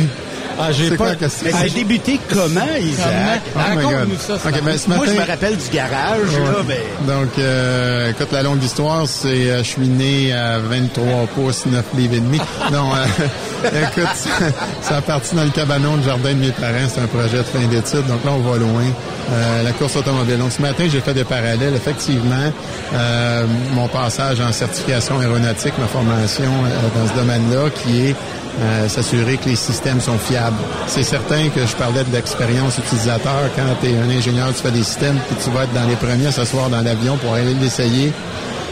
Ah, 0.58 0.72
j'ai 0.72 0.96
pas. 0.96 1.10
la 1.10 1.16
question? 1.16 1.46
Mais 1.46 1.68
c'est 1.68 1.74
débuté 1.74 2.20
comment, 2.28 2.60
Isaac? 2.80 3.42
Oh 3.54 3.58
Raconte-nous 3.58 4.18
ça. 4.18 4.34
Okay, 4.34 4.60
ben, 4.60 4.78
ce 4.78 4.88
matin... 4.88 5.02
Moi, 5.04 5.14
je 5.14 5.20
me 5.20 5.26
rappelle 5.26 5.56
du 5.56 5.68
garage. 5.72 6.32
Là, 6.32 6.62
ben... 6.66 6.78
Donc, 7.06 7.30
euh, 7.38 8.10
écoute, 8.10 8.28
la 8.32 8.42
longue 8.42 8.62
histoire, 8.62 9.06
c'est 9.08 9.50
euh, 9.50 9.58
je 9.58 9.68
suis 9.68 9.88
né 9.88 10.32
à 10.32 10.58
23 10.58 11.26
pouces, 11.34 11.66
9 11.66 11.84
livres 11.96 12.14
et 12.14 12.20
demi. 12.20 12.40
non, 12.72 12.94
euh, 12.94 13.04
écoute, 13.64 14.16
ça, 14.82 14.96
a 14.96 15.00
parti 15.02 15.34
dans 15.34 15.44
le 15.44 15.50
cabanon 15.50 15.96
du 15.96 16.04
jardin 16.04 16.30
de 16.30 16.38
mes 16.38 16.50
parents. 16.50 16.88
C'est 16.88 17.00
un 17.00 17.06
projet 17.06 17.38
de 17.38 17.42
fin 17.42 17.66
d'études. 17.66 18.06
Donc 18.06 18.24
là, 18.24 18.32
on 18.32 18.40
va 18.40 18.58
loin. 18.58 18.84
Euh, 19.32 19.62
la 19.62 19.72
course 19.72 19.96
automobile. 19.96 20.38
Donc, 20.38 20.52
ce 20.52 20.60
matin, 20.60 20.84
j'ai 20.90 21.00
fait 21.00 21.14
des 21.14 21.24
parallèles. 21.24 21.74
Effectivement, 21.74 22.52
euh, 22.94 23.46
mon 23.72 23.88
passage 23.88 24.40
en 24.40 24.52
certification 24.52 25.18
aéronautique, 25.18 25.72
ma 25.78 25.86
formation 25.86 26.50
dans 26.94 27.08
ce 27.08 27.14
domaine-là, 27.14 27.70
qui 27.70 28.08
est 28.08 28.16
euh, 28.60 28.88
s'assurer 28.88 29.36
que 29.36 29.48
les 29.48 29.56
systèmes 29.56 30.00
sont 30.00 30.16
fiables. 30.16 30.56
C'est 30.86 31.02
certain 31.02 31.48
que 31.48 31.66
je 31.66 31.74
parlais 31.74 32.04
de 32.04 32.12
l'expérience 32.12 32.78
utilisateur. 32.78 33.50
Quand 33.56 33.64
tu 33.80 33.88
es 33.88 33.96
un 33.96 34.08
ingénieur, 34.08 34.48
tu 34.54 34.62
fais 34.62 34.70
des 34.70 34.84
systèmes, 34.84 35.18
puis 35.26 35.36
tu 35.42 35.50
vas 35.50 35.64
être 35.64 35.72
dans 35.72 35.88
les 35.88 35.96
premiers 35.96 36.28
à 36.28 36.32
s'asseoir 36.32 36.70
dans 36.70 36.80
l'avion 36.80 37.16
pour 37.16 37.34
aller 37.34 37.52
l'essayer, 37.54 38.12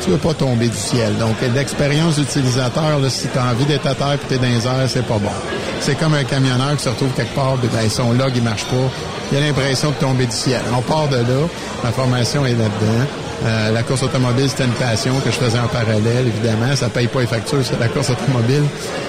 tu 0.02 0.10
veux 0.10 0.18
pas 0.18 0.34
tomber 0.34 0.68
du 0.68 0.76
ciel. 0.76 1.16
Donc, 1.18 1.36
l'expérience 1.54 2.18
utilisateur, 2.18 2.98
là, 2.98 3.08
si 3.08 3.28
tu 3.28 3.38
as 3.38 3.44
envie 3.46 3.64
d'être 3.64 3.86
à 3.86 3.94
terre 3.94 4.18
puis 4.18 4.28
tu 4.28 4.34
es 4.34 4.38
dans 4.38 4.88
c'est 4.88 5.06
pas 5.06 5.18
bon. 5.18 5.30
C'est 5.80 5.94
comme 5.94 6.14
un 6.14 6.24
camionneur 6.24 6.76
qui 6.76 6.82
se 6.84 6.88
retrouve 6.88 7.12
quelque 7.12 7.34
part, 7.34 7.56
ben, 7.56 7.88
son 7.88 8.12
log, 8.12 8.32
il 8.34 8.42
marche 8.42 8.64
pas. 8.64 8.90
Il 9.30 9.38
a 9.38 9.40
l'impression 9.40 9.90
de 9.90 9.94
tomber 9.94 10.26
du 10.26 10.36
ciel. 10.36 10.60
On 10.76 10.82
part 10.82 11.08
de 11.08 11.16
là. 11.16 11.48
Ma 11.82 11.90
formation 11.90 12.44
est 12.44 12.54
là-dedans. 12.54 13.06
Euh, 13.44 13.72
la 13.72 13.82
course 13.82 14.02
automobile, 14.02 14.48
c'était 14.48 14.64
une 14.64 14.72
passion 14.72 15.18
que 15.20 15.30
je 15.30 15.36
faisais 15.36 15.58
en 15.58 15.66
parallèle, 15.66 16.26
évidemment. 16.26 16.74
Ça 16.76 16.88
paye 16.88 17.08
pas 17.08 17.20
les 17.20 17.26
factures, 17.26 17.60
c'est 17.62 17.78
la 17.80 17.88
course 17.88 18.10
automobile. 18.10 18.62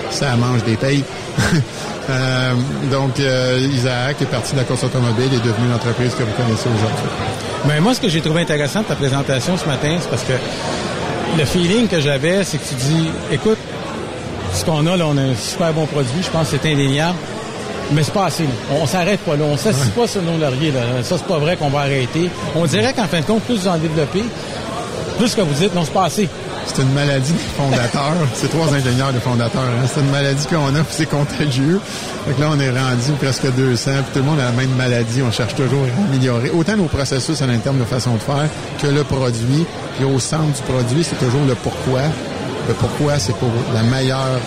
Ça 0.10 0.36
mange 0.36 0.64
des 0.64 0.76
payes. 0.76 1.04
euh, 2.10 2.54
donc, 2.92 3.20
euh, 3.20 3.68
Isaac 3.72 4.22
est 4.22 4.26
parti 4.26 4.54
de 4.54 4.58
la 4.58 4.64
course 4.64 4.84
automobile 4.84 5.30
et 5.32 5.36
est 5.36 5.48
devenu 5.48 5.70
l'entreprise 5.70 6.14
que 6.16 6.24
vous 6.24 6.34
connaissez 6.34 6.68
aujourd'hui. 6.68 7.10
Mais 7.68 7.80
moi, 7.80 7.94
ce 7.94 8.02
que 8.02 8.10
j'ai 8.10 8.22
trouvé 8.22 8.42
intéressant 8.42 8.82
de 8.82 8.86
ta 8.86 8.96
présentation 8.96 9.56
ce 9.56 9.66
matin, 9.66 9.98
c'est 10.00 10.10
parce 10.10 10.24
que 10.24 10.34
le 11.38 11.46
feeling 11.46 11.88
que 11.88 12.00
j'avais, 12.00 12.44
c'est 12.44 12.58
que 12.58 12.68
tu 12.68 12.76
dis, 12.76 13.10
écoute, 13.32 13.58
ce 14.54 14.66
qu'on 14.66 14.86
a 14.88 14.98
là, 14.98 15.06
on 15.08 15.18
a 15.18 15.22
un 15.22 15.36
super 15.36 15.74
bon 15.74 15.86
produit, 15.86 16.24
je 16.24 16.30
pense 16.30 16.50
que 16.50 16.58
c'est 16.62 16.72
indéniable. 16.72 17.18
Mais 17.94 18.04
c'est 18.04 18.14
pas 18.14 18.26
assez. 18.26 18.46
On 18.72 18.86
s'arrête 18.86 19.20
pas 19.22 19.36
là. 19.36 19.46
On 19.46 19.58
s'assied 19.58 19.92
pas 19.92 20.08
sur 20.08 20.22
nos 20.22 20.38
lauriers. 20.38 20.72
Là. 20.72 21.04
Ça, 21.04 21.18
c'est 21.18 21.28
pas 21.28 21.38
vrai 21.38 21.56
qu'on 21.56 21.70
va 21.70 21.82
arrêter. 21.82 22.30
On 22.56 22.66
dirait 22.66 22.94
qu'en 22.94 23.08
fin 23.08 23.20
de 23.20 23.26
compte, 23.26 23.44
plus 23.44 23.62
vous 23.62 23.68
en 23.68 23.78
développez, 23.78 24.24
plus 25.18 25.36
que 25.36 25.42
vous 25.42 25.54
dites, 25.54 25.76
non, 25.76 25.84
c'est 25.86 25.94
pas 25.94 26.06
assez. 26.06 26.30
C'est 26.66 26.82
une 26.82 26.94
maladie 26.94 27.34
des 27.34 27.40
fondateurs. 27.58 28.16
c'est 28.34 28.50
trois 28.50 28.74
ingénieurs 28.74 29.14
de 29.14 29.20
fondateurs. 29.20 29.62
Hein. 29.62 29.88
C'est 29.94 30.00
une 30.00 30.10
maladie 30.10 30.46
qu'on 30.48 30.76
a, 30.76 30.84
puis 30.84 30.92
c'est 30.92 31.10
contagieux. 31.10 31.80
Donc 32.28 32.40
là, 32.40 32.50
on 32.52 32.60
est 32.60 32.70
rendu 32.70 33.12
presque 33.20 33.54
200, 33.54 33.92
puis 33.92 34.04
tout 34.14 34.20
le 34.20 34.26
monde 34.26 34.40
a 34.40 34.46
la 34.46 34.52
même 34.52 34.74
maladie. 34.76 35.22
On 35.22 35.32
cherche 35.32 35.56
toujours 35.56 35.84
à 35.84 36.10
améliorer. 36.10 36.50
Autant 36.52 36.78
nos 36.78 36.86
processus 36.86 37.42
à 37.42 37.48
l'interne 37.48 37.78
de 37.78 37.84
façon 37.84 38.14
de 38.14 38.20
faire 38.20 38.48
que 38.82 38.88
le 38.88 39.04
produit. 39.04 39.66
Puis 39.98 40.06
au 40.06 40.20
centre 40.20 40.54
du 40.54 40.62
produit, 40.64 41.04
c'est 41.04 41.20
toujours 41.20 41.46
le 41.48 41.56
pourquoi. 41.56 42.02
Le 42.68 42.74
pourquoi, 42.74 43.20
c'est 43.20 43.36
pour 43.36 43.52
la 43.74 43.84
meilleure 43.84 44.40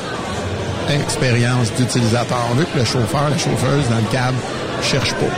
expérience 0.91 1.73
d'utilisateur. 1.75 2.39
On 2.53 2.55
veut 2.55 2.65
que 2.65 2.79
le 2.79 2.85
chauffeur, 2.85 3.29
la 3.31 3.39
chauffeuse 3.39 3.89
dans 3.89 3.97
le 3.97 4.11
cab 4.13 4.35
cherche 4.83 5.13
pas. 5.15 5.33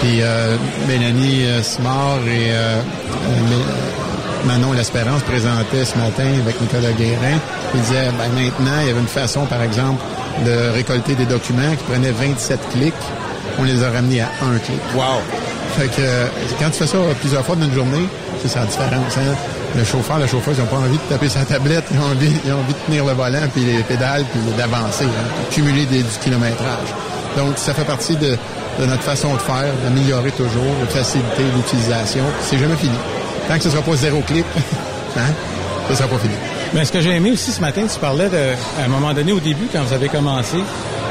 Puis 0.00 0.22
euh, 0.22 0.56
Mélanie 0.88 1.44
euh, 1.44 1.62
Simard 1.62 2.20
et 2.26 2.52
euh, 2.52 2.80
Manon 4.46 4.72
L'Espérance 4.72 5.22
présentaient 5.22 5.84
ce 5.84 5.98
matin 5.98 6.26
avec 6.42 6.60
Nicolas 6.60 6.92
Guérin. 6.92 7.38
Ils 7.74 7.80
disaient, 7.82 8.10
ben, 8.18 8.28
maintenant, 8.32 8.80
il 8.80 8.88
y 8.88 8.90
avait 8.90 9.00
une 9.00 9.06
façon, 9.06 9.44
par 9.44 9.62
exemple, 9.62 10.02
de 10.44 10.72
récolter 10.72 11.14
des 11.14 11.26
documents 11.26 11.76
qui 11.76 11.84
prenaient 11.84 12.12
27 12.12 12.58
clics. 12.70 12.94
On 13.58 13.64
les 13.64 13.82
a 13.82 13.90
ramenés 13.90 14.22
à 14.22 14.30
un 14.42 14.58
clic. 14.58 14.80
Wow! 14.94 15.20
Fait 15.76 15.88
que 15.88 16.02
quand 16.58 16.70
tu 16.70 16.78
fais 16.78 16.86
ça 16.86 16.98
plusieurs 17.20 17.44
fois 17.44 17.56
dans 17.56 17.66
une 17.66 17.74
journée, 17.74 18.06
c'est 18.42 18.48
ça 18.48 18.60
la 18.60 18.66
différence. 18.66 19.16
Hein? 19.16 19.36
le 19.76 19.84
chauffeur, 19.84 20.18
la 20.18 20.26
chauffeuse, 20.26 20.56
ils 20.58 20.60
n'ont 20.60 20.66
pas 20.66 20.76
envie 20.76 20.96
de 20.96 21.02
taper 21.08 21.28
sa 21.28 21.44
tablette, 21.44 21.84
ils 21.92 21.98
ont 21.98 22.10
envie, 22.10 22.32
ils 22.44 22.52
ont 22.52 22.58
envie 22.58 22.72
de 22.72 22.78
tenir 22.86 23.04
le 23.04 23.12
volant, 23.12 23.46
puis 23.52 23.64
les 23.64 23.82
pédales, 23.82 24.24
puis 24.30 24.40
d'avancer, 24.56 25.04
hein, 25.04 25.44
cumuler 25.50 25.86
du 25.86 26.04
kilométrage. 26.22 26.88
Donc, 27.36 27.56
ça 27.56 27.74
fait 27.74 27.84
partie 27.84 28.16
de, 28.16 28.36
notre 28.80 29.02
façon 29.02 29.34
de 29.34 29.40
faire, 29.40 29.72
d'améliorer 29.84 30.32
toujours, 30.32 30.74
de 30.80 30.86
faciliter 30.86 31.44
l'utilisation. 31.54 32.24
C'est 32.42 32.58
jamais 32.58 32.76
fini. 32.76 32.96
Tant 33.48 33.56
que 33.56 33.62
ce 33.62 33.68
ne 33.68 33.72
sera 33.74 33.82
pas 33.82 33.96
zéro 33.96 34.20
clic, 34.22 34.44
hein, 35.16 35.20
ça 35.86 35.90
ne 35.90 35.96
sera 35.96 36.08
pas 36.08 36.18
fini. 36.18 36.34
Mais 36.72 36.84
ce 36.84 36.92
que 36.92 37.00
j'ai 37.00 37.10
aimé 37.10 37.32
aussi 37.32 37.50
ce 37.52 37.60
matin, 37.60 37.82
tu 37.92 37.98
parlais 37.98 38.28
de, 38.28 38.54
à 38.80 38.84
un 38.84 38.88
moment 38.88 39.12
donné 39.12 39.32
au 39.32 39.40
début, 39.40 39.66
quand 39.72 39.82
vous 39.82 39.92
avez 39.92 40.08
commencé, 40.08 40.58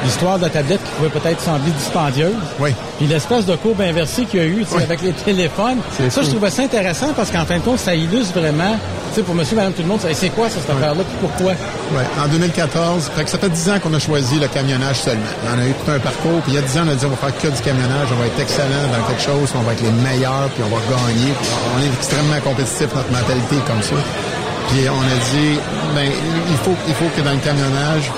l'histoire 0.04 0.38
de 0.38 0.44
la 0.44 0.50
tablette 0.50 0.84
qui 0.84 0.92
pouvait 0.92 1.10
peut-être 1.10 1.42
sembler 1.42 1.72
dispendieuse. 1.72 2.34
Oui. 2.60 2.74
Puis 2.98 3.08
l'espèce 3.08 3.46
de 3.46 3.56
courbe 3.56 3.82
inversée 3.82 4.26
qu'il 4.26 4.40
y 4.40 4.44
a 4.44 4.46
eu 4.46 4.66
avec 4.76 5.02
les 5.02 5.12
téléphones. 5.26 5.80
Ça, 6.10 6.22
je 6.22 6.30
trouvais 6.30 6.50
ça 6.50 6.64
intéressant 6.64 7.14
parce 7.16 7.32
qu'en 7.32 7.46
fin 7.46 7.58
de 7.58 7.64
compte, 7.64 7.80
ça 7.80 7.96
illustre 7.96 8.40
vraiment, 8.40 8.78
tu 9.10 9.16
sais, 9.16 9.22
pour 9.24 9.36
monsieur, 9.36 9.56
madame, 9.56 9.74
tout 9.74 9.82
le 9.82 9.88
monde, 9.88 10.00
c'est 10.14 10.30
quoi 10.30 10.50
ça, 10.50 10.60
cette 10.60 10.70
affaire-là, 10.70 11.04
puis 11.04 11.18
pourquoi? 11.28 11.54
Oui. 11.92 12.04
En 12.24 12.28
2014, 12.28 13.12
fait 13.16 13.24
que 13.24 13.30
ça 13.30 13.38
fait 13.38 13.50
10 13.50 13.70
ans 13.70 13.80
qu'on 13.80 13.94
a 13.94 14.00
choisi 14.00 14.40
le 14.40 14.48
camionnage 14.48 14.98
seulement. 14.98 15.24
On 15.56 15.60
a 15.60 15.66
eu 15.66 15.74
tout 15.74 15.92
un 15.92 16.00
parcours, 16.00 16.42
puis 16.44 16.54
il 16.54 16.56
y 16.56 16.58
a 16.58 16.62
10 16.62 16.78
ans, 16.78 16.82
on 16.86 16.92
a 16.92 16.96
dit 16.96 17.06
on 17.06 17.10
va 17.10 17.18
faire 17.18 17.38
que 17.38 17.48
du 17.56 17.62
camionnage, 17.62 18.08
on 18.12 18.20
va 18.20 18.28
être 18.28 18.40
excellent 18.40 18.86
dans 18.92 19.08
quelque 19.08 19.22
chose, 19.22 19.54
on 19.56 19.62
va 19.62 19.74
être 19.74 19.82
les 19.84 19.92
meilleurs, 19.92 20.50
puis 20.54 20.64
on 20.64 20.70
va 20.74 20.82
gagner. 20.90 21.34
on 21.76 21.82
est 21.82 21.94
extrêmement 21.94 22.40
compétitif, 22.44 22.88
notre 22.96 23.12
mentalité 23.12 23.56
est 23.58 23.68
comme 23.68 23.82
ça. 23.82 23.96
Puis 24.70 24.86
on 24.88 25.02
a 25.02 25.18
dit, 25.34 25.60
ben, 25.96 26.12
il 26.50 26.58
faut, 26.58 26.76
il 26.88 26.94
faut 26.94 27.10
que 27.16 27.22
dans 27.22 27.32
le 27.32 27.40
camionnage, 27.40 28.12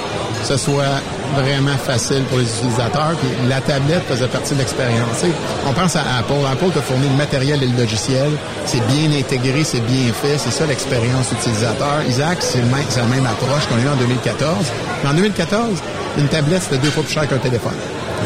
ce 0.44 0.58
soit 0.58 1.00
vraiment 1.34 1.78
facile 1.78 2.24
pour 2.24 2.38
les 2.38 2.46
utilisateurs. 2.46 3.16
Puis 3.20 3.30
la 3.48 3.62
tablette 3.62 4.04
faisait 4.04 4.28
partie 4.28 4.54
de 4.54 4.60
l'expérience. 4.60 5.24
On 5.68 5.74
pense 5.74 5.96
à 5.96 6.02
Apple. 6.20 6.46
Apple 6.52 6.72
te 6.72 6.80
fournit 6.80 7.10
le 7.10 7.16
matériel 7.16 7.64
et 7.64 7.68
le 7.68 7.78
logiciel. 7.78 8.32
C'est 8.66 8.86
bien 8.88 9.12
intégré, 9.18 9.64
c'est 9.64 9.82
bien 9.82 10.12
fait. 10.14 10.38
C'est 10.38 10.52
ça 10.52 10.66
l'expérience 10.66 11.32
utilisateur. 11.32 12.04
Isaac, 12.08 12.38
c'est 12.42 12.60
la 12.62 13.06
même 13.06 13.26
approche 13.26 13.66
qu'on 13.68 13.78
a 13.78 13.82
eu 13.82 13.90
en 13.90 13.96
2014. 13.96 14.56
Mais 15.04 15.10
en 15.10 15.14
2014, 15.14 15.82
une 16.18 16.28
tablette, 16.28 16.64
c'était 16.64 16.78
deux 16.78 16.92
fois 16.92 17.04
plus 17.04 17.14
cher 17.14 17.28
qu'un 17.28 17.38
téléphone. 17.38 17.74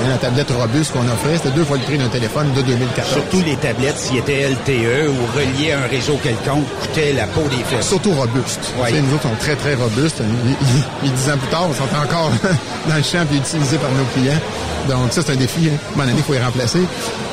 La 0.10 0.18
tablette 0.18 0.52
robuste 0.52 0.93
qu'on 0.93 1.08
offrait, 1.08 1.38
c'était 1.38 1.56
deux 1.56 1.64
fois 1.64 1.78
le 1.78 1.84
prix 1.84 1.98
d'un 1.98 2.10
téléphone 2.10 2.52
de 2.54 2.62
2014. 2.62 3.14
Surtout 3.14 3.41
les 3.46 3.56
tablettes, 3.56 3.98
s'ils 3.98 4.18
étaient 4.18 4.50
LTE 4.50 5.10
ou 5.10 5.38
reliées 5.38 5.72
à 5.72 5.80
un 5.80 5.88
réseau 5.88 6.18
quelconque, 6.22 6.66
coûtaient 6.82 7.14
la 7.14 7.26
peau 7.28 7.43
des 7.50 7.64
fesses. 7.64 7.88
Surtout 7.88 8.12
robustes. 8.12 8.74
Nous 8.78 9.14
autres, 9.14 9.24
sont 9.24 9.36
très, 9.39 9.56
très 9.56 9.76
robustes. 9.76 10.22
Et 10.22 11.08
dix 11.08 11.30
ans 11.30 11.38
plus 11.38 11.48
tard, 11.50 11.68
on 11.70 11.74
sont 11.74 11.84
encore 11.84 12.32
dans 12.89 12.96
le 12.96 13.04
champ 13.04 13.26
et 13.32 13.38
utilisés 13.38 13.78
par 13.78 13.91
nos 13.91 14.06
clients. 14.14 14.39
Donc 14.88 15.12
ça, 15.12 15.22
c'est 15.26 15.34
un 15.34 15.36
défi. 15.36 15.70
Hein. 15.70 16.00
À 16.00 16.04
un 16.04 16.08
il 16.10 16.24
faut 16.24 16.34
les 16.34 16.39
remplacer. 16.39 16.80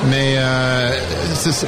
Mais 0.09 0.35
euh, 0.37 0.99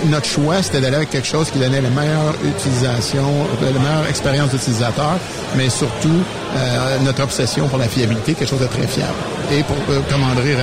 notre 0.07 0.27
choix, 0.27 0.63
c'était 0.63 0.81
d'aller 0.81 0.97
avec 0.97 1.11
quelque 1.11 1.29
chose 1.29 1.51
qui 1.51 1.59
donnait 1.59 1.81
la 1.81 1.91
meilleure 1.91 2.35
utilisation, 2.45 3.25
la 3.61 3.71
meilleure 3.71 4.09
expérience 4.09 4.51
d'utilisateur, 4.51 5.19
mais 5.57 5.69
surtout 5.69 6.23
euh, 6.57 6.99
notre 7.05 7.23
obsession 7.23 7.69
pour 7.69 7.79
la 7.79 7.89
fiabilité, 7.89 8.35
quelque 8.35 8.49
chose 8.49 8.61
de 8.61 8.67
très 8.67 8.87
fiable. 8.87 9.13
Et 9.53 9.63
pour, 9.63 9.77
euh, 9.91 10.01
comme 10.11 10.23
André 10.25 10.55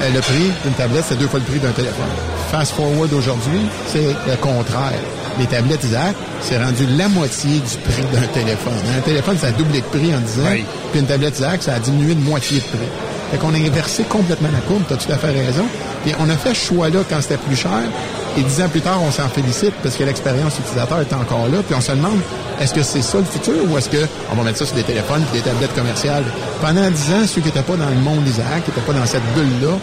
le 0.00 0.20
prix 0.20 0.52
d'une 0.64 0.74
tablette, 0.74 1.04
c'est 1.08 1.18
deux 1.18 1.28
fois 1.28 1.40
le 1.40 1.44
prix 1.44 1.58
d'un 1.58 1.72
téléphone. 1.72 2.06
Fast 2.50 2.72
forward 2.72 3.12
aujourd'hui, 3.12 3.60
c'est 3.86 4.14
le 4.26 4.36
contraire. 4.40 4.98
Les 5.38 5.46
tablettes 5.46 5.84
Isaac, 5.84 6.16
c'est 6.40 6.58
rendu 6.58 6.84
la 6.96 7.08
moitié 7.08 7.60
du 7.60 7.76
prix 7.78 8.02
d'un 8.12 8.26
téléphone. 8.28 8.72
Un 8.96 9.00
téléphone, 9.00 9.38
ça 9.38 9.48
a 9.48 9.52
doublé 9.52 9.80
de 9.80 9.86
prix 9.86 10.14
en 10.14 10.20
10 10.20 10.40
ans. 10.40 10.44
Puis 10.90 11.00
une 11.00 11.06
tablette 11.06 11.36
Isaac, 11.36 11.62
ça 11.62 11.74
a 11.74 11.78
diminué 11.78 12.14
de 12.14 12.20
moitié 12.20 12.58
de 12.58 12.64
prix. 12.64 12.88
Fait 13.30 13.36
qu'on 13.36 13.52
a 13.54 13.58
inversé 13.58 14.04
complètement 14.04 14.48
la 14.52 14.60
courbe, 14.60 14.82
tu 14.88 14.94
as 14.94 14.96
tout 14.96 15.12
à 15.12 15.16
fait 15.18 15.30
raison. 15.30 15.64
Puis 16.02 16.14
on 16.18 16.28
a 16.30 16.36
fait 16.36 16.54
ce 16.54 16.66
choix-là 16.72 17.00
quand 17.08 17.20
c'était 17.20 17.36
plus 17.36 17.56
cher. 17.56 17.82
Et 18.38 18.42
dix 18.42 18.60
ans 18.62 18.68
plus 18.68 18.80
tard, 18.80 19.00
on 19.02 19.10
s'en 19.10 19.28
félicite 19.28 19.72
parce 19.82 19.96
que 19.96 20.04
l'expérience 20.04 20.58
utilisateur 20.58 21.00
est 21.00 21.12
encore 21.12 21.48
là. 21.50 21.58
Puis 21.66 21.74
on 21.76 21.80
se 21.80 21.90
demande, 21.92 22.20
est-ce 22.60 22.72
que 22.72 22.82
c'est 22.82 23.02
ça 23.02 23.18
le 23.18 23.24
futur 23.24 23.54
ou 23.68 23.76
est-ce 23.76 23.88
qu'on 23.88 24.36
va 24.36 24.42
mettre 24.44 24.58
ça 24.58 24.66
sur 24.66 24.76
des 24.76 24.84
téléphones 24.84 25.22
et 25.34 25.38
des 25.38 25.42
tablettes 25.42 25.74
commerciales? 25.74 26.24
Pendant 26.60 26.88
dix 26.90 27.10
ans, 27.12 27.26
ceux 27.26 27.40
qui 27.40 27.48
n'étaient 27.48 27.62
pas 27.62 27.76
dans 27.76 27.88
le 27.88 27.96
monde 27.96 28.26
Isaac, 28.28 28.64
qui 28.64 28.70
n'étaient 28.70 28.86
pas 28.92 28.92
dans 28.92 29.06
cette 29.06 29.24
bulle-là, 29.34 29.74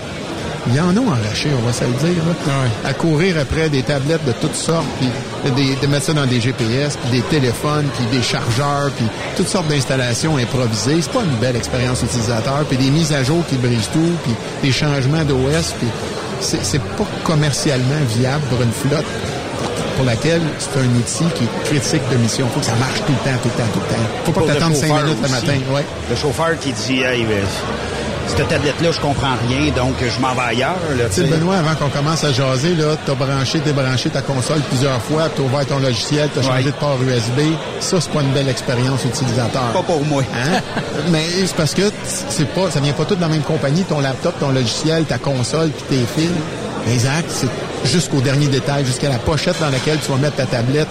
Il 0.67 0.73
y 0.73 0.79
en 0.79 0.89
a 0.97 1.11
arraché, 1.11 1.49
on 1.55 1.63
va 1.63 1.71
se 1.71 1.83
le 1.83 1.91
dire. 1.91 2.23
là. 2.25 2.89
À 2.89 2.93
courir 2.95 3.35
après 3.39 3.69
des 3.69 3.83
tablettes 3.83 4.25
de 4.25 4.31
toutes 4.31 4.55
sortes, 4.55 4.87
puis 4.99 5.51
des- 5.51 5.75
de 5.75 5.85
mettre 5.85 6.07
ça 6.07 6.13
dans 6.13 6.25
des 6.25 6.41
GPS, 6.41 6.97
puis 6.97 7.11
des 7.11 7.21
téléphones, 7.27 7.85
puis 7.95 8.05
des 8.17 8.23
chargeurs, 8.23 8.89
puis 8.97 9.05
toutes 9.37 9.47
sortes 9.47 9.67
d'installations 9.67 10.37
improvisées. 10.37 11.03
C'est 11.03 11.11
pas 11.11 11.21
une 11.21 11.37
belle 11.39 11.55
expérience 11.55 12.01
utilisateur. 12.01 12.65
Puis 12.67 12.77
des 12.77 12.89
mises 12.89 13.13
à 13.13 13.23
jour 13.23 13.43
qui 13.47 13.57
brisent 13.57 13.89
tout, 13.93 14.11
puis 14.23 14.33
des 14.63 14.71
changements 14.71 15.23
d'OS, 15.23 15.75
puis 15.77 15.87
c'est 16.45 16.81
pas 16.81 17.07
commercialement 17.23 18.01
viable 18.07 18.43
pour 18.49 18.61
une 18.61 18.71
flotte 18.71 19.05
pour 19.95 20.05
laquelle 20.05 20.41
c'est 20.59 20.79
un 20.79 20.95
outil 20.95 21.25
qui 21.35 21.45
est 21.45 21.63
critique 21.63 22.01
de 22.11 22.17
mission. 22.17 22.47
faut 22.49 22.59
que 22.59 22.65
ça 22.65 22.75
marche 22.75 22.99
tout 23.05 23.13
le 23.13 23.31
temps, 23.31 23.37
tout 23.41 23.49
le 23.49 23.63
temps, 23.63 23.71
tout 23.73 23.79
le 23.79 23.95
temps. 23.95 24.01
faut 24.25 24.31
pas 24.31 24.41
que 24.41 24.47
t'attendes 24.47 24.75
cinq 24.75 25.03
minutes 25.03 25.23
le 25.23 25.29
matin. 25.29 25.73
Ouais. 25.73 25.85
Le 26.09 26.15
chauffeur 26.15 26.59
qui 26.59 26.71
dit, 26.73 27.01
hey, 27.01 27.25
cette 28.27 28.47
tablette-là, 28.47 28.91
je 28.91 28.99
comprends 28.99 29.35
rien, 29.47 29.71
donc 29.71 29.95
je 30.01 30.19
m'en 30.19 30.33
vais 30.33 30.41
ailleurs. 30.49 30.75
Là, 30.97 31.05
Tu 31.09 31.21
sais. 31.21 31.27
Benoît, 31.27 31.57
avant 31.57 31.75
qu'on 31.75 31.89
commence 31.89 32.23
à 32.23 32.31
jaser, 32.31 32.75
là, 32.75 32.95
t'as 33.05 33.13
branché, 33.13 33.59
débranché 33.59 34.09
ta 34.09 34.21
console 34.21 34.59
plusieurs 34.69 35.01
fois, 35.01 35.29
t'as 35.35 35.43
ouvert 35.43 35.65
ton 35.65 35.79
logiciel, 35.79 36.29
t'as 36.33 36.41
changé 36.41 36.63
de 36.63 36.71
port 36.71 36.97
USB. 37.01 37.53
Ça, 37.79 38.01
c'est 38.01 38.11
pas 38.11 38.21
une 38.21 38.31
belle 38.31 38.49
expérience 38.49 39.05
utilisateur. 39.05 39.71
Pas 39.73 39.83
pour 39.83 40.03
moi. 40.05 40.23
Hein? 40.33 40.59
Mais 41.11 41.25
c'est 41.45 41.55
parce 41.55 41.73
que 41.73 41.91
c'est 42.05 42.49
pas, 42.49 42.69
ça 42.71 42.79
vient 42.79 42.93
pas 42.93 43.05
tout 43.05 43.15
dans 43.15 43.27
la 43.27 43.33
même 43.33 43.43
compagnie, 43.43 43.83
ton 43.83 43.99
laptop, 43.99 44.39
ton 44.39 44.49
logiciel, 44.51 45.05
ta 45.05 45.17
console, 45.17 45.69
puis 45.69 45.97
tes 45.97 46.21
fils. 46.21 46.31
Exact, 46.91 47.25
c'est 47.29 47.49
jusqu'au 47.85 48.19
dernier 48.21 48.47
détail, 48.47 48.85
jusqu'à 48.85 49.09
la 49.09 49.17
pochette 49.17 49.55
dans 49.59 49.69
laquelle 49.69 49.97
tu 50.03 50.11
vas 50.11 50.17
mettre 50.17 50.35
ta 50.37 50.45
tablette, 50.45 50.87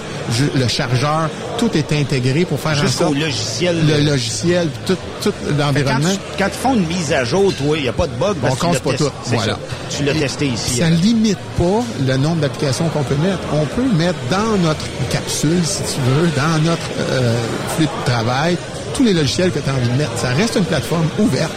le 0.55 0.69
chargeur, 0.69 1.29
tout 1.59 1.71
est 1.77 1.93
intégré 1.93 2.45
pour 2.45 2.59
faire 2.59 2.73
en 2.73 2.75
Jusqu'au 2.83 3.05
sorte... 3.05 3.19
logiciel. 3.19 3.77
Le 3.87 4.01
logiciel, 4.11 4.69
tout, 4.87 4.97
tout 5.23 5.33
Quand, 5.49 5.57
l'environnement. 5.59 6.09
tu- 6.11 6.19
quand 6.39 6.47
ils 6.49 6.59
font 6.59 6.75
une 6.75 6.87
mise 6.87 7.13
à 7.13 7.25
jour, 7.25 7.53
toi, 7.55 7.77
il 7.77 7.83
n'y 7.83 7.89
a 7.89 7.93
pas 7.93 8.07
de 8.07 8.15
bug. 8.15 8.37
parce 8.41 8.63
On 8.63 8.73
l'as 8.73 8.81
pas 8.81 8.93
tout. 8.95 9.11
Voilà. 9.27 9.53
ça. 9.55 9.59
Tu 9.97 10.05
l'as 10.05 10.15
testé 10.15 10.47
ici. 10.47 10.79
Ça 10.79 10.87
hein. 10.87 10.91
limite 10.91 11.39
pas 11.59 11.83
le 12.07 12.17
nombre 12.17 12.37
d'applications 12.41 12.89
qu'on 12.89 13.03
peut 13.05 13.17
mettre. 13.17 13.39
On 13.53 13.65
peut 13.67 13.89
mettre 13.97 14.19
dans 14.31 14.57
notre 14.63 14.85
capsule, 15.11 15.61
si 15.65 15.83
tu 15.95 16.01
veux, 16.01 16.29
dans 16.37 16.63
notre 16.65 16.81
euh, 17.11 17.37
flux 17.77 17.87
de 17.87 18.11
travail, 18.11 18.57
tous 18.95 19.05
les 19.05 19.13
logiciels 19.13 19.51
que 19.51 19.59
tu 19.59 19.69
as 19.69 19.73
envie 19.73 19.89
de 19.89 19.97
mettre. 19.99 20.17
Ça 20.19 20.29
reste 20.29 20.57
une 20.57 20.65
plateforme 20.65 21.07
ouverte, 21.19 21.53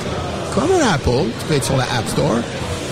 comme 0.54 0.70
un 0.82 0.94
Apple. 0.94 1.30
Tu 1.40 1.46
peux 1.48 1.54
être 1.56 1.66
sur 1.66 1.78
la 1.78 1.84
App 1.84 2.08
Store. 2.12 2.38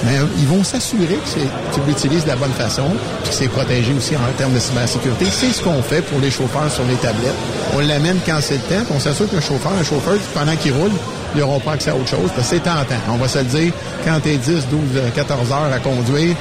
Mais 0.04 0.18
euh, 0.18 0.26
ils 0.38 0.48
vont 0.48 0.64
s'assurer 0.64 1.16
que 1.16 1.40
tu 1.74 1.80
l'utilises 1.88 2.24
de 2.24 2.30
la 2.30 2.36
bonne 2.36 2.52
façon, 2.52 2.90
puis 3.24 3.30
que 3.30 3.36
c'est 3.36 3.48
protégé 3.48 3.94
aussi 3.94 4.16
en 4.16 4.38
termes 4.38 4.54
de 4.54 4.60
cybersécurité. 4.60 5.26
C'est 5.32 5.52
ce 5.52 5.62
qu'on 5.62 5.82
fait 5.82 6.02
pour 6.02 6.20
les 6.20 6.32
chauffeurs 6.32 6.70
sur 6.70 6.84
les 6.86 6.96
tablettes. 6.96 7.34
On 7.76 7.80
l'amène 7.80 8.18
quand 8.26 8.38
c'est 8.42 8.56
le 8.56 8.62
temps, 8.62 8.86
on 8.94 9.00
s'assure 9.00 9.30
qu'un 9.30 9.42
chauffeur, 9.42 9.72
un 9.80 9.84
chauffeur, 9.84 10.18
pendant 10.34 10.56
qu'il 10.56 10.74
roule, 10.74 10.92
ils 11.34 11.40
n'auront 11.40 11.60
pas 11.60 11.74
accès 11.74 11.92
à 11.92 11.96
autre 11.96 12.08
chose, 12.08 12.30
c'est 12.42 12.64
tentant. 12.64 12.96
On 13.10 13.18
va 13.18 13.28
se 13.28 13.40
le 13.40 13.46
dire, 13.46 13.74
quand 14.06 14.20
tu 14.22 14.30
es 14.30 14.38
10, 14.38 14.68
12, 14.70 14.80
euh, 14.96 15.10
14 15.14 15.52
heures 15.52 15.74
à 15.74 15.80
conduire, 15.80 16.36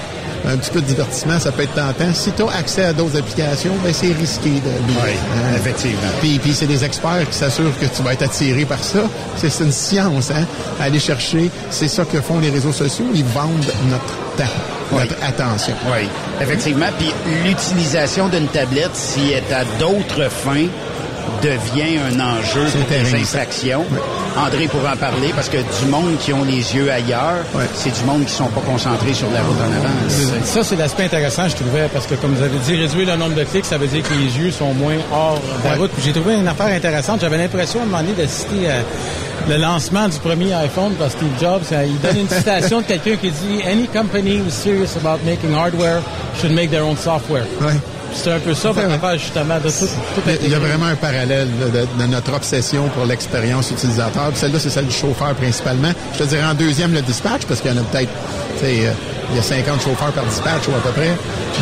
un 0.47 0.57
petit 0.57 0.71
peu 0.71 0.81
de 0.81 0.87
divertissement, 0.87 1.39
ça 1.39 1.53
peut 1.53 1.63
être 1.63 1.75
tentant. 1.75 2.13
Si 2.13 2.31
tu 2.33 2.43
as 2.43 2.57
accès 2.59 2.85
à 2.85 2.93
d'autres 2.93 3.19
applications, 3.19 3.73
ben 3.83 3.93
c'est 3.93 4.13
risqué 4.13 4.51
de 4.51 4.71
Oui, 4.89 5.13
effectivement. 5.57 6.01
Puis, 6.21 6.39
puis 6.39 6.55
c'est 6.55 6.67
des 6.67 6.85
experts 6.85 7.29
qui 7.31 7.37
s'assurent 7.37 7.79
que 7.81 7.87
tu 7.87 8.03
vas 8.03 8.13
être 8.13 8.23
attiré 8.23 8.65
par 8.65 8.83
ça. 8.83 9.01
C'est 9.37 9.51
c'est 9.55 9.65
une 9.65 9.73
science, 9.73 10.31
hein? 10.31 10.47
Aller 10.81 10.99
chercher, 10.99 11.51
c'est 11.71 11.89
ça 11.89 12.05
que 12.05 12.21
font 12.21 12.39
les 12.41 12.51
réseaux 12.51 12.73
sociaux. 12.73 13.07
Ils 13.15 13.25
vendent 13.25 13.73
notre 13.89 14.05
temps, 14.37 14.53
notre 14.93 15.15
attention. 15.23 15.75
Oui, 15.87 16.09
effectivement. 16.41 16.89
Puis 16.99 17.13
l'utilisation 17.45 18.29
d'une 18.29 18.49
tablette, 18.49 18.95
si 18.95 19.31
elle 19.33 19.45
est 19.45 19.53
à 19.55 19.65
d'autres 19.79 20.29
fins, 20.31 20.67
devient 21.43 21.99
un 21.99 22.21
enjeu 22.21 22.65
pour 22.71 22.81
intéressant. 22.81 23.17
infractions. 23.17 23.85
André 24.37 24.67
pourra 24.67 24.95
en 24.95 24.97
parler 24.97 25.33
parce 25.35 25.49
que 25.49 25.59
du 25.59 25.91
monde 25.91 26.17
qui 26.19 26.33
ont 26.33 26.45
les 26.45 26.75
yeux 26.75 26.91
ailleurs, 26.91 27.45
c'est 27.75 27.93
du 27.97 28.05
monde 28.05 28.25
qui 28.25 28.33
sont 28.33 28.49
pas 28.49 28.63
concentrés 28.63 29.15
sur 29.15 29.31
la 29.31 29.43
route 29.43 29.57
en 29.61 29.73
avant. 29.73 30.45
Ça, 30.45 30.65
c'est 30.65 30.77
l'aspect 30.77 31.05
intéressant, 31.05 31.49
je 31.49 31.57
trouvais, 31.57 31.89
parce 31.93 32.07
que, 32.07 32.15
comme 32.15 32.35
vous 32.35 32.43
avez 32.43 32.59
dit, 32.59 32.75
réduire 32.77 33.09
le 33.09 33.17
nombre 33.17 33.35
de 33.35 33.45
clics, 33.45 33.65
ça 33.65 33.79
veut 33.79 33.87
dire 33.87 34.03
que 34.03 34.15
les 34.15 34.39
yeux 34.39 34.51
sont 34.51 34.75
moins 34.75 34.97
hors 35.13 35.41
de 35.63 35.69
la 35.69 35.77
route. 35.77 35.91
J'ai 36.03 36.13
trouvé 36.13 36.35
une 36.35 36.49
affaire 36.49 36.67
intéressante. 36.67 37.21
J'avais 37.21 37.39
l'impression, 37.39 37.81
à 37.81 37.83
un 37.83 37.87
moment 37.87 38.03
donné, 38.03 38.15
d'assister 38.15 38.71
à 38.71 38.75
le 39.49 39.57
lancement 39.57 40.09
du 40.09 40.19
premier 40.19 40.53
iPhone 40.55 40.95
par 40.95 41.11
Steve 41.11 41.29
Jobs. 41.41 41.63
Il 41.71 42.01
donne 42.01 42.19
une 42.19 42.29
citation 42.29 42.81
de 42.81 42.87
quelqu'un 42.87 43.17
qui 43.17 43.31
dit 43.31 43.63
«Any 43.71 43.87
company 43.87 44.39
who's 44.39 44.55
serious 44.55 44.97
about 44.97 45.23
making 45.25 45.53
hardware 45.53 46.01
should 46.41 46.53
make 46.53 46.71
their 46.71 46.83
own 46.83 46.97
software. 46.97 47.45
C'est 48.15 48.33
un 48.33 48.39
peu 48.39 48.55
ça, 48.55 48.73
votre 48.73 48.91
affaire, 48.91 49.19
justement, 49.19 49.57
de 49.59 49.69
tout, 49.69 49.87
tout 50.15 50.21
Il 50.43 50.51
y 50.51 50.55
a- 50.55 50.59
vraiment 50.59 50.87
un 50.87 50.95
parallèle 50.97 51.49
de, 51.99 52.07
notre 52.07 52.33
obsession 52.35 52.89
pour 52.89 53.05
l'expérience 53.07 53.71
utilisateur. 53.71 54.29
Puis 54.31 54.39
Celle-là, 54.41 54.59
c'est 54.59 54.71
celle 54.71 54.87
du 54.87 54.95
chauffeur 54.95 55.35
principalement. 55.35 55.93
Je 56.15 56.19
te 56.19 56.25
dirais 56.25 56.45
en 56.45 56.55
deuxième 56.55 56.93
le 56.95 57.03
dispatch, 57.03 57.43
parce 57.47 57.61
qu'il 57.61 57.71
y 57.73 57.75
en 57.75 57.79
a 57.81 57.85
peut-être, 57.85 58.11
tu 58.59 58.65
sais, 58.65 58.87
euh, 58.87 58.93
il 59.31 59.37
y 59.37 59.39
a 59.39 59.43
50 59.43 59.83
chauffeurs 59.83 60.13
par 60.13 60.25
dispatch 60.25 60.69
ou 60.69 60.73
à 60.73 60.81
peu 60.83 60.91
près. 60.91 61.11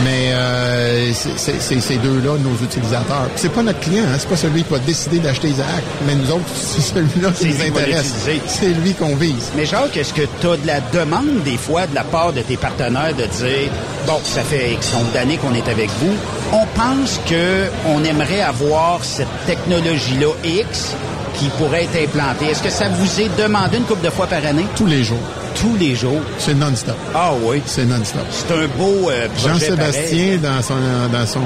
Mais 0.05 0.33
euh, 0.33 1.13
c'est- 1.15 1.81
ces 1.81 1.97
deux-là, 1.97 2.37
nos 2.39 2.55
utilisateurs. 2.65 3.25
Puis 3.35 3.43
C'est 3.43 3.49
pas 3.53 3.63
notre 3.63 3.81
client, 3.81 4.05
hein, 4.05 4.17
c'est 4.19 4.29
pas 4.29 4.37
celui 4.37 4.63
qui 4.65 4.73
va 4.73 4.79
décider 4.79 5.19
d'acheter 5.19 5.49
Isaac, 5.49 5.83
mais 6.07 6.15
nous 6.15 6.31
autres, 6.31 6.45
c'est 6.55 6.81
celui-là 6.81 7.31
qui 7.31 7.47
nous 7.47 7.63
intéresse. 7.63 8.13
C'est 8.47 8.69
lui 8.69 8.95
qu'on 8.95 9.15
vise. 9.17 9.51
Mais 9.57 9.65
Jacques, 9.67 9.97
est-ce 9.97 10.13
que 10.15 10.23
tu 10.41 10.47
as 10.49 10.57
de 10.57 10.67
la 10.67 10.81
demande 10.93 11.43
des 11.45 11.57
fois 11.57 11.87
de 11.87 11.95
la 11.95 12.05
part 12.05 12.33
de 12.33 12.41
tes 12.41 12.57
partenaires 12.57 13.15
de 13.15 13.25
dire 13.25 13.71
bon, 14.07 14.21
ça 14.25 14.43
fait 14.43 14.73
X 14.73 14.93
nombre 14.93 15.13
d'années 15.13 15.37
qu'on 15.37 15.55
est 15.55 15.69
avec 15.69 15.91
vous, 16.01 16.15
on 16.53 16.67
pense 16.79 17.21
que 17.29 17.67
on 17.87 18.05
aimerait 18.05 18.41
avoir 18.41 19.05
cette 19.05 19.29
technologie-là 19.47 20.33
X 20.45 20.95
qui 21.35 21.49
pourrait 21.59 21.85
être 21.85 21.97
implantée. 21.97 22.47
Est-ce 22.47 22.63
que 22.63 22.71
ça 22.71 22.89
vous 22.89 23.21
est 23.21 23.31
demandé 23.41 23.79
une 23.79 23.85
couple 23.85 24.05
de 24.05 24.11
fois 24.11 24.27
par 24.27 24.45
année? 24.45 24.67
Tous 24.77 24.87
les 24.87 25.03
jours. 25.03 25.19
Tous 25.55 25.77
les 25.77 25.95
jours? 25.95 26.21
C'est 26.39 26.55
non-stop. 26.55 26.97
Ah 27.15 27.33
oui? 27.43 27.63
C'est 27.67 27.85
non-stop. 27.85 28.27
C'est 28.31 28.53
un 28.53 28.67
beau 28.79 29.11
euh, 29.11 29.29
projet 29.29 29.49
Jean-Sébastien, 29.49 30.39
dans 30.39 30.63
son, 30.63 30.75
dans 31.13 31.27
son 31.27 31.41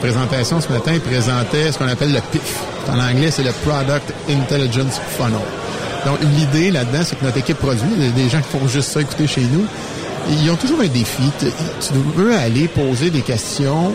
présentation 0.00 0.60
ce 0.60 0.68
matin, 0.72 0.92
il 0.94 1.00
présentait 1.00 1.72
ce 1.72 1.78
qu'on 1.78 1.88
appelle 1.88 2.12
le 2.12 2.20
PIF. 2.32 2.60
En 2.88 2.98
anglais, 2.98 3.30
c'est 3.30 3.42
le 3.42 3.52
Product 3.52 4.12
Intelligence 4.28 5.00
Funnel. 5.16 5.40
Donc, 6.06 6.18
l'idée 6.36 6.70
là-dedans, 6.70 7.00
c'est 7.04 7.18
que 7.18 7.24
notre 7.24 7.38
équipe 7.38 7.58
produit, 7.58 7.90
il 7.96 8.04
y 8.04 8.08
a 8.08 8.12
des 8.12 8.28
gens 8.28 8.38
qui 8.40 8.58
font 8.58 8.66
juste 8.68 8.90
ça 8.90 9.00
écouter 9.00 9.26
chez 9.26 9.42
nous. 9.42 9.66
Ils 10.30 10.50
ont 10.50 10.56
toujours 10.56 10.80
un 10.80 10.88
défi. 10.88 11.22
Tu 11.40 11.94
veux 12.16 12.34
aller 12.34 12.68
poser 12.68 13.10
des 13.10 13.22
questions 13.22 13.92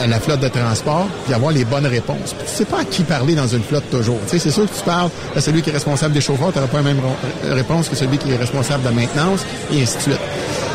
à, 0.00 0.06
la 0.06 0.18
flotte 0.20 0.40
de 0.40 0.48
transport 0.48 1.06
puis 1.24 1.34
avoir 1.34 1.52
les 1.52 1.64
bonnes 1.64 1.86
réponses. 1.86 2.34
Puis 2.36 2.46
Tu 2.46 2.56
sais 2.56 2.64
pas 2.64 2.80
à 2.80 2.84
qui 2.84 3.02
parler 3.02 3.34
dans 3.34 3.46
une 3.46 3.62
flotte 3.62 3.88
toujours. 3.90 4.18
C'est 4.26 4.38
sûr 4.38 4.64
que 4.70 4.76
tu 4.76 4.84
parles 4.84 5.10
à 5.34 5.40
celui 5.40 5.62
qui 5.62 5.70
est 5.70 5.74
responsable 5.74 6.14
des 6.14 6.20
chauffeurs, 6.20 6.52
tu 6.52 6.58
n'auras 6.58 6.70
pas 6.70 6.78
la 6.78 6.94
même 6.94 7.00
réponse 7.44 7.88
que 7.88 7.96
celui 7.96 8.18
qui 8.18 8.30
est 8.30 8.36
responsable 8.36 8.82
de 8.84 8.88
la 8.88 8.94
maintenance, 8.94 9.40
et 9.72 9.82
ainsi 9.82 9.96
de 9.96 10.02
suite. 10.02 10.20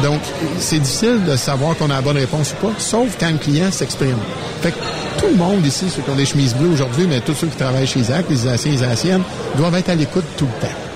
Donc, 0.03 0.19
c'est 0.59 0.79
difficile 0.79 1.23
de 1.25 1.35
savoir 1.35 1.75
qu'on 1.77 1.89
a 1.89 1.95
la 1.95 2.01
bonne 2.01 2.17
réponse 2.17 2.53
ou 2.53 2.67
pas, 2.67 2.73
sauf 2.77 3.17
quand 3.19 3.31
le 3.31 3.37
client 3.37 3.71
s'exprime. 3.71 4.17
Fait 4.61 4.71
que 4.71 4.77
tout 5.19 5.27
le 5.27 5.35
monde 5.35 5.65
ici, 5.65 5.85
ceux 5.89 6.01
qui 6.01 6.09
ont 6.09 6.15
des 6.15 6.25
chemises 6.25 6.55
bleues 6.55 6.69
aujourd'hui, 6.69 7.05
mais 7.07 7.19
tous 7.21 7.35
ceux 7.35 7.47
qui 7.47 7.57
travaillent 7.57 7.87
chez 7.87 7.99
Isaac, 7.99 8.25
les 8.29 8.37
Isaciens 8.37 8.71
et 8.71 8.75
les 8.75 8.81
Isaciennes, 8.81 9.23
doivent 9.57 9.75
être 9.75 9.89
à 9.89 9.95
l'écoute 9.95 10.25
tout 10.37 10.45
le 10.45 10.67
temps. 10.67 10.90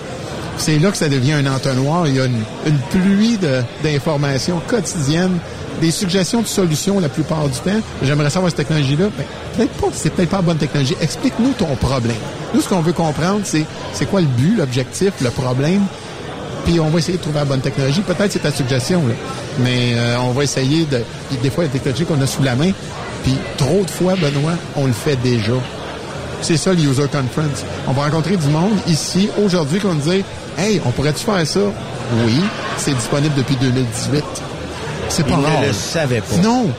C'est 0.58 0.80
là 0.80 0.92
que 0.92 0.98
ça 0.98 1.10
devient 1.10 1.34
un 1.34 1.46
entonnoir. 1.48 2.08
Il 2.08 2.16
y 2.16 2.20
a 2.20 2.26
une, 2.26 2.44
une 2.66 2.80
pluie 2.90 3.38
d'informations 3.84 4.62
quotidiennes, 4.68 5.38
des 5.82 5.92
suggestions 5.92 6.42
de 6.42 6.48
solutions 6.48 7.00
la 7.00 7.10
plupart 7.10 7.48
du 7.50 7.60
temps. 7.60 7.82
J'aimerais 8.04 8.30
savoir 8.30 8.50
cette 8.50 8.60
technologie-là. 8.60 9.08
Ben, 9.18 9.26
peut-être 9.56 9.74
pas, 9.74 9.88
c'est 9.94 10.10
peut-être 10.12 10.30
pas 10.30 10.38
la 10.38 10.44
bonne 10.44 10.58
technologie. 10.58 10.96
Explique-nous 11.02 11.54
ton 11.54 11.76
problème. 11.76 12.16
Nous, 12.54 12.62
ce 12.62 12.70
qu'on 12.70 12.82
veut 12.82 12.94
comprendre, 12.94 13.42
c'est 13.44 13.66
c'est 13.94 14.06
quoi 14.06 14.22
le 14.22 14.28
but, 14.28 14.58
l'objectif, 14.58 15.12
le 15.22 15.30
problème, 15.30 15.82
puis 16.66 16.80
on 16.80 16.90
va 16.90 17.00
essayer 17.00 17.18
de 17.18 17.22
trouver 17.22 17.40
la 17.40 17.46
bonne 17.46 17.62
technologie. 17.62 18.02
Peut-être 18.02 18.32
c'est 18.32 18.40
ta 18.40 18.52
suggestion, 18.52 19.06
là. 19.08 19.14
mais 19.60 19.94
euh, 19.94 20.18
on 20.22 20.32
va 20.32 20.44
essayer 20.44 20.86
de... 20.86 21.02
puis 21.30 21.38
des 21.42 21.50
fois, 21.50 21.66
la 21.66 21.70
technologie 21.70 22.06
qu'on 22.06 22.22
a 22.22 22.28
sous 22.28 22.44
la 22.44 22.56
main, 22.56 22.72
puis 23.24 23.36
trop 23.58 23.84
de 23.84 23.90
fois, 23.90 24.16
Benoît, 24.16 24.54
on 24.76 24.86
le 24.88 24.94
fait 24.94 25.18
déjà. 25.18 25.54
C'est 26.42 26.58
ça, 26.58 26.74
le 26.74 26.80
User 26.80 27.08
Conference. 27.12 27.64
On 27.88 27.92
va 27.94 28.04
rencontrer 28.04 28.38
du 28.38 28.48
monde 28.48 28.78
ici, 28.88 29.30
aujourd'hui, 29.44 29.80
nous 29.84 29.94
dire 29.96 30.24
«Hey, 30.58 30.82
on 30.86 30.92
pourrait-tu 30.92 31.24
faire 31.24 31.46
ça?» 31.46 31.60
Oui, 32.26 32.40
c'est 32.78 32.94
disponible 32.94 33.34
depuis 33.36 33.56
2018. 33.58 34.24
C'est 35.10 35.24
pas 35.24 35.30
Ils 35.32 35.38
ne 35.40 35.44
rare. 35.46 35.62
le 35.62 35.68
là. 35.68 35.74
savaient 35.74 36.22
pas. 36.22 36.36
Non. 36.44 36.66
Ça, 36.68 36.72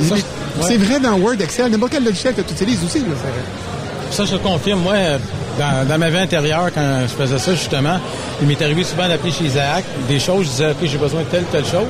Mais 0.00 0.10
ouais. 0.12 0.22
C'est 0.60 0.76
vrai 0.76 1.00
dans 1.00 1.14
Word, 1.18 1.34
Excel, 1.40 1.70
n'importe 1.70 1.92
quel 1.92 2.04
logiciel 2.04 2.34
que 2.34 2.40
tu 2.42 2.52
utilises 2.52 2.82
aussi. 2.84 3.00
Là. 3.00 3.06
Ça, 4.10 4.24
je 4.24 4.36
confirme. 4.36 4.80
Moi, 4.80 4.92
euh, 4.94 5.18
dans, 5.58 5.86
dans 5.88 5.98
ma 5.98 6.08
vie 6.10 6.18
intérieure, 6.18 6.68
quand 6.74 7.00
je 7.02 7.08
faisais 7.14 7.38
ça, 7.38 7.52
justement, 7.54 7.98
il 8.40 8.46
m'est 8.48 8.60
arrivé 8.62 8.84
souvent 8.84 9.08
d'appeler 9.08 9.32
chez 9.32 9.44
Isaac 9.44 9.84
des 10.08 10.18
choses, 10.20 10.44
je 10.46 10.50
disais, 10.50 10.70
OK, 10.70 10.76
j'ai 10.84 10.98
besoin 10.98 11.20
de 11.22 11.26
telle, 11.26 11.44
telle 11.44 11.64
chose. 11.66 11.88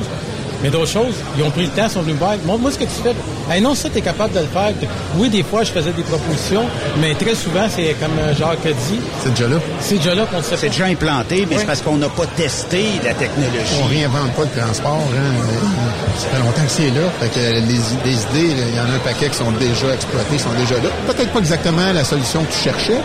Mais 0.62 0.70
d'autres 0.70 0.90
choses, 0.90 1.14
ils 1.36 1.42
ont 1.44 1.50
pris 1.50 1.62
le 1.66 1.68
temps, 1.68 1.84
ils 1.84 1.90
sont 1.90 2.00
venus 2.02 2.14
me 2.14 2.18
voir. 2.20 2.34
Montre-moi 2.44 2.72
ce 2.72 2.78
que 2.78 2.84
tu 2.84 2.90
fais. 3.02 3.14
Hey, 3.50 3.60
non, 3.62 3.74
ça, 3.74 3.88
tu 3.90 3.98
es 3.98 4.00
capable 4.00 4.34
de 4.34 4.40
le 4.40 4.46
faire. 4.46 4.72
Oui, 5.16 5.28
des 5.28 5.42
fois, 5.44 5.62
je 5.62 5.70
faisais 5.70 5.92
des 5.92 6.02
propositions, 6.02 6.64
mais 7.00 7.14
très 7.14 7.34
souvent, 7.34 7.66
c'est 7.68 7.94
comme 8.00 8.18
euh, 8.18 8.34
Jacques 8.34 8.66
a 8.66 8.70
dit. 8.72 9.00
C'est 9.22 9.30
déjà 9.30 9.48
là. 9.48 9.56
C'est 9.80 9.96
déjà 9.96 10.14
là 10.14 10.24
qu'on 10.26 10.42
se 10.42 10.48
fait. 10.48 10.56
C'est 10.56 10.68
déjà 10.70 10.86
implanté, 10.86 11.46
mais 11.48 11.54
Oui. 11.54 11.60
c'est 11.60 11.66
parce 11.66 11.80
qu'on 11.82 11.96
n'a 11.96 12.08
pas 12.08 12.26
testé 12.36 12.84
la 13.04 13.14
technologie. 13.14 13.74
On 13.82 13.86
réinvente 13.86 14.32
pas 14.32 14.42
le 14.42 14.60
transport. 14.60 14.98
Hein. 15.14 15.34
Ça 16.18 16.26
fait 16.28 16.38
longtemps 16.42 16.64
que 16.64 16.70
c'est 16.70 16.90
là. 16.90 17.06
Fait 17.20 17.28
que 17.28 17.38
les, 17.38 17.60
les 17.60 18.22
idées, 18.48 18.54
là, 18.60 18.66
il 18.68 18.76
y 18.76 18.80
en 18.80 18.90
a 18.92 18.96
un 18.96 18.98
paquet 19.04 19.28
qui 19.28 19.36
sont 19.36 19.52
déjà 19.52 19.94
exploitées, 19.94 20.38
sont 20.38 20.50
déjà 20.58 20.74
là. 20.82 20.90
Peut-être 21.06 21.30
pas 21.30 21.38
exactement 21.38 21.92
la 21.92 22.02
solution 22.04 22.42
que 22.44 22.52
tu 22.52 22.58
cherchais, 22.64 22.98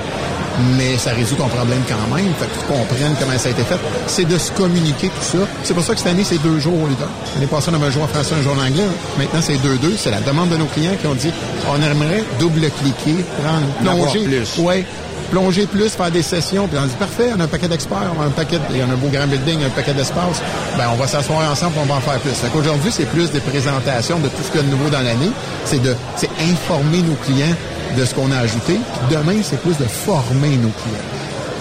mais 0.78 0.98
ça 0.98 1.12
résout 1.12 1.36
ton 1.36 1.48
problème 1.48 1.82
quand 1.88 2.16
même. 2.16 2.34
Fait 2.40 2.46
que 2.46 2.60
tu 2.60 2.66
comprennes 2.66 3.16
comment 3.20 3.38
ça 3.38 3.50
a 3.50 3.52
été 3.52 3.64
fait. 3.64 3.80
C'est 4.08 4.26
de 4.26 4.38
se 4.38 4.52
communiquer 4.52 5.10
tout 5.10 5.38
ça. 5.38 5.46
C'est 5.64 5.74
pour 5.74 5.84
ça 5.84 5.94
que 5.94 6.00
cette 6.00 6.10
année, 6.10 6.24
c'est 6.24 6.42
deux 6.42 6.60
jours 6.60 6.76
au 6.76 6.88
lieu 6.88 6.96
d'un. 6.96 7.08
L'année 7.36 7.48
passée, 7.48 7.70
on 7.72 7.76
avait 7.76 7.88
un 7.88 7.92
jour 7.92 8.04
en 8.04 8.08
français, 8.08 8.36
un 8.40 8.44
jour 8.44 8.54
en 8.54 8.66
anglais. 8.66 8.84
Maintenant, 9.18 9.42
c'est 9.42 9.58
deux-deux. 9.58 9.96
C'est 9.98 10.12
la 10.12 10.22
demande 10.22 10.50
de 10.50 10.58
nos 10.58 10.66
clients 10.66 10.96
qui 11.00 11.08
ont 11.08 11.16
dit, 11.16 11.32
on 11.70 11.82
aimerait 11.82 12.24
double-cliquer, 12.40 13.24
prendre, 13.44 13.68
plonger. 13.82 14.24
plus. 14.24 14.58
Ouais 14.60 14.86
plonger 15.34 15.66
plus, 15.66 15.90
faire 15.90 16.12
des 16.12 16.22
sessions, 16.22 16.68
puis 16.68 16.78
on 16.80 16.86
dit 16.86 16.94
parfait, 17.00 17.32
on 17.36 17.40
a 17.40 17.46
un 17.46 17.48
paquet 17.48 17.68
d'experts, 17.68 18.14
on 18.16 18.22
a 18.22 18.26
un 18.26 18.30
paquet, 18.30 18.60
il 18.70 18.78
y 18.78 18.82
a 18.82 18.84
un 18.84 18.96
beau 18.96 19.08
grand 19.08 19.26
building, 19.26 19.64
un 19.64 19.70
paquet 19.70 19.94
d'espace, 19.94 20.40
ben 20.78 20.86
on 20.94 20.96
va 20.96 21.08
s'asseoir 21.08 21.50
ensemble, 21.50 21.74
on 21.82 21.86
va 21.86 21.96
en 21.96 22.02
faire 22.02 22.20
plus. 22.20 22.34
Fait 22.34 22.50
qu'aujourd'hui, 22.50 22.92
c'est 22.92 23.08
plus 23.08 23.32
des 23.32 23.40
présentations 23.40 24.20
de 24.20 24.28
tout 24.28 24.44
ce 24.44 24.52
qu'il 24.52 24.62
y 24.62 24.64
a 24.64 24.68
de 24.68 24.70
nouveau 24.70 24.90
dans 24.90 25.02
l'année, 25.02 25.32
c'est 25.66 25.82
de 25.82 25.96
c'est 26.16 26.30
informer 26.52 27.02
nos 27.02 27.16
clients 27.16 27.56
de 27.94 28.06
ce 28.06 28.14
qu'on 28.16 28.32
a 28.32 28.38
ajouté. 28.38 28.74
Puis 28.74 29.16
demain, 29.18 29.40
c'est 29.44 29.60
plus 29.62 29.78
de 29.78 29.86
former 29.86 30.58
nos 30.58 30.70
clients. 30.70 31.10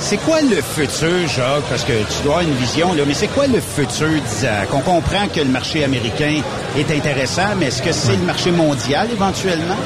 C'est 0.00 0.16
quoi 0.16 0.40
le 0.42 0.60
futur, 0.60 1.28
Jacques? 1.28 1.62
Parce 1.70 1.84
que 1.84 1.92
tu 1.92 2.22
dois 2.24 2.38
avoir 2.38 2.40
une 2.40 2.54
vision, 2.56 2.92
là, 2.92 3.04
mais 3.06 3.14
c'est 3.14 3.28
quoi 3.28 3.46
le 3.46 3.60
futur 3.60 4.08
d'Isaac? 4.08 4.68
On 4.72 4.80
comprend 4.80 5.28
que 5.32 5.38
le 5.40 5.46
marché 5.46 5.84
américain 5.84 6.42
est 6.76 6.90
intéressant, 6.90 7.54
mais 7.56 7.66
est-ce 7.66 7.82
que 7.82 7.92
c'est 7.92 8.16
le 8.16 8.24
marché 8.24 8.50
mondial 8.50 9.08
éventuellement? 9.12 9.76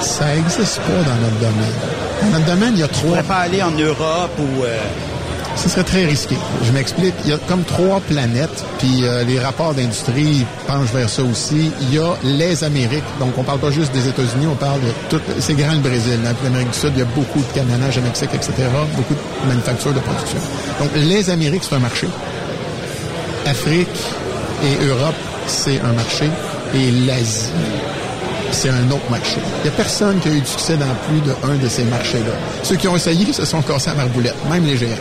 Ça 0.00 0.34
n'existe 0.34 0.78
pas 0.80 1.02
dans 1.04 1.16
notre 1.16 1.38
domaine. 1.40 1.74
Dans 2.22 2.28
notre 2.38 2.46
domaine, 2.46 2.72
il 2.74 2.80
y 2.80 2.82
a 2.84 2.88
trois. 2.88 3.10
pourrais 3.10 3.22
pas 3.22 3.36
aller 3.36 3.62
en 3.62 3.70
Europe 3.72 4.30
ou... 4.38 4.64
euh, 4.64 4.78
Ce 5.56 5.68
serait 5.70 5.84
très 5.84 6.04
risqué. 6.04 6.36
Je 6.64 6.72
m'explique. 6.72 7.14
Il 7.24 7.30
y 7.30 7.32
a 7.32 7.38
comme 7.48 7.64
trois 7.64 8.00
planètes, 8.00 8.64
puis 8.78 9.04
euh, 9.04 9.24
les 9.24 9.38
rapports 9.38 9.74
d'industrie 9.74 10.44
penchent 10.66 10.92
vers 10.92 11.08
ça 11.08 11.22
aussi. 11.22 11.72
Il 11.80 11.94
y 11.94 11.98
a 11.98 12.14
les 12.22 12.62
Amériques. 12.62 13.04
Donc, 13.18 13.36
on 13.38 13.42
parle 13.42 13.58
pas 13.58 13.70
juste 13.70 13.92
des 13.92 14.06
États-Unis, 14.06 14.46
on 14.46 14.54
parle 14.54 14.80
de 14.80 14.90
tout. 15.08 15.20
C'est 15.40 15.54
grand 15.54 15.72
le 15.72 15.80
Brésil. 15.80 16.20
Dans 16.22 16.34
l'Amérique 16.44 16.70
du 16.70 16.78
Sud, 16.78 16.92
il 16.94 16.98
y 16.98 17.02
a 17.02 17.06
beaucoup 17.06 17.40
de 17.40 17.52
camionnage 17.54 17.96
au 17.98 18.02
Mexique, 18.02 18.30
etc. 18.34 18.52
Beaucoup 18.96 19.14
de 19.14 19.48
manufactures 19.48 19.94
de 19.94 20.00
production. 20.00 20.38
Donc, 20.78 20.90
les 20.94 21.30
Amériques, 21.30 21.64
c'est 21.68 21.74
un 21.74 21.80
marché. 21.80 22.06
Afrique 23.46 23.88
et 24.62 24.84
Europe, 24.84 25.14
c'est 25.46 25.80
un 25.80 25.92
marché. 25.92 26.28
Et 26.74 26.90
l'Asie, 27.06 27.50
c'est 28.52 28.70
un 28.70 28.90
autre 28.90 29.10
marché. 29.10 29.38
Il 29.58 29.68
n'y 29.68 29.74
a 29.74 29.76
personne 29.76 30.18
qui 30.20 30.28
a 30.28 30.32
eu 30.32 30.40
du 30.40 30.46
succès 30.46 30.76
dans 30.76 30.86
plus 31.08 31.20
d'un 31.20 31.54
de 31.62 31.68
ces 31.68 31.84
marchés-là. 31.84 32.32
Ceux 32.62 32.76
qui 32.76 32.88
ont 32.88 32.96
essayé 32.96 33.32
se 33.32 33.44
sont 33.44 33.62
cassés 33.62 33.90
à 33.90 33.94
marboulette, 33.94 34.36
même 34.50 34.64
les 34.64 34.76
géants. 34.76 34.96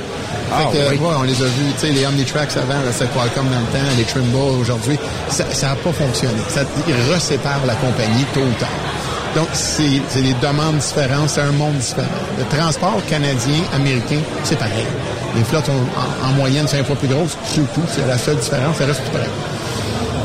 Ah, 0.52 0.60
Fait 0.72 0.78
que, 0.78 0.84
oui. 0.92 0.98
ouais, 1.00 1.16
on 1.18 1.24
les 1.24 1.42
a 1.42 1.46
vus, 1.46 1.74
tu 1.80 1.88
sais, 1.88 1.92
les 1.92 2.06
Omnitracks 2.06 2.56
avant, 2.58 2.76
c'était 2.92 3.08
Qualcomm 3.08 3.48
dans 3.50 3.60
le 3.60 3.66
temps, 3.66 3.92
les 3.98 4.04
Trimble 4.04 4.36
aujourd'hui. 4.60 4.98
Ça 5.30 5.44
n'a 5.44 5.76
pas 5.76 5.92
fonctionné. 5.92 6.38
Ça 6.50 6.62
ils 6.88 7.14
reséparent 7.14 7.66
la 7.66 7.74
compagnie 7.76 8.26
tôt 8.34 8.42
ou 8.42 8.60
tard. 8.60 8.70
Donc, 9.36 9.48
c'est 9.54 10.02
c'est 10.08 10.22
des 10.22 10.36
demandes 10.36 10.78
différentes, 10.78 11.30
c'est 11.30 11.42
un 11.42 11.52
monde 11.52 11.76
différent. 11.78 12.08
Le 12.38 12.46
transport 12.58 13.02
canadien, 13.10 13.60
américain, 13.74 14.20
c'est 14.44 14.58
pareil. 14.58 14.86
Les 15.36 15.44
flottes 15.44 15.66
sont 15.66 15.72
en, 15.74 16.30
en 16.30 16.32
moyenne 16.34 16.68
cinq 16.68 16.86
fois 16.86 16.96
plus 16.96 17.08
grosses, 17.10 17.36
c'est 17.46 17.74
tout. 17.74 17.82
C'est 17.94 18.08
la 18.08 18.18
seule 18.18 18.38
différence, 18.38 18.78
ça 18.78 18.86
reste 18.86 19.04
tout 19.04 19.12
pareil. 19.12 19.28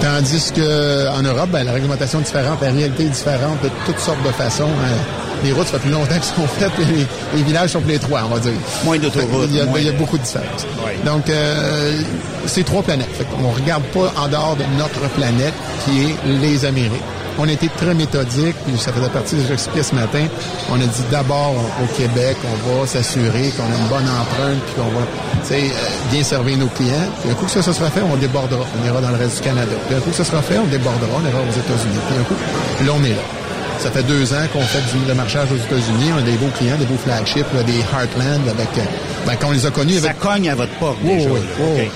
Tandis 0.00 0.50
que 0.54 1.08
en 1.08 1.22
Europe, 1.22 1.50
ben, 1.50 1.64
la 1.64 1.72
réglementation 1.72 2.20
est 2.20 2.24
différente, 2.24 2.58
la 2.62 2.70
réalité 2.70 3.04
est 3.04 3.08
différente 3.10 3.62
de 3.62 3.68
toutes 3.86 3.98
sortes 3.98 4.22
de 4.24 4.30
façons. 4.32 4.64
hein. 4.64 4.96
Les 5.44 5.52
routes, 5.52 5.66
ça 5.66 5.72
fait 5.78 5.78
plus 5.80 5.90
longtemps 5.90 6.06
qu'elles 6.12 6.22
sont 6.22 6.46
faites, 6.46 6.72
et 6.80 6.84
les, 6.92 7.06
les 7.36 7.42
villages 7.42 7.70
sont 7.70 7.80
plus 7.80 7.94
étroits, 7.94 8.22
on 8.30 8.34
va 8.34 8.40
dire. 8.40 8.52
Moins 8.84 8.98
d'autoroutes, 8.98 9.48
Il 9.50 9.56
y 9.56 9.60
a, 9.60 9.64
moins 9.66 9.78
il 9.78 9.86
y 9.86 9.88
a 9.88 9.92
beaucoup 9.92 10.18
de 10.18 10.22
différences. 10.22 10.66
Oui. 10.84 10.92
Donc, 11.04 11.28
euh, 11.30 11.98
c'est 12.46 12.64
trois 12.64 12.82
planètes. 12.82 13.08
Fait 13.16 13.26
on 13.42 13.50
regarde 13.50 13.82
pas 13.84 14.12
en 14.20 14.28
dehors 14.28 14.56
de 14.56 14.64
notre 14.78 15.00
planète, 15.14 15.54
qui 15.84 16.02
est 16.02 16.14
les 16.40 16.64
Amériques. 16.64 17.00
On 17.42 17.48
a 17.48 17.52
été 17.52 17.68
très 17.74 17.94
méthodique, 17.94 18.54
puis 18.66 18.76
ça 18.76 18.92
faisait 18.92 19.08
partie 19.08 19.34
de 19.34 19.40
ce 19.40 19.44
que 19.44 19.48
j'expliquais 19.52 19.82
ce 19.82 19.94
matin. 19.94 20.26
On 20.70 20.74
a 20.74 20.84
dit 20.84 21.04
d'abord 21.10 21.54
au 21.82 21.86
Québec, 21.96 22.36
on 22.44 22.80
va 22.80 22.86
s'assurer 22.86 23.48
qu'on 23.56 23.64
a 23.64 23.76
une 23.80 23.88
bonne 23.88 24.04
empreinte, 24.06 24.60
puis 24.66 24.74
qu'on 24.76 24.90
va 24.90 25.06
euh, 25.50 25.68
bien 26.12 26.22
servir 26.22 26.58
nos 26.58 26.66
clients. 26.66 27.08
Puis 27.22 27.30
un 27.30 27.34
coup 27.34 27.46
que 27.46 27.50
ça, 27.50 27.62
ça 27.62 27.72
sera 27.72 27.88
fait, 27.88 28.02
on 28.02 28.16
débordera. 28.16 28.60
On 28.78 28.86
ira 28.86 29.00
dans 29.00 29.08
le 29.08 29.16
reste 29.16 29.36
du 29.38 29.42
Canada. 29.42 29.72
Puis 29.88 29.96
un 29.96 30.00
coup 30.00 30.10
que 30.10 30.16
ça 30.16 30.24
sera 30.24 30.42
fait, 30.42 30.58
on 30.58 30.66
débordera, 30.66 31.08
on 31.16 31.26
ira 31.26 31.40
aux 31.40 31.50
États-Unis. 31.58 32.00
Puis 32.08 32.16
un 32.20 32.24
coup, 32.24 32.34
là, 32.84 32.92
on 33.00 33.04
est 33.04 33.16
là. 33.16 33.24
Ça 33.78 33.90
fait 33.90 34.02
deux 34.02 34.34
ans 34.34 34.44
qu'on 34.52 34.60
fait 34.60 34.82
du 34.92 35.02
démarchage 35.06 35.48
aux 35.50 35.56
États-Unis. 35.56 36.12
On 36.14 36.18
a 36.18 36.22
des 36.22 36.36
beaux 36.36 36.50
clients, 36.58 36.76
des 36.76 36.84
beaux 36.84 37.00
flagships, 37.02 37.46
là, 37.54 37.62
des 37.62 37.78
Heartland, 37.80 38.46
avec, 38.50 38.68
euh, 38.76 38.82
ben, 39.26 39.36
quand 39.40 39.48
on 39.48 39.52
les 39.52 39.64
a 39.64 39.70
connus, 39.70 40.00
Ça 40.00 40.12
cogne 40.12 40.50
à 40.50 40.54
votre 40.54 40.74
porte 40.74 40.98
oui, 41.02 41.16
déjà. 41.16 41.30
oui, 41.30 41.40
oui. 41.58 41.90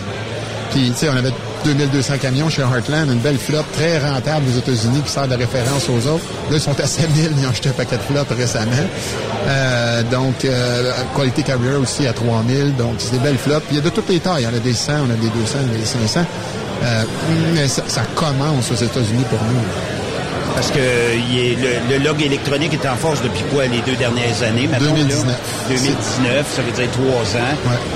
Puis, 0.71 0.91
tu 0.93 0.97
sais, 0.97 1.11
on 1.11 1.16
avait 1.19 1.33
2200 1.65 2.15
camions 2.20 2.49
chez 2.49 2.62
Heartland, 2.62 3.11
une 3.11 3.19
belle 3.19 3.39
flotte 3.39 3.70
très 3.73 3.99
rentable 3.99 4.45
aux 4.49 4.59
États-Unis 4.59 5.01
qui 5.05 5.11
sert 5.11 5.27
de 5.27 5.35
référence 5.35 5.89
aux 5.89 6.07
autres. 6.09 6.24
Là, 6.51 6.57
ils 6.57 6.61
sont 6.61 6.78
à 6.78 6.86
7000, 6.86 7.31
ils 7.39 7.47
ont 7.47 7.51
acheté 7.51 7.70
un 7.70 7.73
paquet 7.73 7.97
de 7.97 8.03
flotte 8.03 8.28
récemment. 8.36 8.73
Euh, 9.47 10.03
donc, 10.05 10.45
euh, 10.45 10.93
Quality 11.16 11.43
Carrier 11.43 11.77
aussi 11.77 12.07
à 12.07 12.12
3000. 12.12 12.77
Donc, 12.77 12.95
c'est 12.99 13.12
des 13.12 13.19
belles 13.19 13.39
flottes. 13.39 13.65
Puis, 13.65 13.77
il 13.77 13.78
y 13.78 13.81
a 13.81 13.85
de 13.85 13.91
toutes 13.91 14.09
les 14.09 14.20
tailles. 14.20 14.47
En 14.47 14.55
a 14.55 14.59
des 14.59 14.74
100, 14.74 14.93
on 15.09 15.11
a 15.11 15.15
des 15.15 15.28
200, 15.28 15.59
on 15.70 15.74
a 15.74 15.78
des 15.78 15.85
500. 15.85 16.24
Euh, 16.82 17.03
mais 17.55 17.69
ça, 17.69 17.82
ça 17.86 18.03
commence 18.15 18.70
aux 18.70 18.85
États-Unis 18.85 19.24
pour 19.31 19.39
nous. 19.45 19.94
Parce 20.55 20.70
que 20.70 20.78
il 20.78 21.39
est- 21.39 21.56
le, 21.56 21.98
le 21.98 22.05
log 22.05 22.22
électronique 22.22 22.72
est 22.74 22.86
en 22.89 22.94
force 22.97 23.20
depuis 23.22 23.43
quoi 23.52 23.66
les 23.66 23.81
deux 23.81 23.97
dernières 23.97 24.43
années 24.47 24.68
maintenant? 24.68 24.93
2019. 24.94 25.26
Là? 25.26 25.35
2019, 25.68 26.47
ça 26.55 26.62
veut 26.62 26.70
dire 26.70 26.90
trois 26.93 27.40
ans. 27.40 27.55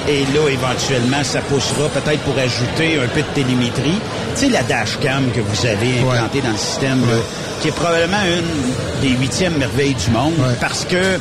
Ouais. 0.09 0.13
Et 0.13 0.21
là, 0.35 0.49
éventuellement, 0.51 1.23
ça 1.23 1.41
poussera 1.43 1.89
peut-être 1.89 2.21
pour 2.23 2.35
ajouter 2.37 2.99
un 3.03 3.09
peu 3.09 3.21
de 3.21 3.27
télémétrie. 3.35 3.99
Tu 4.35 4.47
sais, 4.47 4.49
la 4.49 4.63
dashcam 4.63 5.31
que 5.33 5.41
vous 5.41 5.67
avez 5.67 6.01
implantée 6.01 6.41
dans 6.41 6.51
le 6.51 6.57
système, 6.59 7.01
là, 7.09 7.17
qui 7.61 7.69
est 7.69 7.73
probablement 7.73 8.23
une 8.25 9.09
des 9.09 9.17
huitièmes 9.17 9.57
merveilles 9.59 9.95
du 9.95 10.11
monde. 10.11 10.35
Ouais. 10.39 10.55
Parce 10.61 10.85
que 10.85 11.19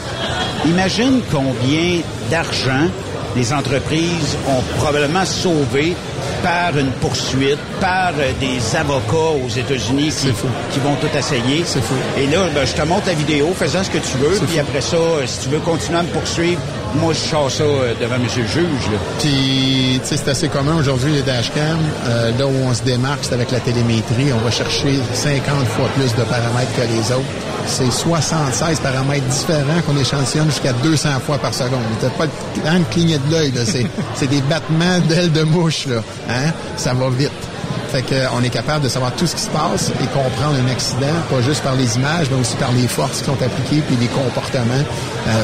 imagine 0.66 1.22
combien 1.32 2.02
d'argent 2.32 2.88
les 3.36 3.54
entreprises 3.54 4.36
ont 4.48 4.62
probablement 4.78 5.26
sauvé 5.26 5.96
par 6.44 6.78
une 6.78 6.92
poursuite, 7.02 7.60
par 7.80 8.12
euh, 8.18 8.32
des 8.40 8.76
avocats 8.76 9.36
aux 9.46 9.50
États-Unis 9.50 10.14
qui, 10.72 10.80
vont 10.80 10.96
tout 10.96 11.18
essayer. 11.18 11.64
C'est 11.66 11.82
fou. 11.82 11.96
Et 12.18 12.28
là, 12.28 12.48
ben, 12.54 12.66
je 12.66 12.74
te 12.74 12.82
montre 12.84 13.08
la 13.08 13.14
vidéo, 13.14 13.54
faisant 13.58 13.84
ce 13.84 13.90
que 13.90 13.98
tu 13.98 14.18
veux, 14.18 14.38
puis 14.38 14.56
fou. 14.56 14.60
après 14.62 14.82
ça, 14.82 14.98
euh, 14.98 15.24
si 15.26 15.40
tu 15.42 15.50
veux 15.50 15.60
continuer 15.60 16.00
à 16.00 16.04
me 16.04 16.10
poursuivre, 16.10 16.62
moi, 16.96 17.14
je 17.14 17.20
sors 17.20 17.52
ça 17.52 17.64
euh, 17.64 17.94
devant 18.00 18.18
monsieur 18.18 18.42
le 18.44 18.48
juge. 18.48 18.92
Là. 18.92 18.98
Puis, 19.20 20.00
tu 20.02 20.08
sais, 20.08 20.18
c'est 20.18 20.30
assez 20.30 20.48
commun 20.48 20.78
aujourd'hui, 20.78 21.12
les 21.12 21.22
dashcams. 21.22 21.78
Euh, 22.06 22.32
là 22.38 22.48
où 22.48 22.54
on 22.66 22.74
se 22.74 22.84
démarque, 22.84 23.20
c'est 23.24 23.34
avec 23.34 23.52
la 23.52 23.60
télémétrie. 23.60 24.32
On 24.34 24.44
va 24.44 24.52
chercher 24.52 25.00
50 25.14 25.66
fois 25.68 25.88
plus 25.96 26.16
de 26.16 26.24
paramètres 26.24 26.74
que 26.76 26.82
les 26.82 27.12
autres. 27.12 27.26
C'est 27.66 27.92
76 27.92 28.80
paramètres 28.80 29.26
différents 29.26 29.82
qu'on 29.86 29.98
échantillonne 29.98 30.50
jusqu'à 30.50 30.72
200 30.72 31.20
fois 31.26 31.38
par 31.38 31.54
seconde. 31.54 31.82
T'as 32.00 32.10
pas 32.10 32.26
le 32.26 32.62
temps 32.62 32.80
de 32.80 32.94
cligner 32.94 33.18
de 33.18 33.32
l'œil, 33.32 33.54
c'est 34.16 34.28
des 34.28 34.42
battements 34.42 35.00
d'ailes 35.10 35.34
de 35.34 35.44
mouche, 35.44 35.86
là. 35.88 36.02
Hein? 36.30 36.52
Ça 36.76 36.94
va 36.94 37.10
vite. 37.10 37.32
Fait 37.90 38.02
qu'on 38.04 38.44
est 38.44 38.50
capable 38.50 38.84
de 38.84 38.90
savoir 38.90 39.14
tout 39.14 39.26
ce 39.26 39.36
qui 39.36 39.42
se 39.42 39.50
passe 39.50 39.90
et 39.90 40.08
comprendre 40.08 40.58
un 40.62 40.70
accident, 40.70 41.14
pas 41.30 41.42
juste 41.42 41.64
par 41.64 41.76
les 41.76 41.96
images, 41.96 42.28
mais 42.30 42.40
aussi 42.40 42.56
par 42.58 42.72
les 42.74 42.88
forces 42.88 43.20
qui 43.20 43.26
sont 43.26 43.42
appliquées 43.42 43.82
puis 43.88 43.96
les 43.96 44.08
comportements. 44.08 44.84
Euh, 45.28 45.44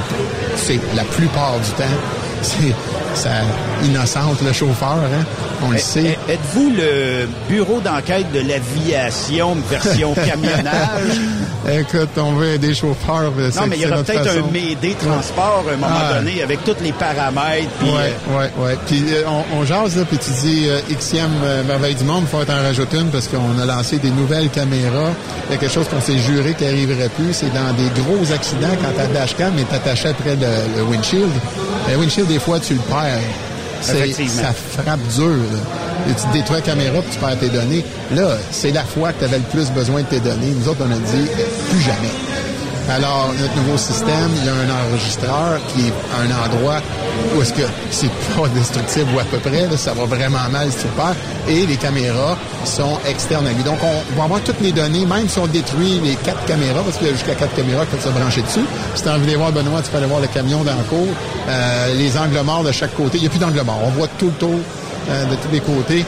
c'est 0.58 0.80
la 0.94 1.04
plupart 1.06 1.58
du 1.60 1.72
temps, 1.72 1.98
c'est 2.42 2.76
ça 3.16 3.30
innocente 3.84 4.42
le 4.46 4.54
chauffeur, 4.54 4.98
hein? 5.04 5.26
On 5.66 5.72
le 5.72 5.78
sait. 5.78 6.18
Eh, 6.28 6.34
Êtes-vous 6.34 6.72
le 6.76 7.28
bureau 7.50 7.80
d'enquête 7.80 8.32
de 8.34 8.40
l'aviation 8.40 9.56
version 9.70 10.14
camionnage? 10.16 11.20
Écoute, 11.72 12.10
on 12.18 12.34
veut 12.34 12.54
aider 12.56 12.68
les 12.68 12.74
chauffeurs. 12.76 13.32
non, 13.32 13.68
mais 13.70 13.78
il 13.78 13.82
y 13.84 13.86
aura 13.86 14.04
peut-être 14.04 14.28
un 14.30 14.52
MAID 14.52 14.98
transport 14.98 15.64
à 15.70 15.74
un 15.74 15.78
moment 15.78 15.88
Ah. 15.94 16.14
donné 16.16 16.42
avec 16.44 16.64
tous 16.66 16.76
les 16.84 16.92
paramètres. 16.92 17.70
euh, 17.84 18.38
ouais, 18.38 18.52
ouais. 18.58 18.78
Puis 18.88 19.04
euh, 19.10 19.24
on, 19.28 19.60
on 19.60 19.66
jase, 19.66 19.96
là, 19.98 20.04
puis 20.06 20.18
tu 20.18 20.32
dis 20.32 20.68
euh, 20.68 20.82
Xème 20.94 21.30
euh, 21.44 21.64
merveille 21.64 21.96
du 21.96 22.04
monde, 22.04 22.24
il 22.24 22.28
faut 22.28 22.52
en 22.52 22.62
rajouter 22.64 22.98
une 22.98 23.10
parce 23.12 23.28
qu'on 23.30 23.58
a 23.62 23.66
lancé 23.66 23.98
des 24.00 24.10
nouvelles 24.12 24.50
caméras. 24.50 25.12
Il 25.50 25.54
y 25.54 25.56
a 25.56 25.58
quelque 25.60 25.74
chose 25.74 25.88
qu'on 25.88 26.02
s'est 26.02 26.18
juré 26.20 26.54
qui 26.56 26.66
n'arriverait 26.66 27.10
plus, 27.10 27.32
c'est 27.34 27.54
dans 27.54 27.72
des 27.74 27.90
gros 28.02 28.32
accidents 28.34 28.68
quand 28.82 28.92
ta 28.98 29.08
dashcam 29.08 29.54
est 29.58 29.74
attachée 29.74 30.10
après 30.10 30.36
le, 30.36 30.48
le 30.78 30.84
windshield. 30.84 31.32
Le 31.90 31.98
windshield, 31.98 32.28
des 32.28 32.40
fois, 32.40 32.60
tu 32.60 32.74
le 32.74 32.80
perds. 32.82 33.20
Ça 33.82 34.54
frappe 34.54 35.00
dur. 35.16 35.28
Là. 35.28 36.10
Et 36.10 36.14
tu 36.14 36.28
détruis 36.38 36.56
la 36.58 36.62
caméra 36.62 37.02
puis 37.02 37.12
tu 37.12 37.20
perds 37.20 37.40
tes 37.40 37.50
données. 37.50 37.84
Là, 38.14 38.38
c'est 38.52 38.72
la 38.72 38.84
fois 38.84 39.12
que 39.12 39.20
tu 39.20 39.26
avais 39.26 39.38
le 39.38 39.44
plus 39.44 39.70
besoin 39.72 40.02
de 40.02 40.08
tes 40.08 40.20
données. 40.20 40.52
Nous 40.52 40.68
autres, 40.68 40.82
on 40.88 40.92
a 40.92 40.96
dit 40.96 41.28
plus 41.70 41.82
jamais. 41.82 42.33
Alors, 42.90 43.32
notre 43.40 43.56
nouveau 43.56 43.78
système, 43.78 44.30
il 44.36 44.46
y 44.46 44.50
a 44.50 44.54
un 44.54 44.88
enregistreur 44.88 45.60
qui 45.70 45.88
est 45.88 45.94
un 46.20 46.46
endroit 46.46 46.82
où 47.36 47.42
est-ce 47.42 47.54
que 47.54 47.62
c'est 47.92 48.10
pas 48.36 48.48
destructible 48.50 49.10
ou 49.16 49.20
à 49.20 49.24
peu 49.24 49.38
près, 49.38 49.68
là, 49.68 49.78
ça 49.78 49.94
va 49.94 50.06
vraiment 50.06 50.50
mal 50.52 50.70
si 50.72 50.80
tu 50.80 50.88
perds. 50.88 51.16
Et 51.48 51.66
les 51.66 51.78
caméras 51.78 52.38
sont 52.66 53.00
externes 53.08 53.48
à 53.48 53.54
lui. 53.54 53.64
Donc, 53.64 53.80
on 53.82 54.18
va 54.18 54.26
avoir 54.26 54.42
toutes 54.42 54.60
les 54.62 54.72
données, 54.72 55.06
même 55.06 55.30
si 55.30 55.40
on 55.40 55.48
détruit 55.48 56.02
les 56.04 56.16
quatre 56.16 56.44
caméras, 56.46 56.82
parce 56.84 56.98
qu'il 56.98 57.08
y 57.08 57.10
a 57.10 57.14
jusqu'à 57.14 57.36
quatre 57.36 57.56
caméras 57.56 57.86
qui 57.86 57.96
peuvent 57.96 58.06
se 58.06 58.20
brancher 58.20 58.42
dessus. 58.42 58.66
Si 58.96 59.04
tu 59.04 59.10
as 59.10 59.14
envie 59.14 59.32
de 59.32 59.38
voir, 59.38 59.52
Benoît, 59.52 59.82
tu 59.82 59.90
peux 59.90 59.98
aller 59.98 60.08
voir 60.08 60.20
le 60.20 60.28
camion 60.28 60.64
dans 60.64 60.76
le 60.76 60.84
cours, 60.84 61.08
euh, 61.48 61.96
les 61.96 62.18
angles 62.18 62.42
morts 62.44 62.64
de 62.64 62.72
chaque 62.72 62.96
côté. 62.96 63.18
Il 63.18 63.22
n'y 63.22 63.28
a 63.28 63.30
plus 63.30 63.40
d'angle 63.40 63.62
mort. 63.62 63.80
On 63.86 63.92
voit 63.92 64.08
tout 64.20 64.28
le 64.28 64.34
tour 64.34 64.60
euh, 65.10 65.26
de 65.26 65.36
tous 65.36 65.52
les 65.52 65.62
côtés. 65.62 66.06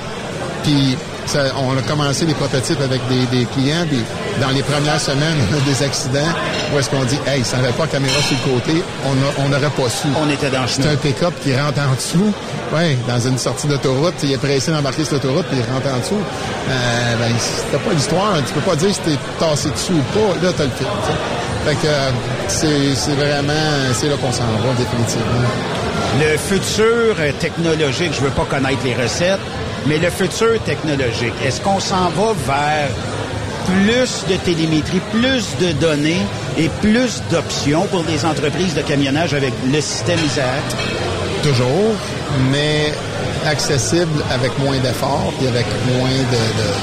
Puis 0.63 0.97
Ça- 1.25 1.51
on 1.57 1.77
a 1.77 1.81
commencé 1.81 2.25
les 2.25 2.33
prototypes 2.33 2.81
avec 2.81 3.01
des, 3.07 3.25
des 3.37 3.45
clients, 3.45 3.85
puis 3.89 3.99
dans 4.39 4.49
les 4.49 4.61
premières 4.63 4.99
semaines, 4.99 5.37
on 5.51 5.57
a 5.57 5.61
des 5.61 5.83
accidents 5.83 6.31
où 6.73 6.79
est-ce 6.79 6.89
qu'on 6.89 7.03
dit, 7.03 7.17
hey, 7.27 7.43
ça 7.43 7.57
n'avait 7.57 7.73
pas 7.73 7.85
de 7.87 7.91
caméra 7.91 8.13
sur 8.21 8.37
le 8.45 8.53
côté, 8.53 8.83
on 9.39 9.49
n'aurait 9.49 9.69
pas 9.69 9.89
su. 9.89 10.07
On 10.21 10.29
était 10.29 10.49
dans 10.49 10.61
le 10.61 10.67
C'est 10.67 10.85
un 10.87 10.95
pick-up 10.95 11.33
qui 11.41 11.55
rentre 11.55 11.79
en 11.79 11.95
dessous. 11.95 12.33
Oui, 12.75 12.95
dans 13.07 13.19
une 13.19 13.37
sortie 13.37 13.67
d'autoroute, 13.67 14.15
il 14.23 14.33
est 14.33 14.37
pressé 14.37 14.71
d'embarquer 14.71 15.03
sur 15.03 15.13
l'autoroute, 15.13 15.45
puis 15.47 15.57
il 15.57 15.73
rentre 15.73 15.87
en 15.95 15.99
dessous. 15.99 16.21
Euh, 16.69 17.15
ben, 17.19 17.31
c'était 17.39 17.83
pas 17.83 17.93
l'histoire. 17.93 18.33
Tu 18.45 18.53
peux 18.53 18.61
pas 18.61 18.75
dire 18.75 18.93
si 18.93 18.99
t'es 19.01 19.17
tassé 19.39 19.69
dessus 19.69 19.93
ou 19.93 20.17
pas. 20.17 20.45
Là, 20.45 20.51
t'as 20.55 20.63
le 20.65 20.69
film. 20.71 20.89
tu 21.05 21.11
sais. 21.11 21.17
Fait 21.65 21.75
que 21.75 21.87
euh, 21.87 22.11
c'est 22.47 23.13
vraiment, 23.15 23.53
c'est 23.93 24.07
là 24.07 24.15
qu'on 24.21 24.31
s'en 24.31 24.43
va, 24.43 24.73
définitivement. 24.77 25.49
Le 26.19 26.37
futur 26.37 27.15
technologique, 27.39 28.13
je 28.13 28.21
veux 28.21 28.29
pas 28.29 28.45
connaître 28.45 28.79
les 28.85 28.93
recettes, 28.95 29.39
mais 29.87 29.97
le 29.99 30.09
futur 30.09 30.61
technologique, 30.65 31.33
est-ce 31.45 31.61
qu'on 31.61 31.79
s'en 31.79 32.09
va 32.09 32.33
vers 32.47 32.89
plus 33.65 34.25
de 34.29 34.37
télémétrie, 34.43 35.01
plus 35.11 35.45
de 35.59 35.71
données 35.73 36.21
et 36.57 36.69
plus 36.81 37.21
d'options 37.31 37.85
pour 37.87 38.03
les 38.07 38.23
entreprises 38.25 38.75
de 38.75 38.81
camionnage 38.81 39.33
avec 39.33 39.53
le 39.71 39.81
système 39.81 40.19
Isaac? 40.23 40.63
Toujours, 41.43 41.93
mais 42.51 42.91
accessible 43.45 44.23
avec 44.31 44.57
moins 44.59 44.77
d'efforts 44.79 45.31
et 45.43 45.47
avec 45.47 45.65
moins 45.87 46.09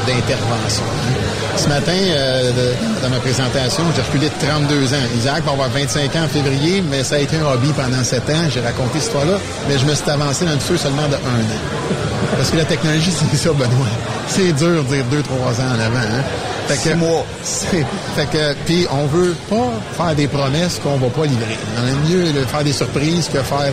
d'intervention. 0.06 0.84
hein. 0.84 1.56
Ce 1.56 1.68
matin, 1.68 1.92
euh, 1.92 2.72
dans 3.02 3.10
ma 3.10 3.18
présentation, 3.18 3.82
j'ai 3.96 4.02
reculé 4.02 4.28
de 4.28 4.46
32 4.46 4.94
ans. 4.94 4.96
Isaac 5.16 5.44
va 5.44 5.52
avoir 5.52 5.68
25 5.70 6.14
ans 6.16 6.24
en 6.24 6.28
février, 6.28 6.82
mais 6.88 7.02
ça 7.02 7.16
a 7.16 7.18
été 7.18 7.36
un 7.36 7.46
hobby 7.52 7.72
pendant 7.72 8.02
7 8.04 8.30
ans. 8.30 8.48
J'ai 8.52 8.60
raconté 8.60 8.94
cette 8.94 9.02
histoire-là, 9.08 9.38
mais 9.68 9.76
je 9.76 9.84
me 9.84 9.94
suis 9.94 10.08
avancé 10.08 10.44
dans 10.44 10.52
le 10.52 10.58
futur 10.60 10.78
seulement 10.78 11.08
de 11.08 11.14
un 11.16 11.18
an. 11.18 12.11
Parce 12.36 12.50
que 12.50 12.56
la 12.56 12.64
technologie, 12.64 13.12
c'est 13.30 13.36
ça, 13.36 13.50
Benoît. 13.52 13.86
C'est 14.28 14.52
dur 14.52 14.82
de 14.84 14.94
dire 14.94 15.04
2-3 15.10 15.60
ans 15.60 15.76
en 15.76 15.80
avant. 15.80 15.98
Hein? 15.98 16.22
Fait 16.68 16.74
que, 16.76 16.90
Six 16.90 16.94
mois. 16.94 17.24
c'est- 17.42 17.84
Fait 18.16 18.26
que, 18.26 18.54
puis 18.64 18.86
on 18.90 19.06
veut 19.06 19.34
pas 19.50 19.70
faire 19.96 20.14
des 20.14 20.28
promesses 20.28 20.80
qu'on 20.82 20.96
va 20.96 21.09
pas 21.09 21.26
livrer. 21.26 21.59
On 21.82 21.86
aime 21.88 22.09
mieux 22.09 22.32
faire 22.46 22.64
des 22.64 22.72
surprises 22.72 23.28
que 23.32 23.40
faire 23.40 23.70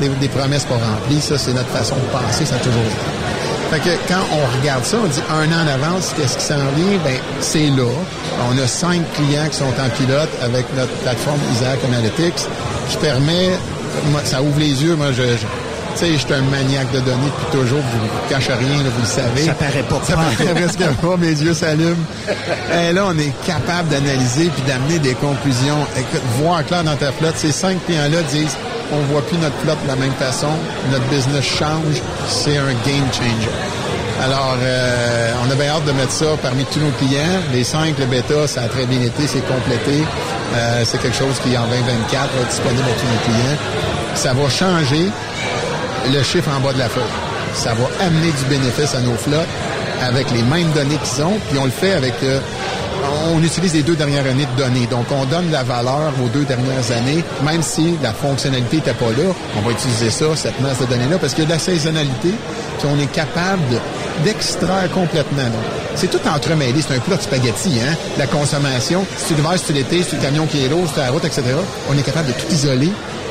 des, 0.00 0.06
des- 0.08 0.14
des 0.16 0.28
promesses 0.28 0.64
pas 0.64 0.74
remplies. 0.76 1.20
Ça, 1.20 1.36
c'est 1.36 1.52
notre 1.52 1.68
façon 1.68 1.96
de 1.96 2.16
penser, 2.16 2.44
ça 2.46 2.54
a 2.54 2.58
toujours 2.58 2.80
été. 2.82 3.72
Fait 3.72 3.80
que 3.80 3.96
quand 4.06 4.20
on 4.32 4.60
regarde 4.60 4.84
ça, 4.84 4.98
on 5.02 5.06
dit 5.08 5.22
un 5.30 5.46
an 5.50 5.64
en 5.64 5.66
avance, 5.66 6.12
qu'est-ce 6.16 6.36
qui 6.36 6.44
s'en 6.44 6.56
vient? 6.76 6.98
Ben, 7.04 7.16
c'est 7.40 7.68
là. 7.68 7.88
On 8.50 8.58
a 8.62 8.66
cinq 8.66 9.00
clients 9.14 9.48
qui 9.50 9.56
sont 9.56 9.64
en 9.64 9.88
pilote 9.96 10.28
avec 10.42 10.66
notre 10.76 10.92
plateforme 11.02 11.38
Isaac 11.54 11.78
Analytics 11.86 12.46
qui 12.90 12.96
permet, 12.98 13.50
moi, 14.10 14.20
ça 14.24 14.42
ouvre 14.42 14.58
les 14.60 14.82
yeux. 14.84 14.94
Moi, 14.94 15.08
je, 15.12 15.22
je- 15.22 15.46
tu 15.94 16.00
sais, 16.00 16.12
je 16.12 16.18
suis 16.18 16.32
un 16.32 16.42
maniaque 16.42 16.90
de 16.92 17.00
données 17.00 17.26
depuis 17.26 17.58
toujours. 17.58 17.80
Je 17.92 17.98
vous 17.98 18.28
cache 18.28 18.48
rien, 18.48 18.82
là, 18.82 18.90
vous 18.94 19.00
le 19.00 19.06
savez. 19.06 19.44
Ça 19.44 19.54
paraît 19.54 19.82
pas. 19.82 20.00
Ça 20.04 20.14
paraît 20.14 20.54
presque 20.54 20.84
pas, 21.00 21.16
mes 21.16 21.30
yeux 21.30 21.54
s'allument. 21.54 21.96
Et 22.72 22.92
là, 22.92 23.06
on 23.06 23.18
est 23.18 23.32
capable 23.46 23.88
d'analyser 23.88 24.50
puis 24.50 24.62
d'amener 24.66 24.98
des 24.98 25.14
conclusions. 25.14 25.78
Écoute, 25.96 26.22
voir 26.40 26.64
clair 26.64 26.84
dans 26.84 26.96
ta 26.96 27.12
flotte, 27.12 27.34
ces 27.36 27.52
cinq 27.52 27.84
clients-là 27.86 28.22
disent 28.30 28.56
on 28.92 29.00
voit 29.12 29.22
plus 29.22 29.38
notre 29.38 29.56
flotte 29.58 29.82
de 29.84 29.88
la 29.88 29.96
même 29.96 30.12
façon, 30.12 30.48
notre 30.90 31.04
business 31.06 31.44
change, 31.44 32.02
c'est 32.28 32.58
un 32.58 32.72
game 32.84 33.08
changer. 33.12 33.48
Alors, 34.22 34.56
euh, 34.62 35.32
on 35.44 35.50
a 35.50 35.54
bien 35.54 35.68
hâte 35.68 35.84
de 35.84 35.92
mettre 35.92 36.12
ça 36.12 36.26
parmi 36.42 36.64
tous 36.66 36.78
nos 36.78 36.90
clients. 36.92 37.40
Les 37.52 37.64
cinq, 37.64 37.98
le 37.98 38.06
bêta, 38.06 38.46
ça 38.46 38.62
a 38.62 38.68
très 38.68 38.86
bien 38.86 39.00
été, 39.00 39.26
c'est 39.26 39.44
complété. 39.46 40.04
Euh, 40.54 40.82
c'est 40.84 41.00
quelque 41.00 41.16
chose 41.16 41.34
qui, 41.42 41.56
en 41.56 41.66
2024, 41.66 42.34
va 42.34 42.42
être 42.42 42.48
disponible 42.48 42.82
à 42.82 43.00
tous 43.00 43.06
nos 43.06 43.34
clients. 43.34 43.56
Ça 44.14 44.32
va 44.34 44.48
changer 44.48 45.08
le 46.10 46.22
chiffre 46.22 46.50
en 46.50 46.60
bas 46.60 46.72
de 46.72 46.78
la 46.78 46.88
feuille. 46.88 47.02
Ça 47.54 47.74
va 47.74 48.04
amener 48.04 48.30
du 48.32 48.44
bénéfice 48.48 48.94
à 48.94 49.00
nos 49.00 49.14
flottes 49.14 49.46
avec 50.02 50.30
les 50.32 50.42
mêmes 50.42 50.70
données 50.72 50.98
qu'ils 51.04 51.22
ont, 51.22 51.38
puis 51.48 51.58
on 51.58 51.64
le 51.66 51.70
fait 51.70 51.92
avec... 51.92 52.14
euh, 52.22 52.40
on 53.34 53.42
utilise 53.42 53.74
les 53.74 53.82
deux 53.82 53.94
dernières 53.96 54.26
années 54.26 54.46
de 54.56 54.62
données. 54.62 54.86
Donc, 54.86 55.06
on 55.10 55.24
donne 55.26 55.50
la 55.50 55.62
valeur 55.64 56.12
aux 56.24 56.28
deux 56.28 56.44
dernières 56.44 56.90
années, 56.96 57.22
même 57.44 57.62
si 57.62 57.96
la 58.02 58.12
fonctionnalité 58.12 58.76
n'était 58.76 58.94
pas 58.94 59.10
là. 59.10 59.32
On 59.56 59.60
va 59.60 59.72
utiliser 59.72 60.08
ça, 60.10 60.24
cette 60.36 60.60
masse 60.60 60.78
de 60.80 60.86
données-là, 60.86 61.18
parce 61.18 61.34
qu'il 61.34 61.42
y 61.42 61.46
a 61.46 61.48
de 61.50 61.52
la 61.54 61.58
saisonnalité, 61.58 62.30
puis 62.78 62.88
on 62.90 62.98
est 63.00 63.10
capable 63.12 63.60
de- 63.70 64.24
d'extraire 64.24 64.88
complètement. 64.94 65.42
C'est 65.96 66.10
tout 66.10 66.20
entremêlé. 66.28 66.74
C'est 66.86 66.94
un 66.94 67.00
plat 67.00 67.16
de 67.16 67.22
spaghetti, 67.22 67.80
hein? 67.86 67.94
La 68.18 68.26
consommation, 68.26 69.04
si 69.16 69.26
tu 69.28 69.34
l'hiver, 69.34 69.52
si 69.56 69.64
tu 69.66 69.72
l'été, 69.72 70.02
si 70.02 70.10
tu 70.10 70.16
le 70.16 70.22
camion 70.22 70.46
qui 70.46 70.64
est 70.64 70.68
lourd, 70.68 70.86
si 70.86 70.94
tu 70.94 71.00
la 71.00 71.10
route, 71.10 71.24
etc. 71.24 71.42
On 71.90 71.98
est 71.98 72.02
capable 72.02 72.28
de 72.28 72.32
tout 72.32 72.50
isoler 72.52 72.90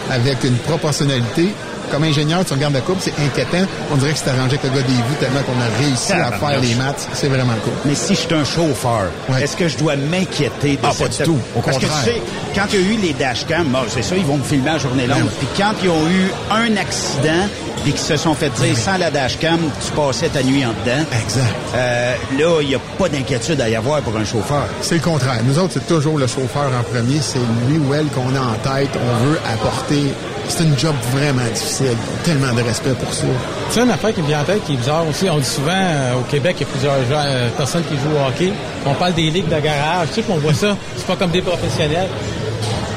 avec 0.09 0.43
une 0.43 0.57
proportionnalité 0.57 1.53
comme 1.91 2.03
ingénieur, 2.03 2.43
tu 2.45 2.53
regardes 2.53 2.73
la 2.73 2.81
coupe, 2.81 2.97
c'est 2.99 3.13
inquiétant. 3.19 3.65
On 3.91 3.97
dirait 3.97 4.13
que 4.13 4.19
c'est 4.19 4.29
arrangé 4.29 4.57
avec 4.57 4.63
le 4.63 4.69
gars 4.69 4.87
des 4.87 4.93
vues 4.93 5.15
tellement 5.19 5.41
qu'on 5.41 5.59
a 5.59 5.83
réussi 5.85 6.13
à 6.13 6.31
faire 6.31 6.59
les 6.61 6.75
maths. 6.75 7.07
C'est 7.13 7.27
vraiment 7.27 7.53
cool. 7.63 7.73
Mais 7.85 7.95
si 7.95 8.15
je 8.15 8.21
suis 8.21 8.33
un 8.33 8.45
chauffeur, 8.45 9.07
est-ce 9.41 9.55
que 9.57 9.67
je 9.67 9.77
dois 9.77 9.95
m'inquiéter 9.95 10.73
de 10.73 10.79
Ah, 10.83 10.91
pas 10.97 11.07
du 11.07 11.17
tout. 11.23 11.37
Au 11.55 11.59
Parce 11.61 11.77
que 11.77 11.85
tu 11.85 11.91
sais, 12.03 12.21
quand 12.55 12.65
il 12.73 12.81
y 12.81 12.83
a 12.83 12.93
eu 12.93 12.97
les 12.97 13.13
dashcams, 13.13 13.67
bon, 13.67 13.79
c'est 13.89 14.01
ça, 14.03 14.15
ils 14.15 14.25
vont 14.25 14.37
me 14.37 14.43
filmer 14.43 14.71
à 14.71 14.77
journée 14.77 15.07
longue. 15.07 15.27
Puis 15.39 15.47
quand 15.57 15.73
ils 15.83 15.89
ont 15.89 16.07
eu 16.07 16.31
un 16.51 16.77
accident, 16.77 17.47
puis 17.83 17.91
qu'ils 17.93 18.01
se 18.01 18.15
sont 18.17 18.35
fait 18.35 18.49
dire, 18.61 18.77
sans 18.77 18.97
la 18.97 19.09
dashcam, 19.11 19.59
tu 19.85 19.91
passais 19.91 20.29
ta 20.29 20.43
nuit 20.43 20.63
en 20.65 20.69
dedans. 20.69 21.03
Exact. 21.23 21.45
Euh, 21.75 22.15
là, 22.37 22.61
il 22.61 22.67
n'y 22.69 22.75
a 22.75 22.79
pas 22.97 23.09
d'inquiétude 23.09 23.59
à 23.59 23.69
y 23.69 23.75
avoir 23.75 24.01
pour 24.01 24.15
un 24.17 24.25
chauffeur. 24.25 24.65
C'est 24.81 24.95
le 24.95 25.01
contraire. 25.01 25.39
Nous 25.43 25.57
autres, 25.59 25.73
c'est 25.73 25.87
toujours 25.87 26.17
le 26.17 26.27
chauffeur 26.27 26.69
en 26.79 26.83
premier. 26.83 27.19
C'est 27.21 27.39
lui 27.67 27.77
ou 27.79 27.93
elle 27.93 28.07
qu'on 28.07 28.35
a 28.35 28.39
en 28.39 28.53
tête. 28.55 28.89
On 28.95 29.25
veut 29.25 29.39
apporter. 29.51 30.13
C'est 30.51 30.65
une 30.65 30.77
job 30.77 30.93
vraiment 31.13 31.47
difficile. 31.53 31.95
Tellement 32.25 32.53
de 32.53 32.61
respect 32.61 32.91
pour 32.91 33.13
ça. 33.13 33.23
C'est 33.69 33.79
une 33.79 33.89
affaire 33.89 34.13
qui 34.13 34.21
me 34.21 34.27
vient 34.27 34.41
en 34.41 34.43
tête 34.43 34.61
qui 34.65 34.73
est 34.73 34.75
bizarre 34.75 35.07
aussi. 35.07 35.29
On 35.29 35.37
dit 35.37 35.45
souvent 35.45 35.71
euh, 35.71 36.19
au 36.19 36.23
Québec, 36.23 36.57
il 36.59 36.63
y 36.63 36.69
a 36.69 36.71
plusieurs 36.73 36.95
euh, 37.09 37.49
personnes 37.55 37.83
qui 37.83 37.95
jouent 37.95 38.17
au 38.17 38.27
hockey. 38.27 38.51
On 38.85 38.93
parle 38.93 39.13
des 39.13 39.29
ligues 39.29 39.47
de 39.47 39.59
garage. 39.61 40.09
Tu 40.09 40.15
sais 40.15 40.21
qu'on 40.23 40.35
voit 40.35 40.53
ça. 40.53 40.75
C'est 40.97 41.07
pas 41.07 41.15
comme 41.15 41.31
des 41.31 41.41
professionnels. 41.41 42.09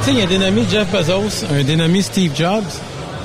Tu 0.01 0.05
sais, 0.05 0.11
il 0.11 0.19
y 0.19 0.21
a 0.21 0.25
un 0.25 0.27
dénommé 0.27 0.65
Jeff 0.69 0.89
Bezos, 0.91 1.47
un 1.57 1.63
dénommé 1.63 2.03
Steve 2.03 2.33
Jobs. 2.35 2.65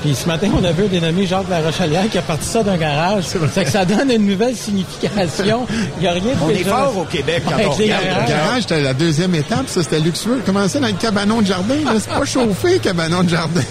Puis 0.02 0.16
ce 0.16 0.28
matin, 0.28 0.48
on 0.58 0.64
a 0.64 0.72
vu 0.72 0.86
un 0.86 0.88
dénommé 0.88 1.26
Jacques 1.26 1.50
Larochelière 1.50 2.10
qui 2.10 2.18
a 2.18 2.22
parti 2.22 2.46
ça 2.46 2.64
d'un 2.64 2.78
garage. 2.78 3.26
C'est 3.54 3.66
que 3.66 3.70
ça 3.70 3.84
donne 3.84 4.10
une 4.10 4.26
nouvelle 4.26 4.56
signification. 4.56 5.68
Il 5.98 6.02
n'y 6.02 6.08
a 6.08 6.12
rien 6.14 6.22
de 6.22 6.38
On 6.42 6.50
est 6.50 6.64
fort 6.64 6.98
au 6.98 7.04
Québec 7.04 7.44
quand 7.46 7.56
on 7.68 7.72
regarde 7.72 8.04
Le 8.06 8.30
garage, 8.30 8.62
c'était 8.62 8.82
la 8.82 8.94
deuxième 8.94 9.36
étape. 9.36 9.68
Ça, 9.68 9.84
c'était 9.84 10.00
luxueux. 10.00 10.42
Commencer 10.46 10.80
dans 10.80 10.88
le 10.88 10.94
cabanon 10.94 11.42
de 11.42 11.48
jardin. 11.48 11.76
C'est 12.00 12.10
pas 12.10 12.24
chauffé, 12.26 12.80
cabanon 12.80 13.24
de 13.24 13.30
jardin. 13.30 13.62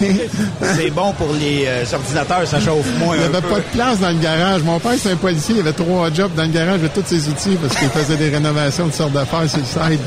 C'est 0.75 0.91
bon 0.91 1.13
pour 1.13 1.33
les 1.33 1.65
euh, 1.67 1.83
ordinateurs, 1.93 2.45
ça 2.47 2.59
chauffe 2.59 2.85
moins 2.99 3.15
Il 3.15 3.21
n'y 3.21 3.25
avait 3.25 3.41
peu. 3.41 3.47
pas 3.47 3.57
de 3.57 3.63
place 3.73 3.99
dans 3.99 4.09
le 4.09 4.19
garage. 4.19 4.61
Mon 4.61 4.79
père, 4.79 4.93
c'est 5.01 5.11
un 5.11 5.15
policier. 5.15 5.55
Il 5.55 5.61
avait 5.61 5.73
trois 5.73 6.11
jobs 6.13 6.33
dans 6.35 6.43
le 6.43 6.49
garage. 6.49 6.75
Il 6.81 6.85
avait 6.85 6.89
tous 6.89 7.03
ses 7.07 7.27
outils 7.27 7.57
parce 7.61 7.75
qu'il 7.75 7.89
faisait 7.89 8.17
des 8.17 8.29
rénovations 8.29 8.85
de 8.87 8.93
sortes 8.93 9.13
d'affaires 9.13 9.49
sur 9.49 9.59
le 9.59 9.65
side. 9.65 9.99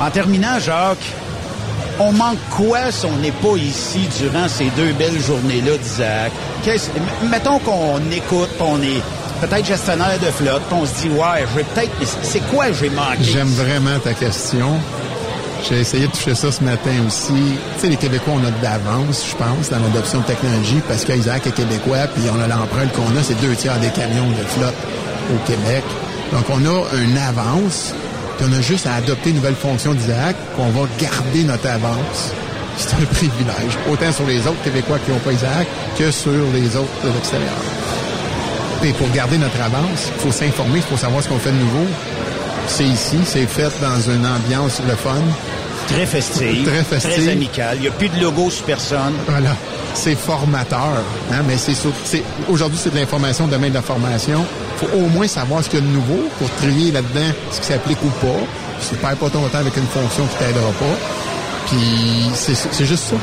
En 0.00 0.10
terminant, 0.10 0.58
Jacques, 0.58 0.98
on 2.00 2.12
manque 2.12 2.38
quoi 2.50 2.90
si 2.90 3.06
on 3.06 3.16
n'est 3.16 3.32
pas 3.32 3.56
ici 3.56 4.08
durant 4.20 4.48
ces 4.48 4.66
deux 4.76 4.92
belles 4.92 5.20
journées-là 5.20 5.76
d'Isaac? 5.78 6.32
Mettons 7.30 7.58
qu'on 7.58 7.98
écoute, 8.12 8.50
on 8.60 8.80
est 8.82 9.02
peut-être 9.40 9.66
gestionnaire 9.66 10.18
de 10.18 10.26
flotte, 10.30 10.62
on 10.72 10.84
se 10.86 10.94
dit, 11.02 11.08
ouais, 11.10 11.44
je 11.50 11.56
vais 11.58 11.64
peut-être... 11.64 11.92
c'est- 12.22 12.40
quoi 12.50 12.66
j'ai 12.72 12.90
manqué? 12.90 13.22
J'aime 13.22 13.48
vraiment 13.48 13.98
ta 14.02 14.12
question. 14.14 14.68
J'ai 15.68 15.80
essayé 15.80 16.06
de 16.06 16.12
toucher 16.12 16.34
ça 16.36 16.52
ce 16.52 16.62
matin 16.62 16.92
aussi. 17.06 17.32
Tu 17.32 17.80
sais, 17.80 17.88
les 17.88 17.96
Québécois, 17.96 18.34
on 18.36 18.46
a 18.46 18.50
de 18.50 18.62
l'avance, 18.62 19.24
je 19.28 19.34
pense, 19.36 19.70
dans 19.70 19.78
l'adoption 19.80 20.20
de 20.20 20.24
technologie 20.24 20.80
parce 20.86 21.04
qu'Isaac 21.04 21.46
est 21.48 21.50
québécois, 21.52 22.06
puis 22.14 22.22
on 22.32 22.40
a 22.40 22.46
l'empreinte 22.46 22.92
qu'on 22.92 23.16
a, 23.18 23.22
c'est 23.22 23.40
deux 23.40 23.54
tiers 23.56 23.76
des 23.80 23.88
camions 23.90 24.28
de 24.28 24.44
flotte 24.46 24.74
au 25.34 25.38
Québec. 25.46 25.82
Donc, 26.32 26.44
on 26.50 26.64
a 26.64 27.02
une 27.02 27.18
avance, 27.18 27.92
puis 28.38 28.46
on 28.48 28.52
a 28.56 28.60
juste 28.60 28.86
à 28.86 28.94
adopter 28.94 29.30
une 29.30 29.36
nouvelle 29.36 29.56
fonction 29.56 29.92
d'Isaac, 29.94 30.36
qu'on 30.56 30.68
va 30.68 30.86
garder 30.98 31.42
notre 31.42 31.68
avance. 31.68 32.32
C'est 32.76 32.94
un 32.94 33.04
privilège, 33.12 33.76
autant 33.90 34.12
sur 34.12 34.26
les 34.26 34.38
autres 34.46 34.62
Québécois 34.62 34.98
qui 35.04 35.10
n'ont 35.10 35.18
pas 35.18 35.32
Isaac 35.32 35.66
que 35.98 36.10
sur 36.12 36.30
les 36.54 36.76
autres 36.76 37.02
de 37.04 37.12
l'extérieur. 37.12 37.48
Et 38.84 38.92
pour 38.92 39.10
garder 39.10 39.38
notre 39.38 39.60
avance, 39.60 40.12
il 40.14 40.20
faut 40.20 40.30
s'informer, 40.30 40.76
il 40.78 40.82
faut 40.82 40.96
savoir 40.96 41.22
ce 41.22 41.28
qu'on 41.28 41.38
fait 41.38 41.50
de 41.50 41.56
nouveau. 41.56 41.86
C'est 42.68 42.84
ici, 42.84 43.18
c'est 43.24 43.46
fait 43.46 43.72
dans 43.80 44.00
une 44.00 44.24
ambiance 44.24 44.80
le 44.88 44.94
fun. 44.94 45.16
Très 45.88 46.06
festive, 46.06 46.64
Très 46.66 46.84
festive. 46.84 47.10
très 47.24 47.32
amical. 47.32 47.76
Il 47.76 47.82
n'y 47.82 47.88
a 47.88 47.90
plus 47.92 48.08
de 48.08 48.20
logo 48.20 48.50
sur 48.50 48.64
personne. 48.64 49.14
Voilà. 49.26 49.56
C'est 49.94 50.14
formateur. 50.14 51.02
Hein? 51.32 51.42
Mais 51.46 51.56
c'est 51.56 51.74
c'est- 52.04 52.22
aujourd'hui, 52.48 52.78
c'est 52.82 52.90
de 52.92 52.96
l'information, 52.98 53.46
demain 53.46 53.68
de 53.70 53.74
la 53.74 53.82
formation. 53.82 54.44
faut 54.78 54.86
au 54.96 55.08
moins 55.08 55.26
savoir 55.26 55.64
ce 55.64 55.70
qu'il 55.70 55.80
y 55.80 55.82
a 55.82 55.84
de 55.86 55.90
nouveau 55.90 56.28
pour 56.38 56.48
trier 56.56 56.92
là-dedans 56.92 57.32
ce 57.50 57.58
qui 57.60 57.66
s'applique 57.66 57.98
ou 58.04 58.10
pas. 58.24 58.38
Tu 58.88 58.94
perds 58.94 59.16
pas 59.16 59.28
ton 59.28 59.40
temps 59.48 59.58
avec 59.58 59.76
une 59.76 59.86
fonction 59.88 60.24
qui 60.26 60.36
t'aidera 60.36 60.70
pas. 60.78 60.96
Puis 61.66 62.30
c'est 62.34 62.84
juste 62.86 63.04
ça. 63.10 63.16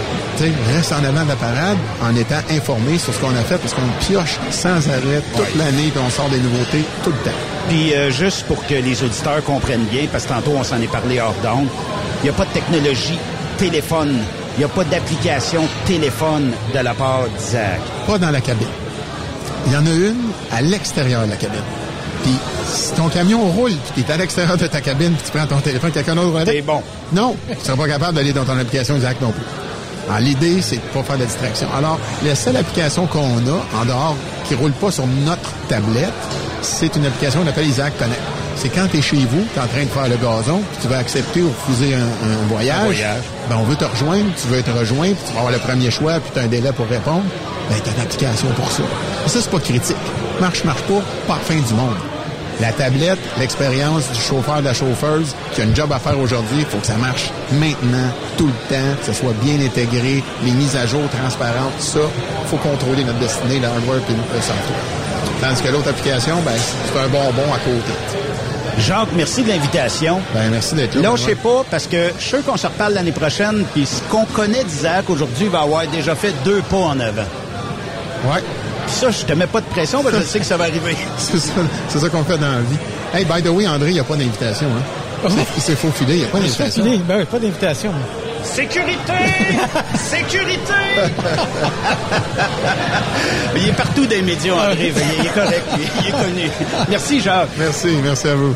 Reste 0.75 0.91
en 0.91 0.97
avant 1.03 1.23
de 1.23 1.29
la 1.29 1.35
parade 1.37 1.77
en 2.03 2.13
étant 2.15 2.41
informé 2.51 2.97
sur 2.97 3.13
ce 3.13 3.19
qu'on 3.19 3.29
a 3.35 3.41
fait 3.43 3.57
parce 3.57 3.73
qu'on 3.73 3.87
pioche 4.05 4.37
sans 4.51 4.85
arrêt 4.89 5.21
toute 5.35 5.55
l'année 5.55 5.91
puis 5.93 6.01
on 6.05 6.09
sort 6.09 6.27
des 6.29 6.39
nouveautés 6.39 6.83
tout 7.05 7.11
le 7.11 7.17
temps. 7.29 7.37
Puis 7.69 7.93
euh, 7.93 8.11
juste 8.11 8.45
pour 8.45 8.65
que 8.65 8.75
les 8.75 9.03
auditeurs 9.03 9.43
comprennent 9.43 9.85
bien, 9.85 10.07
parce 10.11 10.25
que 10.25 10.29
tantôt 10.29 10.51
on 10.57 10.63
s'en 10.63 10.79
est 10.81 10.91
parlé 10.91 11.19
hors 11.19 11.35
d'onde, 11.43 11.67
il 12.21 12.23
n'y 12.23 12.29
a 12.29 12.33
pas 12.33 12.45
de 12.45 12.51
technologie 12.51 13.17
téléphone, 13.57 14.17
il 14.55 14.59
n'y 14.59 14.65
a 14.65 14.67
pas 14.67 14.83
d'application 14.83 15.63
téléphone 15.85 16.51
de 16.73 16.79
la 16.79 16.93
part 16.93 17.23
d'Isaac. 17.37 17.79
Pas 18.07 18.17
dans 18.17 18.31
la 18.31 18.41
cabine. 18.41 18.67
Il 19.67 19.73
y 19.73 19.75
en 19.75 19.85
a 19.85 19.89
une 19.89 20.31
à 20.51 20.61
l'extérieur 20.61 21.25
de 21.25 21.31
la 21.31 21.37
cabine. 21.37 21.63
Puis 22.23 22.33
si 22.65 22.93
ton 22.93 23.07
camion 23.09 23.39
roule, 23.49 23.73
puis 23.93 24.03
t'es 24.03 24.13
à 24.13 24.17
l'extérieur 24.17 24.57
de 24.57 24.67
ta 24.67 24.81
cabine, 24.81 25.13
puis 25.13 25.23
tu 25.25 25.37
prends 25.37 25.47
ton 25.47 25.59
téléphone, 25.59 25.91
quelqu'un 25.91 26.15
d'autre 26.15 26.35
avec? 26.37 26.55
C'est 26.55 26.61
bon. 26.61 26.81
Non, 27.13 27.35
tu 27.49 27.65
seras 27.65 27.77
pas 27.77 27.87
capable 27.87 28.15
d'aller 28.15 28.33
dans 28.33 28.45
ton 28.45 28.57
application 28.57 28.97
Isaac 28.97 29.17
non 29.21 29.31
plus. 29.31 29.43
Alors, 30.07 30.19
l'idée, 30.19 30.61
c'est 30.61 30.75
de 30.75 30.81
pas 30.93 31.01
faire 31.01 31.17
de 31.17 31.25
distraction. 31.25 31.67
Alors, 31.75 31.99
la 32.23 32.35
seule 32.35 32.57
application 32.57 33.07
qu'on 33.07 33.19
a, 33.19 33.79
en 33.81 33.85
dehors, 33.85 34.15
qui 34.47 34.53
roule 34.53 34.71
pas 34.71 34.91
sur 34.91 35.07
notre 35.25 35.51
tablette, 35.67 36.13
c'est 36.65 36.95
une 36.95 37.05
application 37.05 37.41
qu'on 37.41 37.47
appelle 37.47 37.67
Isaac 37.67 37.97
Connect. 37.97 38.21
C'est 38.55 38.69
quand 38.69 38.87
tu 38.87 38.97
es 38.97 39.01
chez 39.01 39.17
vous, 39.17 39.45
tu 39.53 39.59
es 39.59 39.61
en 39.61 39.67
train 39.67 39.83
de 39.83 39.89
faire 39.89 40.07
le 40.07 40.15
gazon, 40.15 40.61
puis 40.71 40.81
tu 40.81 40.87
vas 40.87 40.97
accepter 40.97 41.41
ou 41.41 41.49
refuser 41.49 41.93
un, 41.93 41.99
un 41.99 42.47
voyage. 42.47 42.79
Un 42.79 42.85
voyage. 42.85 43.23
Ben, 43.49 43.57
on 43.59 43.63
veut 43.63 43.75
te 43.75 43.85
rejoindre, 43.85 44.25
tu 44.41 44.47
veux 44.47 44.59
être 44.59 44.71
rejoint, 44.73 45.07
puis 45.07 45.23
tu 45.27 45.33
vas 45.33 45.39
avoir 45.39 45.53
le 45.53 45.59
premier 45.59 45.91
choix, 45.91 46.19
puis 46.19 46.31
tu 46.33 46.39
as 46.39 46.43
un 46.43 46.47
délai 46.47 46.71
pour 46.71 46.87
répondre. 46.87 47.23
Ben, 47.69 47.75
tu 47.83 47.89
as 47.89 47.93
une 47.93 48.01
application 48.01 48.47
pour 48.55 48.71
ça. 48.71 48.83
Ça, 49.27 49.39
c'est 49.41 49.49
pas 49.51 49.59
critique. 49.59 49.95
Marche, 50.39 50.63
marche 50.63 50.81
pas, 50.83 51.01
pas 51.27 51.39
fin 51.43 51.55
du 51.55 51.73
monde. 51.73 51.95
La 52.61 52.71
tablette, 52.71 53.19
l'expérience 53.37 54.09
du 54.11 54.19
chauffeur, 54.21 54.59
de 54.59 54.65
la 54.65 54.73
chauffeuse 54.73 55.35
qui 55.53 55.61
a 55.61 55.65
une 55.65 55.75
job 55.75 55.91
à 55.91 55.99
faire 55.99 56.17
aujourd'hui, 56.17 56.59
il 56.59 56.65
faut 56.65 56.77
que 56.77 56.87
ça 56.87 56.95
marche 56.95 57.29
maintenant, 57.51 58.09
tout 58.37 58.47
le 58.47 58.73
temps, 58.73 58.95
que 59.01 59.05
ce 59.05 59.13
soit 59.13 59.33
bien 59.43 59.59
intégré, 59.59 60.23
les 60.43 60.51
mises 60.51 60.77
à 60.77 60.87
jour 60.87 61.01
transparentes, 61.09 61.73
tout 61.77 61.99
ça. 61.99 61.99
Il 62.43 62.47
faut 62.47 62.57
contrôler 62.57 63.03
notre 63.03 63.19
destinée, 63.19 63.59
le 63.59 63.67
hardware 63.67 63.97
et 63.97 64.13
le 64.13 64.41
software. 64.41 64.94
Tandis 65.41 65.61
que 65.61 65.67
l'autre 65.69 65.89
application, 65.89 66.35
ben, 66.45 66.51
c'est 66.57 66.99
un 66.99 67.07
bonbon 67.07 67.53
à 67.53 67.57
côté. 67.59 67.91
Jacques, 68.79 69.09
merci 69.15 69.43
de 69.43 69.49
l'invitation. 69.49 70.19
Ben, 70.33 70.49
merci 70.51 70.75
d'être 70.75 70.95
là. 70.95 71.01
Là, 71.01 71.09
je 71.15 71.23
sais 71.23 71.35
pas, 71.35 71.63
parce 71.69 71.87
que 71.87 72.09
je 72.17 72.21
suis 72.21 72.29
sûr 72.31 72.45
qu'on 72.45 72.57
se 72.57 72.67
reparle 72.67 72.93
l'année 72.93 73.11
prochaine, 73.13 73.63
puis 73.73 73.85
ce 73.85 74.01
qu'on 74.11 74.25
connaît 74.25 74.63
d'Isaac 74.63 75.09
aujourd'hui 75.09 75.47
va 75.47 75.61
avoir 75.61 75.85
déjà 75.87 76.13
fait 76.15 76.33
deux 76.43 76.61
pas 76.69 76.77
en 76.77 76.99
avant. 76.99 77.23
Ouais. 78.25 78.41
Puis 78.87 78.95
ça, 78.95 79.11
je 79.11 79.25
te 79.25 79.33
mets 79.33 79.47
pas 79.47 79.61
de 79.61 79.65
pression, 79.67 80.03
parce 80.03 80.15
que 80.15 80.21
je 80.21 80.27
sais 80.27 80.39
que 80.39 80.45
ça 80.45 80.57
va 80.57 80.65
arriver. 80.65 80.95
c'est 81.17 81.99
ça, 81.99 82.09
qu'on 82.09 82.23
fait 82.23 82.37
dans 82.37 82.51
la 82.51 82.59
vie. 82.59 82.77
Hey, 83.13 83.23
by 83.25 83.41
the 83.41 83.49
way, 83.51 83.65
André, 83.67 83.89
il 83.89 83.93
n'y 83.93 83.99
a 83.99 84.03
pas 84.03 84.15
d'invitation, 84.15 84.67
hein? 84.67 85.29
C'est- 85.29 85.61
C'est 85.61 85.75
faux 85.75 85.89
filet, 85.91 86.15
il 86.15 86.19
n'y 86.19 86.25
a 86.25 86.27
pas 86.27 86.39
d'invitation. 86.39 86.83
Ben 87.07 87.25
pas 87.25 87.39
d'invitation. 87.39 87.91
Sécurité! 88.45 89.13
Sécurité! 89.95 90.73
Il 93.55 93.67
est 93.69 93.73
partout 93.73 94.05
dans 94.05 94.11
les 94.11 94.21
médias, 94.21 94.53
André. 94.53 94.93
Il 95.19 95.25
est 95.25 95.29
correct. 95.33 95.63
Il 95.99 96.07
est 96.07 96.11
connu. 96.11 96.49
Merci, 96.89 97.19
Jacques. 97.19 97.49
Merci, 97.57 97.87
merci 98.03 98.27
à 98.27 98.35
vous. 98.35 98.55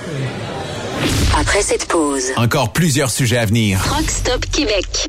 Après 1.40 1.62
cette 1.62 1.86
pause, 1.88 2.32
Encore 2.38 2.72
plusieurs 2.74 3.10
sujets 3.10 3.38
à 3.38 3.46
venir. 3.46 3.80
Truck 3.84 4.10
Stop 4.10 4.46
Québec. 4.52 5.09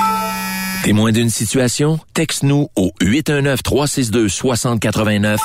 Témoin 0.83 1.11
d'une 1.11 1.29
situation? 1.29 1.99
Texte-nous 2.15 2.69
au 2.75 2.91
819-362-6089, 3.01 5.37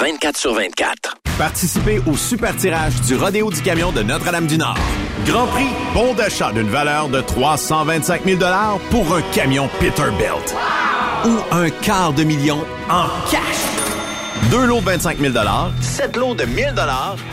24 0.00 0.36
sur 0.36 0.54
24. 0.54 1.16
Participez 1.36 2.00
au 2.06 2.16
super 2.16 2.54
tirage 2.54 3.00
du 3.00 3.16
Rodéo 3.16 3.50
du 3.50 3.60
Camion 3.60 3.90
de 3.90 4.04
Notre-Dame-du-Nord. 4.04 4.78
Grand 5.26 5.48
prix, 5.48 5.66
bon 5.94 6.14
d'achat 6.14 6.52
d'une 6.52 6.68
valeur 6.68 7.08
de 7.08 7.20
325 7.20 8.24
000 8.24 8.38
pour 8.90 9.16
un 9.16 9.22
camion 9.32 9.68
Peterbilt. 9.80 10.54
Ou 11.24 11.38
un 11.50 11.70
quart 11.70 12.12
de 12.12 12.22
million 12.22 12.60
en 12.88 13.08
cash. 13.32 13.40
Deux 14.52 14.64
lots 14.64 14.78
de 14.78 14.84
25 14.84 15.18
000 15.18 15.34
sept 15.80 16.16
lots 16.16 16.36
de 16.36 16.44
1000 16.44 16.72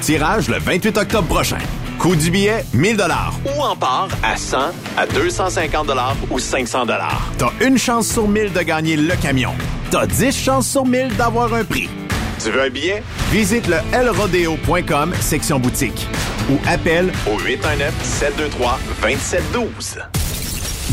tirage 0.02 0.50
le 0.50 0.58
28 0.58 0.98
octobre 0.98 1.28
prochain. 1.28 1.60
Coût 2.02 2.16
du 2.16 2.32
billet, 2.32 2.66
1000 2.74 2.98
ou 3.46 3.62
en 3.62 3.76
part 3.76 4.08
à 4.24 4.36
100, 4.36 4.58
à 4.98 5.06
250 5.06 5.88
ou 6.32 6.40
500 6.40 6.88
T'as 7.38 7.52
une 7.64 7.78
chance 7.78 8.08
sur 8.08 8.28
1000 8.28 8.54
de 8.54 8.62
gagner 8.62 8.96
le 8.96 9.16
camion. 9.18 9.54
T'as 9.92 10.08
10 10.08 10.36
chances 10.36 10.68
sur 10.68 10.84
1000 10.84 11.16
d'avoir 11.16 11.54
un 11.54 11.64
prix. 11.64 11.88
Tu 12.44 12.50
veux 12.50 12.64
un 12.64 12.72
billet? 12.72 13.04
Visite 13.30 13.68
le 13.68 13.78
lrodeo.com, 14.04 15.14
section 15.20 15.60
boutique. 15.60 16.08
Ou 16.50 16.58
appelle 16.68 17.14
au 17.28 17.38
819-723-2712. 17.38 20.00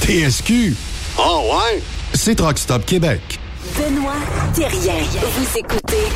TSQ. 0.02 0.76
Oh 1.16 1.54
ouais? 1.54 1.80
C'est 2.12 2.34
Truck 2.34 2.58
Stop 2.58 2.84
Québec. 2.84 3.40
Benoît 3.78 4.12
Thérien. 4.54 4.96
Vous 5.22 5.58
écoutez 5.58 6.06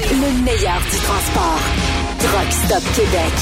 le 0.00 0.44
meilleur 0.44 0.82
du 0.82 0.98
transport. 0.98 1.60
Truck 2.18 2.52
Stop 2.52 2.82
Québec. 2.94 3.32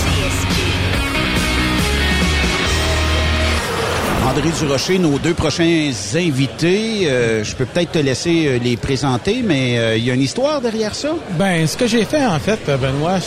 André 4.24 4.50
Durocher, 4.58 4.98
nos 4.98 5.18
deux 5.18 5.34
prochains 5.34 5.90
invités, 6.14 7.06
euh, 7.06 7.42
je 7.42 7.54
peux 7.56 7.66
peut-être 7.66 7.92
te 7.92 7.98
laisser 7.98 8.46
euh, 8.46 8.58
les 8.58 8.76
présenter, 8.76 9.42
mais 9.44 9.78
euh, 9.78 9.96
il 9.96 10.04
y 10.04 10.10
a 10.10 10.14
une 10.14 10.22
histoire 10.22 10.60
derrière 10.60 10.94
ça? 10.94 11.10
Ben, 11.32 11.66
ce 11.66 11.76
que 11.76 11.86
j'ai 11.88 12.04
fait, 12.04 12.24
en 12.24 12.38
fait, 12.38 12.60
Benoît, 12.66 13.18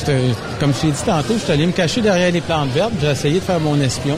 comme 0.60 0.74
je 0.74 0.82
t'ai 0.82 0.88
dit 0.88 1.04
tantôt, 1.06 1.34
je 1.34 1.44
suis 1.44 1.52
allé 1.52 1.66
me 1.66 1.74
cacher 1.74 2.02
derrière 2.02 2.32
les 2.32 2.42
plantes 2.42 2.70
vertes. 2.72 2.94
J'ai 3.02 3.12
essayé 3.12 3.36
de 3.36 3.44
faire 3.44 3.60
mon 3.60 3.80
espion. 3.82 4.18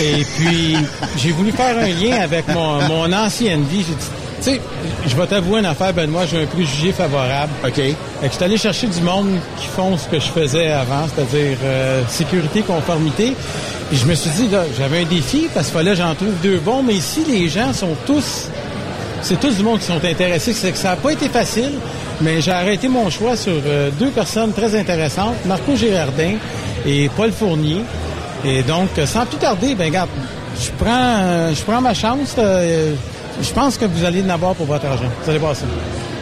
Et 0.00 0.24
puis, 0.36 0.76
j'ai 1.16 1.32
voulu 1.32 1.50
faire 1.50 1.76
un 1.76 1.88
lien 1.88 2.20
avec 2.20 2.46
mon, 2.48 2.82
mon 2.82 3.12
ancienne 3.12 3.64
vie. 3.64 3.84
J'ai 3.86 3.94
dit, 3.94 4.10
tu 4.44 4.50
sais, 4.50 4.60
je 5.06 5.16
vais 5.16 5.26
t'avouer 5.26 5.60
une 5.60 5.66
affaire, 5.66 5.94
Benoît, 5.94 6.26
j'ai 6.26 6.42
un 6.42 6.46
préjugé 6.46 6.92
favorable. 6.92 7.52
OK. 7.64 7.74
Fait 7.74 7.92
que 7.92 8.28
je 8.28 8.28
suis 8.34 8.44
allé 8.44 8.58
chercher 8.58 8.86
du 8.88 9.00
monde 9.00 9.30
qui 9.58 9.66
font 9.66 9.96
ce 9.96 10.06
que 10.06 10.20
je 10.20 10.26
faisais 10.26 10.70
avant, 10.70 11.06
c'est-à-dire 11.08 11.56
euh, 11.64 12.02
sécurité, 12.08 12.60
conformité. 12.60 13.34
Puis 13.88 13.98
je 13.98 14.06
me 14.06 14.14
suis 14.14 14.30
dit, 14.30 14.48
là, 14.48 14.64
j'avais 14.78 15.02
un 15.02 15.06
défi 15.06 15.48
parce 15.54 15.66
qu'il 15.68 15.76
fallait 15.76 15.92
que 15.92 15.96
j'en 15.96 16.14
trouve 16.14 16.34
deux 16.42 16.58
bons, 16.58 16.82
mais 16.82 16.94
ici, 16.94 17.24
les 17.26 17.48
gens 17.48 17.72
sont 17.72 17.96
tous... 18.06 18.48
C'est 19.22 19.40
tous 19.40 19.56
du 19.56 19.62
monde 19.62 19.78
qui 19.78 19.86
sont 19.86 20.04
intéressés. 20.04 20.52
C'est 20.52 20.72
que 20.72 20.76
ça 20.76 20.90
n'a 20.90 20.96
pas 20.96 21.12
été 21.12 21.30
facile, 21.30 21.72
mais 22.20 22.42
j'ai 22.42 22.50
arrêté 22.50 22.88
mon 22.88 23.08
choix 23.08 23.36
sur 23.38 23.54
euh, 23.66 23.88
deux 23.98 24.10
personnes 24.10 24.52
très 24.52 24.78
intéressantes, 24.78 25.36
Marco 25.46 25.74
Girardin 25.74 26.34
et 26.86 27.08
Paul 27.16 27.32
Fournier. 27.32 27.80
Et 28.44 28.62
donc, 28.62 28.90
sans 29.06 29.24
plus 29.24 29.38
tarder, 29.38 29.74
ben 29.74 29.86
regarde, 29.86 30.10
je 30.62 30.68
prends, 30.76 30.90
euh, 30.90 31.54
je 31.54 31.62
prends 31.62 31.80
ma 31.80 31.94
chance. 31.94 32.34
euh, 32.36 32.94
je 33.40 33.52
pense 33.52 33.76
que 33.76 33.84
vous 33.84 34.04
allez 34.04 34.22
en 34.22 34.30
avoir 34.30 34.54
pour 34.54 34.66
votre 34.66 34.86
argent. 34.86 35.08
Vous 35.22 35.30
allez 35.30 35.38
voir 35.38 35.54
ça. 35.54 35.64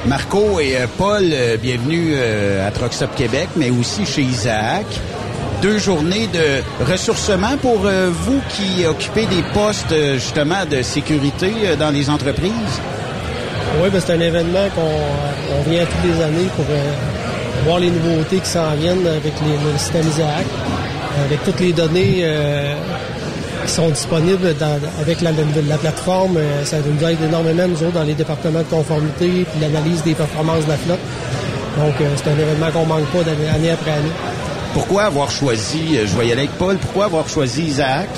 Marco 0.06 0.58
et 0.58 0.76
euh, 0.76 0.86
Paul, 0.98 1.22
euh, 1.32 1.56
bienvenue 1.56 2.14
euh, 2.14 2.68
à 2.68 2.90
Stop 2.90 3.14
Québec, 3.14 3.48
mais 3.56 3.70
aussi 3.70 4.04
chez 4.04 4.22
Isaac. 4.22 4.86
Deux 5.62 5.78
journées 5.78 6.26
de 6.26 6.90
ressourcement 6.90 7.56
pour 7.58 7.78
vous 7.78 8.40
qui 8.48 8.84
occupez 8.84 9.26
des 9.26 9.44
postes 9.54 9.94
justement 10.14 10.66
de 10.68 10.82
sécurité 10.82 11.52
dans 11.78 11.90
les 11.90 12.10
entreprises. 12.10 12.80
Oui, 13.80 13.88
ben, 13.90 14.00
c'est 14.04 14.12
un 14.12 14.20
événement 14.20 14.68
qu'on 14.74 15.56
on 15.58 15.70
vient 15.70 15.84
toutes 15.84 16.04
les 16.04 16.22
années 16.22 16.48
pour 16.54 16.64
euh, 16.68 16.92
voir 17.64 17.80
les 17.80 17.90
nouveautés 17.90 18.38
qui 18.38 18.48
s'en 18.48 18.70
viennent 18.74 19.06
avec 19.06 19.32
les, 19.46 19.72
le 19.72 19.78
système 19.78 20.06
Isaac, 20.06 20.44
avec 21.24 21.42
toutes 21.44 21.60
les 21.60 21.72
données 21.72 22.20
euh, 22.22 22.74
qui 23.64 23.70
sont 23.72 23.88
disponibles 23.90 24.54
dans- 24.58 24.78
avec 25.00 25.20
la, 25.20 25.30
la- 25.32 25.38
la 25.68 25.76
plateforme. 25.78 26.36
euh, 26.36 26.64
ça 26.64 26.76
nous 26.78 27.06
aide 27.06 27.18
énormément, 27.22 27.66
nous 27.68 27.82
autres, 27.82 27.92
dans 27.92 28.02
les 28.04 28.14
départements 28.14 28.60
de 28.60 28.64
conformité 28.64 29.46
puis 29.50 29.60
l'analyse 29.60 30.02
des 30.02 30.14
performances 30.14 30.64
de 30.64 30.70
la 30.70 30.76
flotte. 30.76 30.98
Donc, 31.78 31.94
euh, 32.00 32.04
c'est 32.16 32.28
un 32.30 32.38
événement 32.38 32.70
qu'on 32.72 32.86
manque 32.86 33.06
pas 33.06 33.22
d'année 33.22 33.48
année 33.54 33.70
après 33.70 33.92
année. 33.92 34.12
Pourquoi 34.74 35.04
avoir 35.04 35.30
choisi, 35.30 35.96
euh, 35.98 36.06
je 36.06 36.18
aller 36.20 36.32
avec 36.32 36.50
Paul, 36.58 36.76
pourquoi 36.78 37.04
avoir 37.06 37.28
choisi 37.28 37.62
Isaac? 37.64 38.08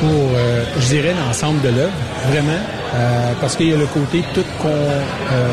pour, 0.00 0.08
euh, 0.36 0.62
je 0.78 0.86
dirais, 0.86 1.12
l'ensemble 1.26 1.60
de 1.60 1.70
l'œuvre, 1.70 1.90
vraiment, 2.30 2.52
euh, 2.94 3.32
parce 3.40 3.56
qu'il 3.56 3.68
y 3.70 3.74
a 3.74 3.76
le 3.76 3.86
côté 3.86 4.22
toute 4.32 4.46
con- 4.62 4.68
euh, 4.68 5.48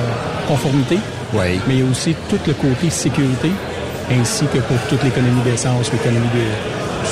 conformité, 0.48 1.00
Oui. 1.34 1.60
mais 1.68 1.74
il 1.74 1.80
y 1.80 1.82
a 1.82 1.90
aussi 1.90 2.16
tout 2.30 2.38
le 2.46 2.54
côté 2.54 2.92
sécurité, 2.92 3.50
ainsi 4.12 4.46
que 4.46 4.60
pour 4.60 4.78
toute 4.88 5.04
l'économie 5.04 5.42
d'essence, 5.42 5.92
l'économie 5.92 6.28
de 6.28 6.46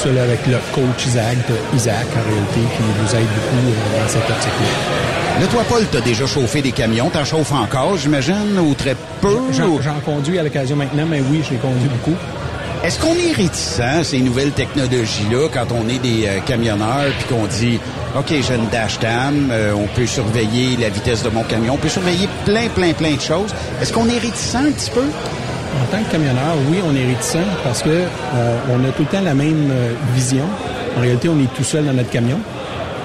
tout 0.01 0.09
là, 0.13 0.23
avec 0.23 0.45
le 0.47 0.57
coach 0.73 1.05
Isaac, 1.07 1.37
Isaac 1.75 2.07
en 2.15 2.29
réalité, 2.29 2.61
qui 2.75 2.83
nous 2.83 3.15
aide 3.15 3.27
beaucoup 3.27 3.69
euh, 3.69 4.01
dans 4.01 4.07
cette 4.07 4.29
optique-là. 4.29 5.39
Là, 5.41 5.47
toi, 5.47 5.63
Paul, 5.67 5.85
t'as 5.91 6.01
déjà 6.01 6.25
chauffé 6.25 6.61
des 6.61 6.71
camions, 6.71 7.09
t'en 7.09 7.25
chauffes 7.25 7.51
encore, 7.51 7.97
j'imagine, 7.97 8.57
ou 8.59 8.73
très 8.75 8.95
peu? 9.21 9.37
J'en 9.51 9.99
conduis 10.05 10.37
à 10.39 10.43
l'occasion 10.43 10.75
maintenant, 10.75 11.05
mais 11.09 11.21
oui, 11.21 11.41
j'ai 11.49 11.55
conduit 11.57 11.89
beaucoup. 11.89 12.15
Est-ce 12.83 12.99
qu'on 12.99 13.15
est 13.15 13.31
réticent 13.31 13.79
à 13.79 14.03
ces 14.03 14.19
nouvelles 14.19 14.51
technologies-là 14.51 15.47
quand 15.53 15.67
on 15.71 15.87
est 15.87 15.99
des 15.99 16.27
euh, 16.27 16.39
camionneurs 16.45 17.11
puis 17.17 17.27
qu'on 17.29 17.45
dit 17.45 17.79
OK, 18.17 18.27
j'ai 18.27 18.55
une 18.55 18.67
dashcam, 18.67 19.49
euh, 19.51 19.71
on 19.73 19.87
peut 19.87 20.05
surveiller 20.05 20.75
la 20.75 20.89
vitesse 20.89 21.23
de 21.23 21.29
mon 21.29 21.43
camion, 21.43 21.75
on 21.75 21.77
peut 21.77 21.87
surveiller 21.87 22.27
plein, 22.43 22.67
plein, 22.67 22.91
plein 22.91 23.15
de 23.15 23.21
choses. 23.21 23.55
Est-ce 23.81 23.93
qu'on 23.93 24.09
est 24.09 24.19
réticent 24.19 24.55
un 24.55 24.71
petit 24.71 24.91
peu? 24.91 25.05
En 25.81 25.85
tant 25.97 26.03
que 26.03 26.11
camionneur, 26.11 26.55
oui, 26.69 26.77
on 26.87 26.95
est 26.95 27.05
réticent 27.05 27.37
parce 27.63 27.81
que 27.81 27.89
euh, 27.89 28.57
on 28.71 28.83
a 28.87 28.91
tout 28.91 29.03
le 29.03 29.07
temps 29.17 29.23
la 29.23 29.33
même 29.33 29.69
euh, 29.71 29.93
vision. 30.13 30.45
En 30.97 31.01
réalité, 31.01 31.29
on 31.29 31.39
est 31.39 31.51
tout 31.55 31.63
seul 31.63 31.85
dans 31.85 31.93
notre 31.93 32.09
camion. 32.11 32.39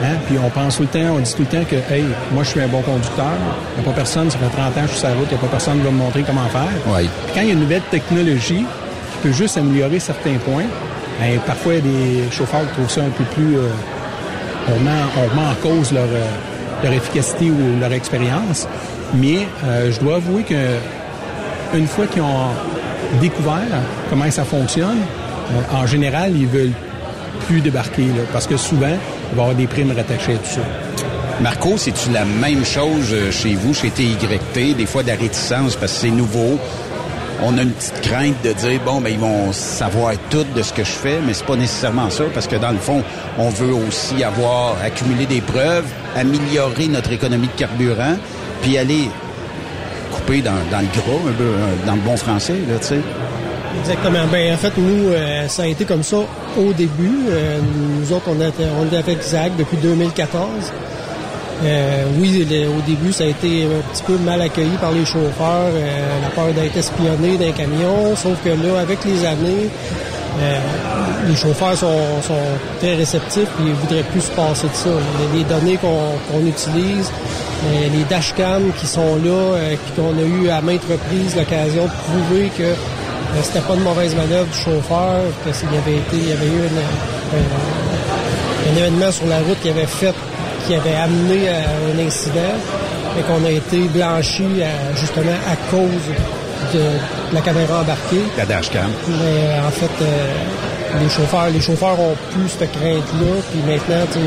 Hein? 0.02 0.16
Puis 0.26 0.36
on 0.38 0.48
pense 0.50 0.76
tout 0.76 0.82
le 0.82 0.88
temps, 0.88 1.14
on 1.16 1.18
dit 1.18 1.34
tout 1.34 1.42
le 1.50 1.58
temps 1.58 1.64
que, 1.68 1.74
hey, 1.92 2.04
moi 2.32 2.44
je 2.44 2.50
suis 2.50 2.60
un 2.60 2.68
bon 2.68 2.82
conducteur, 2.82 3.32
il 3.76 3.82
n'y 3.82 3.88
a 3.88 3.90
pas 3.90 3.96
personne, 3.96 4.30
ça 4.30 4.38
fait 4.38 4.46
30 4.56 4.66
ans 4.66 4.70
que 4.82 4.86
je 4.86 4.90
suis 4.92 4.98
sur 5.00 5.08
la 5.08 5.14
route, 5.14 5.26
il 5.28 5.34
n'y 5.34 5.38
a 5.40 5.42
pas 5.42 5.48
personne 5.48 5.78
qui 5.78 5.84
va 5.84 5.90
me 5.90 5.96
montrer 5.96 6.22
comment 6.22 6.46
faire. 6.46 6.68
Puis 7.26 7.32
quand 7.34 7.40
il 7.40 7.46
y 7.46 7.50
a 7.50 7.54
une 7.54 7.60
nouvelle 7.60 7.82
technologie 7.90 8.64
qui 9.12 9.18
peut 9.22 9.32
juste 9.32 9.56
améliorer 9.58 9.98
certains 9.98 10.36
points, 10.44 10.66
ben, 11.18 11.40
parfois 11.44 11.74
il 11.74 11.76
y 11.78 11.80
a 11.80 11.82
des 12.24 12.30
chauffeurs 12.30 12.60
qui 12.60 12.74
trouvent 12.74 12.90
ça 12.90 13.00
un 13.00 13.08
peu 13.10 13.24
plus... 13.24 13.56
euh, 13.56 13.62
on, 14.68 14.74
remet, 14.74 14.90
en- 14.90 15.20
on 15.20 15.28
remet 15.30 15.48
en 15.50 15.54
cause 15.76 15.90
leur, 15.92 16.06
leur 16.84 16.92
efficacité 16.92 17.50
ou 17.50 17.80
leur 17.80 17.92
expérience. 17.92 18.68
Mais 19.14 19.48
euh, 19.64 19.90
je 19.90 19.98
dois 19.98 20.16
avouer 20.16 20.42
que 20.44 20.54
une 21.74 21.86
fois 21.86 22.06
qu'ils 22.06 22.22
ont 22.22 22.50
découvert 23.20 23.62
comment 24.10 24.30
ça 24.30 24.44
fonctionne, 24.44 24.98
euh, 24.98 25.76
en 25.76 25.86
général, 25.86 26.32
ils 26.36 26.46
veulent 26.46 26.72
plus 27.46 27.60
débarquer, 27.60 28.06
parce 28.32 28.46
que 28.46 28.56
souvent, 28.56 28.86
il 28.88 29.36
va 29.36 29.42
y 29.42 29.44
avoir 29.44 29.54
des 29.54 29.66
primes 29.66 29.92
rattachées 29.96 30.34
à 30.34 30.38
tout 30.38 30.50
ça. 30.50 30.60
Marco, 31.40 31.76
c'est-tu 31.76 32.10
la 32.10 32.24
même 32.24 32.64
chose 32.64 33.12
euh, 33.12 33.30
chez 33.30 33.54
vous, 33.54 33.72
chez 33.72 33.90
TYT, 33.90 34.76
des 34.76 34.86
fois 34.86 35.02
de 35.02 35.08
la 35.08 35.14
réticence 35.14 35.76
parce 35.76 35.92
que 35.92 35.98
c'est 36.00 36.10
nouveau? 36.10 36.58
On 37.44 37.56
a 37.56 37.62
une 37.62 37.70
petite 37.70 38.00
crainte 38.00 38.34
de 38.42 38.52
dire, 38.52 38.80
bon, 38.84 39.00
ben, 39.00 39.10
ils 39.10 39.18
vont 39.18 39.52
savoir 39.52 40.14
tout 40.28 40.44
de 40.56 40.62
ce 40.62 40.72
que 40.72 40.82
je 40.82 40.90
fais, 40.90 41.20
mais 41.24 41.34
c'est 41.34 41.46
pas 41.46 41.54
nécessairement 41.54 42.10
ça, 42.10 42.24
parce 42.34 42.48
que 42.48 42.56
dans 42.56 42.72
le 42.72 42.78
fond, 42.78 43.04
on 43.38 43.50
veut 43.50 43.72
aussi 43.72 44.24
avoir 44.24 44.74
accumulé 44.84 45.26
des 45.26 45.40
preuves, 45.40 45.86
améliorer 46.16 46.88
notre 46.88 47.12
économie 47.12 47.46
de 47.46 47.52
carburant, 47.52 48.16
puis 48.62 48.76
aller 48.76 49.08
dans, 50.36 50.80
le 50.80 50.86
gras, 50.86 51.28
un 51.28 51.32
peu, 51.32 51.44
euh, 51.44 51.86
dans 51.86 51.94
le 51.94 52.00
bon 52.00 52.16
français, 52.16 52.54
là, 52.68 52.78
tu 52.80 52.86
sais. 52.86 53.00
Exactement. 53.80 54.26
Ben, 54.30 54.54
en 54.54 54.56
fait, 54.56 54.72
nous, 54.76 55.08
euh, 55.08 55.48
ça 55.48 55.62
a 55.62 55.66
été 55.66 55.84
comme 55.84 56.02
ça 56.02 56.18
au 56.56 56.72
début. 56.72 57.26
Euh, 57.30 57.58
nous 58.00 58.12
autres, 58.12 58.26
on 58.28 58.40
était, 58.40 58.64
on 58.80 58.86
était 58.86 58.96
avec 58.96 59.24
Isaac 59.24 59.52
depuis 59.56 59.76
2014. 59.78 60.48
Euh, 61.64 62.04
oui, 62.20 62.46
au 62.68 62.80
début, 62.88 63.12
ça 63.12 63.24
a 63.24 63.26
été 63.28 63.64
un 63.64 63.92
petit 63.92 64.02
peu 64.04 64.16
mal 64.18 64.40
accueilli 64.40 64.76
par 64.80 64.92
les 64.92 65.04
chauffeurs, 65.04 65.72
la 66.22 66.28
peur 66.30 66.52
d'être 66.54 66.76
espionné 66.76 67.36
d'un 67.36 67.50
camion. 67.50 68.14
Sauf 68.14 68.36
que 68.44 68.50
là, 68.50 68.80
avec 68.80 69.04
les 69.04 69.24
années, 69.24 69.68
les 71.26 71.34
chauffeurs 71.34 71.76
sont, 71.76 72.22
sont 72.22 72.34
très 72.78 72.94
réceptifs 72.94 73.48
et 73.60 73.66
ils 73.66 73.72
voudraient 73.72 74.04
plus 74.04 74.20
se 74.20 74.30
passer 74.30 74.68
de 74.68 74.74
ça. 74.74 74.90
Les, 75.34 75.42
données 75.42 75.78
qu'on 75.78 76.46
utilise, 76.46 77.10
euh, 77.66 77.88
les 77.92 78.04
dashcams 78.04 78.72
qui 78.78 78.86
sont 78.86 79.16
là, 79.16 79.30
euh, 79.56 79.74
qu'on 79.96 80.16
a 80.18 80.22
eu 80.22 80.48
à 80.50 80.60
maintes 80.60 80.82
reprises 80.90 81.34
l'occasion 81.36 81.84
de 81.84 81.90
prouver 82.06 82.50
que 82.56 82.62
euh, 82.62 83.42
c'était 83.42 83.60
pas 83.60 83.74
une 83.74 83.82
mauvaise 83.82 84.14
manœuvre 84.14 84.46
du 84.46 84.58
chauffeur, 84.58 85.20
que 85.44 85.52
s'il 85.52 85.72
y 85.72 85.76
avait 85.76 85.96
été, 85.98 86.16
il 86.16 86.28
y 86.28 86.32
avait 86.32 86.46
eu 86.46 86.60
une- 86.70 87.38
un, 87.38 88.72
un 88.72 88.76
événement 88.78 89.12
sur 89.12 89.26
la 89.26 89.38
route 89.38 89.60
qui 89.62 89.70
avait 89.70 89.86
fait, 89.86 90.14
qui 90.66 90.74
avait 90.74 90.94
amené 90.96 91.48
à 91.48 91.58
un 91.94 92.06
incident, 92.06 92.54
et 93.18 93.22
qu'on 93.22 93.44
a 93.46 93.50
été 93.50 93.78
blanchi 93.88 94.44
à- 94.62 94.94
justement 94.96 95.32
à 95.50 95.56
cause 95.70 96.06
de 96.74 96.80
la 97.34 97.40
caméra 97.40 97.80
embarquée. 97.80 98.22
La 98.36 98.44
dashcam. 98.46 98.90
Mais 99.08 99.14
euh, 99.48 99.66
en 99.66 99.70
fait, 99.70 99.90
euh, 100.02 100.32
les 101.02 101.08
chauffeurs, 101.08 101.48
les 101.52 101.60
chauffeurs 101.60 101.98
ont 102.00 102.16
plus 102.32 102.48
cette 102.48 102.72
crainte-là. 102.72 103.34
Puis 103.50 103.60
maintenant, 103.66 104.04
tu 104.12 104.18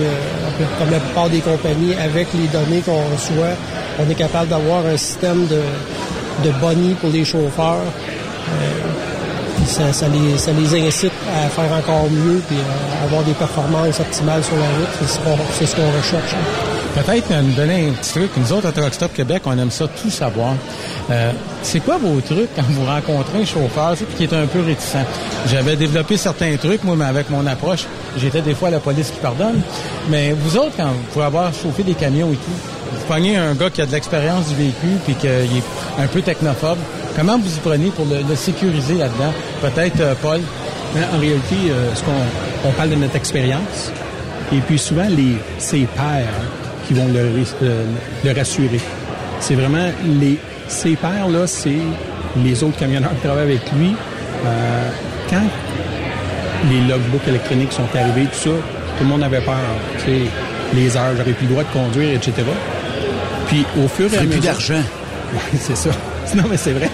comme 0.77 0.91
la 0.91 0.99
plupart 0.99 1.29
des 1.29 1.39
compagnies, 1.39 1.95
avec 1.95 2.27
les 2.33 2.47
données 2.47 2.81
qu'on 2.81 3.03
reçoit, 3.11 3.55
on 3.99 4.09
est 4.09 4.15
capable 4.15 4.49
d'avoir 4.49 4.85
un 4.85 4.97
système 4.97 5.47
de, 5.47 5.61
de 6.43 6.93
pour 6.99 7.09
les 7.09 7.25
chauffeurs. 7.25 7.83
Euh, 8.49 8.91
ça, 9.65 10.07
les, 10.07 10.87
incite 10.87 11.11
à 11.29 11.47
faire 11.49 11.71
encore 11.71 12.09
mieux 12.09 12.41
puis 12.47 12.57
à 12.57 13.03
avoir 13.05 13.23
des 13.23 13.33
performances 13.33 13.99
optimales 13.99 14.43
sur 14.43 14.55
la 14.55 14.65
route. 14.65 14.89
C'est 15.53 15.65
ce 15.65 15.75
qu'on, 15.75 15.87
recherche. 15.97 16.35
Peut-être 16.95 17.31
nous 17.41 17.53
donner 17.53 17.87
un 17.87 17.93
petit 17.93 18.11
truc. 18.11 18.31
Nous 18.35 18.51
autres, 18.51 18.67
à 18.67 18.71
Truck 18.73 18.93
Stop 18.93 19.13
Québec, 19.13 19.43
on 19.45 19.57
aime 19.57 19.71
ça 19.71 19.87
tout 19.87 20.09
savoir. 20.09 20.53
Euh, 21.09 21.31
c'est 21.63 21.79
quoi 21.79 21.97
vos 21.97 22.19
trucs 22.19 22.53
quand 22.55 22.63
vous 22.69 22.85
rencontrez 22.85 23.41
un 23.41 23.45
chauffeur 23.45 23.95
qui 24.17 24.23
est 24.23 24.33
un 24.33 24.45
peu 24.45 24.59
réticent? 24.61 25.05
J'avais 25.47 25.77
développé 25.77 26.17
certains 26.17 26.55
trucs, 26.57 26.83
moi, 26.83 26.95
mais 26.97 27.05
avec 27.05 27.29
mon 27.29 27.47
approche, 27.47 27.85
j'étais 28.17 28.41
des 28.41 28.53
fois 28.53 28.69
la 28.69 28.79
police 28.79 29.09
qui 29.09 29.19
pardonne. 29.19 29.61
Mais 30.09 30.33
vous 30.33 30.57
autres, 30.57 30.73
quand 30.75 30.87
vous 30.87 31.03
pouvez 31.13 31.25
avoir 31.25 31.53
chauffé 31.53 31.83
des 31.83 31.93
camions 31.93 32.31
et 32.33 32.35
tout, 32.35 32.51
vous 32.91 33.05
prenez 33.07 33.37
un 33.37 33.53
gars 33.53 33.69
qui 33.69 33.81
a 33.81 33.85
de 33.85 33.91
l'expérience 33.91 34.47
du 34.49 34.55
véhicule 34.55 34.97
puis 35.05 35.15
qu'il 35.15 35.29
est 35.29 35.63
un 35.97 36.07
peu 36.07 36.21
technophobe, 36.21 36.77
comment 37.15 37.37
vous 37.39 37.55
y 37.55 37.59
prenez 37.59 37.89
pour 37.89 38.05
le, 38.05 38.17
le 38.27 38.35
sécuriser 38.35 38.95
là-dedans? 38.95 39.33
Peut-être, 39.61 40.01
euh, 40.01 40.13
Paul? 40.21 40.41
Mais 40.93 41.01
en 41.15 41.19
réalité, 41.19 41.55
euh, 41.69 41.95
ce 41.95 42.01
qu'on 42.03 42.67
on 42.67 42.71
parle 42.73 42.89
de 42.89 42.95
notre 42.95 43.15
expérience, 43.15 43.91
et 44.51 44.59
puis 44.59 44.77
souvent 44.77 45.07
les 45.09 45.37
ses 45.57 45.85
pairs 45.95 46.27
qui 46.91 46.99
vont 46.99 47.07
le, 47.07 47.29
le 48.25 48.35
rassurer. 48.37 48.79
C'est 49.39 49.55
vraiment 49.55 49.87
les 50.19 50.37
ses 50.67 50.95
pairs 50.95 51.27
là, 51.29 51.47
c'est 51.47 51.77
les 52.43 52.63
autres 52.63 52.77
camionneurs 52.77 53.11
qui 53.15 53.27
travaillent 53.27 53.43
avec 53.43 53.71
lui. 53.77 53.93
Euh, 54.45 54.89
quand 55.29 55.41
les 56.69 56.81
logbooks 56.87 57.27
électroniques 57.27 57.71
sont 57.73 57.87
arrivés, 57.95 58.25
tout 58.25 58.49
ça, 58.49 58.55
Tout 58.97 59.03
le 59.03 59.09
monde 59.09 59.23
avait 59.23 59.41
peur. 59.41 59.55
Les 60.73 60.95
heures, 60.95 61.11
j'aurais 61.17 61.31
plus 61.33 61.47
le 61.47 61.51
droit 61.53 61.63
de 61.63 61.69
conduire, 61.73 62.11
etc. 62.13 62.33
Puis 63.47 63.65
au 63.83 63.87
fur 63.87 64.13
et 64.13 64.17
à 64.17 64.21
mesure... 64.23 64.31
plus 64.39 64.39
d'argent. 64.47 64.81
Oui, 65.33 65.59
c'est 65.59 65.77
ça. 65.77 65.89
Non, 66.35 66.43
mais 66.49 66.57
c'est 66.57 66.71
vrai. 66.73 66.89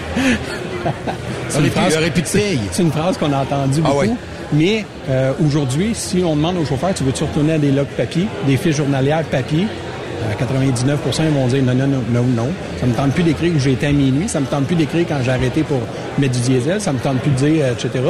Il 0.84 1.56
y 1.56 1.58
aurait 1.58 1.70
plus- 1.70 1.80
il 1.88 1.94
y 1.94 1.96
aurait 1.96 2.10
plus 2.10 2.22
de 2.22 2.28
paye. 2.28 2.60
C'est 2.72 2.82
une 2.82 2.92
phrase 2.92 3.16
qu'on 3.18 3.32
a 3.32 3.38
entendue 3.38 3.80
Ah 3.84 3.88
beaucoup. 3.90 4.16
Mais 4.52 4.84
euh, 5.10 5.32
aujourd'hui, 5.44 5.90
si 5.94 6.22
on 6.24 6.34
demande 6.36 6.56
aux 6.56 6.64
chauffeurs, 6.64 6.94
tu 6.94 7.04
veux-tu 7.04 7.24
retourner 7.24 7.54
à 7.54 7.58
des 7.58 7.70
logs 7.70 7.86
papier, 7.96 8.26
des 8.46 8.56
fiches 8.56 8.76
journalières 8.76 9.22
papier, 9.24 9.66
à 10.30 10.34
99 10.34 10.98
ils 11.20 11.30
vont 11.30 11.46
dire 11.46 11.62
non, 11.62 11.74
non, 11.74 11.86
non, 11.86 12.02
non, 12.10 12.22
non. 12.22 12.48
Ça 12.80 12.86
me 12.86 12.94
tente 12.94 13.12
plus 13.12 13.22
d'écrire 13.22 13.52
j'ai 13.58 13.72
été 13.72 13.86
à 13.86 13.92
minuit. 13.92 14.28
Ça 14.28 14.40
me 14.40 14.46
tente 14.46 14.64
plus 14.64 14.76
d'écrire 14.76 15.06
quand 15.08 15.18
j'ai 15.22 15.30
arrêté 15.30 15.62
pour 15.62 15.80
mettre 16.18 16.34
du 16.34 16.40
diesel. 16.40 16.80
Ça 16.80 16.92
me 16.92 16.98
tente 16.98 17.18
plus 17.18 17.30
de 17.30 17.36
dire, 17.36 17.64
euh, 17.64 17.72
etc. 17.72 18.04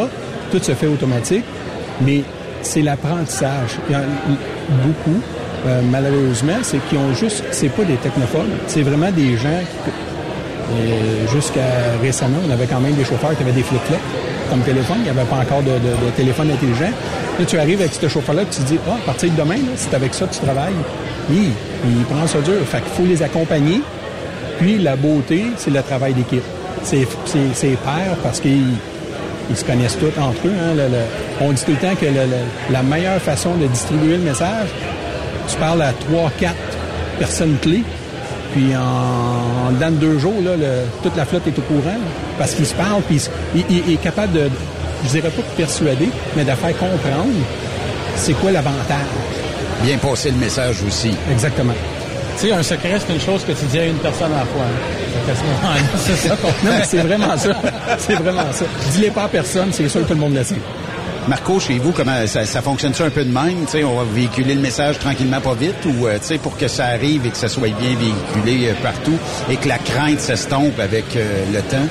Tout 0.51 0.63
se 0.63 0.73
fait 0.73 0.87
automatique. 0.87 1.45
Mais 2.01 2.23
c'est 2.63 2.83
l'apprentissage. 2.83 3.79
Beaucoup, 3.89 5.21
euh, 5.67 5.81
malheureusement, 5.91 6.59
c'est 6.63 6.79
qui 6.89 6.97
ont 6.97 7.15
juste, 7.15 7.43
c'est 7.51 7.69
pas 7.69 7.85
des 7.85 7.97
technophones. 7.97 8.51
C'est 8.67 8.83
vraiment 8.83 9.11
des 9.11 9.37
gens 9.37 9.61
qui, 9.85 9.91
jusqu'à 11.33 11.61
récemment, 12.03 12.39
on 12.47 12.51
avait 12.51 12.67
quand 12.67 12.81
même 12.81 12.95
des 12.95 13.05
chauffeurs 13.05 13.37
qui 13.37 13.43
avaient 13.43 13.53
des 13.53 13.63
flip-flops 13.63 14.01
comme 14.51 14.61
téléphone. 14.61 14.99
Il 15.01 15.05
n'y 15.05 15.11
avait 15.11 15.29
pas 15.29 15.37
encore 15.37 15.63
de, 15.63 16.11
téléphone 16.17 16.51
intelligent. 16.51 16.93
Là, 17.39 17.45
tu 17.47 17.59
arrives 17.59 17.81
avec 17.81 17.95
ce 17.95 18.09
chauffeur-là 18.09 18.45
tu 18.51 18.61
te 18.61 18.67
dis, 18.67 18.79
ah, 18.89 18.95
à 18.95 19.07
partir 19.07 19.31
de 19.31 19.37
demain, 19.37 19.57
là, 19.57 19.73
c'est 19.77 19.95
avec 19.95 20.15
ça 20.15 20.27
que 20.27 20.35
tu 20.35 20.41
travailles. 20.41 20.75
Oui, 21.31 21.51
il 21.87 22.05
prend 22.05 22.27
ça 22.27 22.41
dur. 22.41 22.55
Fait 22.67 22.79
qu'il 22.81 22.93
faut 22.93 23.05
les 23.05 23.23
accompagner. 23.23 23.81
Puis 24.59 24.79
la 24.79 24.97
beauté, 24.97 25.45
c'est 25.57 25.71
le 25.71 25.83
travail 25.83 26.15
d'équipe. 26.15 26.43
C'est, 26.83 27.07
pair 27.77 28.17
parce 28.23 28.41
qu'ils 28.41 28.63
ils 29.51 29.57
se 29.57 29.65
connaissent 29.65 29.99
tous 29.99 30.21
entre 30.21 30.47
eux. 30.47 30.53
hein. 30.61 30.75
Le- 30.77 30.89
le- 30.89 31.05
on 31.41 31.53
dit 31.53 31.63
tout 31.65 31.71
le 31.73 31.77
temps 31.79 31.95
que 31.95 32.07
le- 32.07 32.73
la 32.73 32.83
meilleure 32.83 33.21
façon 33.21 33.55
de 33.55 33.67
distribuer 33.67 34.17
le 34.17 34.23
message, 34.23 34.69
tu 35.49 35.57
parles 35.57 35.83
à 35.83 35.93
trois, 35.93 36.31
quatre 36.39 36.55
personnes 37.19 37.57
clés, 37.63 37.83
puis 38.53 38.75
en, 38.77 39.69
en 39.69 39.73
dedans 39.73 39.91
de 39.91 39.97
deux 39.97 40.19
jours, 40.19 40.41
là, 40.45 40.51
toute 41.03 41.17
la 41.17 41.25
flotte 41.25 41.47
est 41.47 41.59
au 41.59 41.63
courant, 41.63 41.97
parce 42.39 42.55
qu'ils 42.55 42.67
se 42.67 42.75
parlent, 42.75 43.03
puis 43.03 43.21
il, 43.55 43.65
il- 43.71 43.83
il 43.89 43.95
est 43.95 44.03
capable 44.03 44.33
de, 44.35 44.51
je 45.05 45.09
dirais 45.11 45.31
pas 45.31 45.43
de 45.43 45.57
persuader, 45.57 46.09
mais 46.37 46.45
de 46.45 46.51
faire 46.51 46.77
comprendre 46.77 47.33
c'est 48.17 48.35
quoi 48.35 48.51
l'avantage. 48.51 49.07
Bien 49.83 49.97
passer 49.99 50.31
le 50.31 50.37
message 50.37 50.77
aussi. 50.87 51.13
Exactement. 51.31 51.73
Tu 52.41 52.47
sais, 52.49 52.53
un 52.53 52.63
secret, 52.63 52.99
c'est 53.05 53.13
une 53.13 53.21
chose 53.21 53.45
que 53.45 53.53
tu 53.53 53.65
dis 53.67 53.79
à 53.79 53.87
une 53.87 53.97
personne 53.97 54.33
à 54.33 54.39
la 54.41 54.45
fois. 54.45 54.63
hein. 54.65 55.77
Ce 55.97 56.13
c'est 56.13 56.29
ça 56.29 56.37
qu'on 56.37 56.49
Non, 56.49 56.77
mais 56.79 56.85
c'est 56.85 56.99
vraiment 56.99 57.37
ça. 57.37 57.51
C'est 57.99 58.15
vraiment 58.15 58.53
ça. 58.53 58.65
Dis-les 58.93 59.11
pas 59.11 59.25
à 59.25 59.29
personne, 59.29 59.69
c'est 59.73 59.89
sûr 59.89 60.03
que 60.03 60.07
tout 60.09 60.15
le 60.15 60.21
monde 60.21 60.35
le 60.35 60.45
sait. 60.45 60.55
Marco, 61.27 61.61
chez 61.61 61.79
vous, 61.79 61.93
comment 61.93 62.27
ça, 62.27 62.47
ça 62.47 62.63
fonctionne-tu 62.63 63.03
un 63.03 63.11
peu 63.11 63.23
de 63.25 63.31
même? 63.33 63.65
Tu 63.67 63.73
sais, 63.79 63.85
on 63.85 63.97
va 63.97 64.05
véhiculer 64.15 64.55
le 64.55 64.61
message 64.63 64.99
tranquillement, 64.99 65.41
pas 65.41 65.55
vite, 65.55 65.85
ou 65.85 66.07
euh, 66.07 66.17
tu 66.19 66.27
sais, 66.27 66.39
pour 66.39 66.57
que 66.57 66.69
ça 66.69 66.87
arrive 66.87 67.27
et 67.27 67.31
que 67.31 67.37
ça 67.37 67.49
soit 67.49 67.69
bien 67.69 67.91
véhiculé 67.99 68.69
euh, 68.71 68.75
partout 68.83 69.19
et 69.51 69.57
que 69.57 69.69
la 69.69 69.77
crainte 69.79 70.21
s'estompe 70.21 70.79
avec 70.81 71.05
euh, 71.17 71.45
le 71.53 71.61
temps? 71.63 71.87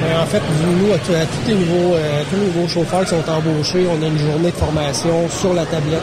Ben, 0.00 0.20
en 0.22 0.26
fait, 0.26 0.42
nous, 0.62 0.92
à, 0.92 0.98
tous 0.98 1.12
les 1.48 1.54
nouveaux, 1.54 1.94
euh, 1.94 2.22
tous 2.30 2.36
les 2.36 2.46
nouveaux 2.46 2.68
chauffeurs 2.68 3.02
qui 3.02 3.10
sont 3.10 3.28
embauchés, 3.28 3.86
on 3.90 4.00
a 4.04 4.06
une 4.06 4.18
journée 4.18 4.50
de 4.50 4.56
formation 4.56 5.26
sur 5.30 5.54
la 5.54 5.64
tablette. 5.64 6.02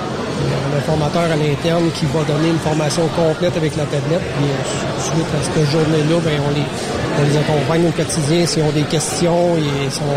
Un 0.75 0.81
formateur 0.81 1.23
à 1.23 1.35
l'interne 1.35 1.89
qui 1.93 2.05
va 2.11 2.21
donner 2.27 2.49
une 2.49 2.59
formation 2.59 3.07
complète 3.15 3.55
avec 3.57 3.75
la 3.77 3.85
tablette. 3.85 4.21
Puis, 4.35 4.47
euh, 4.49 4.63
su- 4.65 5.11
suite 5.15 5.29
à 5.31 5.41
cette 5.43 5.69
journée-là, 5.71 6.17
ben, 6.25 6.37
on, 6.45 6.51
les, 6.51 6.65
on 7.19 7.23
les 7.29 7.37
accompagne 7.37 7.85
au 7.87 7.91
quotidien. 7.91 8.45
S'ils 8.45 8.63
ont 8.63 8.71
des 8.73 8.83
questions, 8.89 9.55
ils 9.57 9.91
sont 9.91 10.13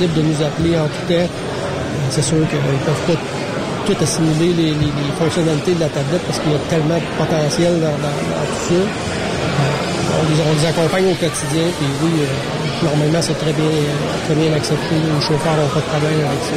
libres 0.00 0.14
de 0.14 0.22
nous 0.22 0.38
appeler 0.42 0.78
en 0.78 0.86
tout 0.86 1.04
temps. 1.10 1.26
Euh, 1.26 2.08
C'est 2.10 2.22
sûr 2.22 2.38
qu'ils 2.48 2.58
peuvent 2.86 3.04
pas 3.06 3.18
tout 3.86 3.96
assimiler 4.02 4.52
les, 4.54 4.74
fonctionnalités 5.18 5.74
de 5.74 5.80
la 5.80 5.88
tablette 5.88 6.22
parce 6.26 6.38
qu'il 6.40 6.50
y 6.52 6.54
a 6.56 6.62
tellement 6.70 6.98
de 6.98 7.08
potentiel 7.18 7.78
dans, 7.80 7.94
tout 7.94 8.62
ça. 8.70 8.74
Euh, 8.74 10.22
on, 10.22 10.22
les, 10.30 10.66
accompagne 10.66 11.06
au 11.10 11.14
quotidien, 11.14 11.66
puis 11.78 11.86
oui, 12.02 12.10
normalement, 12.82 13.20
c'est 13.22 13.38
très 13.38 13.52
bien, 13.52 13.70
très 14.26 14.34
bien 14.34 14.52
accepté. 14.54 14.94
Les 14.96 15.20
chauffeurs 15.22 15.54
n'ont 15.58 15.68
pas 15.70 15.80
de 15.82 15.90
problème 15.90 16.18
avec 16.26 16.42
ça. 16.46 16.56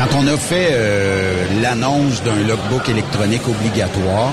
Quand 0.00 0.18
on 0.18 0.26
a 0.28 0.36
fait 0.38 0.68
euh, 0.70 1.44
l'annonce 1.60 2.22
d'un 2.22 2.42
logbook 2.48 2.88
électronique 2.88 3.46
obligatoire 3.46 4.32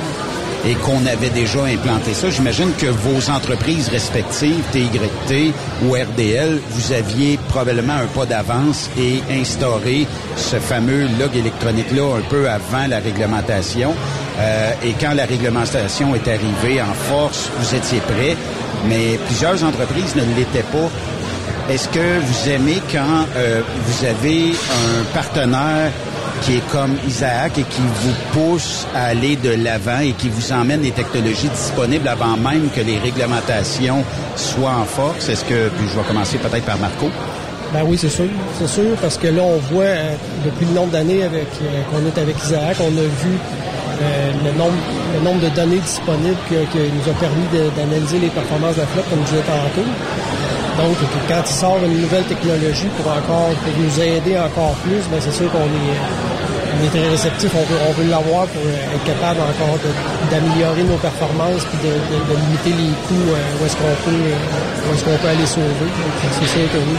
et 0.66 0.76
qu'on 0.76 1.06
avait 1.06 1.30
déjà 1.30 1.66
implanté 1.66 2.14
ça, 2.14 2.30
j'imagine 2.30 2.72
que 2.78 2.86
vos 2.86 3.30
entreprises 3.30 3.90
respectives, 3.90 4.64
TYT 4.72 5.54
ou 5.84 5.92
RDL, 5.92 6.62
vous 6.70 6.94
aviez 6.94 7.38
probablement 7.50 7.96
un 7.96 8.06
pas 8.06 8.26
d'avance 8.26 8.90
et 8.98 9.22
instauré 9.30 10.08
ce 10.38 10.56
fameux 10.56 11.06
log 11.20 11.36
électronique-là 11.36 12.16
un 12.18 12.22
peu 12.30 12.50
avant 12.50 12.88
la 12.88 13.00
réglementation. 13.00 13.94
Euh, 14.40 14.72
et 14.86 14.94
quand 14.94 15.16
la 15.16 15.26
réglementation 15.26 16.16
est 16.16 16.30
arrivée 16.30 16.82
en 16.82 16.94
force, 16.94 17.52
vous 17.60 17.76
étiez 17.76 18.00
prêts, 18.00 18.38
mais 18.88 19.20
plusieurs 19.26 19.62
entreprises 19.66 20.16
ne 20.16 20.24
l'étaient 20.34 20.64
pas. 20.72 20.90
Est-ce 21.70 21.90
que 21.90 22.20
vous 22.22 22.50
aimez 22.50 22.82
quand 22.90 23.26
euh, 23.36 23.62
vous 23.86 24.06
avez 24.06 24.52
un 24.52 25.04
partenaire 25.14 25.92
qui 26.42 26.56
est 26.56 26.68
comme 26.72 26.96
Isaac 27.06 27.58
et 27.58 27.64
qui 27.64 27.82
vous 27.82 28.14
pousse 28.32 28.88
à 28.96 29.08
aller 29.08 29.36
de 29.36 29.50
l'avant 29.50 30.00
et 30.00 30.14
qui 30.14 30.30
vous 30.30 30.54
emmène 30.54 30.80
des 30.80 30.92
technologies 30.92 31.50
disponibles 31.50 32.08
avant 32.08 32.38
même 32.38 32.70
que 32.74 32.80
les 32.80 32.98
réglementations 33.00 34.06
soient 34.38 34.78
en 34.82 34.86
force? 34.86 35.28
Est-ce 35.28 35.44
que, 35.44 35.68
puis 35.68 35.88
je 35.92 36.00
vais 36.00 36.06
commencer 36.08 36.38
peut-être 36.38 36.64
par 36.64 36.78
Marco. 36.78 37.10
Ben 37.74 37.84
oui, 37.86 37.98
c'est 37.98 38.08
sûr. 38.08 38.30
C'est 38.58 38.70
sûr, 38.70 38.96
parce 39.02 39.18
que 39.18 39.28
là, 39.28 39.42
on 39.42 39.58
voit, 39.74 39.84
euh, 39.84 40.14
depuis 40.46 40.68
le 40.68 40.72
nombre 40.72 40.94
d'années 40.94 41.24
euh, 41.24 41.28
qu'on 41.92 42.06
est 42.06 42.22
avec 42.22 42.38
Isaac, 42.46 42.78
on 42.80 42.98
a 42.98 43.02
vu 43.02 43.36
le, 44.46 44.58
nombre, 44.58 44.78
le 45.16 45.22
nombre 45.22 45.42
de 45.42 45.50
données 45.50 45.80
disponibles 45.80 46.38
qui 46.48 46.56
nous 46.56 47.12
a 47.12 47.16
permis 47.20 47.44
d'analyser 47.76 48.20
les 48.20 48.30
performances 48.30 48.76
de 48.76 48.82
la 48.82 48.88
flotte, 48.88 49.10
comme 49.10 49.20
je 49.26 49.32
disais 49.32 49.42
tantôt. 49.42 49.88
Donc, 50.78 50.96
quand 51.28 51.42
il 51.46 51.54
sort 51.54 51.80
une 51.84 52.02
nouvelle 52.02 52.24
technologie 52.26 52.88
pour 52.98 53.12
encore 53.12 53.50
pour 53.66 53.74
nous 53.78 53.96
aider 54.00 54.38
encore 54.38 54.76
plus, 54.86 55.02
ben 55.12 55.18
c'est 55.20 55.34
sûr 55.34 55.50
qu'on 55.52 55.66
est, 55.66 55.98
on 56.78 56.86
est 56.86 56.90
très 56.94 57.10
réceptif. 57.10 57.50
On 57.56 57.66
veut, 57.66 57.80
on 57.90 57.94
veut 57.94 58.10
l'avoir 58.10 58.46
pour 58.46 58.62
euh, 58.62 58.94
être 58.96 59.04
capable 59.04 59.40
encore 59.42 59.78
de- 59.82 60.30
d'améliorer 60.30 60.84
nos 60.84 60.98
performances 60.98 61.66
puis 61.66 61.80
de, 61.82 61.94
de- 61.98 62.24
de 62.30 62.34
limiter 62.46 62.74
les 62.78 62.94
coûts 63.10 63.34
euh, 63.34 63.58
où 63.58 63.66
est-ce 63.66 63.76
qu'on 63.76 63.96
peut, 64.06 64.22
euh, 64.22 64.86
où 64.86 64.94
est-ce 64.94 65.04
qu'on 65.04 65.18
peut 65.18 65.30
aller 65.34 65.48
sauver. 65.48 65.66
Donc, 65.90 66.14
c'est 66.40 66.48
sûr 66.48 66.66
que 66.72 66.78
oui. 66.78 66.98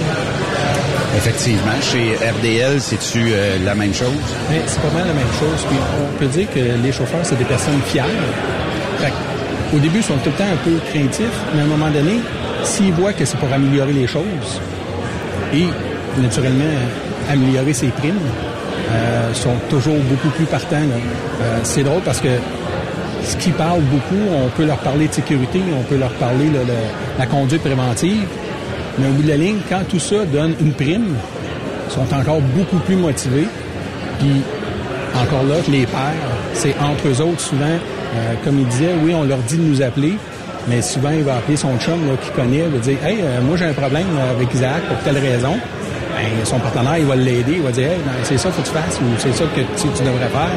Effectivement. 1.16 1.78
Chez 1.80 2.16
RDL, 2.18 2.80
c'est-tu 2.80 3.30
euh, 3.32 3.58
la 3.64 3.74
même 3.74 3.94
chose? 3.94 4.12
Mais 4.50 4.60
c'est 4.66 4.80
pas 4.82 4.90
mal 4.90 5.06
la 5.06 5.14
même 5.14 5.32
chose. 5.38 5.64
Puis 5.68 5.78
on 5.78 6.18
peut 6.18 6.26
dire 6.26 6.46
que 6.52 6.60
les 6.82 6.92
chauffeurs, 6.92 7.20
c'est 7.22 7.38
des 7.38 7.44
personnes. 7.44 7.80
Fait 7.86 8.00
que, 8.00 9.76
au 9.76 9.78
début, 9.78 9.98
ils 9.98 10.04
sont 10.04 10.16
tout 10.24 10.30
le 10.30 10.36
temps 10.36 10.50
un 10.52 10.56
peu 10.64 10.78
craintifs, 10.90 11.38
mais 11.54 11.60
à 11.60 11.64
un 11.64 11.66
moment 11.68 11.88
donné, 11.90 12.20
s'ils 12.62 12.92
voient 12.92 13.12
que 13.12 13.24
c'est 13.24 13.38
pour 13.38 13.52
améliorer 13.52 13.92
les 13.92 14.06
choses 14.06 14.60
et, 15.52 15.66
naturellement, 16.20 16.64
améliorer 17.30 17.72
ses 17.72 17.88
primes, 17.88 18.14
euh, 18.90 19.34
sont 19.34 19.54
toujours 19.68 19.98
beaucoup 20.08 20.28
plus 20.30 20.46
partants. 20.46 20.76
Euh, 20.76 21.58
c'est 21.62 21.82
drôle 21.82 22.00
parce 22.02 22.20
que 22.20 22.28
ce 23.24 23.36
qui 23.36 23.50
parle 23.50 23.80
beaucoup, 23.82 24.22
on 24.32 24.48
peut 24.48 24.64
leur 24.64 24.78
parler 24.78 25.08
de 25.08 25.12
sécurité, 25.12 25.60
on 25.78 25.82
peut 25.82 25.98
leur 25.98 26.12
parler 26.12 26.46
de 26.46 26.60
la 27.18 27.26
conduite 27.26 27.62
préventive, 27.62 28.26
mais 28.98 29.08
au 29.08 29.12
bout 29.12 29.22
de 29.22 29.28
la 29.28 29.36
ligne, 29.36 29.58
quand 29.68 29.86
tout 29.88 29.98
ça 29.98 30.24
donne 30.24 30.54
une 30.60 30.72
prime, 30.72 31.14
ils 31.88 31.92
sont 31.92 32.14
encore 32.14 32.40
beaucoup 32.40 32.78
plus 32.78 32.96
motivés. 32.96 33.46
Puis 34.18 34.42
encore 35.14 35.42
là, 35.44 35.56
les 35.68 35.86
pères, 35.86 36.14
c'est 36.54 36.74
entre 36.80 37.08
eux 37.08 37.20
autres 37.20 37.40
souvent, 37.40 37.64
euh, 37.66 38.34
comme 38.44 38.58
il 38.58 38.66
disait, 38.66 38.94
oui, 39.02 39.14
on 39.14 39.24
leur 39.24 39.38
dit 39.38 39.56
de 39.56 39.62
nous 39.62 39.82
appeler, 39.82 40.14
mais 40.68 40.82
souvent 40.82 41.10
il 41.10 41.22
va 41.22 41.36
appeler 41.36 41.56
son 41.56 41.78
chum 41.78 42.06
là, 42.06 42.16
qu'il 42.22 42.32
connaît, 42.32 42.64
il 42.66 42.70
va 42.70 42.78
dire 42.78 42.98
Hey, 43.04 43.18
euh, 43.22 43.40
moi 43.42 43.56
j'ai 43.56 43.66
un 43.66 43.72
problème 43.72 44.06
avec 44.30 44.52
Isaac 44.54 44.82
pour 44.88 44.98
telle 44.98 45.18
raison. 45.18 45.54
Ben, 46.14 46.44
son 46.44 46.58
partenaire, 46.58 46.98
il 46.98 47.06
va 47.06 47.16
l'aider, 47.16 47.54
il 47.56 47.62
va 47.62 47.70
dire 47.70 47.90
Hey, 47.90 47.98
ben, 48.04 48.12
c'est 48.22 48.38
ça 48.38 48.50
que 48.50 48.60
tu 48.60 48.70
fasses 48.70 48.98
ou 49.00 49.04
c'est 49.18 49.34
ça 49.34 49.44
que 49.44 49.60
tu, 49.60 50.04
devrais 50.04 50.28
faire. 50.28 50.50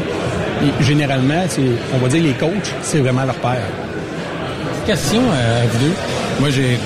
Et 0.63 0.83
généralement, 0.83 1.43
on 1.93 1.97
va 1.97 2.07
dire 2.07 2.23
les 2.23 2.33
coachs, 2.33 2.73
c'est 2.81 2.99
vraiment 2.99 3.23
leur 3.23 3.35
père. 3.35 3.63
Question 4.85 5.21
euh, 5.21 5.63
à 5.63 5.67
vous 5.67 5.79
deux. 5.79 5.93
Moi, 6.39 6.49
j'ai 6.49 6.77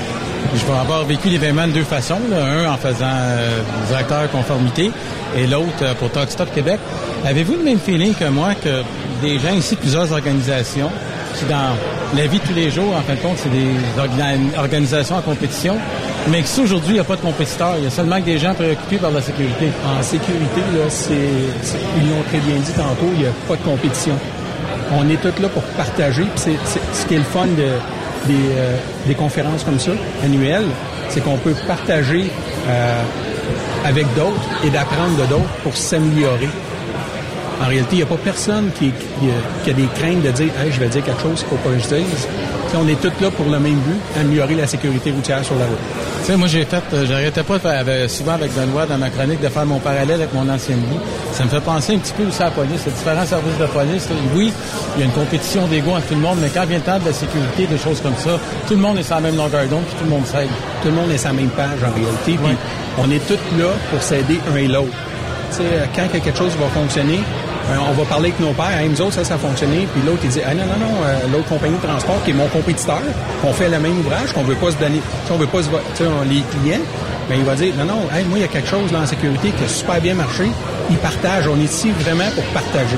je 0.53 0.65
vais 0.65 0.77
avoir 0.77 1.03
vécu 1.03 1.29
l'événement 1.29 1.67
de 1.67 1.73
deux 1.73 1.83
façons. 1.83 2.19
Un 2.33 2.69
en 2.69 2.77
faisant 2.77 3.05
euh, 3.05 3.61
directeur 3.87 4.29
conformité 4.31 4.91
et 5.35 5.47
l'autre 5.47 5.83
euh, 5.83 5.93
pour 5.95 6.11
Talk 6.11 6.29
Stop 6.31 6.53
Québec. 6.53 6.79
Avez-vous 7.25 7.55
le 7.55 7.63
même 7.63 7.79
feeling 7.79 8.13
que 8.13 8.25
moi 8.25 8.53
que 8.55 8.83
des 9.21 9.39
gens 9.39 9.53
ici, 9.53 9.75
plusieurs 9.75 10.11
organisations, 10.11 10.89
dans 11.49 11.75
la 12.15 12.27
vie 12.27 12.39
de 12.39 12.43
tous 12.45 12.53
les 12.53 12.69
jours, 12.71 12.95
en 12.95 13.01
fin 13.01 13.15
de 13.15 13.19
compte, 13.19 13.37
c'est 13.37 13.49
des 13.51 13.67
orga- 13.97 14.57
organisations 14.59 15.15
en 15.17 15.21
compétition, 15.21 15.75
mais 16.29 16.41
que 16.41 16.47
si 16.47 16.61
aujourd'hui, 16.61 16.91
il 16.91 16.93
n'y 16.95 16.99
a 16.99 17.03
pas 17.03 17.15
de 17.17 17.21
compétiteurs, 17.21 17.75
il 17.77 17.83
y 17.83 17.87
a 17.87 17.89
seulement 17.89 18.17
que 18.19 18.25
des 18.25 18.37
gens 18.37 18.53
préoccupés 18.53 18.97
par 18.97 19.11
la 19.11 19.21
sécurité. 19.21 19.67
En 19.85 20.01
sécurité, 20.01 20.61
là, 20.73 20.87
ils 21.97 22.09
l'ont 22.09 22.23
très 22.29 22.39
bien 22.39 22.55
dit 22.55 22.71
tantôt, 22.73 23.09
il 23.13 23.19
n'y 23.19 23.25
a 23.25 23.31
pas 23.47 23.55
de 23.55 23.61
compétition. 23.61 24.15
On 24.93 25.09
est 25.09 25.17
tous 25.21 25.41
là 25.41 25.49
pour 25.49 25.63
partager. 25.63 26.25
c'est, 26.35 26.55
ce 26.93 27.05
qui 27.05 27.15
est 27.15 27.17
le 27.17 27.23
fun 27.23 27.47
euh, 27.59 27.77
des 29.07 29.15
conférences 29.15 29.63
comme 29.63 29.79
ça, 29.79 29.91
annuelles, 30.23 30.65
c'est 31.09 31.21
qu'on 31.23 31.37
peut 31.37 31.55
partager 31.67 32.31
euh, 32.67 33.01
avec 33.85 34.05
d'autres 34.15 34.41
et 34.65 34.69
d'apprendre 34.69 35.15
de 35.21 35.25
d'autres 35.27 35.43
pour 35.63 35.75
s'améliorer. 35.75 36.49
En 37.63 37.67
réalité, 37.67 37.89
il 37.93 37.97
n'y 37.97 38.03
a 38.03 38.07
pas 38.07 38.17
personne 38.17 38.69
qui, 38.77 38.87
qui, 38.91 39.27
qui 39.63 39.69
a 39.69 39.73
des 39.73 39.87
craintes 39.95 40.21
de 40.23 40.31
dire 40.31 40.49
hey, 40.61 40.71
je 40.71 40.79
vais 40.79 40.87
dire 40.89 41.03
quelque 41.03 41.21
chose 41.21 41.39
qu'il 41.43 41.53
ne 41.53 41.61
faut 41.61 41.69
pas 41.69 41.75
que 41.75 41.79
je 41.81 41.87
dise. 42.01 42.27
T'sais, 42.67 42.77
on 42.77 42.87
est 42.87 42.99
tous 42.99 43.13
là 43.23 43.31
pour 43.31 43.45
le 43.45 43.59
même 43.59 43.75
but, 43.79 43.95
améliorer 44.19 44.55
la 44.55 44.67
sécurité 44.67 45.11
routière 45.11 45.43
sur 45.45 45.55
la 45.55 45.65
route. 45.65 45.77
Tu 46.25 46.31
sais, 46.31 46.37
moi, 46.37 46.47
j'ai 46.47 46.65
fait, 46.65 46.81
euh, 46.93 47.05
j'arrêtais 47.07 47.43
pas 47.43 47.53
de 47.53 47.59
faire, 47.59 47.79
avec- 47.79 48.09
souvent 48.09 48.33
avec 48.33 48.51
Benoît 48.55 48.85
dans 48.87 48.97
ma 48.97 49.09
chronique 49.09 49.39
de 49.39 49.47
faire 49.47 49.65
mon 49.65 49.77
parallèle 49.79 50.11
avec 50.19 50.33
mon 50.33 50.49
ancienne 50.49 50.79
vie. 50.79 50.97
Ça 51.33 51.43
me 51.45 51.49
fait 51.49 51.59
penser 51.61 51.93
un 51.95 51.99
petit 51.99 52.13
peu 52.13 52.23
aussi 52.25 52.41
à 52.41 52.45
la 52.45 52.51
police, 52.51 52.81
les 52.85 52.91
différents 52.91 53.25
services 53.25 53.57
de 53.59 53.65
police. 53.67 54.09
là. 54.09 54.15
Oui, 54.35 54.51
il 54.95 54.99
y 54.99 55.03
a 55.03 55.05
une 55.05 55.11
compétition 55.13 55.67
d'ego 55.67 55.91
entre 55.91 56.07
tout 56.07 56.15
le 56.15 56.21
monde, 56.21 56.39
mais 56.41 56.49
quand 56.53 56.65
vient 56.65 56.77
le 56.79 56.83
temps 56.83 56.99
de 56.99 57.05
la 57.05 57.13
sécurité, 57.13 57.67
des 57.67 57.77
choses 57.77 58.01
comme 58.01 58.15
ça, 58.17 58.39
tout 58.67 58.73
le 58.73 58.81
monde 58.81 58.97
est 58.97 59.03
sur 59.03 59.15
la 59.15 59.21
même 59.21 59.37
longueur 59.37 59.65
d'onde, 59.67 59.83
puis 59.85 59.95
tout 59.99 60.03
le 60.05 60.09
monde 60.09 60.25
s'aide. 60.25 60.49
Tout 60.81 60.89
le 60.89 60.95
monde 60.95 61.11
est 61.11 61.17
sur 61.19 61.29
la 61.29 61.33
même 61.35 61.49
page 61.49 61.79
en 61.85 61.93
réalité. 61.93 62.39
Puis 62.43 62.57
on 62.97 63.09
est 63.11 63.25
tous 63.27 63.39
là 63.59 63.69
pour 63.91 64.01
s'aider 64.01 64.39
un 64.51 64.55
et 64.57 64.67
l'autre. 64.67 64.89
Tu 65.51 65.57
sais, 65.57 65.63
euh, 65.63 65.85
quand 65.95 66.07
que 66.11 66.17
quelque 66.17 66.37
chose 66.37 66.53
va 66.59 66.67
fonctionner, 66.73 67.19
euh, 67.19 67.44
on 67.69 67.93
va 67.93 68.03
parler 68.05 68.29
avec 68.29 68.39
nos 68.39 68.53
pères, 68.53 68.77
Hey, 68.79 68.89
nous 68.89 69.01
autres, 69.01 69.13
ça, 69.13 69.23
ça 69.23 69.35
a 69.35 69.37
fonctionné. 69.37 69.87
Puis 69.93 70.01
l'autre, 70.05 70.21
il 70.23 70.29
dit, 70.29 70.39
ah 70.45 70.53
non, 70.53 70.63
non, 70.65 70.85
non, 70.87 70.93
euh, 71.05 71.17
l'autre 71.31 71.47
compagnie 71.49 71.77
de 71.77 71.81
transport 71.87 72.21
qui 72.23 72.31
est 72.31 72.33
mon 72.33 72.47
compétiteur, 72.47 73.01
qu'on 73.41 73.53
fait 73.53 73.69
le 73.69 73.79
même 73.79 73.99
ouvrage, 73.99 74.31
qu'on 74.33 74.43
veut 74.43 74.55
pas 74.55 74.71
se 74.71 74.77
donner, 74.77 75.01
si 75.25 75.31
on 75.31 75.37
veut 75.37 75.47
pas 75.47 75.63
se, 75.63 75.69
va- 75.69 75.79
tu 75.95 76.03
sais, 76.03 76.09
on- 76.09 76.23
les 76.29 76.41
clients, 76.51 76.83
ben 77.29 77.35
il 77.39 77.43
va 77.43 77.55
dire, 77.55 77.73
non, 77.77 77.85
non, 77.85 78.01
hey, 78.15 78.23
moi, 78.25 78.37
il 78.37 78.41
y 78.41 78.45
a 78.45 78.47
quelque 78.47 78.69
chose 78.69 78.91
là 78.91 78.99
en 78.99 79.05
sécurité 79.07 79.49
qui 79.51 79.63
a 79.63 79.67
super 79.67 79.99
bien 79.99 80.13
marché. 80.13 80.45
Il 80.91 80.97
partage. 80.97 81.47
On 81.47 81.59
est 81.59 81.63
ici 81.65 81.89
vraiment 81.99 82.29
pour 82.35 82.43
partager. 82.53 82.97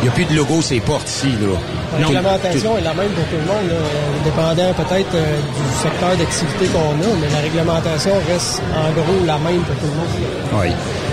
Il 0.00 0.02
n'y 0.04 0.08
a 0.08 0.12
plus 0.12 0.24
de 0.24 0.34
logo 0.34 0.60
ces 0.60 0.80
portes 0.80 1.08
ici, 1.08 1.28
là. 1.40 1.56
La 2.00 2.06
réglementation 2.08 2.76
est 2.78 2.80
la 2.80 2.94
même 2.94 3.10
pour 3.10 3.24
tout 3.26 3.36
le 3.38 3.46
monde, 3.46 3.68
là, 3.68 3.74
euh, 3.74 4.24
dépendant 4.24 4.72
peut-être 4.74 5.14
euh, 5.14 5.36
du 5.38 5.80
secteur 5.80 6.16
d'activité 6.16 6.66
qu'on 6.72 6.90
a, 6.90 7.14
mais 7.20 7.28
la 7.32 7.40
réglementation 7.40 8.12
reste 8.28 8.60
en 8.74 8.90
gros 8.90 9.24
la 9.24 9.38
même 9.38 9.60
pour 9.60 9.76
tout 9.76 9.86
le 9.86 9.94
monde. 9.94 10.64
Oui. 10.64 10.72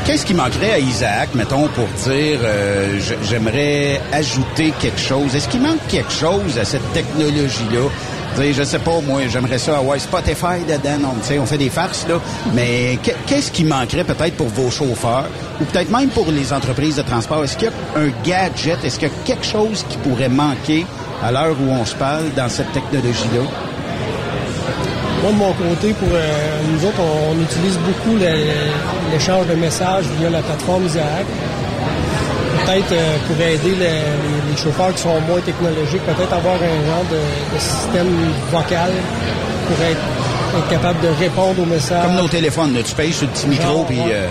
Qu'est-ce 0.09 0.25
qui 0.25 0.33
manquerait 0.33 0.71
à 0.71 0.79
Isaac, 0.79 1.29
mettons, 1.35 1.67
pour 1.67 1.85
dire 2.03 2.39
euh, 2.43 2.99
j'aimerais 3.21 4.01
ajouter 4.11 4.73
quelque 4.81 4.99
chose? 4.99 5.35
Est-ce 5.35 5.47
qu'il 5.47 5.61
manque 5.61 5.85
quelque 5.87 6.11
chose 6.11 6.57
à 6.57 6.65
cette 6.65 6.91
technologie-là? 6.93 7.87
Je 8.51 8.63
sais 8.63 8.79
pas, 8.79 9.01
moi, 9.05 9.21
j'aimerais 9.31 9.59
ça 9.59 9.77
avoir 9.77 9.99
Spotify 9.99 10.65
dedans. 10.67 11.13
Sais, 11.21 11.37
on 11.37 11.45
fait 11.45 11.59
des 11.59 11.69
farces, 11.69 12.07
là. 12.07 12.15
Mais 12.55 12.97
que- 13.03 13.11
qu'est-ce 13.27 13.51
qui 13.51 13.63
manquerait 13.63 14.03
peut-être 14.03 14.35
pour 14.35 14.47
vos 14.47 14.71
chauffeurs 14.71 15.27
ou 15.61 15.65
peut-être 15.65 15.91
même 15.91 16.09
pour 16.09 16.25
les 16.31 16.51
entreprises 16.53 16.95
de 16.95 17.03
transport? 17.03 17.43
Est-ce 17.43 17.55
qu'il 17.55 17.67
y 17.67 17.71
a 17.71 17.99
un 18.01 18.09
gadget? 18.25 18.83
Est-ce 18.83 18.97
qu'il 18.97 19.09
y 19.09 19.11
a 19.11 19.13
quelque 19.25 19.45
chose 19.45 19.85
qui 19.89 19.97
pourrait 19.97 20.27
manquer 20.29 20.87
à 21.23 21.31
l'heure 21.31 21.55
où 21.61 21.69
on 21.69 21.85
se 21.85 21.93
parle 21.93 22.33
dans 22.35 22.49
cette 22.49 22.71
technologie-là? 22.71 23.68
Moi, 25.21 25.31
de 25.33 25.37
mon 25.37 25.51
côté, 25.53 25.93
pour 25.93 26.07
euh, 26.13 26.61
nous 26.71 26.85
autres, 26.87 26.99
on, 26.99 27.33
on 27.35 27.41
utilise 27.43 27.77
beaucoup 27.79 28.15
l'échange 29.11 29.47
de 29.47 29.55
messages 29.55 30.05
via 30.19 30.29
la 30.29 30.39
plateforme 30.41 30.85
Isaac. 30.85 31.25
Peut-être 32.65 32.91
euh, 32.93 33.17
pour 33.27 33.35
aider 33.41 33.75
le- 33.75 33.83
les, 33.83 34.51
les 34.51 34.57
chauffeurs 34.57 34.93
qui 34.93 35.01
sont 35.01 35.19
moins 35.27 35.41
technologiques, 35.41 36.03
peut-être 36.05 36.33
avoir 36.33 36.55
un 36.55 36.79
genre 36.87 37.05
de, 37.11 37.17
de 37.17 37.59
système 37.59 38.07
vocal 38.51 38.91
pour 39.67 39.85
être, 39.85 39.99
être 40.57 40.67
capable 40.69 40.99
de 41.01 41.07
répondre 41.19 41.61
aux 41.61 41.65
messages. 41.65 42.03
Comme 42.05 42.15
nos 42.15 42.27
téléphones, 42.27 42.73
là, 42.73 42.81
tu 42.83 42.93
payes 42.95 43.11
sur 43.13 43.27
le 43.27 43.33
petit 43.33 43.47
micro, 43.47 43.83
puis 43.85 43.99
euh, 44.11 44.27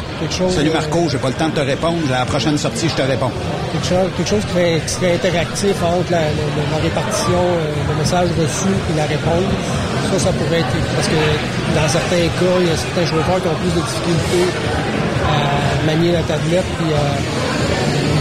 salut 0.50 0.70
Marco, 0.70 1.08
j'ai 1.10 1.18
pas 1.18 1.28
le 1.28 1.34
temps 1.34 1.48
de 1.48 1.54
te 1.54 1.60
répondre. 1.60 1.98
À 2.14 2.20
la 2.20 2.24
prochaine 2.26 2.56
sortie, 2.58 2.88
je 2.88 2.94
te 2.94 3.02
réponds. 3.06 3.30
quelque 3.72 3.86
chose, 3.88 4.08
quelque 4.16 4.28
chose 4.30 4.44
qui, 4.46 4.52
serait, 4.54 4.80
qui 4.86 4.92
serait 4.94 5.14
interactif 5.14 5.76
entre 5.82 6.10
la, 6.12 6.20
la- 6.20 6.68
la 6.76 6.82
répartition, 6.82 7.42
le 7.90 7.94
message 7.96 8.28
reçu 8.40 8.70
et 8.92 8.96
la 8.96 9.04
réponse. 9.04 9.52
Ça, 10.10 10.18
ça 10.18 10.32
pourrait 10.32 10.60
être... 10.60 10.76
Parce 10.96 11.08
que 11.08 11.20
dans 11.74 11.88
certains 11.88 12.26
cas, 12.38 12.54
il 12.60 12.68
y 12.68 12.72
a 12.72 12.76
certains 12.76 13.06
chauffeurs 13.06 13.40
qui 13.42 13.48
ont 13.48 13.58
plus 13.60 13.74
de 13.74 13.82
difficultés 13.84 14.48
à 15.26 15.86
manier 15.86 16.12
la 16.12 16.22
tablette 16.22 16.68
puis 16.78 16.90
à 16.94 17.06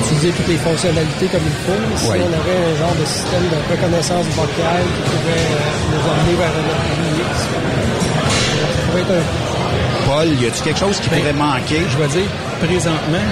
utiliser 0.02 0.32
toutes 0.32 0.48
les 0.48 0.58
fonctionnalités 0.58 1.28
comme 1.28 1.45
il 1.45 1.60
faut. 1.66 1.82
Si 1.95 2.08
on 2.08 2.32
avait 2.34 2.60
un 2.60 2.76
genre 2.78 2.95
de 2.95 3.06
système 3.06 3.45
de 3.52 3.58
reconnaissance 3.72 4.26
vocale 4.36 4.86
qui 4.95 5.02
pourrait 5.12 5.48
euh, 5.52 5.91
nous 5.91 6.04
emmener 6.06 6.36
vers 6.38 6.54
un 6.54 6.68
API, 6.72 7.22
ça 7.36 8.82
pourrait 8.88 9.02
être 9.02 9.12
un 9.12 9.48
Paul, 10.08 10.28
y 10.41 10.45
a-tu 10.48 10.64
quelque 10.64 10.80
chose 10.80 10.99
qui 11.02 11.10
pourrait 11.10 11.34
manquer? 11.34 11.82
Je 11.90 11.98
vais 11.98 12.08
dire, 12.08 12.30
présentement, 12.62 13.28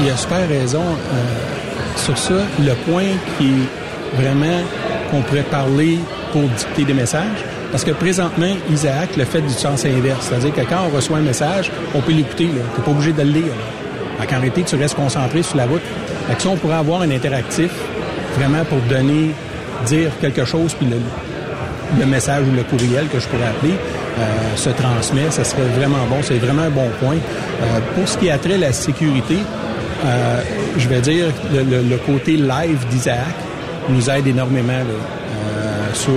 il 0.00 0.10
a 0.10 0.16
super 0.16 0.48
raison 0.48 0.80
euh, 0.82 1.96
sur 1.96 2.16
ça. 2.16 2.34
Le 2.58 2.74
point 2.90 3.10
qui 3.36 3.48
est 3.48 4.22
vraiment 4.22 4.62
qu'on 5.10 5.20
pourrait 5.20 5.42
parler 5.42 5.98
pour 6.32 6.42
dicter 6.42 6.84
des 6.84 6.94
messages, 6.94 7.44
parce 7.74 7.82
que 7.82 7.90
présentement, 7.90 8.54
Isaac 8.70 9.16
le 9.16 9.24
fait 9.24 9.40
du 9.40 9.52
sens 9.52 9.84
inverse. 9.84 10.28
C'est-à-dire 10.28 10.54
que 10.54 10.60
quand 10.60 10.86
on 10.88 10.94
reçoit 10.94 11.18
un 11.18 11.22
message, 11.22 11.72
on 11.92 12.00
peut 12.00 12.12
l'écouter. 12.12 12.46
Tu 12.46 12.52
n'es 12.54 12.84
pas 12.84 12.90
obligé 12.92 13.10
de 13.12 13.22
le 13.22 13.30
lire. 13.30 13.52
qu'en 14.30 14.36
réalité, 14.36 14.62
tu 14.62 14.76
restes 14.76 14.94
concentré 14.94 15.42
sur 15.42 15.56
la 15.56 15.66
route. 15.66 15.82
Si 16.38 16.46
on 16.46 16.54
pourrait 16.54 16.76
avoir 16.76 17.00
un 17.00 17.10
interactif, 17.10 17.72
vraiment 18.38 18.64
pour 18.64 18.78
donner, 18.88 19.32
dire 19.86 20.12
quelque 20.20 20.44
chose, 20.44 20.72
puis 20.74 20.86
le, 21.98 22.06
message 22.06 22.44
ou 22.48 22.54
le 22.54 22.62
courriel 22.62 23.08
que 23.08 23.18
je 23.18 23.26
pourrais 23.26 23.48
appeler 23.48 23.74
euh, 23.74 24.22
se 24.54 24.70
transmet, 24.70 25.28
ça 25.30 25.42
serait 25.42 25.62
vraiment 25.76 26.06
bon. 26.08 26.18
C'est 26.22 26.38
vraiment 26.38 26.62
un 26.62 26.70
bon 26.70 26.88
point. 27.00 27.16
Euh, 27.16 27.80
pour 27.96 28.08
ce 28.08 28.16
qui 28.18 28.30
a 28.30 28.38
trait 28.38 28.54
à 28.54 28.58
la 28.58 28.72
sécurité, 28.72 29.38
euh, 30.04 30.40
je 30.78 30.88
vais 30.88 31.00
dire 31.00 31.26
le, 31.52 31.64
le- 31.82 31.96
côté 31.96 32.36
live 32.36 32.86
d'Isaac 32.88 33.34
nous 33.88 34.08
aide 34.10 34.28
énormément 34.28 34.80
sur 35.92 36.12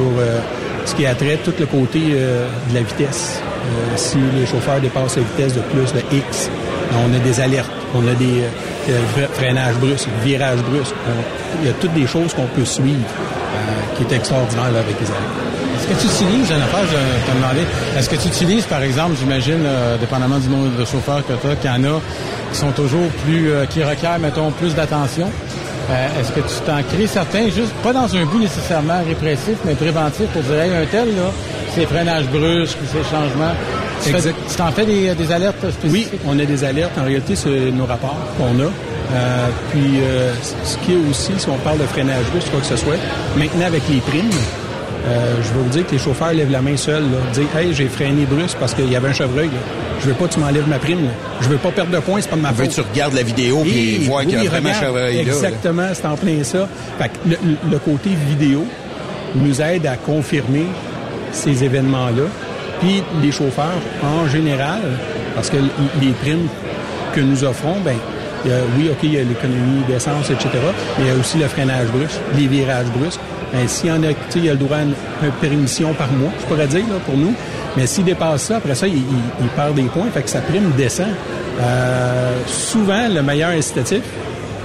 ce 0.88 0.96
qui 0.96 1.06
a 1.06 1.14
trait 1.14 1.38
tout 1.44 1.54
le 1.60 1.66
côté 1.68 2.00
euh, 2.14 2.48
de 2.70 2.74
la 2.76 2.82
vitesse. 2.82 3.40
Euh, 3.44 3.98
si 3.98 4.18
les 4.36 4.46
chauffeurs 4.46 4.80
dépassent 4.80 5.18
la 5.18 5.24
vitesse 5.24 5.54
de 5.54 5.60
plus 5.62 5.92
de 5.94 6.00
X, 6.16 6.50
on 7.06 7.14
a 7.14 7.20
des 7.20 7.40
alertes, 7.40 7.70
on 7.94 8.00
a 8.08 8.14
des 8.16 8.42
euh, 8.90 9.00
fre- 9.16 9.28
freinages 9.34 9.76
brusques, 9.76 10.08
virages 10.24 10.64
brusques. 10.72 10.96
Il 11.62 11.68
y 11.68 11.70
a 11.70 11.74
toutes 11.74 11.94
des 11.94 12.08
choses 12.08 12.34
qu'on 12.34 12.48
peut 12.48 12.66
suivre 12.66 13.06
qui 13.98 14.04
est 14.04 14.16
extraordinaire 14.16 14.66
avec 14.66 14.96
Isaac. 15.02 15.18
Est-ce 15.76 15.88
que 15.88 16.02
tu 16.02 16.08
utilises, 16.08 16.52
affaire, 16.52 16.86
je 16.90 17.32
te 17.32 17.36
demandais, 17.38 17.66
est-ce 17.98 18.10
que 18.10 18.16
tu 18.16 18.28
utilises, 18.30 18.66
par 18.66 18.82
exemple, 18.82 19.16
j'imagine, 19.20 19.64
dépendamment 20.00 20.38
du 20.40 20.48
nombre 20.50 20.76
de 20.78 20.86
chauffeurs 20.86 21.24
que 21.28 21.34
tu 21.34 21.48
as, 21.52 21.56
qu'il 21.56 21.70
y 21.70 21.74
en 21.74 21.96
a 21.96 22.00
qui 22.52 22.58
sont 22.58 22.72
toujours 22.72 23.08
plus, 23.26 23.50
qui 23.70 23.84
requièrent, 23.84 24.20
mettons, 24.20 24.52
plus 24.52 24.74
d'attention? 24.74 25.30
Euh, 25.90 26.20
est-ce 26.20 26.32
que 26.32 26.42
tu 26.42 26.60
t'en 26.66 26.84
crées 26.84 27.08
certains, 27.08 27.46
juste 27.50 27.72
pas 27.82 27.94
dans 27.94 28.14
un 28.14 28.26
but 28.26 28.40
nécessairement 28.40 29.00
répressif, 29.08 29.56
mais 29.66 29.74
préventif 29.74 30.26
pour 30.34 30.42
dire, 30.42 30.60
hey, 30.60 30.72
un 30.72 30.86
tel, 30.86 31.08
là, 31.16 31.32
ces 31.74 31.86
freinages 31.86 32.26
brusques 32.28 32.78
ou 32.84 32.86
ces 32.92 33.04
changements. 33.10 33.54
Tu 34.04 34.10
fais- 34.10 34.18
Exact. 34.18 34.36
tu 34.50 34.56
t'en 34.56 34.72
fais 34.72 34.86
des, 34.86 35.16
des 35.16 35.32
alertes 35.32 35.72
spécifiques? 35.72 36.10
Oui, 36.14 36.20
on 36.28 36.38
a 36.40 36.44
des 36.46 36.64
alertes. 36.64 36.92
En 37.00 37.06
réalité, 37.06 37.36
c'est 37.36 37.72
nos 37.72 37.86
rapports 37.86 38.18
qu'on 38.38 38.60
a. 38.60 38.66
Euh, 39.14 39.48
puis, 39.72 40.02
euh, 40.02 40.34
ce 40.66 40.78
qui 40.80 40.94
est 40.94 41.10
aussi, 41.10 41.32
si 41.38 41.48
on 41.50 41.56
parle 41.60 41.78
de 41.78 41.86
freinage 41.86 42.26
brusque, 42.32 42.52
quoi 42.52 42.60
que 42.60 42.66
ce 42.66 42.76
soit, 42.76 42.96
maintenant 43.38 43.66
avec 43.68 43.84
les 43.90 44.00
primes, 44.02 44.30
euh, 45.08 45.36
je 45.42 45.48
vais 45.54 45.64
vous 45.64 45.70
dire 45.70 45.88
que 45.88 45.94
les 45.94 46.00
chauffeurs 46.00 46.34
lèvent 46.34 46.52
la 46.52 46.62
main 46.62 46.76
seuls. 46.76 47.06
Dire, 47.34 47.48
hey, 47.58 47.74
j'ai 47.74 47.88
freiné 47.88 48.26
brusque 48.26 48.58
parce 48.60 48.74
qu'il 48.74 48.92
y 48.92 48.96
avait 48.98 49.08
un 49.08 49.14
chevreuil. 49.14 49.48
Là. 49.48 49.54
Je 50.02 50.08
veux 50.08 50.14
pas 50.14 50.28
que 50.28 50.34
tu 50.34 50.40
m'enlèves 50.40 50.68
ma 50.68 50.78
prime. 50.80 51.04
Là. 51.06 51.12
Je 51.42 51.48
veux 51.50 51.58
pas 51.58 51.72
perdre 51.72 51.92
de 51.92 52.00
points, 52.00 52.22
c'est 52.22 52.30
pas 52.30 52.36
de 52.36 52.42
ma 52.42 52.52
Veux 52.52 52.66
faute. 52.66 52.74
tu 52.74 52.82
regardes 52.82 53.14
la 53.14 53.24
vidéo 53.24 53.64
Et 53.66 54.00
voir 54.06 54.22
qu'il 54.22 54.32
y 54.44 54.48
a 54.48 54.50
vraiment 54.50 54.70
là. 54.70 55.12
Exactement, 55.12 55.88
c'est 55.94 56.06
en 56.06 56.16
plein 56.16 56.44
ça. 56.44 56.68
Fait 57.00 57.10
que 57.10 57.30
le, 57.30 57.38
le 57.72 57.80
côté 57.80 58.12
vidéo 58.30 58.66
nous 59.36 59.62
aide 59.62 59.86
à 59.86 59.96
confirmer 59.98 60.66
ces 61.32 61.64
événements-là. 61.64 62.24
Puis 62.80 63.02
les 63.24 63.32
chauffeurs, 63.32 63.74
en 64.04 64.28
général, 64.30 64.82
parce 65.36 65.50
que 65.50 65.58
les 66.02 66.12
primes 66.22 66.48
que 67.14 67.22
nous 67.22 67.44
offrons, 67.44 67.78
ben 67.84 67.96
il 68.46 68.52
y 68.52 68.54
a- 68.54 68.58
oui, 68.78 68.90
OK, 68.92 69.00
il 69.04 69.14
y 69.14 69.18
a 69.18 69.24
l'économie 69.24 69.82
d'essence, 69.88 70.30
etc., 70.30 70.50
mais 71.00 71.06
il 71.06 71.08
y 71.08 71.12
a 71.12 71.16
aussi 71.20 71.38
le 71.40 71.48
freinage 71.48 71.88
brusque, 71.88 72.20
les 72.38 72.46
virages 72.48 72.86
brusques. 72.96 73.20
Ben, 73.52 73.68
s'il 73.68 73.90
y 73.90 73.92
en 73.92 74.04
a, 74.04 74.10
tu 74.10 74.14
sais, 74.30 74.40
il 74.40 74.46
y 74.46 74.50
a 74.50 74.54
le 74.54 74.60
droit 74.60 74.78
à 74.78 74.82
une, 74.84 74.94
une 75.24 75.32
permission 75.42 75.94
par 75.94 76.12
mois, 76.12 76.32
je 76.40 76.46
pourrais 76.46 76.68
dire, 76.68 76.82
là, 76.82 77.00
pour 77.06 77.18
nous. 77.18 77.34
Mais 77.78 77.88
s'il 77.88 78.04
dépasse 78.04 78.42
ça, 78.44 78.58
après 78.58 78.76
ça, 78.76 78.88
il, 78.88 78.96
il- 78.98 79.04
il 79.42 79.48
perd 79.50 79.76
des 79.76 79.84
points, 79.84 80.08
fait 80.14 80.24
que 80.24 80.30
sa 80.30 80.42
prime 80.42 80.72
descend. 80.76 81.08
Euh, 81.62 82.32
souvent, 82.48 83.08
le 83.08 83.22
meilleur 83.22 83.52
incitatif, 83.52 84.02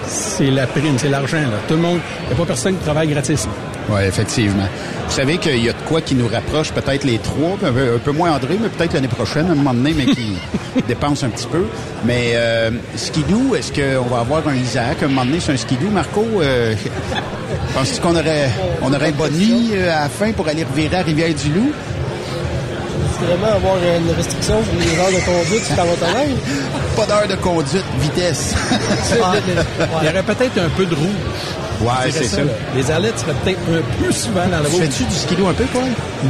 c'est 0.06 0.50
la 0.50 0.66
prime, 0.66 0.96
c'est 0.98 1.08
l'argent. 1.10 1.36
Là. 1.42 1.58
Tout 1.68 1.74
le 1.74 1.80
monde, 1.80 2.00
il 2.22 2.26
n'y 2.28 2.32
a 2.34 2.36
pas 2.36 2.46
personne 2.46 2.76
qui 2.76 2.84
travaille 2.84 3.08
gratis. 3.08 3.46
Oui, 3.88 4.00
effectivement. 4.06 4.66
Vous 5.08 5.12
savez 5.14 5.36
qu'il 5.38 5.62
y 5.62 5.68
a 5.68 5.72
de 5.72 5.78
quoi 5.86 6.00
qui 6.00 6.14
nous 6.14 6.28
rapproche 6.28 6.72
peut-être 6.72 7.04
les 7.04 7.18
trois, 7.18 7.56
un 7.66 7.72
peu, 7.72 7.94
un 7.96 7.98
peu 7.98 8.12
moins 8.12 8.32
André, 8.32 8.56
mais 8.60 8.68
peut-être 8.68 8.94
l'année 8.94 9.08
prochaine, 9.08 9.46
à 9.48 9.52
un 9.52 9.54
moment 9.54 9.74
donné, 9.74 9.92
mais 9.96 10.06
qui 10.06 10.36
dépense 10.88 11.22
un 11.24 11.28
petit 11.28 11.46
peu. 11.48 11.66
Mais 12.04 12.32
euh, 12.34 12.70
skidoo, 12.96 13.54
est-ce 13.56 13.72
qu'on 13.72 14.08
va 14.08 14.20
avoir 14.20 14.46
un 14.48 14.54
Isaac 14.54 15.02
à 15.02 15.06
un 15.06 15.08
moment 15.08 15.24
donné 15.26 15.40
sur 15.40 15.52
un 15.52 15.56
skidoo, 15.56 15.90
Marco? 15.90 16.24
Euh, 16.40 16.74
Penses-tu 17.74 18.00
qu'on 18.00 18.14
aurait, 18.16 18.50
on 18.82 18.92
aurait 18.92 19.08
un 19.08 19.12
boni 19.12 19.70
euh, 19.74 19.90
à 19.96 20.02
la 20.04 20.08
fin 20.08 20.32
pour 20.32 20.46
aller 20.48 20.64
revirer 20.64 20.96
à 20.96 21.02
Rivière-du-Loup? 21.02 21.72
Vraiment 23.26 23.54
avoir 23.56 23.76
une 23.76 24.10
restriction 24.16 24.62
sur 24.64 24.72
les 24.80 24.98
heures 24.98 25.20
de 25.20 25.24
conduite 25.24 25.64
sur 25.64 25.76
ta 25.76 25.84
motoneige? 25.84 26.36
Pas 26.96 27.06
d'heure 27.06 27.28
de 27.28 27.34
conduite, 27.36 27.84
vitesse. 28.00 28.54
Il 29.12 30.06
y 30.06 30.10
aurait 30.10 30.22
peut-être 30.22 30.58
un 30.58 30.68
peu 30.76 30.84
de 30.86 30.94
roue 30.94 31.08
Ouais, 31.80 32.10
c'est 32.12 32.24
ça. 32.24 32.36
Les 32.76 32.88
arlettes 32.92 33.18
seraient 33.18 33.32
peut-être 33.42 33.58
un 33.72 34.04
peu 34.04 34.12
souvent 34.12 34.46
dans 34.46 34.60
le 34.60 34.68
rouge. 34.68 34.82
Fais-tu 34.82 35.02
du 35.04 35.14
skidoo 35.14 35.48
un 35.48 35.52
peu, 35.52 35.64
Paul? 35.64 35.82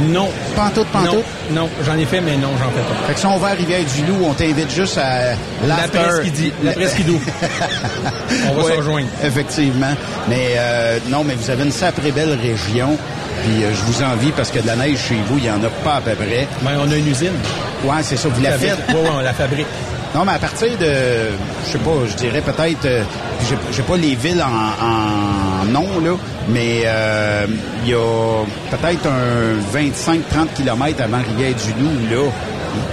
Non. 0.07 0.27
Pantoute, 0.55 0.87
pantoute? 0.87 1.23
Non, 1.51 1.61
non 1.63 1.69
j'en 1.85 1.95
ai 1.97 2.05
fait, 2.05 2.21
mais 2.21 2.37
non, 2.37 2.49
j'en 2.57 2.69
fais 2.71 2.79
pas. 2.81 3.07
Fait 3.07 3.13
que 3.13 3.19
si 3.19 3.25
on 3.27 3.37
va 3.37 3.49
à 3.49 3.51
Rivière-du-Loup, 3.53 4.17
on 4.27 4.33
t'invite 4.33 4.71
juste 4.73 4.97
à 4.97 5.33
l'after. 5.67 5.97
L'après-ski- 5.99 6.53
l'après-skidoo. 6.63 7.19
On 8.49 8.53
va 8.55 8.63
Ouais, 8.63 8.71
se 8.71 8.77
rejoindre. 8.77 9.07
Effectivement. 9.23 9.93
Mais 10.27 10.55
euh, 10.57 10.97
non, 11.09 11.23
mais 11.23 11.35
vous 11.35 11.49
avez 11.51 11.63
une 11.65 11.71
sacrée 11.71 12.11
belle 12.11 12.35
région. 12.41 12.97
Puis 13.43 13.63
euh, 13.63 13.71
je 13.73 13.81
vous 13.91 14.03
envie 14.03 14.31
parce 14.31 14.49
que 14.51 14.59
de 14.59 14.67
la 14.67 14.75
neige 14.75 14.97
chez 15.09 15.17
vous, 15.27 15.37
il 15.37 15.43
n'y 15.43 15.49
en 15.51 15.63
a 15.63 15.69
pas 15.83 15.95
à 15.95 16.01
peu 16.01 16.11
près. 16.11 16.47
Ben, 16.61 16.71
on 16.79 16.91
a 16.91 16.95
une 16.95 17.07
usine. 17.07 17.33
Ouais, 17.83 18.01
c'est 18.01 18.17
ça. 18.17 18.29
Vous 18.29 18.41
la 18.41 18.51
faites? 18.53 18.77
Oui, 18.89 18.95
ouais, 18.95 19.09
on 19.17 19.19
la 19.19 19.33
fabrique. 19.33 19.67
Non, 20.15 20.23
mais 20.25 20.33
à 20.33 20.39
partir 20.39 20.69
de, 20.79 20.85
je 21.65 21.71
sais 21.71 21.77
pas, 21.79 21.91
je 22.07 22.13
dirais 22.15 22.41
peut-être, 22.41 22.85
euh, 22.85 23.03
j'ai- 23.71 23.81
pas 23.81 23.97
les 23.97 24.13
villes 24.13 24.43
en, 24.43 24.85
en 24.85 25.65
nom, 25.65 25.87
là, 26.05 26.11
mais 26.49 26.83
euh, 26.85 27.47
il 27.83 27.89
y 27.89 27.93
a 27.95 28.43
peut-être 28.69 29.07
un 29.07 29.57
25-30 29.75 30.49
km 30.55 31.01
avant 31.03 31.17
Rivière-du-Loup, 31.17 32.11
là. 32.15 32.29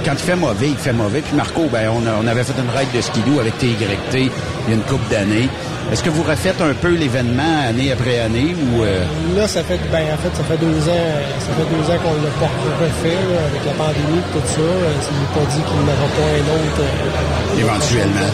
Quand 0.04 0.12
il 0.12 0.18
fait 0.18 0.36
mauvais, 0.36 0.68
il 0.68 0.76
fait 0.76 0.92
mauvais. 0.94 1.20
Puis 1.20 1.36
Marco, 1.36 1.68
ben, 1.70 1.90
on, 1.94 2.06
a- 2.06 2.14
on 2.22 2.26
avait 2.26 2.42
fait 2.42 2.54
une 2.58 2.70
ride 2.78 2.88
de 2.94 3.00
skidoo 3.02 3.38
avec 3.38 3.58
TYT 3.58 3.76
il 4.14 4.22
y 4.68 4.72
a 4.72 4.74
une 4.74 4.82
couple 4.82 5.10
d'années. 5.10 5.48
Est-ce 5.92 6.02
que 6.04 6.10
vous 6.10 6.22
refaites 6.22 6.60
un 6.60 6.72
peu 6.74 6.88
l'événement 6.94 7.62
année 7.68 7.90
après 7.92 8.20
année 8.20 8.54
ou... 8.54 8.82
euh, 8.84 9.04
Là, 9.36 9.48
ça 9.48 9.62
fait, 9.64 9.78
ben, 9.90 10.04
en 10.14 10.18
fait, 10.22 10.30
ça 10.36 10.44
fait 10.44 10.56
deux 10.56 10.78
ans, 10.88 11.10
ça 11.40 11.50
fait 11.58 11.66
deux 11.74 11.82
ans 11.90 11.98
qu'on 11.98 12.14
l'a 12.22 12.30
pas 12.38 12.50
refait, 12.80 13.18
là, 13.26 13.40
avec 13.50 13.62
la 13.66 13.72
pandémie 13.72 14.18
et 14.18 14.32
tout 14.32 14.46
ça. 14.46 14.60
Euh, 14.60 14.92
Il 15.10 15.18
n'est 15.18 15.34
pas 15.34 15.50
dit 15.50 15.60
qu'il 15.62 15.76
n'y 15.82 15.90
aura 15.90 16.08
pas 16.14 16.28
un 16.30 16.46
autre. 16.54 16.80
euh, 16.80 17.60
éventuellement? 17.60 18.30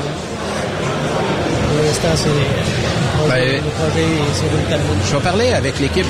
Pour 1.68 1.84
l'instant, 1.84 2.14
c'est, 2.14 3.28
Ben. 3.28 3.62
Je 5.08 5.16
vais 5.16 5.22
parler 5.22 5.52
avec 5.54 5.80
l'équipe 5.80 6.06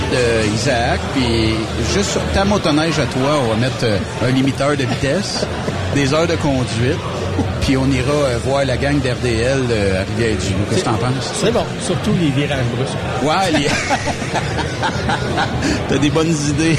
d'Isaac, 0.50 0.98
puis 1.14 1.54
juste 1.94 2.10
sur 2.10 2.20
ta 2.34 2.44
motoneige 2.44 2.98
à 2.98 3.06
toi, 3.06 3.40
on 3.44 3.50
va 3.50 3.56
mettre 3.56 3.84
euh, 3.84 3.98
un 4.26 4.30
limiteur 4.32 4.70
de 4.76 4.84
vitesse, 4.84 5.46
des 5.94 6.12
heures 6.12 6.26
de 6.26 6.34
conduite, 6.36 6.98
puis 7.60 7.76
on 7.76 7.86
ira 7.90 8.12
euh, 8.12 8.38
voir 8.44 8.64
la 8.64 8.76
gang 8.76 9.00
d'RDL 9.00 9.62
euh, 9.70 10.00
à 10.00 10.04
Rivière-du-Loup. 10.04 10.64
Qu'est-ce 10.70 10.80
que 10.80 10.84
t'en 10.84 10.94
penses? 10.94 11.32
C'est 11.40 11.52
bon. 11.52 11.64
Surtout 11.80 12.12
les 12.20 12.30
virages 12.30 12.64
brusques. 12.76 12.96
Ouais, 13.22 13.50
les... 13.58 13.66
T'as 15.88 15.98
des 15.98 16.10
bonnes 16.10 16.34
idées. 16.48 16.76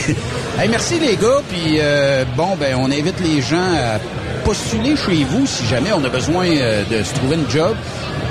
Hey, 0.57 0.69
merci 0.69 0.99
les 0.99 1.15
gars, 1.17 1.41
puis 1.49 1.77
euh, 1.79 2.23
bon, 2.35 2.55
ben 2.59 2.75
on 2.79 2.85
invite 2.85 3.19
les 3.19 3.41
gens 3.41 3.57
à 3.57 3.99
postuler 4.47 4.95
chez 4.95 5.25
vous 5.25 5.45
si 5.45 5.65
jamais 5.65 5.91
on 5.91 6.01
a 6.05 6.07
besoin 6.07 6.47
euh, 6.47 6.81
de 6.89 7.03
se 7.03 7.13
trouver 7.15 7.35
une 7.35 7.49
job, 7.49 7.75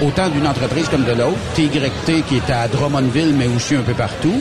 autant 0.01 0.31
d'une 0.31 0.47
entreprise 0.47 0.89
comme 0.89 1.05
de 1.05 1.13
l'autre. 1.13 1.37
TYT 1.55 2.25
qui 2.27 2.37
est 2.37 2.51
à 2.51 2.69
Drummondville, 2.69 3.35
mais 3.37 3.47
aussi 3.49 3.75
un 3.75 3.83
peu 3.83 3.93
partout. 3.93 4.41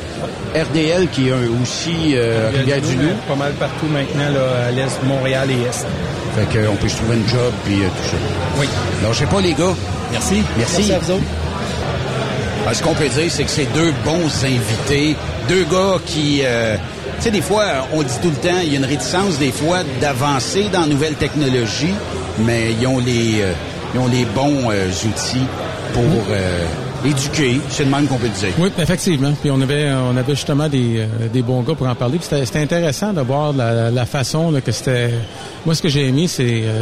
RDL 0.56 1.10
qui 1.10 1.28
est 1.28 1.34
aussi 1.62 2.14
euh, 2.16 2.50
Rivière-du-Loup. 2.56 3.16
Pas 3.28 3.36
mal 3.36 3.52
partout 3.60 3.88
maintenant, 3.88 4.30
là, 4.34 4.68
à 4.68 4.72
l'est, 4.72 5.04
Montréal 5.04 5.50
et 5.52 5.68
est. 5.68 5.86
Fait 6.38 6.46
qu'on 6.58 6.76
peut 6.78 6.88
se 6.88 6.96
trouver 6.96 7.18
une 7.18 7.28
job, 7.28 7.52
puis 7.66 7.84
euh, 7.84 7.88
tout 7.88 8.10
ça. 8.10 8.18
Oui. 8.58 8.68
Lâchez 9.04 9.26
pas 9.26 9.42
les 9.42 9.54
gars. 9.54 9.76
Merci. 10.14 10.44
Merci. 10.58 10.76
Merci 10.78 10.94
à 10.94 11.00
vous 11.00 11.12
autres. 11.12 11.24
Ah, 12.68 12.74
ce 12.74 12.82
qu'on 12.82 12.94
peut 12.94 13.10
dire, 13.10 13.30
c'est 13.30 13.44
que 13.44 13.52
c'est 13.52 13.72
deux 13.74 13.94
bons 14.06 14.46
invités, 14.46 15.18
deux 15.50 15.66
gars 15.66 15.98
qui, 16.06 16.40
euh, 16.46 16.78
sais, 17.26 17.32
des 17.32 17.42
fois, 17.42 17.66
on 17.94 18.02
dit 18.04 18.14
tout 18.22 18.30
le 18.30 18.36
temps, 18.36 18.60
il 18.64 18.72
y 18.72 18.76
a 18.76 18.80
une 18.80 18.86
réticence 18.86 19.38
des 19.40 19.52
fois 19.52 19.80
d'avancer 20.02 20.66
dans 20.72 20.82
la 20.82 20.88
nouvelle 20.88 21.16
technologie, 21.16 21.94
mais 22.40 22.74
ils 22.80 22.88
ont 22.88 23.00
les, 23.00 23.42
euh, 23.42 23.54
ils 23.94 24.00
ont 24.00 24.08
les 24.08 24.26
bons 24.26 24.70
euh, 24.72 24.88
outils 24.90 25.46
pour 25.94 26.04
euh, 26.30 26.66
éduquer. 27.06 27.60
C'est 27.70 27.84
le 27.86 27.90
même 27.90 28.08
qu'on 28.08 28.18
peut 28.18 28.30
dire. 28.30 28.50
Oui, 28.60 28.70
effectivement. 28.78 29.34
Puis 29.42 29.50
on 29.52 29.60
avait, 29.62 29.92
on 29.92 30.16
avait 30.18 30.36
justement 30.36 30.68
des, 30.68 31.00
euh, 31.00 31.28
des 31.32 31.42
bons 31.42 31.62
gars 31.62 31.74
pour 31.76 31.88
en 31.88 31.96
parler. 31.96 32.18
Puis 32.18 32.28
c'était, 32.30 32.46
c'était 32.46 32.60
intéressant 32.60 33.14
de 33.14 33.22
voir 33.22 33.54
la, 33.54 33.90
la 33.92 34.06
façon 34.06 34.52
là, 34.52 34.62
que 34.62 34.72
c'était. 34.72 35.12
Moi, 35.66 35.74
ce 35.76 35.82
que 35.82 35.90
j'ai 35.90 36.08
aimé, 36.08 36.28
c'est 36.28 36.64
euh, 36.64 36.82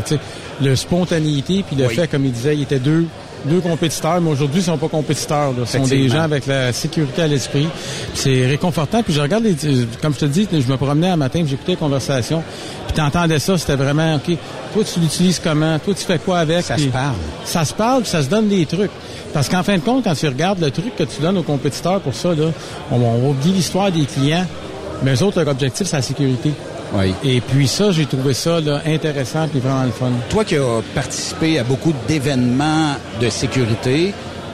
le 0.62 0.76
spontanéité 0.76 1.64
puis 1.66 1.76
le 1.76 1.88
Oui. 1.88 1.96
fait, 1.96 2.08
comme 2.08 2.26
il 2.26 2.32
disait, 2.32 2.56
il 2.56 2.64
était 2.64 2.80
deux 2.80 3.06
deux 3.46 3.60
compétiteurs, 3.60 4.22
mais 4.22 4.32
aujourd'hui, 4.32 4.62
ils 4.62 4.66
sont 4.66 4.78
pas 4.78 4.88
compétiteurs. 4.88 5.54
Ce 5.66 5.78
sont 5.78 5.86
des 5.86 6.10
gens 6.10 6.22
avec 6.22 6.46
la 6.46 6.74
sécurité 6.74 7.24
à 7.24 7.28
l'esprit. 7.28 7.68
C'est 8.14 8.46
réconfortant. 8.46 9.04
Puis 9.04 9.14
je 9.14 9.22
regarde, 9.22 9.44
les, 9.44 9.56
euh, 9.66 9.86
comme 10.02 10.14
je 10.14 10.20
te 10.20 10.26
dis, 10.26 10.48
je 10.52 10.72
me 10.72 10.78
promenais 10.78 11.10
un 11.10 11.16
matin, 11.18 11.44
j'écoutais 11.46 11.74
les 11.74 11.78
conversations. 11.78 12.44
Puis 12.88 12.96
t'entendais 12.96 13.40
ça, 13.40 13.58
c'était 13.58 13.76
vraiment, 13.76 14.16
OK, 14.16 14.38
toi, 14.74 14.84
tu 14.84 15.00
l'utilises 15.00 15.42
comment? 15.44 15.78
Toi, 15.80 15.94
tu 15.94 16.06
fais 16.06 16.20
quoi 16.20 16.40
avec? 16.40 16.64
Ça 16.64 16.78
se 16.78 16.86
parle. 16.86 17.16
Ça 17.46 17.66
se 17.66 17.74
parle, 17.74 18.02
puis 18.02 18.10
ça 18.10 18.24
se 18.24 18.30
donne 18.30 18.48
des 18.48 18.66
trucs. 18.66 18.92
Parce 19.34 19.50
qu'en 19.50 19.64
fin 19.64 19.76
de 19.76 19.82
compte, 19.82 20.04
quand 20.04 20.16
tu 20.16 20.28
regardes 20.28 20.60
le 20.60 20.72
truc 20.72 20.96
que 20.96 21.04
tu 21.04 21.22
donnes 21.22 21.38
aux 21.38 21.44
compétiteurs 21.44 22.00
pour 22.02 22.14
ça, 22.14 22.34
là, 22.34 22.52
on, 22.92 22.98
on 22.98 23.30
oublie 23.32 23.52
l'histoire 23.52 23.92
des 23.92 24.06
clients, 24.06 24.46
mais 25.04 25.16
eux 25.16 25.24
autres, 25.24 25.42
leur 25.42 25.50
objectif, 25.50 25.88
c'est 25.88 25.96
la 25.96 26.02
sécurité. 26.02 26.52
Oui. 26.94 27.14
Et 27.24 27.42
puis 27.42 27.68
ça, 27.68 27.92
j'ai 27.92 28.06
trouvé 28.06 28.34
ça 28.34 28.60
là, 28.60 28.82
intéressant 28.86 29.48
puis 29.48 29.60
vraiment 29.60 29.84
le 29.84 29.92
fun. 29.92 30.12
Toi 30.30 30.46
qui 30.46 30.56
as 30.58 30.82
participé 30.94 31.58
à 31.58 31.64
beaucoup 31.64 31.94
d'événements 32.08 32.96
de 33.20 33.30
sécurité, 33.30 34.14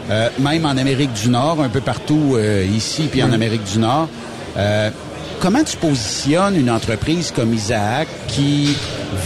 euh, 0.09 0.29
même 0.39 0.65
en 0.65 0.77
Amérique 0.77 1.11
du 1.13 1.29
Nord, 1.29 1.61
un 1.61 1.69
peu 1.69 1.81
partout 1.81 2.35
euh, 2.35 2.65
ici 2.65 3.09
puis 3.11 3.21
en 3.23 3.33
Amérique 3.33 3.65
du 3.65 3.79
Nord, 3.79 4.07
euh, 4.57 4.89
comment 5.41 5.63
tu 5.63 5.75
positionnes 5.75 6.55
une 6.55 6.69
entreprise 6.71 7.31
comme 7.35 7.53
Isaac 7.53 8.07
qui 8.27 8.75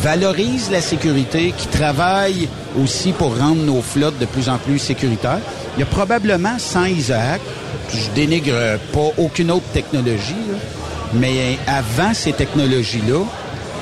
valorise 0.01 0.71
la 0.71 0.81
sécurité, 0.81 1.53
qui 1.55 1.67
travaille 1.67 2.47
aussi 2.81 3.11
pour 3.11 3.37
rendre 3.37 3.61
nos 3.61 3.81
flottes 3.81 4.17
de 4.17 4.25
plus 4.25 4.49
en 4.49 4.57
plus 4.57 4.79
sécuritaires? 4.79 5.41
Il 5.77 5.81
y 5.81 5.83
a 5.83 5.87
probablement, 5.87 6.57
sans 6.57 6.85
Isaac, 6.85 7.41
je 7.93 8.09
dénigre 8.15 8.79
pas 8.91 9.09
aucune 9.17 9.51
autre 9.51 9.65
technologie, 9.71 10.33
là, 10.51 10.57
mais 11.15 11.57
avant 11.67 12.13
ces 12.13 12.33
technologies-là, 12.33 13.23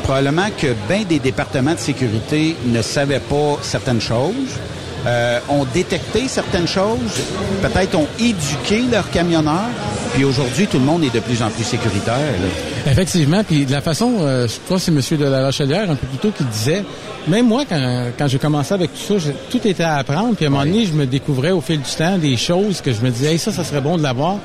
probablement 0.04 0.50
que 0.58 0.68
bien 0.88 1.04
des 1.08 1.20
départements 1.20 1.74
de 1.74 1.80
sécurité 1.80 2.56
ne 2.66 2.82
savaient 2.82 3.20
pas 3.20 3.58
certaines 3.62 4.02
choses, 4.02 4.60
euh, 5.06 5.40
ont 5.50 5.66
détecté 5.74 6.28
certaines 6.28 6.68
choses, 6.68 7.22
peut-être 7.62 7.96
ont 7.96 8.08
éduqué 8.20 8.84
leurs 8.92 9.10
camionneurs, 9.10 9.70
puis 10.14 10.24
aujourd'hui, 10.24 10.68
tout 10.68 10.78
le 10.78 10.86
monde 10.86 11.04
est 11.04 11.14
de 11.14 11.20
plus 11.20 11.42
en 11.42 11.50
plus 11.50 11.64
sécuritaire. 11.64 12.16
là. 12.16 12.92
Effectivement, 12.92 13.44
puis 13.44 13.66
de 13.66 13.72
la 13.72 13.82
façon, 13.82 14.18
euh, 14.20 14.48
je 14.48 14.60
crois 14.66 14.78
que 14.78 14.84
c'est 14.84 14.92
M. 14.92 15.20
de 15.20 15.26
la 15.26 15.46
Rochelière 15.46 15.90
un 15.90 15.96
peu 15.96 16.06
plus 16.06 16.18
tôt 16.18 16.32
qui 16.36 16.44
disait, 16.44 16.84
même 17.28 17.48
moi, 17.48 17.64
quand, 17.68 18.08
quand 18.18 18.28
j'ai 18.28 18.38
commencé 18.38 18.74
avec 18.74 18.92
tout 18.94 19.20
ça, 19.20 19.30
tout 19.50 19.68
était 19.68 19.84
à 19.84 19.96
apprendre, 19.96 20.36
puis 20.36 20.46
à 20.46 20.50
un 20.50 20.52
moment 20.52 20.66
donné, 20.66 20.86
je 20.86 20.94
me 20.94 21.06
découvrais 21.06 21.52
au 21.52 21.62
fil 21.62 21.80
du 21.82 21.92
temps 21.98 22.18
des 22.18 22.38
choses 22.38 22.82
que 22.82 22.92
je 22.92 23.02
me 23.02 23.10
disais, 23.10 23.32
hey, 23.32 23.40
ça, 23.40 23.52
ça 23.52 23.64
serait 23.64 23.82
bon 23.82 23.98
de 23.98 24.04
l'avoir. 24.04 24.38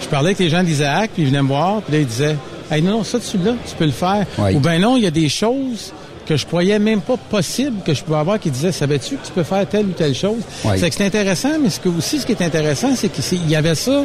Je 0.00 0.06
parlais 0.08 0.28
avec 0.28 0.38
les 0.38 0.50
gens 0.50 0.62
d'Isaac, 0.62 1.10
puis 1.12 1.22
ils 1.22 1.28
venaient 1.28 1.42
me 1.42 1.48
voir, 1.48 1.82
puis 1.82 1.94
là, 1.94 2.00
ils 2.00 2.06
disaient, 2.06 2.36
hey, 2.70 2.82
non, 2.82 2.98
non, 2.98 3.04
ça, 3.04 3.18
tu 3.18 3.38
là, 3.38 3.52
tu 3.66 3.74
peux 3.76 3.86
le 3.86 3.90
faire. 3.90 4.26
Ou 4.54 4.60
ben 4.60 4.80
non, 4.80 4.96
il 4.96 5.04
y 5.04 5.06
a 5.06 5.10
des 5.10 5.28
choses 5.28 5.92
que 6.28 6.36
je 6.36 6.44
croyais 6.44 6.78
même 6.78 7.00
pas 7.00 7.16
possible 7.16 7.82
que 7.82 7.94
je 7.94 8.04
pouvais 8.04 8.18
avoir 8.18 8.38
qui 8.38 8.50
disaient, 8.50 8.70
savais-tu 8.70 9.16
que 9.16 9.26
tu 9.26 9.32
peux 9.32 9.44
faire 9.44 9.66
telle 9.66 9.86
ou 9.86 9.92
telle 9.92 10.14
chose? 10.14 10.42
Oui. 10.64 10.72
C'est 10.78 10.90
que 10.90 10.94
c'est 10.94 11.06
intéressant, 11.06 11.58
mais 11.62 11.70
ce 11.70 11.80
que 11.80 11.88
aussi, 11.88 12.18
ce 12.20 12.26
qui 12.26 12.32
est 12.32 12.42
intéressant, 12.42 12.94
c'est 12.94 13.08
qu'il 13.08 13.48
y 13.48 13.56
avait 13.56 13.74
ça 13.74 14.04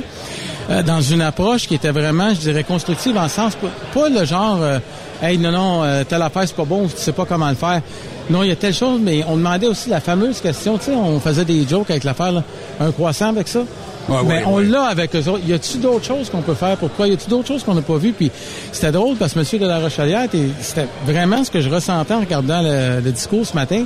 euh, 0.69 0.83
dans 0.83 1.01
une 1.01 1.21
approche 1.21 1.67
qui 1.67 1.75
était 1.75 1.91
vraiment, 1.91 2.29
je 2.33 2.39
dirais, 2.39 2.63
constructive 2.63 3.17
en 3.17 3.27
sens, 3.27 3.57
pas, 3.93 4.07
le 4.07 4.23
genre, 4.23 4.59
euh, 4.61 4.79
hey, 5.21 5.37
non, 5.37 5.51
non, 5.51 5.83
euh, 5.83 6.05
telle 6.05 6.21
affaire, 6.21 6.43
c'est 6.47 6.55
pas 6.55 6.63
bon, 6.63 6.87
tu 6.87 6.95
sais 6.95 7.11
pas 7.11 7.25
comment 7.25 7.49
le 7.49 7.55
faire. 7.55 7.81
Non, 8.29 8.41
il 8.41 8.49
y 8.49 8.53
a 8.53 8.55
telle 8.55 8.73
chose, 8.73 9.01
mais 9.03 9.25
on 9.27 9.35
demandait 9.35 9.67
aussi 9.67 9.89
la 9.89 9.99
fameuse 9.99 10.39
question, 10.39 10.77
tu 10.77 10.85
sais, 10.85 10.91
on 10.95 11.19
faisait 11.19 11.43
des 11.43 11.67
jokes 11.67 11.91
avec 11.91 12.05
l'affaire, 12.05 12.41
un 12.79 12.91
croissant 12.93 13.29
avec 13.29 13.49
ça. 13.49 13.63
Ouais, 14.09 14.17
mais 14.25 14.33
ouais, 14.39 14.43
on 14.45 14.55
ouais. 14.55 14.65
l'a 14.65 14.83
avec 14.83 15.15
eux 15.15 15.27
autres. 15.29 15.43
Y 15.47 15.53
a-tu 15.53 15.77
d'autres 15.77 16.05
choses 16.05 16.29
qu'on 16.29 16.41
peut 16.41 16.55
faire? 16.55 16.75
Pourquoi? 16.77 17.07
Y 17.07 17.13
a-tu 17.13 17.29
d'autres 17.29 17.47
choses 17.47 17.63
qu'on 17.63 17.73
n'a 17.73 17.81
pas 17.81 17.97
vues? 17.97 18.11
Puis 18.11 18.31
c'était 18.71 18.91
drôle 18.91 19.15
parce 19.15 19.33
que 19.33 19.39
M. 19.39 19.61
de 19.61 19.65
la 19.65 19.79
Rochelière, 19.79 20.27
c'était 20.59 20.87
vraiment 21.05 21.43
ce 21.43 21.49
que 21.51 21.61
je 21.61 21.69
ressentais 21.69 22.13
en 22.13 22.19
regardant 22.19 22.61
le, 22.61 22.99
le 22.99 23.11
discours 23.11 23.45
ce 23.45 23.53
matin. 23.55 23.83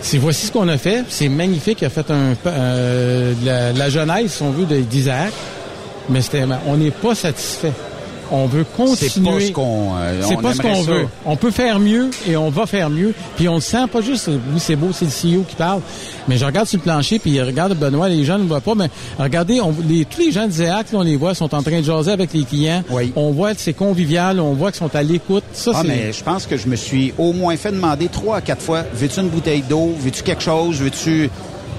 C'est 0.00 0.18
voici 0.18 0.46
ce 0.46 0.52
qu'on 0.52 0.68
a 0.68 0.78
fait. 0.78 1.04
C'est 1.08 1.28
magnifique. 1.28 1.78
Il 1.82 1.86
a 1.86 1.90
fait 1.90 2.08
un, 2.10 2.34
euh, 2.46 3.32
la, 3.44 3.72
la 3.72 3.90
genèse, 3.90 4.32
si 4.34 4.42
on 4.42 4.50
veut, 4.50 4.64
d'Isaac. 4.64 5.32
Mais 6.08 6.20
c'était, 6.22 6.44
on 6.68 6.76
n'est 6.76 6.92
pas 6.92 7.16
satisfait. 7.16 7.72
On 8.30 8.46
veut 8.46 8.64
continuer. 8.64 8.96
C'est 9.08 9.20
pas 9.22 9.40
ce 9.40 9.52
qu'on, 9.52 9.90
euh, 9.96 10.22
C'est 10.28 10.40
pas 10.40 10.52
ce 10.54 10.62
qu'on 10.62 10.82
veut. 10.82 11.06
On 11.24 11.36
peut 11.36 11.50
faire 11.50 11.78
mieux 11.78 12.10
et 12.28 12.36
on 12.36 12.50
va 12.50 12.66
faire 12.66 12.90
mieux. 12.90 13.14
Puis 13.36 13.48
on 13.48 13.56
le 13.56 13.60
sent 13.60 13.86
pas 13.92 14.00
juste, 14.00 14.28
oui, 14.28 14.58
c'est 14.58 14.76
beau, 14.76 14.88
c'est 14.92 15.04
le 15.04 15.10
CEO 15.38 15.44
qui 15.48 15.54
parle. 15.54 15.80
Mais 16.28 16.36
je 16.36 16.44
regarde 16.44 16.66
sur 16.66 16.78
le 16.78 16.82
plancher, 16.82 17.18
puis 17.18 17.40
regarde 17.40 17.74
Benoît, 17.74 18.08
les 18.08 18.24
gens 18.24 18.36
ne 18.38 18.42
le 18.42 18.48
voient 18.48 18.60
pas, 18.60 18.74
mais 18.74 18.90
regardez, 19.18 19.60
on, 19.60 19.72
les, 19.88 20.04
tous 20.04 20.20
les 20.20 20.32
gens 20.32 20.46
de 20.46 20.52
Zéac, 20.52 20.90
là, 20.92 20.98
on 20.98 21.02
les 21.02 21.16
voit, 21.16 21.34
sont 21.34 21.54
en 21.54 21.62
train 21.62 21.78
de 21.80 21.84
jaser 21.84 22.10
avec 22.10 22.32
les 22.32 22.42
clients. 22.44 22.82
Oui. 22.90 23.12
On 23.14 23.30
voit 23.30 23.54
que 23.54 23.60
c'est 23.60 23.72
convivial, 23.74 24.40
on 24.40 24.54
voit 24.54 24.72
qu'ils 24.72 24.78
sont 24.80 24.94
à 24.96 25.02
l'écoute. 25.02 25.44
Ça, 25.52 25.70
Ah, 25.74 25.82
mais 25.84 26.12
je 26.12 26.24
pense 26.24 26.46
que 26.46 26.56
je 26.56 26.66
me 26.68 26.76
suis 26.76 27.12
au 27.18 27.32
moins 27.32 27.56
fait 27.56 27.70
demander 27.70 28.08
trois 28.08 28.38
à 28.38 28.40
quatre 28.40 28.62
fois, 28.62 28.82
veux-tu 28.94 29.20
une 29.20 29.28
bouteille 29.28 29.62
d'eau? 29.68 29.94
Veux-tu 30.00 30.22
quelque 30.22 30.42
chose? 30.42 30.80
Veux-tu... 30.80 31.30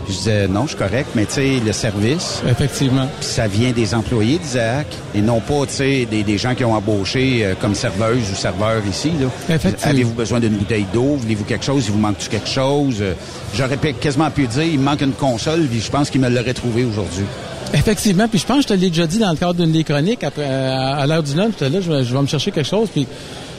Je 0.09 0.13
disais, 0.13 0.47
non, 0.47 0.63
je 0.63 0.69
suis 0.69 0.77
correct, 0.77 1.09
mais 1.15 1.25
tu 1.25 1.33
sais, 1.33 1.61
le 1.65 1.73
service, 1.73 2.41
Effectivement. 2.49 3.07
Puis 3.19 3.27
ça 3.29 3.47
vient 3.47 3.71
des 3.71 3.93
employés 3.93 4.37
d'Isaac 4.37 4.87
et 5.13 5.21
non 5.21 5.41
pas, 5.41 5.65
tu 5.67 5.73
sais, 5.73 6.07
des, 6.09 6.23
des 6.23 6.37
gens 6.37 6.55
qui 6.55 6.63
ont 6.63 6.73
embauché 6.73 7.39
euh, 7.43 7.53
comme 7.59 7.75
serveuse 7.75 8.23
ou 8.31 8.35
serveur 8.35 8.81
ici. 8.89 9.11
Là. 9.19 9.27
Effectivement. 9.55 9.91
Avez-vous 9.91 10.13
besoin 10.13 10.39
d'une 10.39 10.55
bouteille 10.55 10.85
d'eau? 10.93 11.17
Voulez-vous 11.17 11.43
quelque 11.43 11.65
chose? 11.65 11.83
Il 11.87 11.91
vous 11.91 11.99
manque-tu 11.99 12.29
quelque 12.29 12.47
chose? 12.47 12.95
Euh, 13.01 13.13
J'aurais 13.53 13.77
quasiment 13.77 14.29
pu 14.29 14.47
dire, 14.47 14.63
il 14.63 14.79
me 14.79 14.85
manque 14.85 15.01
une 15.01 15.11
console, 15.13 15.61
puis 15.65 15.81
je 15.81 15.89
pense 15.91 16.09
qu'il 16.09 16.21
me 16.21 16.29
l'aurait 16.29 16.53
trouvé 16.53 16.85
aujourd'hui. 16.85 17.25
Effectivement, 17.73 18.27
puis 18.29 18.39
je 18.39 18.45
pense 18.45 18.57
que 18.57 18.63
je 18.63 18.67
te 18.69 18.73
l'ai 18.73 18.89
déjà 18.89 19.07
dit 19.07 19.19
dans 19.19 19.31
le 19.31 19.35
cadre 19.37 19.55
d'une 19.55 19.71
des 19.73 19.83
chroniques, 19.83 20.23
après, 20.23 20.43
euh, 20.45 20.93
à, 21.01 21.05
l'heure 21.05 21.23
du 21.23 21.35
lunch, 21.35 21.53
là, 21.59 21.67
je, 21.69 21.91
vais- 21.91 22.03
je 22.05 22.13
vais 22.13 22.21
me 22.21 22.27
chercher 22.27 22.51
quelque 22.51 22.69
chose, 22.69 22.87
puis 22.89 23.05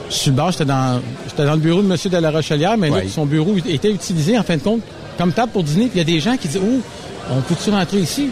je 0.09 0.15
suis 0.15 0.31
le 0.31 0.41
j'étais 0.49 0.65
dans, 0.65 0.99
j'étais 1.27 1.45
dans 1.45 1.53
le 1.53 1.59
bureau 1.59 1.81
de 1.83 1.91
M. 1.91 1.95
de 2.11 2.17
la 2.17 2.31
Rochelière, 2.31 2.77
mais 2.77 2.89
là, 2.89 3.01
son 3.07 3.25
bureau 3.25 3.55
était 3.67 3.91
utilisé, 3.91 4.37
en 4.37 4.43
fin 4.43 4.57
de 4.57 4.61
compte, 4.63 4.81
comme 5.19 5.33
table 5.33 5.51
pour 5.51 5.63
dîner, 5.63 5.87
puis 5.87 5.95
il 5.95 5.97
y 5.97 6.01
a 6.01 6.05
des 6.05 6.21
gens 6.21 6.37
qui 6.37 6.47
disent, 6.47 6.61
oh, 6.63 6.79
on 7.29 7.41
peut-tu 7.41 7.69
rentrer 7.71 7.97
ici? 7.97 8.29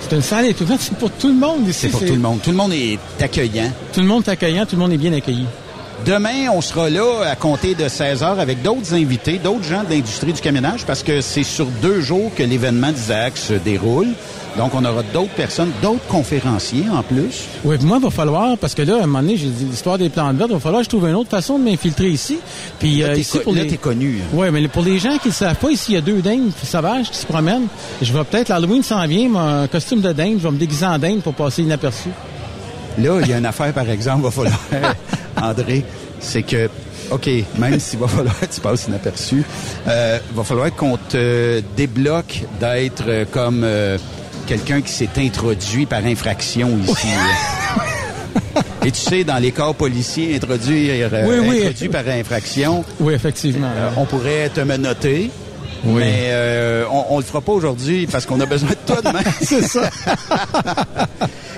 C'est 0.00 0.16
une 0.16 0.22
salle 0.22 0.46
étoufante, 0.46 0.80
c'est 0.80 0.96
pour 0.96 1.10
tout 1.12 1.28
le 1.28 1.34
monde 1.34 1.68
ici. 1.68 1.82
C'est 1.82 1.88
pour 1.88 2.00
tout 2.00 2.12
le 2.12 2.18
monde. 2.18 2.42
Tout 2.42 2.50
le 2.50 2.56
monde 2.56 2.72
est 2.72 2.98
accueillant. 3.22 3.70
Tout 3.92 4.00
le 4.00 4.06
monde 4.06 4.24
est 4.26 4.30
accueillant, 4.30 4.66
tout 4.66 4.74
le 4.74 4.82
monde 4.82 4.92
est 4.92 4.98
bien 4.98 5.12
accueilli. 5.12 5.46
Demain, 6.04 6.50
on 6.52 6.60
sera 6.60 6.90
là 6.90 7.22
à 7.30 7.36
compter 7.36 7.76
de 7.76 7.88
16 7.88 8.24
heures 8.24 8.40
avec 8.40 8.60
d'autres 8.60 8.92
invités, 8.92 9.38
d'autres 9.38 9.62
gens 9.62 9.84
de 9.84 9.90
l'industrie 9.90 10.32
du 10.32 10.40
camionnage, 10.40 10.84
parce 10.84 11.04
que 11.04 11.20
c'est 11.20 11.44
sur 11.44 11.66
deux 11.80 12.00
jours 12.00 12.32
que 12.36 12.42
l'événement 12.42 12.90
d'Isaac 12.90 13.38
se 13.38 13.54
déroule. 13.54 14.08
Donc, 14.56 14.72
on 14.74 14.84
aura 14.84 15.02
d'autres 15.12 15.32
personnes, 15.34 15.70
d'autres 15.82 16.06
conférenciers 16.08 16.84
en 16.92 17.02
plus. 17.02 17.42
Oui, 17.64 17.76
puis 17.76 17.86
moi, 17.86 17.98
il 17.98 18.04
va 18.04 18.10
falloir, 18.10 18.56
parce 18.56 18.74
que 18.74 18.82
là, 18.82 18.94
à 18.94 18.98
un 18.98 19.06
moment 19.06 19.20
donné, 19.20 19.36
j'ai 19.36 19.48
dit 19.48 19.64
l'histoire 19.64 19.98
des 19.98 20.08
plantes 20.08 20.36
vertes, 20.36 20.50
il 20.50 20.54
va 20.54 20.60
falloir 20.60 20.80
que 20.80 20.84
je 20.84 20.90
trouve 20.90 21.08
une 21.08 21.16
autre 21.16 21.30
façon 21.30 21.58
de 21.58 21.64
m'infiltrer 21.64 22.08
ici. 22.10 22.38
Puis 22.78 22.98
Là, 23.00 23.08
euh, 23.08 23.16
ici, 23.16 23.38
pour 23.40 23.52
là, 23.54 23.62
les... 23.62 23.68
t'es 23.68 23.76
connu. 23.78 24.20
hein. 24.22 24.28
Oui, 24.32 24.46
mais 24.52 24.68
pour 24.68 24.82
les 24.82 24.98
gens 25.00 25.18
qui 25.18 25.28
ne 25.28 25.32
savent 25.32 25.56
pas, 25.56 25.70
ici, 25.70 25.92
il 25.92 25.94
y 25.96 25.98
a 25.98 26.00
deux 26.02 26.22
dindes 26.22 26.52
sauvages 26.62 27.10
qui 27.10 27.18
se 27.18 27.26
promènent. 27.26 27.66
Je 28.00 28.12
vais 28.12 28.22
peut-être, 28.22 28.48
l'Halloween 28.48 28.82
s'en 28.84 29.04
vient, 29.06 29.28
mon 29.28 29.66
costume 29.66 30.00
de 30.00 30.12
dinde, 30.12 30.36
je 30.38 30.44
vais 30.44 30.50
me 30.52 30.58
déguiser 30.58 30.86
en 30.86 30.98
dinde 30.98 31.20
pour 31.22 31.34
passer 31.34 31.62
inaperçu. 31.62 32.10
Là, 32.98 33.18
il 33.22 33.28
y 33.28 33.32
a 33.32 33.38
une 33.38 33.46
affaire, 33.46 33.72
par 33.72 33.90
exemple, 33.90 34.22
va 34.22 34.30
falloir, 34.30 34.60
André, 35.42 35.84
c'est 36.20 36.44
que, 36.44 36.68
OK, 37.10 37.28
même 37.58 37.80
s'il 37.80 37.98
va 37.98 38.06
falloir 38.06 38.38
que 38.38 38.46
tu 38.46 38.60
passes 38.60 38.86
inaperçu, 38.86 39.42
euh, 39.88 40.18
va 40.32 40.44
falloir 40.44 40.72
qu'on 40.76 40.96
te 40.96 41.60
débloque 41.76 42.42
d'être 42.60 43.02
euh, 43.08 43.24
comme 43.30 43.62
euh, 43.64 43.98
quelqu'un 44.46 44.80
qui 44.80 44.92
s'est 44.92 45.08
introduit 45.18 45.86
par 45.86 46.04
infraction 46.04 46.70
ici. 46.86 47.08
Et 48.84 48.90
tu 48.90 49.00
sais, 49.00 49.24
dans 49.24 49.38
les 49.38 49.52
corps 49.52 49.74
policiers, 49.74 50.36
introduire, 50.36 51.08
euh, 51.12 51.24
Oui, 51.26 51.48
oui. 51.48 51.58
introduit 51.62 51.88
par 51.88 52.06
infraction, 52.08 52.84
Oui, 53.00 53.14
effectivement. 53.14 53.70
euh, 53.74 53.88
on 53.96 54.04
pourrait 54.04 54.50
te 54.50 54.60
menotter. 54.60 55.30
Oui. 55.86 56.00
Mais 56.02 56.24
euh, 56.28 56.84
on, 56.90 57.04
on 57.10 57.18
le 57.18 57.24
fera 57.24 57.40
pas 57.40 57.52
aujourd'hui 57.52 58.06
parce 58.06 58.24
qu'on 58.26 58.40
a 58.40 58.46
besoin 58.46 58.70
de 58.70 58.76
toi 58.86 59.00
demain. 59.02 59.20
C'est 59.42 59.62
ça. 59.62 59.88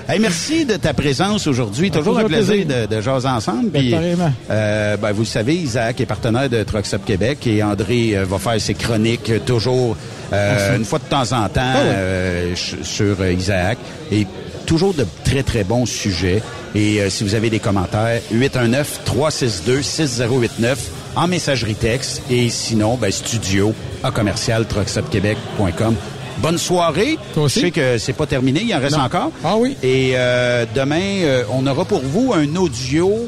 Hey, 0.09 0.19
merci 0.21 0.63
de 0.63 0.77
ta 0.77 0.93
présence 0.93 1.47
aujourd'hui. 1.47 1.91
Toujours, 1.91 2.13
Toujours 2.13 2.19
un 2.19 2.29
plaisir, 2.29 2.65
plaisir. 2.65 2.87
de, 2.87 2.95
de 2.95 3.01
jaser 3.01 3.27
ensemble. 3.27 3.71
Puis, 3.71 3.93
euh, 3.93 4.95
ben, 4.95 5.11
vous 5.11 5.23
le 5.23 5.25
savez, 5.27 5.55
Isaac 5.55 5.99
est 5.99 6.05
partenaire 6.05 6.49
de 6.49 6.63
Truck 6.63 6.85
Stop 6.85 7.03
Québec 7.03 7.45
et 7.45 7.61
André 7.61 8.15
euh, 8.15 8.23
va 8.23 8.37
faire 8.37 8.61
ses 8.61 8.73
chroniques 8.73 9.43
toujours 9.45 9.97
euh, 10.33 10.77
une 10.77 10.85
fois 10.85 10.99
de 10.99 11.05
temps 11.05 11.31
en 11.33 11.47
temps 11.49 11.61
Ah 11.75 11.79
euh, 11.85 12.55
sur 12.55 13.15
euh, 13.21 13.31
Isaac. 13.33 13.77
Et 14.11 14.25
toujours 14.65 14.93
de 14.93 15.05
très, 15.23 15.43
très 15.43 15.63
bons 15.63 15.85
sujets. 15.85 16.41
Et 16.75 16.99
euh, 17.01 17.09
si 17.09 17.23
vous 17.23 17.33
avez 17.35 17.49
des 17.49 17.59
commentaires, 17.59 18.21
819-362-6089 18.33 20.75
en 21.15 21.27
messagerie 21.27 21.75
texte. 21.75 22.21
Et 22.29 22.49
sinon, 22.49 22.95
ben, 22.97 23.11
studio 23.11 23.73
à 24.03 24.11
commercial 24.11 24.65
truckstopquebec.com. 24.65 25.95
Bonne 26.39 26.57
soirée. 26.59 27.17
Toi 27.33 27.43
aussi. 27.43 27.61
Je 27.61 27.65
sais 27.65 27.71
que 27.71 27.97
c'est 27.97 28.13
pas 28.13 28.27
terminé, 28.27 28.61
il 28.63 28.75
en 28.75 28.79
reste 28.79 28.95
Non. 28.97 29.03
encore. 29.05 29.31
Ah 29.43 29.55
oui. 29.57 29.75
Et 29.81 30.11
euh, 30.15 30.65
demain, 30.75 31.01
euh, 31.23 31.43
on 31.51 31.65
aura 31.65 31.83
pour 31.85 32.01
vous 32.01 32.31
un 32.33 32.55
audio. 32.57 33.27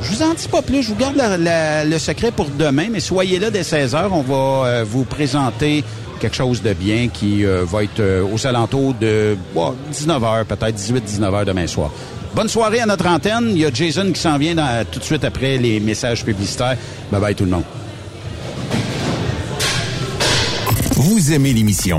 Je 0.00 0.08
vous 0.10 0.22
en 0.22 0.32
dis 0.34 0.48
pas 0.48 0.62
plus, 0.62 0.82
je 0.82 0.88
vous 0.88 0.96
garde 0.96 1.14
la- 1.14 1.36
la- 1.36 1.84
le 1.84 1.98
secret 1.98 2.30
pour 2.32 2.46
demain, 2.46 2.86
mais 2.90 2.98
soyez 3.00 3.38
là 3.38 3.50
dès 3.50 3.62
16h. 3.62 4.08
On 4.10 4.22
va 4.22 4.66
euh, 4.66 4.84
vous 4.88 5.04
présenter 5.04 5.84
quelque 6.22 6.36
chose 6.36 6.62
de 6.62 6.72
bien 6.72 7.08
qui 7.08 7.44
euh, 7.44 7.64
va 7.64 7.82
être 7.82 7.98
euh, 7.98 8.24
aux 8.24 8.46
alentours 8.46 8.94
de 8.94 9.36
19h, 9.92 10.44
peut-être 10.44 10.78
18-19h 10.78 11.44
demain 11.44 11.66
soir. 11.66 11.90
Bonne 12.32 12.48
soirée 12.48 12.78
à 12.80 12.86
notre 12.86 13.08
antenne. 13.08 13.48
Il 13.50 13.58
y 13.58 13.66
a 13.66 13.70
Jason 13.72 14.12
qui 14.12 14.20
s'en 14.20 14.38
vient 14.38 14.54
tout 14.90 15.00
de 15.00 15.04
suite 15.04 15.24
après 15.24 15.58
les 15.58 15.80
messages 15.80 16.24
publicitaires. 16.24 16.76
Bye 17.10 17.20
bye 17.20 17.34
tout 17.34 17.44
le 17.44 17.50
monde. 17.50 17.64
Vous 20.94 21.32
aimez 21.32 21.52
l'émission? 21.52 21.98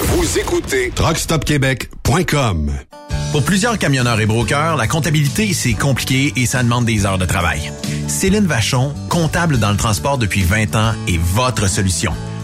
Vous 0.00 0.38
écoutez 0.38 0.90
truckstopquebec.com. 0.94 2.72
Pour 3.30 3.42
plusieurs 3.42 3.78
camionneurs 3.78 4.20
et 4.20 4.24
brokers, 4.24 4.76
la 4.76 4.86
comptabilité, 4.86 5.52
c'est 5.52 5.74
compliqué 5.74 6.32
et 6.36 6.46
ça 6.46 6.62
demande 6.62 6.86
des 6.86 7.04
heures 7.04 7.18
de 7.18 7.26
travail. 7.26 7.70
Céline 8.08 8.46
Vachon, 8.46 8.94
comptable 9.10 9.58
dans 9.58 9.70
le 9.70 9.76
transport 9.76 10.16
depuis 10.16 10.42
20 10.42 10.76
ans, 10.76 10.94
est 11.06 11.20
votre 11.20 11.68
solution. 11.68 12.14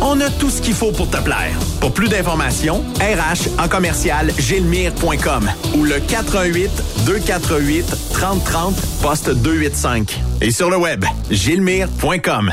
On 0.00 0.20
a 0.20 0.30
tout 0.30 0.50
ce 0.50 0.60
qu'il 0.60 0.74
faut 0.74 0.92
pour 0.92 1.10
te 1.10 1.16
plaire. 1.16 1.58
Pour 1.80 1.92
plus 1.92 2.08
d'informations, 2.08 2.84
RH 3.00 3.60
en 3.60 3.68
commercial 3.68 4.30
gilmire.com 4.38 5.50
ou 5.74 5.84
le 5.84 5.98
418 6.00 6.70
248 7.06 7.84
3030 8.12 8.74
poste 9.02 9.30
285. 9.30 10.20
Et 10.40 10.50
sur 10.50 10.70
le 10.70 10.76
web, 10.76 11.04
gilmire.com. 11.30 12.52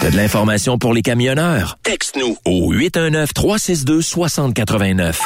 T'as 0.00 0.10
de 0.10 0.16
l'information 0.16 0.78
pour 0.78 0.92
les 0.92 1.02
camionneurs? 1.02 1.78
Texte-nous 1.82 2.36
au 2.44 2.72
819-362-6089. 2.74 5.16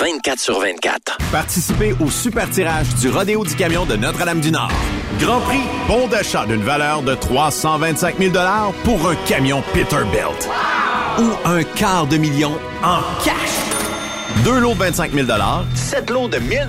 24 0.00 0.38
sur 0.38 0.60
24. 0.60 1.18
Participez 1.32 1.94
au 2.00 2.08
super 2.08 2.48
tirage 2.48 2.86
du 3.00 3.10
Rodéo 3.10 3.44
du 3.44 3.54
Camion 3.54 3.84
de 3.84 3.96
Notre-Dame-du-Nord. 3.96 4.70
Grand 5.18 5.40
prix, 5.40 5.60
bon 5.88 6.06
d'achat 6.06 6.46
d'une 6.46 6.62
valeur 6.62 7.02
de 7.02 7.14
325 7.14 8.16
000 8.18 8.32
pour 8.84 9.10
un 9.10 9.16
camion 9.26 9.62
Peterbilt. 9.74 10.48
Ou 11.20 11.32
un 11.44 11.62
quart 11.62 12.06
de 12.06 12.16
million 12.16 12.52
en 12.82 13.00
cash. 13.22 13.34
Deux 14.42 14.58
lots 14.58 14.72
de 14.72 14.78
25 14.78 15.12
000 15.12 15.26
sept 15.74 16.08
lots 16.08 16.28
de 16.28 16.38
1000 16.38 16.66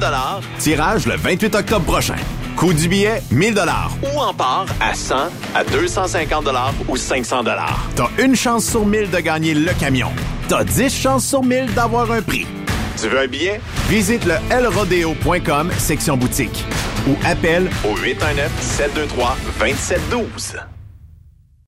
tirage 0.60 1.06
le 1.06 1.16
28 1.16 1.56
octobre 1.56 1.86
prochain. 1.86 2.18
Coût 2.58 2.74
du 2.74 2.90
billet, 2.90 3.24
1000 3.32 3.58
ou 4.04 4.20
en 4.20 4.34
part 4.34 4.66
à 4.82 4.94
100, 4.94 5.16
à 5.56 5.64
250 5.64 6.50
ou 6.90 6.98
500 6.98 7.46
T'as 7.96 8.10
une 8.18 8.36
chance 8.36 8.66
sur 8.66 8.86
1000 8.86 9.10
de 9.10 9.20
gagner 9.20 9.54
le 9.54 9.72
camion. 9.80 10.10
T'as 10.50 10.66
10 10.66 11.02
chances 11.02 11.26
sur 11.26 11.44
1000 11.44 11.74
d'avoir 11.74 12.12
un 12.12 12.22
prix. 12.22 12.46
Tu 13.02 13.08
veux 13.08 13.22
un 13.22 13.28
billet? 13.28 13.62
Visite 13.88 14.26
le 14.26 14.36
lrodeo.com, 14.64 15.72
section 15.78 16.18
boutique. 16.18 16.66
Ou 17.08 17.16
appelle 17.26 17.70
au 17.86 17.96
819-723-2712. 17.96 20.58